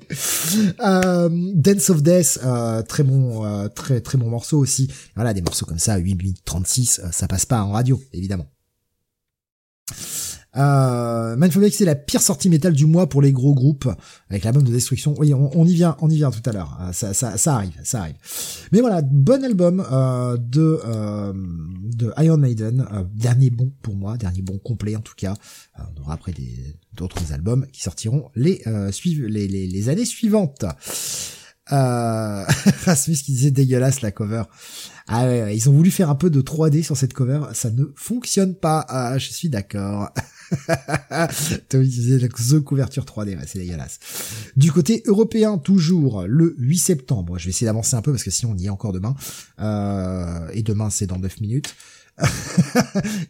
[0.80, 4.90] Euh, Dance of Death, euh, très bon, euh, très très bon morceau aussi.
[5.16, 8.48] Voilà des morceaux comme ça, 8 minutes 36, ça passe pas en radio évidemment.
[10.58, 11.36] Euh,
[11.72, 13.90] c'est la pire sortie métal du mois pour les gros groupes
[14.30, 15.14] avec l'album de destruction.
[15.18, 16.78] Oui, on, y vient, on y vient tout à l'heure.
[16.82, 18.16] Euh, ça, ça, ça arrive, ça arrive.
[18.72, 21.34] Mais voilà, bon album euh, de euh,
[21.84, 25.36] de Iron Maiden, euh, dernier bon pour moi, dernier bon complet en tout cas.
[25.78, 26.34] on aura après
[26.94, 30.66] d'autres albums qui sortiront les, les, les, les années suivantes.
[31.72, 32.46] Euh,
[32.86, 34.44] Rasmus qui disait dégueulasse la cover.
[35.08, 38.56] Ah ils ont voulu faire un peu de 3D sur cette cover, ça ne fonctionne
[38.56, 38.86] pas.
[38.88, 40.10] Ah, je suis d'accord.
[41.70, 44.00] Tommy disait la The couverture 3D, c'est dégueulasse.
[44.56, 47.38] Du côté européen, toujours le 8 septembre.
[47.38, 49.16] Je vais essayer d'avancer un peu parce que sinon on y est encore demain.
[49.60, 51.76] Euh, et demain c'est dans 9 minutes.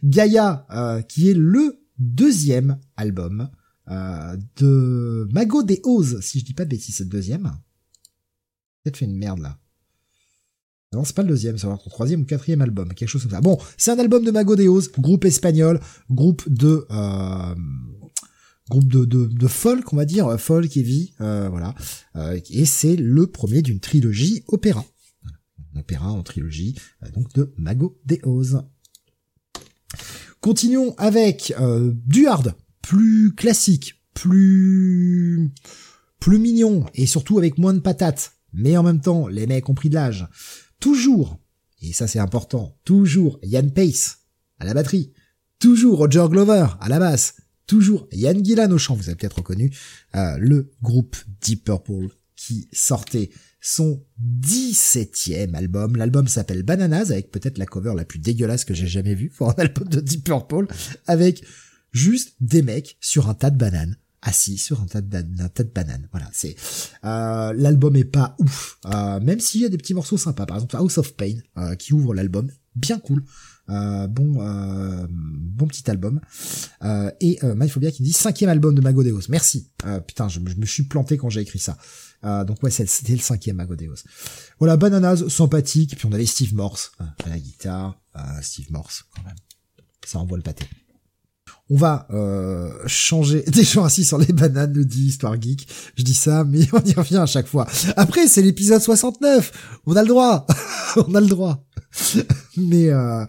[0.04, 3.50] Gaia, euh, qui est le deuxième album
[3.90, 7.52] euh, de Mago des Oz, si je dis pas de bêtises, le deuxième.
[8.82, 9.58] Peut-être fait une merde là.
[10.92, 13.42] Non, c'est pas le deuxième, c'est le troisième ou quatrième album, quelque chose comme ça.
[13.42, 17.54] Bon, c'est un album de Mago de Oz, groupe espagnol, groupe de euh,
[18.70, 21.74] groupe de, de, de, folk, on va dire, euh, folk et vie, euh, voilà.
[22.16, 24.84] Euh, et c'est le premier d'une trilogie opéra.
[25.76, 28.62] opéra en trilogie, euh, donc de Mago de Oz.
[30.40, 31.52] Continuons avec
[32.06, 35.50] du hard, plus classique, plus
[36.20, 38.32] plus mignon et surtout avec moins de patates.
[38.52, 40.28] Mais en même temps, les mecs ont pris de l'âge.
[40.80, 41.38] Toujours,
[41.82, 44.18] et ça c'est important, toujours Yann Pace
[44.58, 45.12] à la batterie,
[45.58, 47.34] toujours Roger Glover à la basse,
[47.66, 49.72] toujours Yann Gillan au chant, vous avez peut-être reconnu,
[50.14, 55.96] euh, le groupe Deep Purple qui sortait son 17e album.
[55.96, 59.50] L'album s'appelle Bananas, avec peut-être la cover la plus dégueulasse que j'ai jamais vue pour
[59.50, 60.66] un album de Deep Purple,
[61.06, 61.44] avec
[61.92, 66.08] juste des mecs sur un tas de bananes assis sur un tas de, de bananes.
[66.10, 66.56] Voilà, c'est
[67.04, 70.46] euh, l'album est pas ouf, euh, même s'il y a des petits morceaux sympas.
[70.46, 73.24] Par exemple, House of Pain euh, qui ouvre l'album, bien cool.
[73.70, 76.20] Euh, bon, euh, bon petit album.
[76.82, 79.22] Euh, et euh, qui dit cinquième album de Magodeos.
[79.28, 79.70] Merci.
[80.06, 81.76] putain, je, me suis planté quand j'ai écrit ça.
[82.22, 83.96] donc ouais, c'était le cinquième Magodeos.
[84.58, 85.96] Voilà, Bananas, sympathique.
[85.96, 88.00] Puis on avait Steve Morse à la guitare.
[88.42, 89.36] Steve Morse, quand même.
[90.04, 90.64] Ça envoie le pâté.
[91.70, 95.68] On va euh, changer des gens assis sur les bananes, nous dit Histoire Geek.
[95.96, 97.66] Je dis ça, mais on y revient à chaque fois.
[97.96, 99.78] Après, c'est l'épisode 69.
[99.86, 100.46] On a le droit.
[100.96, 101.64] on a le droit.
[102.56, 103.24] mais euh,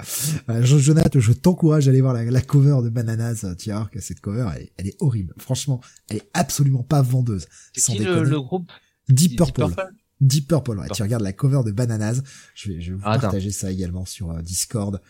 [0.50, 3.46] euh Jonathan, je t'encourage à aller voir la, cover de Bananas.
[3.58, 5.34] Tu que cette cover, elle, est horrible.
[5.38, 7.46] Franchement, elle est absolument pas vendeuse.
[7.74, 8.72] C'est qui le, groupe?
[9.10, 9.74] Deep Purple.
[10.22, 10.78] Deep Purple.
[10.80, 10.88] ouais.
[10.94, 12.22] Tu regardes la cover de Bananas.
[12.54, 15.02] Je vais, je vais vous partager ça également sur euh, Discord.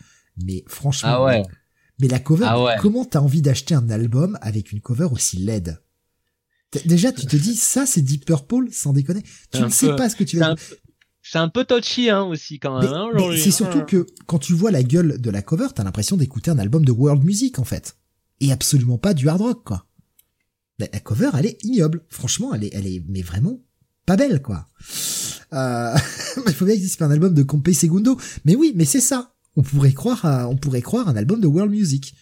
[0.44, 1.42] Mais franchement, ah ouais.
[2.00, 5.80] Mais la cover, ah comment t'as envie d'acheter un album avec une cover aussi laide?
[6.84, 9.22] Déjà, tu te dis, ça, c'est Deep Purple, sans déconner.
[9.52, 10.54] Tu ne sais pas ce que tu vas...
[11.22, 12.92] C'est un peu touchy, hein, aussi, quand même.
[12.92, 16.50] Hein, c'est surtout que, quand tu vois la gueule de la cover, t'as l'impression d'écouter
[16.50, 17.96] un album de world music, en fait.
[18.40, 19.86] Et absolument pas du hard rock, quoi.
[20.78, 22.02] La, cover, elle est ignoble.
[22.08, 23.60] Franchement, elle est, elle est, mais vraiment
[24.06, 24.66] pas belle, quoi.
[25.52, 25.94] Euh,
[26.46, 28.18] il faut bien qu'il un album de Compay Segundo.
[28.46, 31.70] Mais oui, mais c'est ça on pourrait croire on pourrait croire un album de world
[31.70, 32.14] music.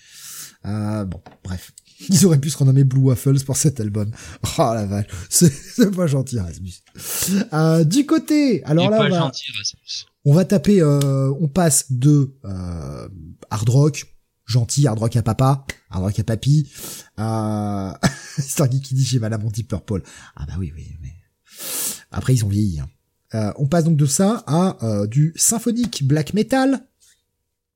[0.67, 1.73] Euh, bon, bref.
[2.09, 4.11] Ils auraient pu se renommer Blue Waffles pour cet album.
[4.59, 6.75] Oh la vache, c'est pas gentil Rasmus.
[7.53, 9.33] Euh, du côté, alors là, on va,
[10.25, 13.09] on va taper, euh, on passe de euh,
[13.51, 14.07] hard rock,
[14.47, 16.71] gentil, hard rock à papa, hard rock à papy.
[17.19, 17.93] Euh,
[18.83, 20.03] qui dit j'ai mal à mon type Purple.
[20.37, 21.15] Ah bah oui, oui, mais
[22.11, 22.81] après ils ont vieilli.
[22.81, 22.89] Hein.
[23.35, 26.88] Euh, on passe donc de ça à euh, du symphonique black metal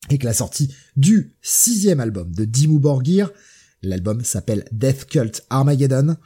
[0.08, 3.30] avec la sortie du sixième album de Dimmu Borgir.
[3.82, 6.16] L'album s'appelle Death Cult Armageddon.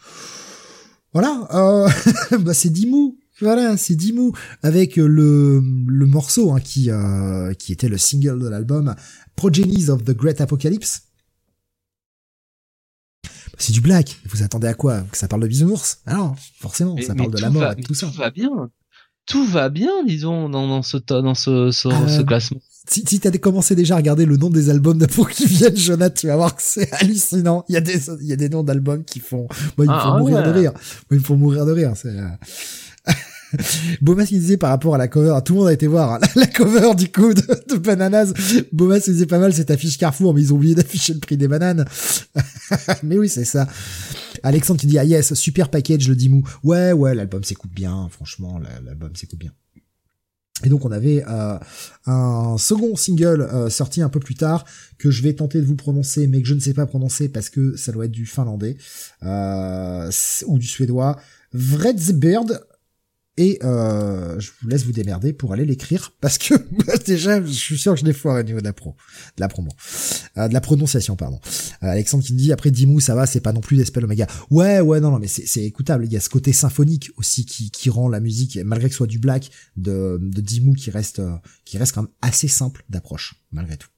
[1.13, 1.89] Voilà, euh,
[2.41, 4.33] bah c'est Dimmu, voilà, c'est Dimmu
[4.63, 8.95] avec le le morceau hein, qui euh, qui était le single de l'album
[9.35, 11.03] Progenies of the Great Apocalypse.
[13.59, 14.19] C'est du black.
[14.29, 15.01] Vous attendez à quoi?
[15.11, 16.01] Que ça parle de bisounours?
[16.05, 18.09] Ah non, forcément, ça parle de la mort et tout ça.
[18.09, 18.71] Tout va bien.
[19.27, 23.21] Tout va bien, disons, dans, dans ce dans ce, ce, ce euh, classement si, si
[23.21, 26.27] t'as commencé déjà à regarder le nom des albums de pour qui viennent, Jonathan, tu
[26.29, 27.65] vas voir que c'est hallucinant.
[27.69, 29.93] Il y a des, il y a des noms d'albums qui font, moi, ils me
[29.93, 30.73] ah, font mourir de rire.
[30.73, 30.83] Moi,
[31.13, 31.93] ils me font mourir de rire.
[31.97, 33.13] C'est, euh...
[34.01, 36.21] Bomas qui disait par rapport à la cover, tout le monde a été voir hein,
[36.37, 38.33] la, cover du coup de, de Bananas.
[38.73, 41.49] Bomas disait pas mal cette affiche Carrefour, mais ils ont oublié d'afficher le prix des
[41.49, 41.85] bananes.
[43.03, 43.67] mais oui, c'est ça.
[44.43, 46.43] Alexandre qui dit ah yes, super package le Dimou.
[46.63, 49.53] Ouais ouais, l'album s'écoute bien, franchement, l'album s'écoute bien.
[50.65, 51.59] Et donc on avait euh,
[52.07, 54.65] un second single euh, sorti un peu plus tard
[54.97, 57.51] que je vais tenter de vous prononcer, mais que je ne sais pas prononcer parce
[57.51, 58.79] que ça doit être du finlandais
[59.23, 60.11] euh,
[60.47, 61.21] ou du suédois.
[61.53, 62.67] Vredsbird
[63.37, 66.55] et euh, je vous laisse vous démerder pour aller l'écrire parce que
[67.05, 68.97] déjà je suis sûr que je l'ai foiré au niveau de la pro,
[69.37, 69.71] de la promo,
[70.39, 71.41] euh, de la prononciation pardon.
[71.83, 74.27] Euh, Alexandre qui me dit après Dimou ça va c'est pas non plus d'Espel Omega.
[74.51, 76.07] Ouais ouais non non mais c'est écoutable.
[76.07, 78.99] Il y a ce côté symphonique aussi qui, qui rend la musique malgré que ce
[78.99, 82.85] soit du black de de Dimou qui reste euh, qui reste quand même assez simple
[82.89, 83.89] d'approche malgré tout.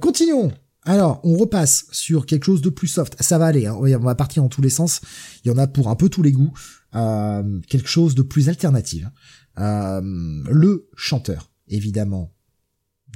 [0.00, 0.52] Continuons
[0.88, 3.14] alors, on repasse sur quelque chose de plus soft.
[3.22, 3.74] Ça va aller, hein.
[3.74, 5.02] on va partir dans tous les sens.
[5.44, 6.54] Il y en a pour un peu tous les goûts.
[6.94, 9.04] Euh, quelque chose de plus alternatif.
[9.58, 10.00] Euh,
[10.50, 12.34] le chanteur, évidemment,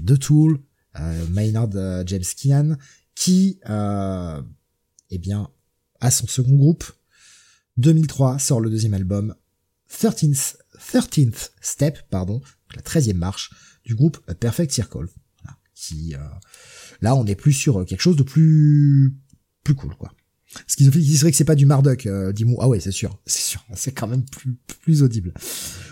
[0.03, 0.61] de Tool,
[1.01, 1.71] euh, Maynard
[2.07, 2.77] James Keenan,
[3.15, 5.49] qui, eh bien,
[6.01, 6.85] a son second groupe.
[7.79, 9.35] 2003 sort le deuxième album,
[9.91, 12.43] 13th, 13th Step, pardon,
[12.77, 13.51] la 13e marche
[13.87, 15.07] du groupe Perfect Circle,
[15.75, 16.15] qui
[17.03, 19.15] Là, on est plus sur euh, quelque chose de plus
[19.65, 20.13] plus cool, quoi.
[20.67, 22.59] Ce qui serait que c'est pas du Marduk, euh, dis-moi.
[22.61, 25.33] Ah ouais, c'est sûr, c'est sûr, c'est quand même plus plus audible.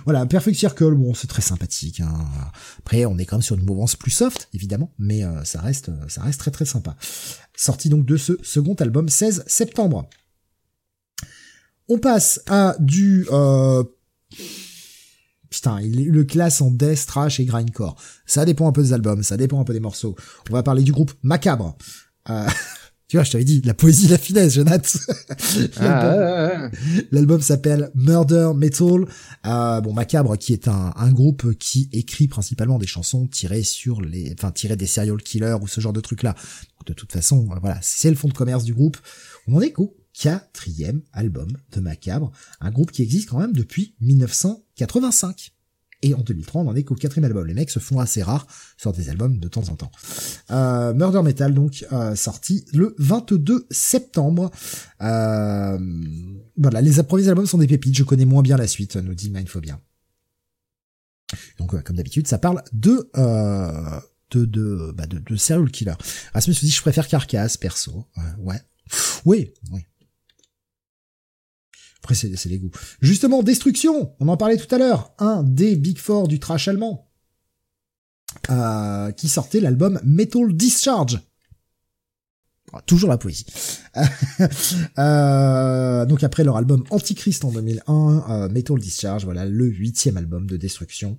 [0.05, 2.01] Voilà, Perfect Circle, bon, c'est très sympathique.
[2.01, 2.13] Hein.
[2.79, 5.91] Après, on est quand même sur une mouvance plus soft, évidemment, mais euh, ça reste
[6.09, 6.97] ça reste très très sympa.
[7.55, 10.09] Sorti donc de ce second album, 16 septembre.
[11.89, 13.83] On passe à du euh,
[15.51, 17.97] Putain, il le classe en death, trash et grindcore.
[18.25, 20.15] Ça dépend un peu des albums, ça dépend un peu des morceaux.
[20.49, 21.77] On va parler du groupe Macabre.
[22.29, 22.47] Euh,
[23.09, 24.99] tu vois, je t'avais dit, la poésie, la finesse, Jonathan.
[25.81, 26.71] Ah,
[27.11, 29.07] l'album s'appelle Murder Metal.
[29.45, 34.01] Euh, bon, Macabre, qui est un, un, groupe qui écrit principalement des chansons tirées sur
[34.03, 36.37] les, enfin, tirées des serial killers ou ce genre de trucs-là.
[36.87, 38.99] De toute façon, voilà, c'est le fond de commerce du groupe.
[39.49, 39.73] On en est
[40.13, 45.53] quatrième album de Macabre, un groupe qui existe quand même depuis 1985.
[46.03, 47.47] Et en 2003, on en est qu'au quatrième album.
[47.47, 48.47] Les mecs se font assez rares
[48.79, 49.91] sur des albums de temps en temps.
[50.51, 54.51] Euh, Murder Metal, donc, euh, sorti le 22 septembre.
[55.03, 55.79] Euh,
[56.57, 57.97] voilà, les premiers albums sont des pépites.
[57.97, 59.79] Je connais moins bien la suite, nous dit Mindphobia.
[61.59, 63.11] Donc, comme d'habitude, ça parle de...
[63.17, 65.95] Euh, de, de, bah de, de serial killer.
[66.35, 68.07] Rasmus se dit, je préfère Carcass, perso.
[68.39, 68.61] ouais.
[69.25, 69.81] Oui, oui.
[72.03, 72.71] Après, c'est les goûts.
[73.01, 77.07] Justement, Destruction, on en parlait tout à l'heure, un des Big Four du trash allemand.
[78.49, 81.21] euh, qui sortait l'album Metal Discharge.
[82.73, 83.45] Ah, toujours la poésie.
[84.99, 90.47] euh, donc après leur album Antichrist en 2001, euh, Metal Discharge, voilà le huitième album
[90.47, 91.17] de Destruction.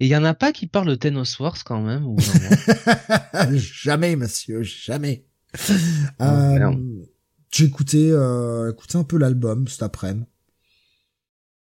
[0.00, 2.18] Et il y en a pas qui parlent de Tenos Wars quand même ou
[3.52, 5.24] Jamais, monsieur, jamais.
[6.20, 6.97] Euh,
[7.50, 10.26] J'ai écouté, euh, écouté un peu l'album cet après-midi?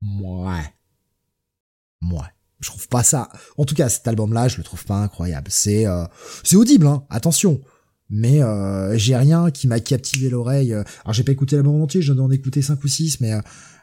[0.01, 0.73] Ouais.
[2.01, 2.19] Ouais.
[2.59, 3.29] Je trouve pas ça.
[3.57, 5.47] En tout cas, cet album-là, je le trouve pas incroyable.
[5.49, 6.05] C'est, euh,
[6.43, 7.05] c'est audible, hein.
[7.09, 7.61] Attention.
[8.09, 10.73] Mais euh, j'ai rien qui m'a captivé l'oreille.
[10.73, 13.33] Alors j'ai pas écouté l'album entier, j'en ai en écouté cinq ou six, mais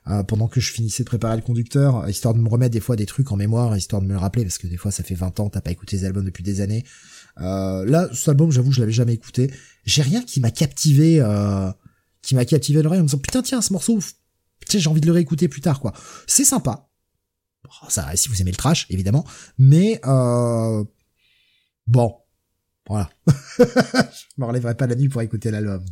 [0.09, 2.97] euh, pendant que je finissais de préparer le conducteur, histoire de me remettre des fois
[2.97, 5.15] des trucs en mémoire, histoire de me le rappeler, parce que des fois ça fait
[5.15, 6.85] 20 ans, t'as pas écouté les albums depuis des années.
[7.41, 9.51] Euh, là, cet album, j'avoue, je l'avais jamais écouté.
[9.85, 11.71] J'ai rien qui m'a captivé, euh,
[12.23, 13.99] qui m'a captivé l'oreille en me disant putain tiens ce morceau,
[14.69, 15.93] tu j'ai envie de le réécouter plus tard quoi.
[16.27, 16.89] C'est sympa.
[17.89, 19.25] ça, si vous aimez le trash évidemment,
[19.59, 20.85] mais euh,
[21.87, 22.15] bon,
[22.89, 23.11] voilà.
[23.59, 23.65] je
[24.39, 25.85] me relèverai pas la nuit pour écouter l'album.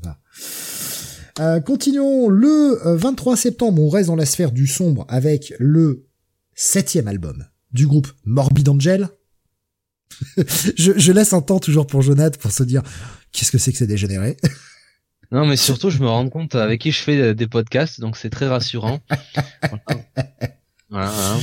[1.40, 6.08] Euh, continuons le 23 septembre, on reste dans la sphère du sombre avec le
[6.54, 9.08] septième album du groupe Morbid Angel.
[10.76, 12.82] je, je, laisse un temps toujours pour Jonathan pour se dire
[13.30, 14.36] qu'est-ce que c'est que c'est dégénéré?
[15.30, 18.30] Non, mais surtout, je me rends compte avec qui je fais des podcasts, donc c'est
[18.30, 19.00] très rassurant.
[20.90, 21.38] voilà, voilà.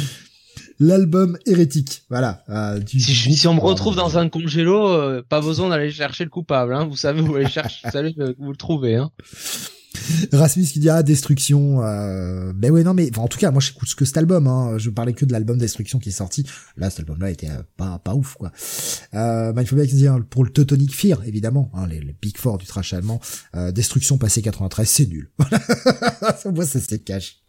[0.80, 2.44] L'album hérétique, voilà.
[2.50, 6.26] Euh, du si, si, on me retrouve dans un congélo, euh, pas besoin d'aller chercher
[6.26, 6.76] le coupable.
[6.76, 6.86] Hein.
[6.86, 8.96] Vous savez où aller chercher, vous savez où vous le trouvez.
[8.96, 9.10] Hein.
[10.32, 12.54] Rasmus qui dit ah destruction euh...
[12.54, 14.78] ben ouais non mais en tout cas moi j'écoute que cet album hein.
[14.78, 16.46] je parlais que de l'album destruction qui est sorti.
[16.78, 18.52] Là cet album là était euh, pas pas ouf quoi.
[19.14, 22.38] Euh, il faut bien dire hein, pour le Teutonic Fear évidemment hein, les, les, big
[22.38, 23.20] four du trash allemand.
[23.56, 25.32] Euh, destruction passé 93 c'est nul.
[26.46, 27.42] Moi ça se cache.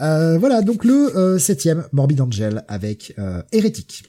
[0.00, 4.04] Euh, voilà donc le euh, septième Morbid Angel avec euh, Hérétique.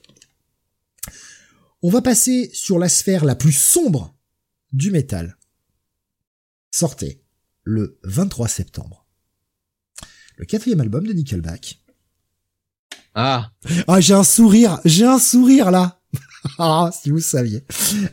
[1.82, 4.16] On va passer sur la sphère la plus sombre
[4.72, 5.38] du métal.
[6.72, 7.23] Sortez
[7.64, 9.06] le 23 septembre.
[10.38, 11.80] Le quatrième album de Nickelback.
[13.16, 13.52] Ah.
[13.88, 16.00] Ah, j'ai un sourire, j'ai un sourire là.
[16.60, 17.64] ah, si vous saviez.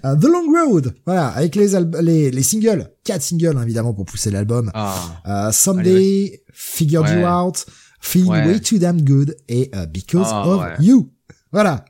[0.04, 1.68] Uh, The Long Road, voilà, avec les,
[2.02, 4.70] les, les singles, quatre singles hein, évidemment pour pousser l'album.
[4.74, 5.48] Ah.
[5.48, 7.66] Uh, Someday, Figured You Out,
[8.00, 11.12] Feeling Way Too Damn Good et uh, Because ah, of You.
[11.52, 11.84] Voilà.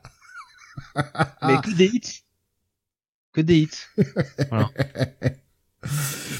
[0.95, 2.23] Mais que des hits.
[3.33, 3.87] Que des hits.
[4.49, 4.69] Voilà.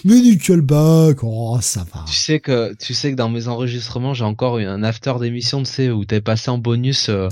[0.04, 2.06] Mais Nickelback, oh, ça va.
[2.08, 5.64] Tu sais que, tu sais que dans mes enregistrements, j'ai encore eu un after d'émission,
[5.64, 7.28] tu sais, où t'avais passé en bonus, euh,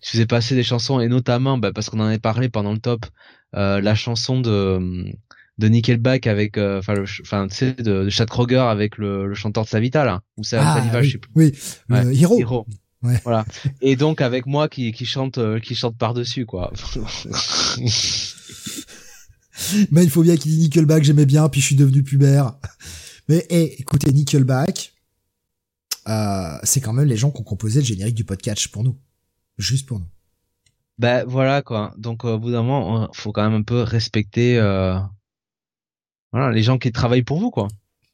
[0.00, 2.78] tu faisais passer des chansons, et notamment, bah, parce qu'on en avait parlé pendant le
[2.78, 3.06] top,
[3.56, 5.04] euh, la chanson de,
[5.58, 9.64] de Nickelback avec, euh, enfin, tu sais, de, de Chad Kroger avec le, le chanteur
[9.64, 11.30] de Savita, là, ou ça, ah, Saliva, oui, je sais plus.
[11.34, 11.52] Oui,
[11.90, 12.16] ouais.
[12.16, 12.38] Hero.
[12.38, 12.66] Hero.
[13.02, 13.20] Ouais.
[13.24, 13.44] Voilà.
[13.82, 16.72] Et donc, avec moi qui, qui chante, qui chante par-dessus, quoi.
[19.90, 22.56] Mais il faut bien qu'il dise Nickelback, j'aimais bien, puis je suis devenu pubère.
[23.28, 24.94] Mais hey, écoutez, Nickelback,
[26.08, 28.98] euh, c'est quand même les gens qui ont composé le générique du podcast pour nous.
[29.58, 30.06] Juste pour nous.
[30.98, 31.94] Ben voilà quoi.
[31.98, 34.96] Donc au bout d'un moment, faut quand même un peu respecter euh...
[36.32, 37.66] voilà les gens qui travaillent pour vous quoi.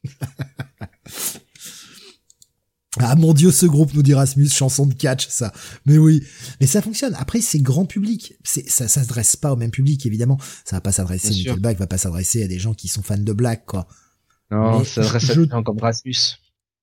[2.99, 5.53] Ah mon dieu, ce groupe nous dit Rasmus, chanson de catch, ça.
[5.85, 6.23] Mais oui,
[6.59, 7.15] mais ça fonctionne.
[7.15, 8.33] Après, c'est grand public.
[8.43, 10.37] C'est ça, ça s'adresse pas au même public, évidemment.
[10.65, 11.29] Ça va pas s'adresser.
[11.29, 13.87] Nickelback va pas s'adresser à des gens qui sont fans de Black, quoi.
[14.49, 16.17] Non, mais ça s'adresse à des gens comme Rasmus.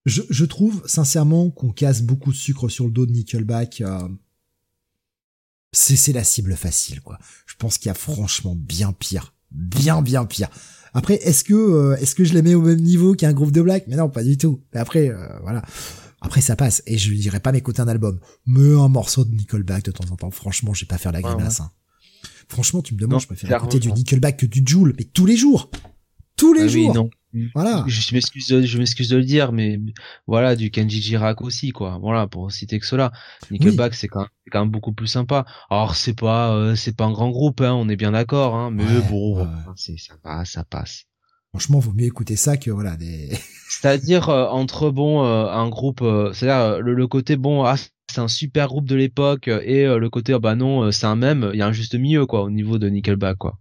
[0.07, 3.83] Je, je trouve sincèrement qu'on casse beaucoup de sucre sur le dos de Nickelback.
[3.83, 4.09] Euh,
[5.73, 7.19] c'est la cible facile, quoi.
[7.45, 10.49] Je pense qu'il y a franchement bien pire, bien bien pire.
[10.95, 13.63] Après, est-ce que euh, est-ce que je les mets au même niveau qu'un groupe de
[13.63, 13.85] black?
[13.89, 14.63] Mais non, pas du tout.
[14.73, 15.63] Mais après, euh, voilà.
[16.21, 16.83] Après, ça passe.
[16.87, 20.17] Et je dirais pas m'écouter un album, mais un morceau de Nickelback de temps en
[20.17, 20.31] temps.
[20.31, 21.61] Franchement, je vais pas faire la grimace.
[21.61, 21.71] Hein.
[22.49, 25.37] Franchement, tu me demandes, je préfère écouter du Nickelback que du Joule, mais tous les
[25.37, 25.71] jours,
[26.37, 26.95] tous les ah jours.
[26.95, 27.11] non.
[27.55, 27.85] Voilà.
[27.87, 29.79] Je m'excuse, de, je m'excuse de le dire, mais
[30.27, 31.99] voilà, du Kenji Girac aussi, quoi.
[32.01, 33.13] Voilà, pour citer que cela.
[33.51, 35.45] Nickelback, c'est quand, quand, même beaucoup plus sympa.
[35.71, 38.71] Alors, c'est pas, euh, c'est pas un grand groupe, hein, on est bien d'accord, hein,
[38.71, 41.05] mais bon, c'est, ça passe, ça passe.
[41.51, 43.31] Franchement, vaut mieux écouter ça que voilà des.
[43.69, 47.77] c'est-à-dire euh, entre bon euh, un groupe, c'est-à-dire le, côté bon, ah,
[48.11, 51.51] c'est un super groupe de l'époque et le côté oh, bah non, c'est un même.
[51.53, 53.59] Il y a un juste milieu quoi au niveau de Nickelback quoi.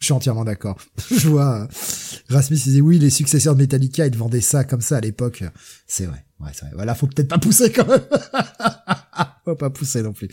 [0.00, 0.78] Je suis entièrement d'accord.
[1.10, 1.66] je vois euh,
[2.30, 5.44] Rasmus disait oui, les successeurs de Metallica, ils vendaient ça comme ça à l'époque.
[5.86, 6.24] C'est vrai.
[6.40, 6.72] Ouais, c'est vrai.
[6.74, 8.00] Voilà, faut peut-être pas pousser quand même.
[9.44, 10.28] faut pas pousser non plus.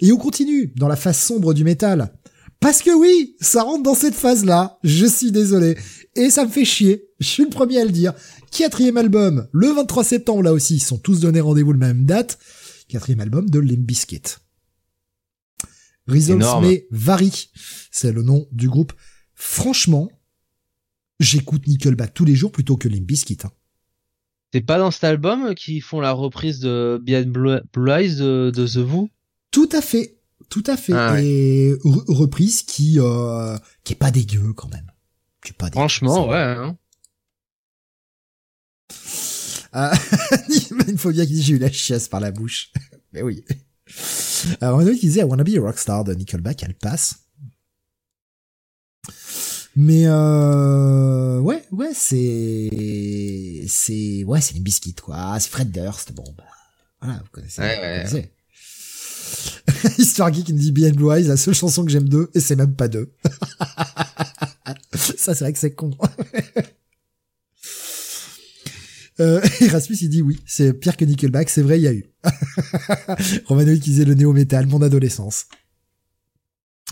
[0.00, 2.12] Et on continue dans la phase sombre du métal.
[2.58, 4.78] Parce que oui, ça rentre dans cette phase-là.
[4.82, 5.78] Je suis désolé.
[6.16, 7.06] Et ça me fait chier.
[7.20, 8.12] Je suis le premier à le dire.
[8.50, 12.38] Quatrième album, le 23 septembre, là aussi, ils sont tous donnés rendez-vous le même date.
[12.88, 14.22] quatrième album de Limp Bizkit.
[16.10, 17.50] Results may vary,
[17.90, 18.92] c'est le nom du groupe.
[19.34, 20.10] Franchement,
[21.18, 23.38] j'écoute Nickelback tous les jours plutôt que Limp Bizkit.
[23.44, 23.50] hein.
[24.52, 28.66] C'est pas dans cet album qu'ils font la reprise de Behind Blue Eyes de, de
[28.66, 29.08] The Who?
[29.52, 30.92] Tout à fait, tout à fait.
[30.92, 31.24] Ah ouais.
[31.24, 34.90] Et re- reprise qui euh, qui est pas dégueu quand même.
[35.44, 36.36] Qui est pas dégueu, Franchement, ouais.
[36.36, 36.76] hein.
[39.72, 39.92] Ah,
[40.88, 42.72] une phobia qui dit j'ai eu la chiasse par la bouche.
[43.12, 43.44] Mais oui.
[44.60, 47.16] Alors, on a qui disait I wanna be a rockstar de Nickelback, elle passe.
[49.76, 52.70] Mais euh, ouais, ouais, c'est
[53.68, 55.14] c'est ouais, c'est les biscuits quoi.
[55.16, 56.12] Ah, c'est Fred Durst.
[56.12, 56.44] Bon bah
[57.00, 57.62] voilà, vous connaissez.
[57.62, 58.10] Ouais, vous ouais.
[58.10, 58.32] connaissez.
[59.98, 62.40] Histoire Geek qui me dit Behind Blue Eyes, la seule chanson que j'aime d'eux, et
[62.40, 63.12] c'est même pas deux.
[64.94, 65.92] Ça, c'est vrai que c'est con.
[69.20, 72.06] Euh, Erasmus, il dit oui, c'est pire que Nickelback, c'est vrai, il y a eu.
[73.46, 75.46] Romanoïd qui disait le néo-métal, mon adolescence.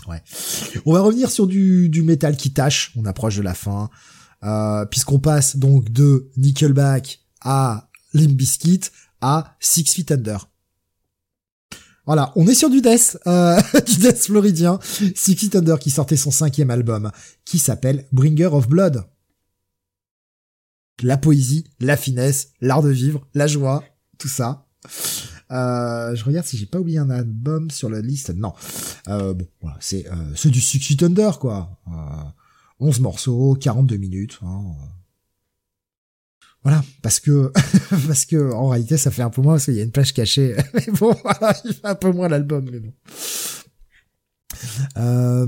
[0.07, 0.21] Ouais.
[0.85, 3.89] On va revenir sur du, du métal qui tâche, on approche de la fin,
[4.43, 8.81] euh, puisqu'on passe donc de Nickelback à Limp Bizkit
[9.21, 10.49] à Six Feet Under.
[12.05, 14.79] Voilà, on est sur du death, euh, du death floridien.
[15.15, 17.11] Six Feet Under qui sortait son cinquième album,
[17.45, 19.03] qui s'appelle Bringer of Blood.
[21.01, 23.83] La poésie, la finesse, l'art de vivre, la joie,
[24.17, 24.65] tout ça.
[25.51, 28.29] Euh, je regarde si j'ai pas oublié un album sur la liste.
[28.35, 28.53] Non.
[29.07, 31.79] Euh, bon, voilà, c'est euh, c'est du Six Feet Under, quoi.
[31.87, 31.91] Euh,
[32.79, 34.39] 11 morceaux, 42 minutes.
[34.43, 34.63] hein.
[36.63, 37.51] Voilà, parce que
[38.07, 40.13] parce que en réalité ça fait un peu moins parce qu'il y a une plage
[40.13, 40.55] cachée.
[40.73, 42.93] Mais bon, voilà, il fait un peu moins l'album, mais bon.
[44.97, 45.47] Euh,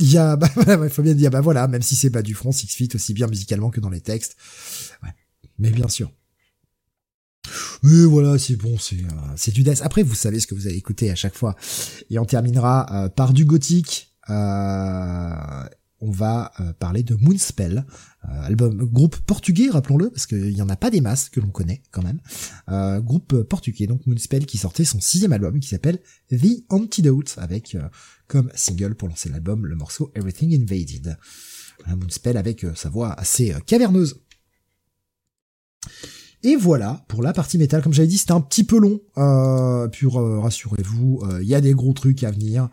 [0.00, 2.34] il y a, bah, il faut bien dire, bah voilà, même si c'est pas du
[2.34, 4.36] front, Six Feet aussi bien musicalement que dans les textes.
[5.02, 5.10] Ouais.
[5.58, 6.10] Mais bien sûr.
[7.82, 9.80] Mais voilà, c'est bon, c'est euh, c'est du death.
[9.82, 11.56] Après, vous savez ce que vous allez écouter à chaque fois.
[12.10, 14.14] Et on terminera euh, par du gothique.
[14.28, 15.64] Euh,
[16.00, 17.84] on va euh, parler de Moonspell,
[18.24, 21.50] euh, album groupe portugais, rappelons-le, parce qu'il y en a pas des masses que l'on
[21.50, 22.20] connaît quand même.
[22.70, 27.76] Euh, groupe portugais, donc Moonspell, qui sortait son sixième album, qui s'appelle The Antidote, avec
[28.30, 31.18] comme single pour lancer l'album le morceau Everything Invaded.
[31.86, 34.20] Un Moonspell avec euh, sa voix assez euh, caverneuse.
[36.44, 37.82] Et voilà pour la partie métal.
[37.82, 39.00] Comme j'avais dit, c'était un petit peu long.
[39.18, 42.68] Euh, puis euh, rassurez-vous, il y a des gros trucs à venir.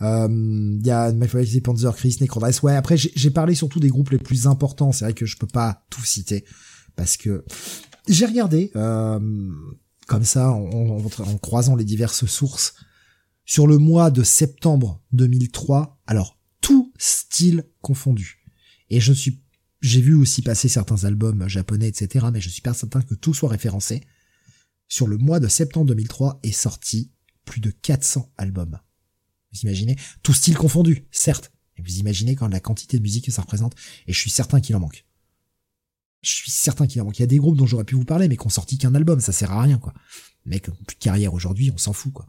[0.00, 2.62] Il y a My Panzer, Chris, Necrodrice.
[2.62, 4.92] Ouais, après j'ai parlé surtout des groupes les plus importants.
[4.92, 6.44] C'est vrai que je peux pas tout citer
[6.94, 7.44] parce que
[8.06, 12.74] j'ai regardé comme ça en croisant les diverses sources
[13.50, 16.00] sur le mois de septembre 2003.
[16.06, 18.44] Alors tout style confondu.
[18.90, 19.42] Et je suis
[19.80, 23.34] j'ai vu aussi passer certains albums japonais, etc., mais je suis pas certain que tout
[23.34, 24.04] soit référencé.
[24.86, 27.10] Sur le mois de septembre 2003 est sorti
[27.44, 28.78] plus de 400 albums.
[29.52, 29.96] Vous imaginez?
[30.22, 31.50] Tout style confondu, certes.
[31.76, 33.74] Et vous imaginez quand la quantité de musique que ça représente,
[34.06, 35.06] et je suis certain qu'il en manque.
[36.22, 37.18] Je suis certain qu'il en manque.
[37.18, 38.94] Il y a des groupes dont j'aurais pu vous parler, mais qui ont sorti qu'un
[38.94, 39.92] album, ça sert à rien, quoi.
[40.44, 42.28] Mec, plus de carrière aujourd'hui, on s'en fout, quoi.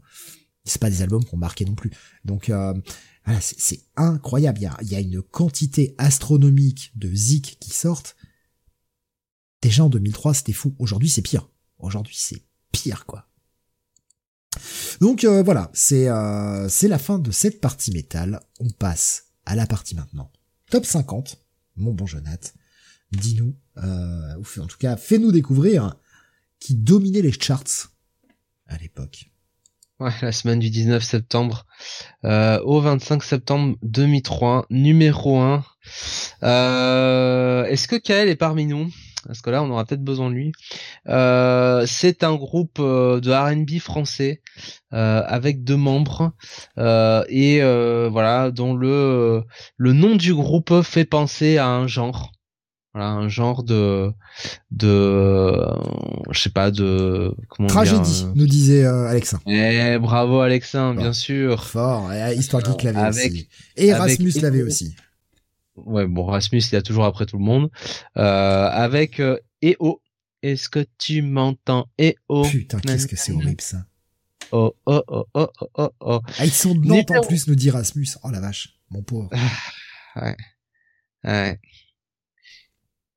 [0.64, 1.90] C'est pas des albums qui ont marqué non plus.
[2.24, 2.74] Donc, euh,
[3.24, 4.60] voilà, c'est incroyable.
[4.82, 8.16] Il y, a, une quantité astronomique de zik qui sortent.
[9.60, 10.74] Déjà en 2003, c'était fou.
[10.78, 11.48] Aujourd'hui, c'est pire.
[11.78, 12.42] Aujourd'hui, c'est
[12.72, 13.28] pire, quoi.
[15.00, 18.40] Donc euh, voilà, c'est euh, c'est la fin de cette partie métal.
[18.60, 20.30] On passe à la partie maintenant.
[20.70, 21.38] Top 50.
[21.76, 22.54] Mon bon Jonath,
[23.12, 25.96] dis-nous, euh, ou en tout cas, fais-nous découvrir
[26.60, 27.90] qui dominait les charts
[28.66, 29.31] à l'époque.
[30.22, 31.64] La semaine du 19 septembre
[32.24, 35.64] euh, au 25 septembre 2003, numéro 1.
[36.42, 38.90] Euh, Est-ce que Kael est parmi nous?
[39.26, 40.52] Parce que là, on aura peut-être besoin de lui.
[41.08, 44.42] Euh, C'est un groupe de R&B français
[44.90, 46.32] avec deux membres
[46.76, 47.60] et
[48.10, 49.44] voilà, dont le
[49.76, 52.32] le nom du groupe fait penser à un genre.
[52.94, 54.12] Voilà, un genre de
[54.70, 55.74] de euh,
[56.30, 59.40] je sais pas de comment Tragédie, euh, nous disait euh, Alexa.
[59.46, 61.64] eh, bravo Alexin, bien sûr.
[61.64, 63.48] Fort, et Histoire Geek l'avait aussi.
[63.76, 64.94] Et Erasmus l'avait aussi.
[65.76, 67.70] Ouais, bon, Rasmus, il a toujours après tout le monde.
[68.18, 70.02] Euh, avec euh, EO.
[70.42, 71.86] Est-ce que tu m'entends?
[71.98, 73.86] EO Putain, qu'est-ce que c'est horrible ça.
[74.50, 76.20] Oh, oh, oh, oh, oh, oh, oh.
[76.38, 78.08] Ah, ils sont de Nantes en plus, nous dit Erasmus.
[78.22, 79.30] Oh la vache, mon pauvre.
[80.16, 80.36] Ouais.
[81.24, 81.58] Ouais.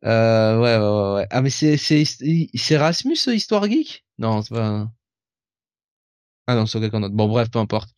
[0.06, 1.28] Euh, ouais, ouais, ouais, ouais.
[1.32, 4.06] Ah, mais c'est, c'est, c'est Rasmus, euh, Histoire Geek?
[4.20, 4.88] Non, c'est pas,
[6.48, 7.16] ah non, c'est quelqu'un d'autre.
[7.16, 7.90] Bon, bref, peu importe.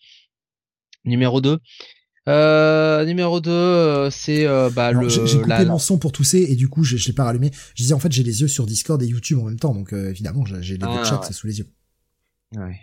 [1.05, 1.59] Numéro 2.
[2.27, 6.45] Euh, numéro 2, c'est, euh, bah, Alors, le, J'ai coupé la- mon son pour tousser
[6.49, 7.51] et du coup, je, je l'ai pas rallumé.
[7.75, 9.93] Je disais en fait, j'ai les yeux sur Discord et YouTube en même temps, donc
[9.93, 11.33] euh, évidemment, j'ai les deux Ah, chats ouais.
[11.33, 11.67] sous les yeux.
[12.55, 12.79] Ouais.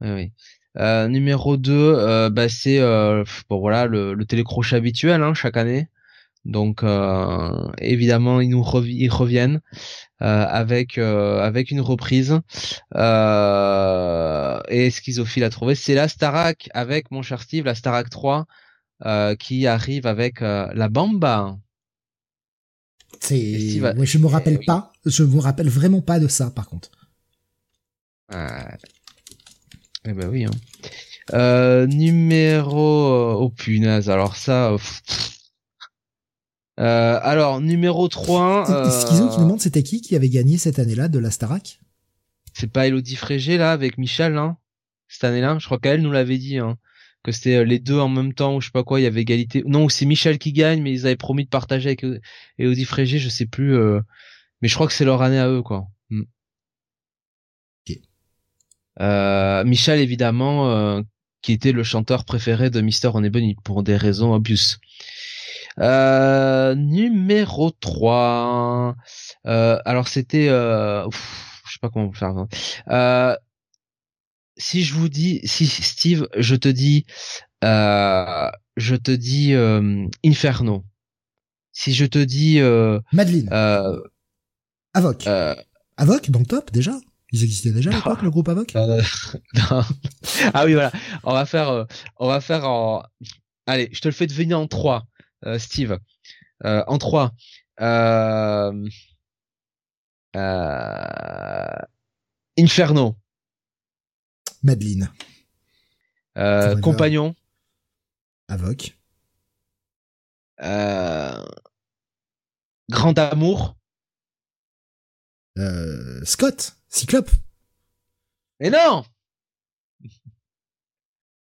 [0.00, 0.32] Oui, oui.
[0.76, 5.56] Euh, numéro 2, euh, bah, c'est euh, bon voilà le, le télécrochet habituel hein, chaque
[5.56, 5.88] année.
[6.44, 9.60] Donc euh, évidemment ils nous ils reviennent
[10.22, 12.38] euh, avec euh, avec une reprise
[14.68, 18.46] et Schizophile a trouvé c'est la Starac avec mon cher Steve la Starac 3
[19.38, 21.58] qui arrive avec la Bamba.
[23.20, 26.68] C'est ouais, je me rappelle eh pas, je me rappelle vraiment pas de ça par
[26.68, 26.90] contre.
[30.06, 30.44] Eh ben oui.
[30.44, 30.50] Hein.
[31.32, 34.76] Euh, numéro oh punaise alors ça
[36.80, 38.70] euh, alors, numéro 3.
[38.70, 38.90] Euh...
[38.90, 41.30] Ce qu'ils ont qui nous demandent, c'était qui qui avait gagné cette année-là de la
[41.30, 41.80] Starac?
[42.52, 44.56] C'est pas Elodie Frégé, là, avec Michel, hein
[45.08, 46.76] Cette année-là Je crois qu'elle nous l'avait dit, hein,
[47.22, 49.06] que c'était euh, les deux en même temps, ou je sais pas quoi, il y
[49.06, 49.62] avait égalité.
[49.66, 52.04] Non, c'est Michel qui gagne, mais ils avaient promis de partager avec
[52.58, 53.76] Elodie Frégé, je sais plus.
[53.76, 54.00] Euh...
[54.62, 55.86] Mais je crois que c'est leur année à eux, quoi.
[56.10, 56.22] Hmm.
[59.00, 61.02] Euh, Michel, évidemment, euh,
[61.42, 64.78] qui était le chanteur préféré de Mister On Ebony, pour des raisons obvious.
[65.78, 68.96] Euh, numéro 3.
[69.46, 70.48] Euh, alors c'était...
[70.48, 71.08] Euh,
[71.66, 72.32] je sais pas comment vous faire.
[72.88, 73.36] Euh,
[74.56, 75.40] si je vous dis...
[75.44, 77.06] Si Steve, je te dis...
[77.62, 79.54] Je te dis
[80.24, 80.84] Inferno.
[81.72, 82.60] Si je te dis...
[83.12, 83.48] Madeleine.
[84.94, 85.26] Avoc.
[85.96, 86.92] Avoc dans le top déjà
[87.32, 88.72] ils existaient déjà à l'époque, le groupe Avoc?
[88.74, 89.82] Non.
[90.52, 90.92] Ah oui, voilà.
[91.24, 91.86] On va faire,
[92.18, 93.02] on va faire en.
[93.66, 95.04] Allez, je te le fais devenir en 3.
[95.46, 95.98] Euh, Steve.
[96.64, 97.32] Euh, en 3.
[97.80, 98.88] Euh,
[102.58, 103.16] Inferno.
[104.62, 105.10] Madeline.
[106.82, 107.34] compagnon.
[108.48, 108.96] Avoc.
[112.90, 113.76] Grand amour.
[116.24, 116.76] Scott.
[116.88, 117.30] Cyclope.
[118.60, 119.04] Et non.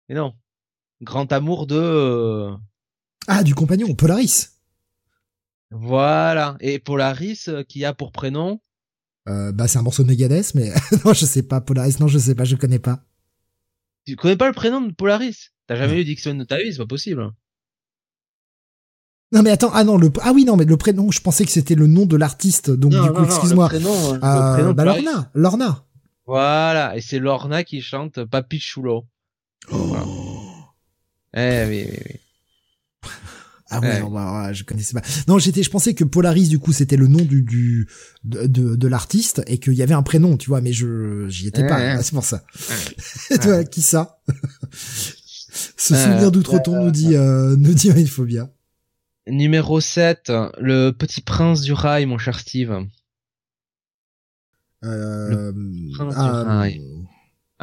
[0.09, 0.35] Et non.
[1.01, 2.55] Grand amour de.
[3.27, 4.49] Ah, du compagnon, Polaris.
[5.71, 6.57] Voilà.
[6.59, 8.59] Et Polaris, euh, qui a pour prénom
[9.27, 10.71] euh, Bah, c'est un morceau de Megadeth, mais
[11.05, 11.61] non, je sais pas.
[11.61, 13.03] Polaris, non, je sais pas, je connais pas.
[14.05, 15.51] Tu connais pas le prénom de Polaris?
[15.67, 17.31] T'as jamais eu Dixon de ta vie, c'est pas possible.
[19.31, 21.49] Non mais attends, ah non, le ah oui non mais le prénom, je pensais que
[21.49, 23.67] c'était le nom de l'artiste, donc du coup excuse-moi.
[23.73, 25.85] Euh, bah Lorna, Lorna.
[26.27, 29.07] Voilà, et c'est Lorna qui chante Papi Chulo.
[29.71, 29.95] Oh.
[31.35, 32.19] Eh oui oui oui.
[33.69, 34.53] Ah ouais, ouais.
[34.53, 35.01] je connaissais pas.
[35.27, 37.87] Non, j'étais, je pensais que Polaris du coup c'était le nom du, du
[38.23, 41.47] de, de, de l'artiste et qu'il y avait un prénom, tu vois, mais je j'y
[41.47, 42.01] étais pas.
[42.03, 42.43] c'est pour ça.
[43.31, 44.19] Et toi, qui ça
[45.77, 48.49] Ce souvenir d'outre-tombe nous dit euh, nous dit il faut bien.
[49.27, 52.71] Numéro 7, le petit prince du rail, mon cher Steve.
[54.83, 56.81] Euh, le prince du ah, rail.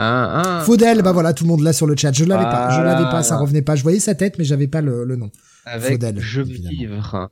[0.03, 2.13] Ah, ah, Faudel, bah voilà, tout le monde là sur le chat.
[2.13, 3.77] Je l'avais pas, je l'avais pas, ça revenait pas.
[3.77, 5.31] Je voyais sa tête, mais j'avais pas le, le nom.
[5.67, 7.29] Avec Faudel, Je vivre.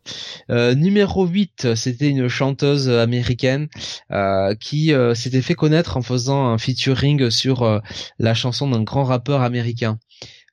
[0.50, 3.68] Euh, numéro 8, c'était une chanteuse américaine
[4.12, 7.80] euh, qui euh, s'était fait connaître en faisant un featuring sur
[8.18, 9.98] la chanson d'un grand rappeur américain.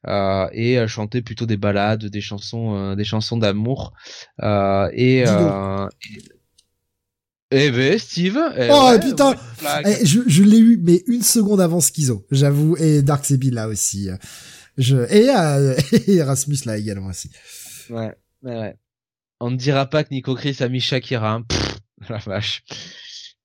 [0.07, 3.91] Et elle chantait plutôt des ballades, des chansons, des chansons d'amour.
[4.41, 5.25] et, et
[7.55, 8.39] eh ben, Steve.
[8.57, 9.35] Eh oh putain,
[9.85, 13.67] eh, je, je l'ai eu, mais une seconde avant Schizo, j'avoue, et Dark Sebi là
[13.67, 14.09] aussi.
[14.77, 15.75] Je et, euh,
[16.07, 17.29] et Erasmus là également aussi.
[17.89, 18.75] Ouais, ouais, ouais.
[19.39, 21.33] On ne dira pas que Nico Chris a mis Shakira.
[21.33, 21.45] Hein.
[22.09, 22.63] la vache.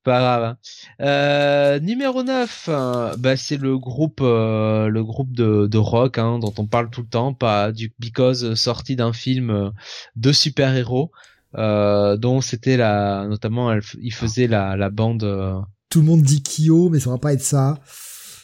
[0.03, 0.43] Pas grave.
[0.43, 0.57] Hein.
[1.05, 6.39] Euh, numéro 9, euh, bah c'est le groupe euh, le groupe de, de rock hein,
[6.39, 9.71] dont on parle tout le temps, pas du Because sorti d'un film
[10.15, 11.11] de super-héros
[11.55, 15.23] euh, dont c'était la, notamment, il faisait la, la bande.
[15.23, 17.77] Euh, Tout le monde dit Kyo, mais ça va pas être ça.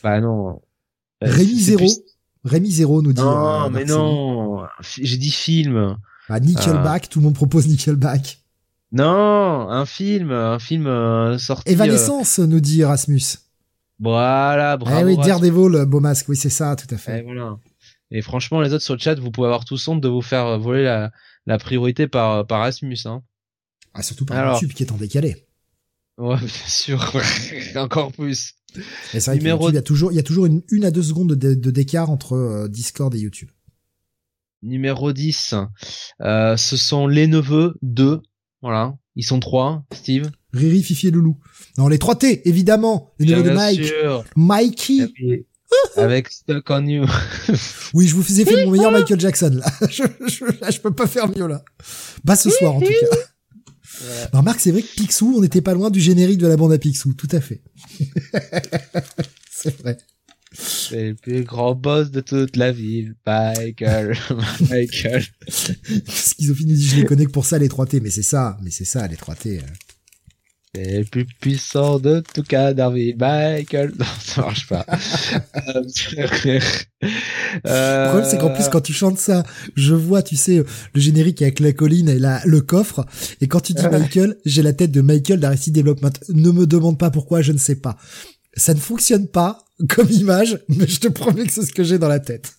[0.03, 0.61] Bah non.
[1.23, 1.85] Euh, Rémi Zéro.
[2.43, 3.21] Rémi Zéro nous dit.
[3.21, 4.63] Non, euh, mais non.
[4.81, 5.97] J'ai dit film.
[6.29, 8.39] Bah, Nickelback, tout le monde propose Nickelback.
[8.91, 11.71] Non, un film, un film sorti.
[11.71, 13.21] Evanescence, nous dit Erasmus.
[13.99, 14.99] Voilà, bravo.
[14.99, 17.19] Eh oui, Daredevil, beau masque, oui, c'est ça, tout à fait.
[17.19, 17.57] Et voilà.
[18.11, 20.59] Et franchement, les autres sur le chat, vous pouvez avoir tout son de vous faire
[20.59, 21.11] voler la,
[21.47, 22.99] la priorité par, par Asmus.
[23.05, 23.23] Hein.
[23.93, 25.47] Ah, surtout par Alors, YouTube qui est en décalé.
[26.19, 27.15] Ouais, bien sûr.
[27.75, 28.53] Encore plus.
[29.13, 29.69] Et c'est vrai Numéro...
[29.69, 31.71] il y a toujours, il y a toujours une, une à deux secondes de, de
[31.71, 33.49] d'écart entre euh, Discord et YouTube.
[34.61, 35.55] Numéro 10,
[36.21, 38.21] euh, ce sont les neveux de,
[38.61, 40.31] voilà, ils sont trois, Steve.
[40.51, 41.37] Riri, Fifi et Loulou.
[41.77, 43.13] Non, les trois T, évidemment.
[43.19, 43.85] Les neveux de Mike.
[43.85, 44.25] Sûr.
[44.35, 45.45] Mikey.
[45.97, 47.05] Avec Stuck on You.
[47.93, 49.65] oui, je vous faisais fait mon meilleur Michael Jackson, là.
[49.89, 51.63] je, je, peux pas faire mieux, là.
[52.23, 53.17] Bah, ce soir, en tout cas.
[54.33, 54.41] Ouais.
[54.43, 56.77] Marc, c'est vrai que Picsou, on n'était pas loin du générique de la bande à
[56.77, 57.61] Picsou, tout à fait.
[59.49, 59.97] C'est vrai.
[60.53, 64.17] C'est le plus grand boss de toute la ville, Michael.
[64.69, 65.23] Michael.
[66.07, 68.71] Schizophile nous dit je les connais que pour ça les 3T, mais c'est ça, mais
[68.71, 69.61] c'est ça les 3T.
[70.75, 73.93] C'est le plus puissant de tout Canardville, Michael.
[73.99, 74.85] Non, ça marche pas.
[77.65, 79.43] Euh, Le problème c'est qu'en plus quand tu chantes ça,
[79.75, 80.63] je vois tu sais
[80.93, 83.05] le générique avec la colline et la, le coffre,
[83.41, 86.13] et quand tu dis Michael, j'ai la tête de Michael d'Arrested Development.
[86.29, 87.97] Ne me demande pas pourquoi, je ne sais pas.
[88.55, 91.99] Ça ne fonctionne pas comme image, mais je te promets que c'est ce que j'ai
[91.99, 92.53] dans la tête.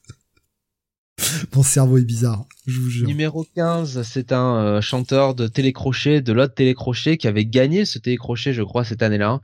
[1.54, 3.06] Mon cerveau est bizarre, je vous jure.
[3.06, 7.98] Numéro 15, c'est un euh, chanteur de télécrochet, de l'autre télécrochet, qui avait gagné ce
[7.98, 9.40] télécrochet, je crois, cette année-là,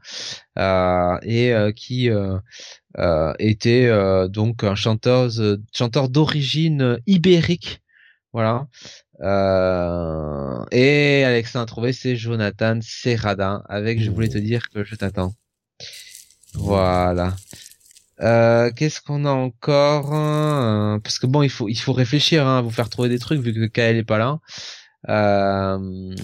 [0.59, 2.09] euh, et euh, qui
[3.39, 5.31] était donc un chanteur,
[5.73, 7.83] chanteur d'origine ibérique,
[8.33, 8.67] voilà.
[9.20, 15.35] Et Alexa a trouvé, c'est Jonathan Serradin, avec Je voulais te dire que je t'attends.
[16.55, 17.35] Voilà.
[18.20, 21.01] Euh, qu'est-ce qu'on a encore hein?
[21.02, 23.52] Parce que bon, il faut il faut réfléchir, hein, vous faire trouver des trucs vu
[23.52, 24.39] que Kael est pas là.
[25.09, 26.15] Euh,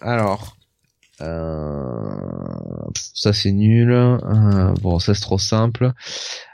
[0.00, 0.56] alors,
[1.20, 3.92] euh, ça c'est nul.
[3.92, 5.92] Euh, bon, ça c'est trop simple.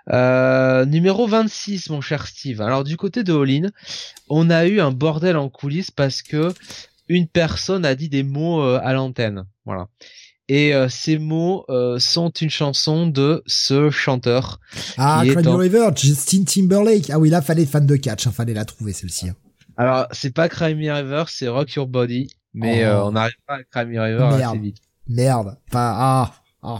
[0.08, 2.60] Numéro 26, mon cher Steve.
[2.60, 3.68] Alors du côté de Olin,
[4.28, 6.54] on a eu un bordel en coulisses parce que
[7.08, 9.44] une personne a dit des mots à l'antenne.
[9.64, 9.88] Voilà.
[10.52, 14.58] Et euh, ces mots euh, sont une chanson de ce chanteur.
[14.98, 17.08] Ah, Cry en- River, Justin Timberlake.
[17.10, 19.28] Ah oui, là, fallait fan de catch, hein, fallait la trouver, celle-ci.
[19.28, 19.36] hein.
[19.76, 22.30] Alors, c'est pas Cry Me River, c'est Rock Your Body.
[22.52, 22.88] Mais Oh.
[22.88, 24.42] euh, on n'arrive pas à Cry Me River Merde.
[24.42, 24.78] assez vite.
[25.08, 25.56] Merde.
[25.70, 26.78] Pas, ah, ah.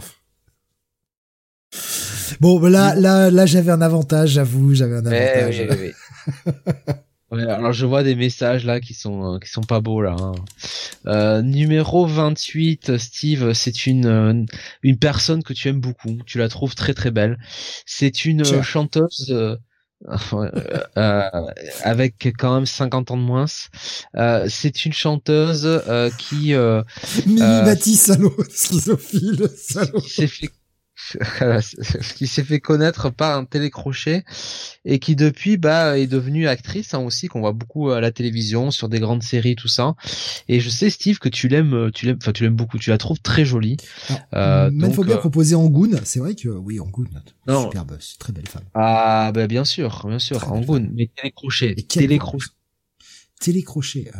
[2.41, 5.61] Bon, bah là, là, là, j'avais un avantage, j'avoue, j'avais un Mais avantage.
[5.69, 5.93] oui, oui,
[6.47, 6.53] oui.
[7.31, 10.15] Ouais, alors je vois des messages là qui sont euh, qui sont pas beaux là.
[10.19, 10.33] hein.
[11.07, 14.45] Euh, numéro 28, Steve, c'est une euh,
[14.83, 16.17] une personne que tu aimes beaucoup.
[16.25, 17.37] Tu la trouves très très belle.
[17.85, 19.55] C'est une euh, chanteuse euh,
[20.97, 21.29] euh,
[21.83, 23.45] avec quand même 50 ans de moins.
[24.17, 26.83] Euh, c'est une chanteuse euh, qui euh,
[27.25, 30.01] Mimi Mati, salaud, schizophile, salaud.
[30.01, 30.49] qui s'est fait
[32.15, 34.23] qui s'est fait connaître par un télécrochet
[34.85, 38.71] et qui depuis bah est devenue actrice hein, aussi qu'on voit beaucoup à la télévision
[38.71, 39.95] sur des grandes séries tout ça
[40.47, 42.97] et je sais Steve que tu l'aimes tu l'aimes enfin tu l'aimes beaucoup tu la
[42.97, 43.77] trouves très jolie
[44.33, 45.99] Euh, Même donc, faut bien euh, proposer Angoon.
[46.03, 47.05] C'est vrai que, oui, Angoon,
[47.47, 47.63] Non.
[47.63, 48.63] super boss, très belle femme.
[48.73, 52.47] ah bah bien sûr bien sûr Très goût mais télécrochet télécrochet
[53.39, 54.11] Télécrochet.
[54.15, 54.19] Euh,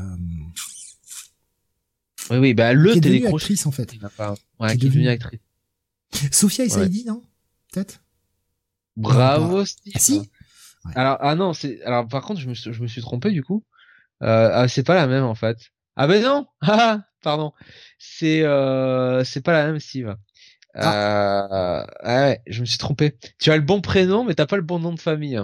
[2.32, 3.94] oui oui bah le qui est devenue télécrochet actrice, en fait.
[3.94, 5.40] Il ouais Qui est qui est devenue devenue- actrice
[6.32, 7.22] Sophia et Saïdi, non?
[7.72, 8.04] Peut-être?
[8.98, 9.94] Bravo Steve.
[9.96, 10.20] Ah, si?
[10.86, 10.92] Ouais.
[10.96, 13.44] Alors ah non, c'est alors par contre je me suis, je me suis trompé du
[13.44, 13.64] coup.
[14.24, 15.58] Euh, ah, c'est pas la même en fait.
[15.96, 16.48] Ah ben non.
[16.62, 17.54] Ah pardon.
[18.00, 20.16] C'est euh, c'est pas la même Steve.
[20.78, 23.18] Euh, ah ouais, je me suis trompé.
[23.40, 25.38] Tu as le bon prénom mais t'as pas le bon nom de famille.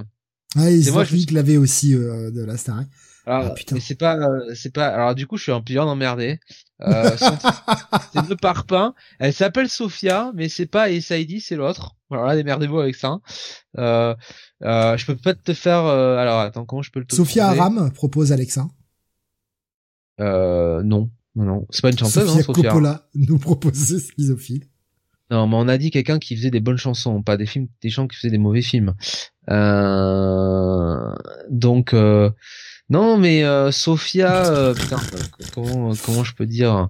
[0.55, 2.87] Ah, C'est moi, me Zafik l'avait aussi, euh, de la Starac.
[3.25, 3.75] Alors Ah, putain.
[3.75, 6.39] mais c'est pas euh, c'est pas alors du coup je suis un peu emmerdé.
[6.81, 7.15] Euh,
[8.13, 8.93] c'est le parpaing.
[9.19, 11.95] Elle s'appelle Sophia mais c'est pas Essaidi c'est l'autre.
[12.11, 13.19] Alors là démerdez-vous avec ça.
[13.77, 14.15] Euh,
[14.63, 17.91] euh, je peux pas te faire euh, alors attends comment je peux le Sophia Aram
[17.93, 18.67] propose Alexa.
[20.19, 21.67] Euh, non, non, non.
[21.69, 22.69] C'est pas une chanteuse, Sophia hein, Sophia.
[22.69, 24.67] Coppola nous proposait Schizophile.
[25.29, 27.89] Non, mais on a dit quelqu'un qui faisait des bonnes chansons, pas des films, des
[27.89, 28.95] gens qui faisaient des mauvais films.
[29.49, 31.13] Euh,
[31.49, 32.31] donc, euh,
[32.89, 34.99] non, mais euh, Sophia, euh, putain,
[35.53, 36.89] comment, comment je peux dire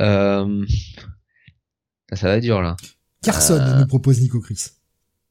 [0.00, 0.64] euh,
[2.12, 2.76] Ça va être dur là.
[3.22, 3.80] Carson Euh.
[3.80, 4.66] nous propose Nico Chris.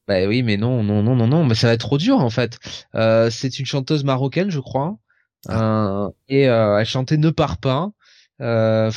[0.08, 2.30] Bah oui, mais non, non, non, non, non, mais ça va être trop dur en
[2.30, 2.60] fait.
[2.94, 4.98] Euh, c'est une chanteuse marocaine, je crois,
[5.50, 7.90] euh, et euh, elle chantait Ne pars pas.
[8.42, 8.92] Euh,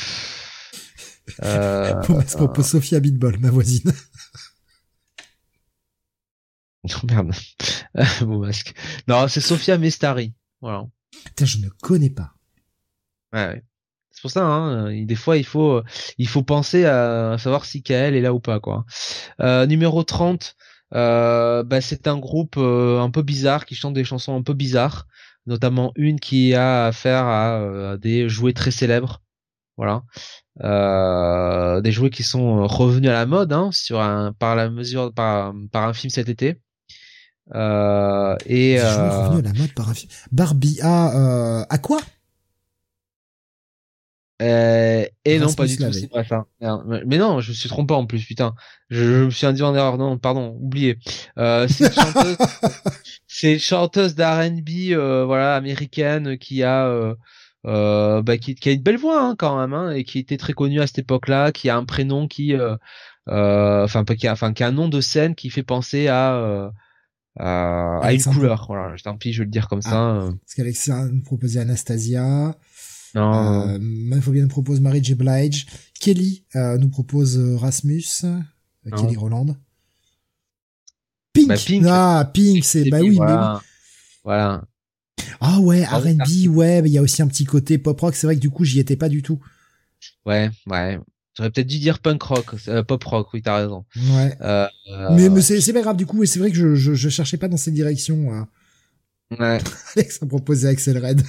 [1.43, 3.91] euh, Thomas propose Sophia Beatball, ma voisine.
[6.85, 7.31] Oh, merde.
[8.21, 8.73] Beau masque.
[9.07, 10.33] Non, c'est Sophia Mestari.
[10.61, 10.85] Voilà.
[11.25, 12.33] Putain, je ne connais pas.
[13.33, 13.63] Ouais, ouais.
[14.11, 15.83] C'est pour ça, hein, euh, des fois, il faut, euh,
[16.17, 18.85] il faut penser à savoir si Kael est là ou pas, quoi.
[19.39, 20.57] Euh, numéro 30,
[20.93, 25.07] euh, bah, c'est un groupe un peu bizarre qui chante des chansons un peu bizarres,
[25.45, 29.21] notamment une qui a affaire à des jouets très célèbres.
[29.77, 30.03] Voilà.
[31.81, 35.53] Des jouets qui sont revenus à la mode, hein, sur un, par la mesure, par
[35.73, 36.59] un film cet été.
[37.55, 40.11] Euh, et, euh, revenu à la mode par un film.
[40.31, 41.99] Barbie, ah, euh, à quoi?
[44.41, 46.45] Euh, et non, pas du tout, c'est pas ça.
[47.05, 48.55] Mais non, je me suis trompé en plus, putain.
[48.89, 49.97] Je, je me suis induit en erreur.
[49.97, 50.97] Non, pardon, oublié.
[51.37, 52.37] Euh, c'est une chanteuse,
[53.27, 57.15] c'est une chanteuse d'R&B, euh, voilà, américaine, qui a, euh,
[57.65, 60.37] euh, bah, qui, qui a une belle voix hein, quand même, hein, et qui était
[60.37, 62.77] très connue à cette époque-là, qui a un prénom qui, euh,
[63.27, 66.71] enfin qui a, enfin qui a un nom de scène qui fait penser à
[67.39, 68.65] à une couleur.
[68.67, 70.29] Voilà, tant pis, je vais le dire comme ah, ça.
[70.41, 72.55] Parce qu'Alexia nous proposait Anastasia.
[73.15, 73.67] Non.
[73.69, 75.15] Euh, nous propose Mary J.
[75.15, 75.65] Blige.
[75.99, 78.03] Kelly nous propose Rasmus.
[78.95, 79.55] Kelly Roland.
[81.33, 81.47] Pink.
[81.47, 81.85] Bah, Pink.
[81.87, 83.59] Ah, Pink, c'est, bah oui, voilà.
[83.61, 83.67] mais
[84.23, 84.63] Voilà.
[85.41, 88.15] Ah ouais, R&B, ouais, il y a aussi un petit côté pop rock.
[88.15, 89.39] C'est vrai que du coup, j'y étais pas du tout.
[90.25, 90.99] Ouais, ouais.
[91.39, 93.85] J'aurais peut-être dû dire punk rock, euh, pop rock, oui, t'as raison.
[93.95, 94.37] Ouais.
[94.41, 94.67] Euh,
[95.11, 97.37] mais, mais c'est, pas grave du coup, et c'est vrai que je, je, je, cherchais
[97.37, 98.33] pas dans cette direction.
[98.33, 98.49] Hein.
[99.39, 99.59] Ouais.
[99.95, 101.21] Alex a proposé Axel Red.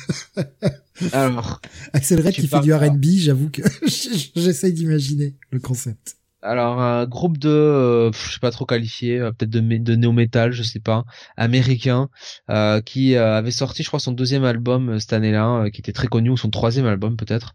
[1.13, 1.61] Alors.
[1.93, 3.63] Axel Red qui fait du R&B, j'avoue que
[4.35, 6.17] j'essaye d'imaginer le concept.
[6.43, 10.13] Alors un groupe de, euh, je sais pas trop qualifié, euh, peut-être de, de néo
[10.13, 11.05] metal, je sais pas,
[11.37, 12.09] américain,
[12.49, 16.31] euh, qui avait sorti, je crois, son deuxième album cette année-là, qui était très connu,
[16.31, 17.55] ou son troisième album peut-être,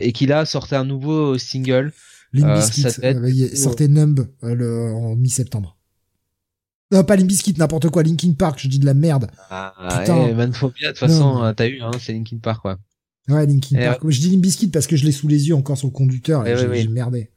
[0.00, 1.92] et qui là sortait un nouveau single.
[2.32, 2.82] Link Biscuit,
[3.56, 5.76] sortait Numb en mi-septembre.
[6.90, 9.30] Non, pas Limbiskit, n'importe quoi, Linkin Park, je dis de la merde.
[9.48, 10.26] Ah, Putain.
[10.28, 12.78] Eh, Manphobia, de toute façon, t'as eu, hein, c'est Linkin Park, quoi.
[13.28, 14.02] Ouais, Linkin Park.
[14.06, 16.56] Je dis Limbiskit parce que je l'ai sous les yeux encore sur le conducteur et,
[16.56, 17.30] j'ai merdé.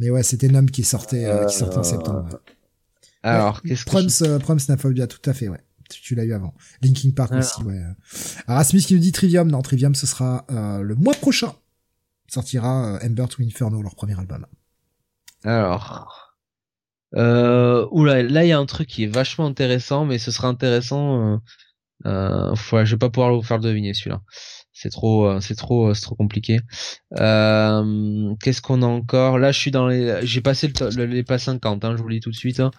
[0.00, 2.40] Mais ouais, c'était Nom qui sortait, euh, qui sortait en septembre.
[3.22, 5.60] Alors, qu'est-ce que Proms, euh, Proms Snaphobia, tout à fait, ouais.
[5.90, 6.54] Tu, l'as eu avant.
[6.82, 7.82] Linking Park aussi, ouais.
[8.46, 9.50] Rasmus qui nous dit Trivium.
[9.50, 11.52] Non, Trivium, ce sera euh, le mois prochain.
[12.28, 14.46] Sortira Ember to Inferno, leur premier album.
[15.42, 16.30] Alors,
[17.16, 20.48] euh, oula, là il y a un truc qui est vachement intéressant, mais ce sera
[20.48, 21.34] intéressant.
[21.34, 21.36] Euh,
[22.06, 22.54] euh,
[22.84, 24.22] je vais pas pouvoir vous faire deviner celui-là
[24.80, 26.60] c'est trop euh, c'est trop euh, c'est trop compliqué
[27.18, 31.38] euh, qu'est-ce qu'on a encore là je suis dans les j'ai passé le, les pas
[31.38, 32.70] 50 hein, je vous le dis tout de suite hein.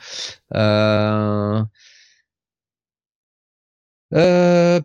[0.55, 1.63] euh...
[4.13, 4.81] Euh...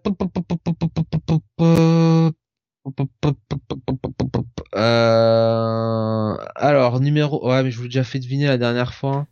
[6.55, 9.27] alors numéro ouais mais je vous l'ai déjà fait deviner la dernière fois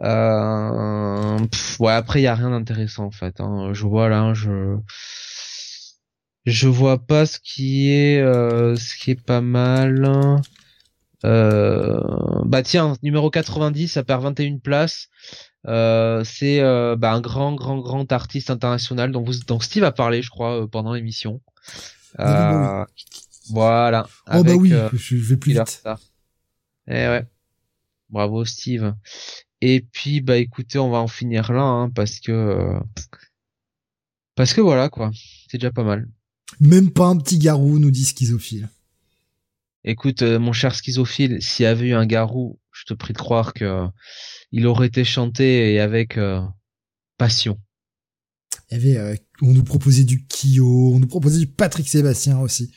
[0.00, 1.38] euh...
[1.78, 3.70] ouais après il y a rien d'intéressant en fait hein.
[3.72, 4.78] je vois là je
[6.46, 10.40] je vois pas ce qui est euh, ce qui est pas mal.
[11.24, 12.00] Euh,
[12.44, 15.08] bah tiens, numéro 90, ça perd 21 places.
[15.66, 19.92] Euh, c'est euh, bah, un grand, grand, grand artiste international dont, vous, dont Steve a
[19.92, 21.40] parlé, je crois, euh, pendant l'émission.
[22.20, 22.84] Euh,
[23.50, 24.06] voilà.
[24.32, 25.82] Oh bah oui, je vais plus vite.
[26.86, 27.24] Eh ouais.
[28.10, 28.94] Bravo Steve.
[29.62, 32.78] Et puis bah écoutez, on va en finir là, hein, parce que
[34.34, 35.10] parce que voilà quoi,
[35.48, 36.06] c'est déjà pas mal.
[36.60, 38.68] Même pas un petit garou, nous dit schizophile.
[39.84, 43.18] Écoute, euh, mon cher schizophile, s'il y avait eu un garou, je te prie de
[43.18, 43.86] croire que euh,
[44.50, 46.40] il aurait été chanté et avec euh,
[47.18, 47.58] passion.
[48.70, 52.72] Il y avait, on nous proposait du Kyo, on nous proposait du Patrick Sébastien aussi.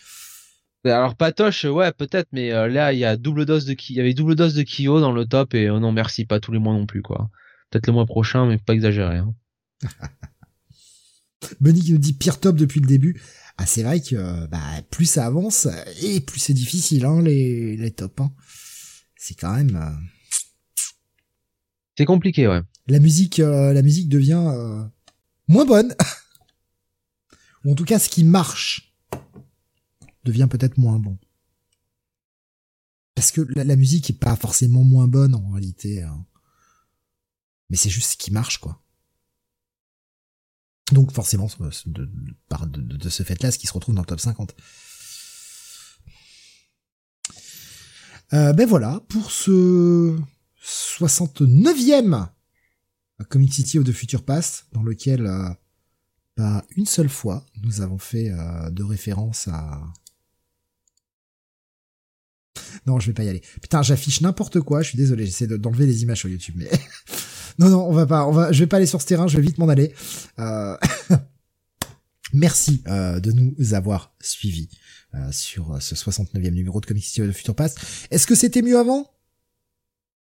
[0.83, 4.13] Alors Patoche, ouais, peut-être, mais là il y a double dose de il y avait
[4.13, 6.85] double dose de Kyo dans le top et non merci, pas tous les mois non
[6.85, 7.29] plus quoi.
[7.69, 9.17] Peut-être le mois prochain, mais pas exagérer.
[9.17, 9.33] Hein.
[11.61, 13.19] Benny qui nous dit pire top depuis le début
[13.57, 14.61] ah, c'est vrai que bah,
[14.91, 15.67] plus ça avance
[16.01, 18.21] et plus c'est difficile hein, les les tops.
[18.21, 18.31] Hein.
[19.15, 19.75] C'est quand même.
[19.75, 20.07] Euh,
[21.97, 22.61] c'est compliqué, ouais.
[22.87, 24.83] La musique, euh, la musique devient euh,
[25.47, 25.95] moins bonne.
[27.65, 28.93] Ou en tout cas, ce qui marche
[30.23, 31.17] devient peut-être moins bon.
[33.15, 36.03] Parce que la, musique est pas forcément moins bonne en réalité.
[36.03, 36.23] Hein.
[37.69, 38.83] Mais c'est juste ce qui marche, quoi.
[40.91, 41.49] Donc forcément,
[41.85, 44.55] de, de, ce fait-là, ce qui se retrouve dans le top 50.
[48.33, 50.17] Euh, ben voilà, pour ce
[50.61, 52.27] 69e
[53.29, 55.49] Comic City of the Future Past, dans lequel, euh,
[56.35, 59.81] pas une seule fois, nous avons fait euh, de référence à...
[62.85, 63.41] Non, je vais pas y aller.
[63.61, 66.69] Putain, j'affiche n'importe quoi, je suis désolé, j'essaie d'enlever les images sur YouTube, mais...
[67.59, 68.27] Non, non, on va pas.
[68.27, 68.51] On va.
[68.51, 69.27] Je vais pas aller sur ce terrain.
[69.27, 69.93] Je vais vite m'en aller.
[70.39, 70.77] Euh...
[72.33, 74.69] Merci euh, de nous avoir suivis
[75.15, 77.79] euh, sur ce 69e numéro de Comics de Future Past.
[78.11, 79.09] Est-ce que c'était mieux avant?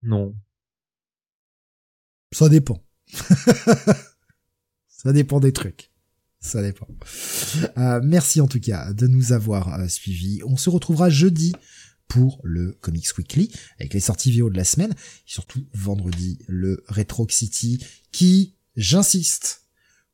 [0.04, 0.36] Non.
[2.32, 2.82] Ça dépend.
[4.88, 5.92] Ça dépend des trucs.
[6.40, 6.88] Ça dépend.
[7.78, 10.42] Euh, merci en tout cas de nous avoir suivis.
[10.46, 11.54] On se retrouvera jeudi
[12.08, 16.84] pour le Comics Weekly, avec les sorties vidéo de la semaine, et surtout vendredi, le
[16.88, 19.64] Retro City, qui, j'insiste,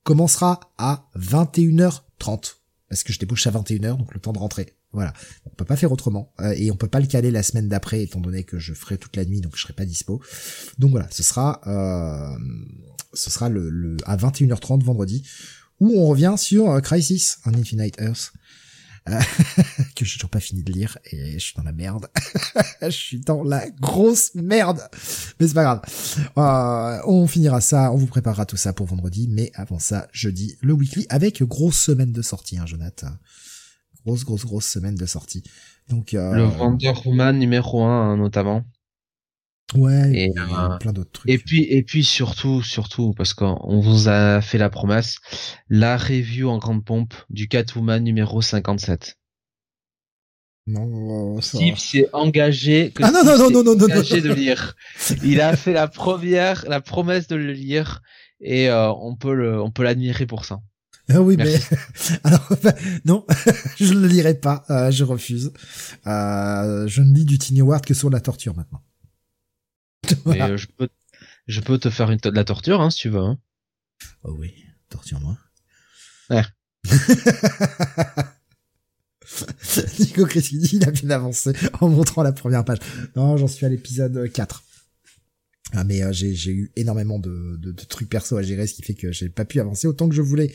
[0.04, 2.56] commencera à 21h30,
[2.90, 4.74] parce que je débouche à 21h, donc le temps de rentrer.
[4.94, 5.14] Voilà,
[5.46, 8.04] on peut pas faire autrement, euh, et on peut pas le caler la semaine d'après,
[8.04, 10.22] étant donné que je ferai toute la nuit, donc je serai pas dispo.
[10.80, 12.38] Donc voilà, ce sera, euh,
[13.14, 15.24] ce sera le, à 21h30 vendredi,
[15.80, 18.32] où on revient sur euh, Crisis on Infinite Earth.
[19.96, 22.08] que j'ai toujours pas fini de lire et je suis dans la merde.
[22.82, 24.82] je suis dans la grosse merde.
[25.40, 25.82] Mais c'est pas grave.
[26.38, 30.56] Euh, on finira ça, on vous préparera tout ça pour vendredi, mais avant ça, jeudi,
[30.62, 33.12] le weekly avec grosse semaine de sortie, hein, Jonathan.
[34.06, 35.44] Grosse, grosse, grosse semaine de sortie.
[35.90, 38.64] Donc euh, le Wonder Woman numéro 1 hein, notamment.
[39.76, 41.30] Ouais, et, euh, plein d'autres trucs.
[41.30, 45.18] Et puis, et puis surtout, surtout, parce qu'on vous a fait la promesse,
[45.70, 49.18] la review en grande pompe du Catwoman numéro 57.
[50.68, 51.58] Non, ça...
[51.58, 54.76] Steve s'est engagé, que ah non, non, non, non, non, non, engagé de lire.
[55.24, 58.02] Il a fait la première, la promesse de le lire,
[58.42, 60.60] et euh, on peut le, on peut l'admirer pour ça.
[61.10, 61.64] Ah oui, Merci.
[61.72, 62.50] mais alors
[63.06, 63.26] non,
[63.78, 65.54] je ne le lirai pas, euh, je refuse.
[66.06, 68.82] Euh, je ne lis du Tiny Ward que sur la torture maintenant.
[70.26, 70.50] Voilà.
[70.50, 70.90] euh, je peux,
[71.48, 73.20] je peux te faire une de la torture, hein, si tu veux.
[73.20, 73.40] Hein.
[74.24, 74.54] Oh oui,
[74.90, 75.38] torture-moi.
[76.30, 76.44] Ouais.
[80.00, 82.80] Nico Crispini, il a bien avancé en montrant la première page.
[83.16, 84.64] Non, j'en suis à l'épisode 4.
[85.74, 88.74] Ah, mais euh, j'ai, j'ai eu énormément de, de, de, trucs perso à gérer, ce
[88.74, 90.54] qui fait que j'ai pas pu avancer autant que je voulais.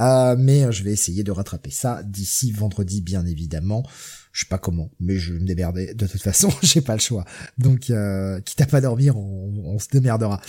[0.00, 3.86] Euh, mais je vais essayer de rattraper ça d'ici vendredi, bien évidemment.
[4.38, 5.94] Je sais pas comment, mais je vais me démerder.
[5.94, 7.24] De toute façon, j'ai pas le choix.
[7.58, 10.40] Donc, euh, quitte à pas dormir, on, se démerdera.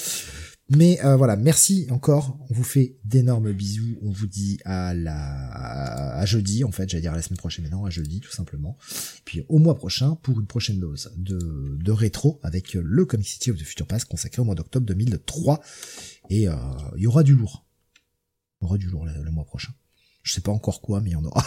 [0.69, 2.37] Mais euh, voilà, merci encore.
[2.51, 3.97] On vous fait d'énormes bisous.
[4.03, 7.65] On vous dit à la à jeudi, en fait, j'allais dire à la semaine prochaine,
[7.65, 8.77] mais non, à jeudi, tout simplement.
[9.25, 13.49] Puis au mois prochain pour une prochaine dose de, de rétro avec le Comic City
[13.49, 15.61] of the Future Pass consacré au mois d'octobre 2003.
[16.29, 16.53] Et euh,
[16.95, 17.65] il y aura du lourd.
[18.61, 19.73] Il y aura du lourd le, le mois prochain.
[20.21, 21.43] Je sais pas encore quoi, mais il y en aura.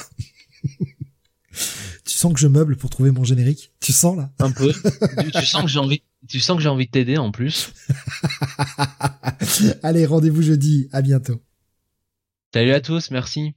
[2.04, 3.72] tu sens que je meuble pour trouver mon générique?
[3.80, 4.32] Tu sens là?
[4.38, 4.72] Un peu.
[5.32, 7.72] tu, sens que j'ai envie tu sens que j'ai envie de t'aider en plus.
[9.82, 10.88] Allez, rendez-vous jeudi.
[10.92, 11.42] À bientôt.
[12.54, 13.54] Salut à tous, merci.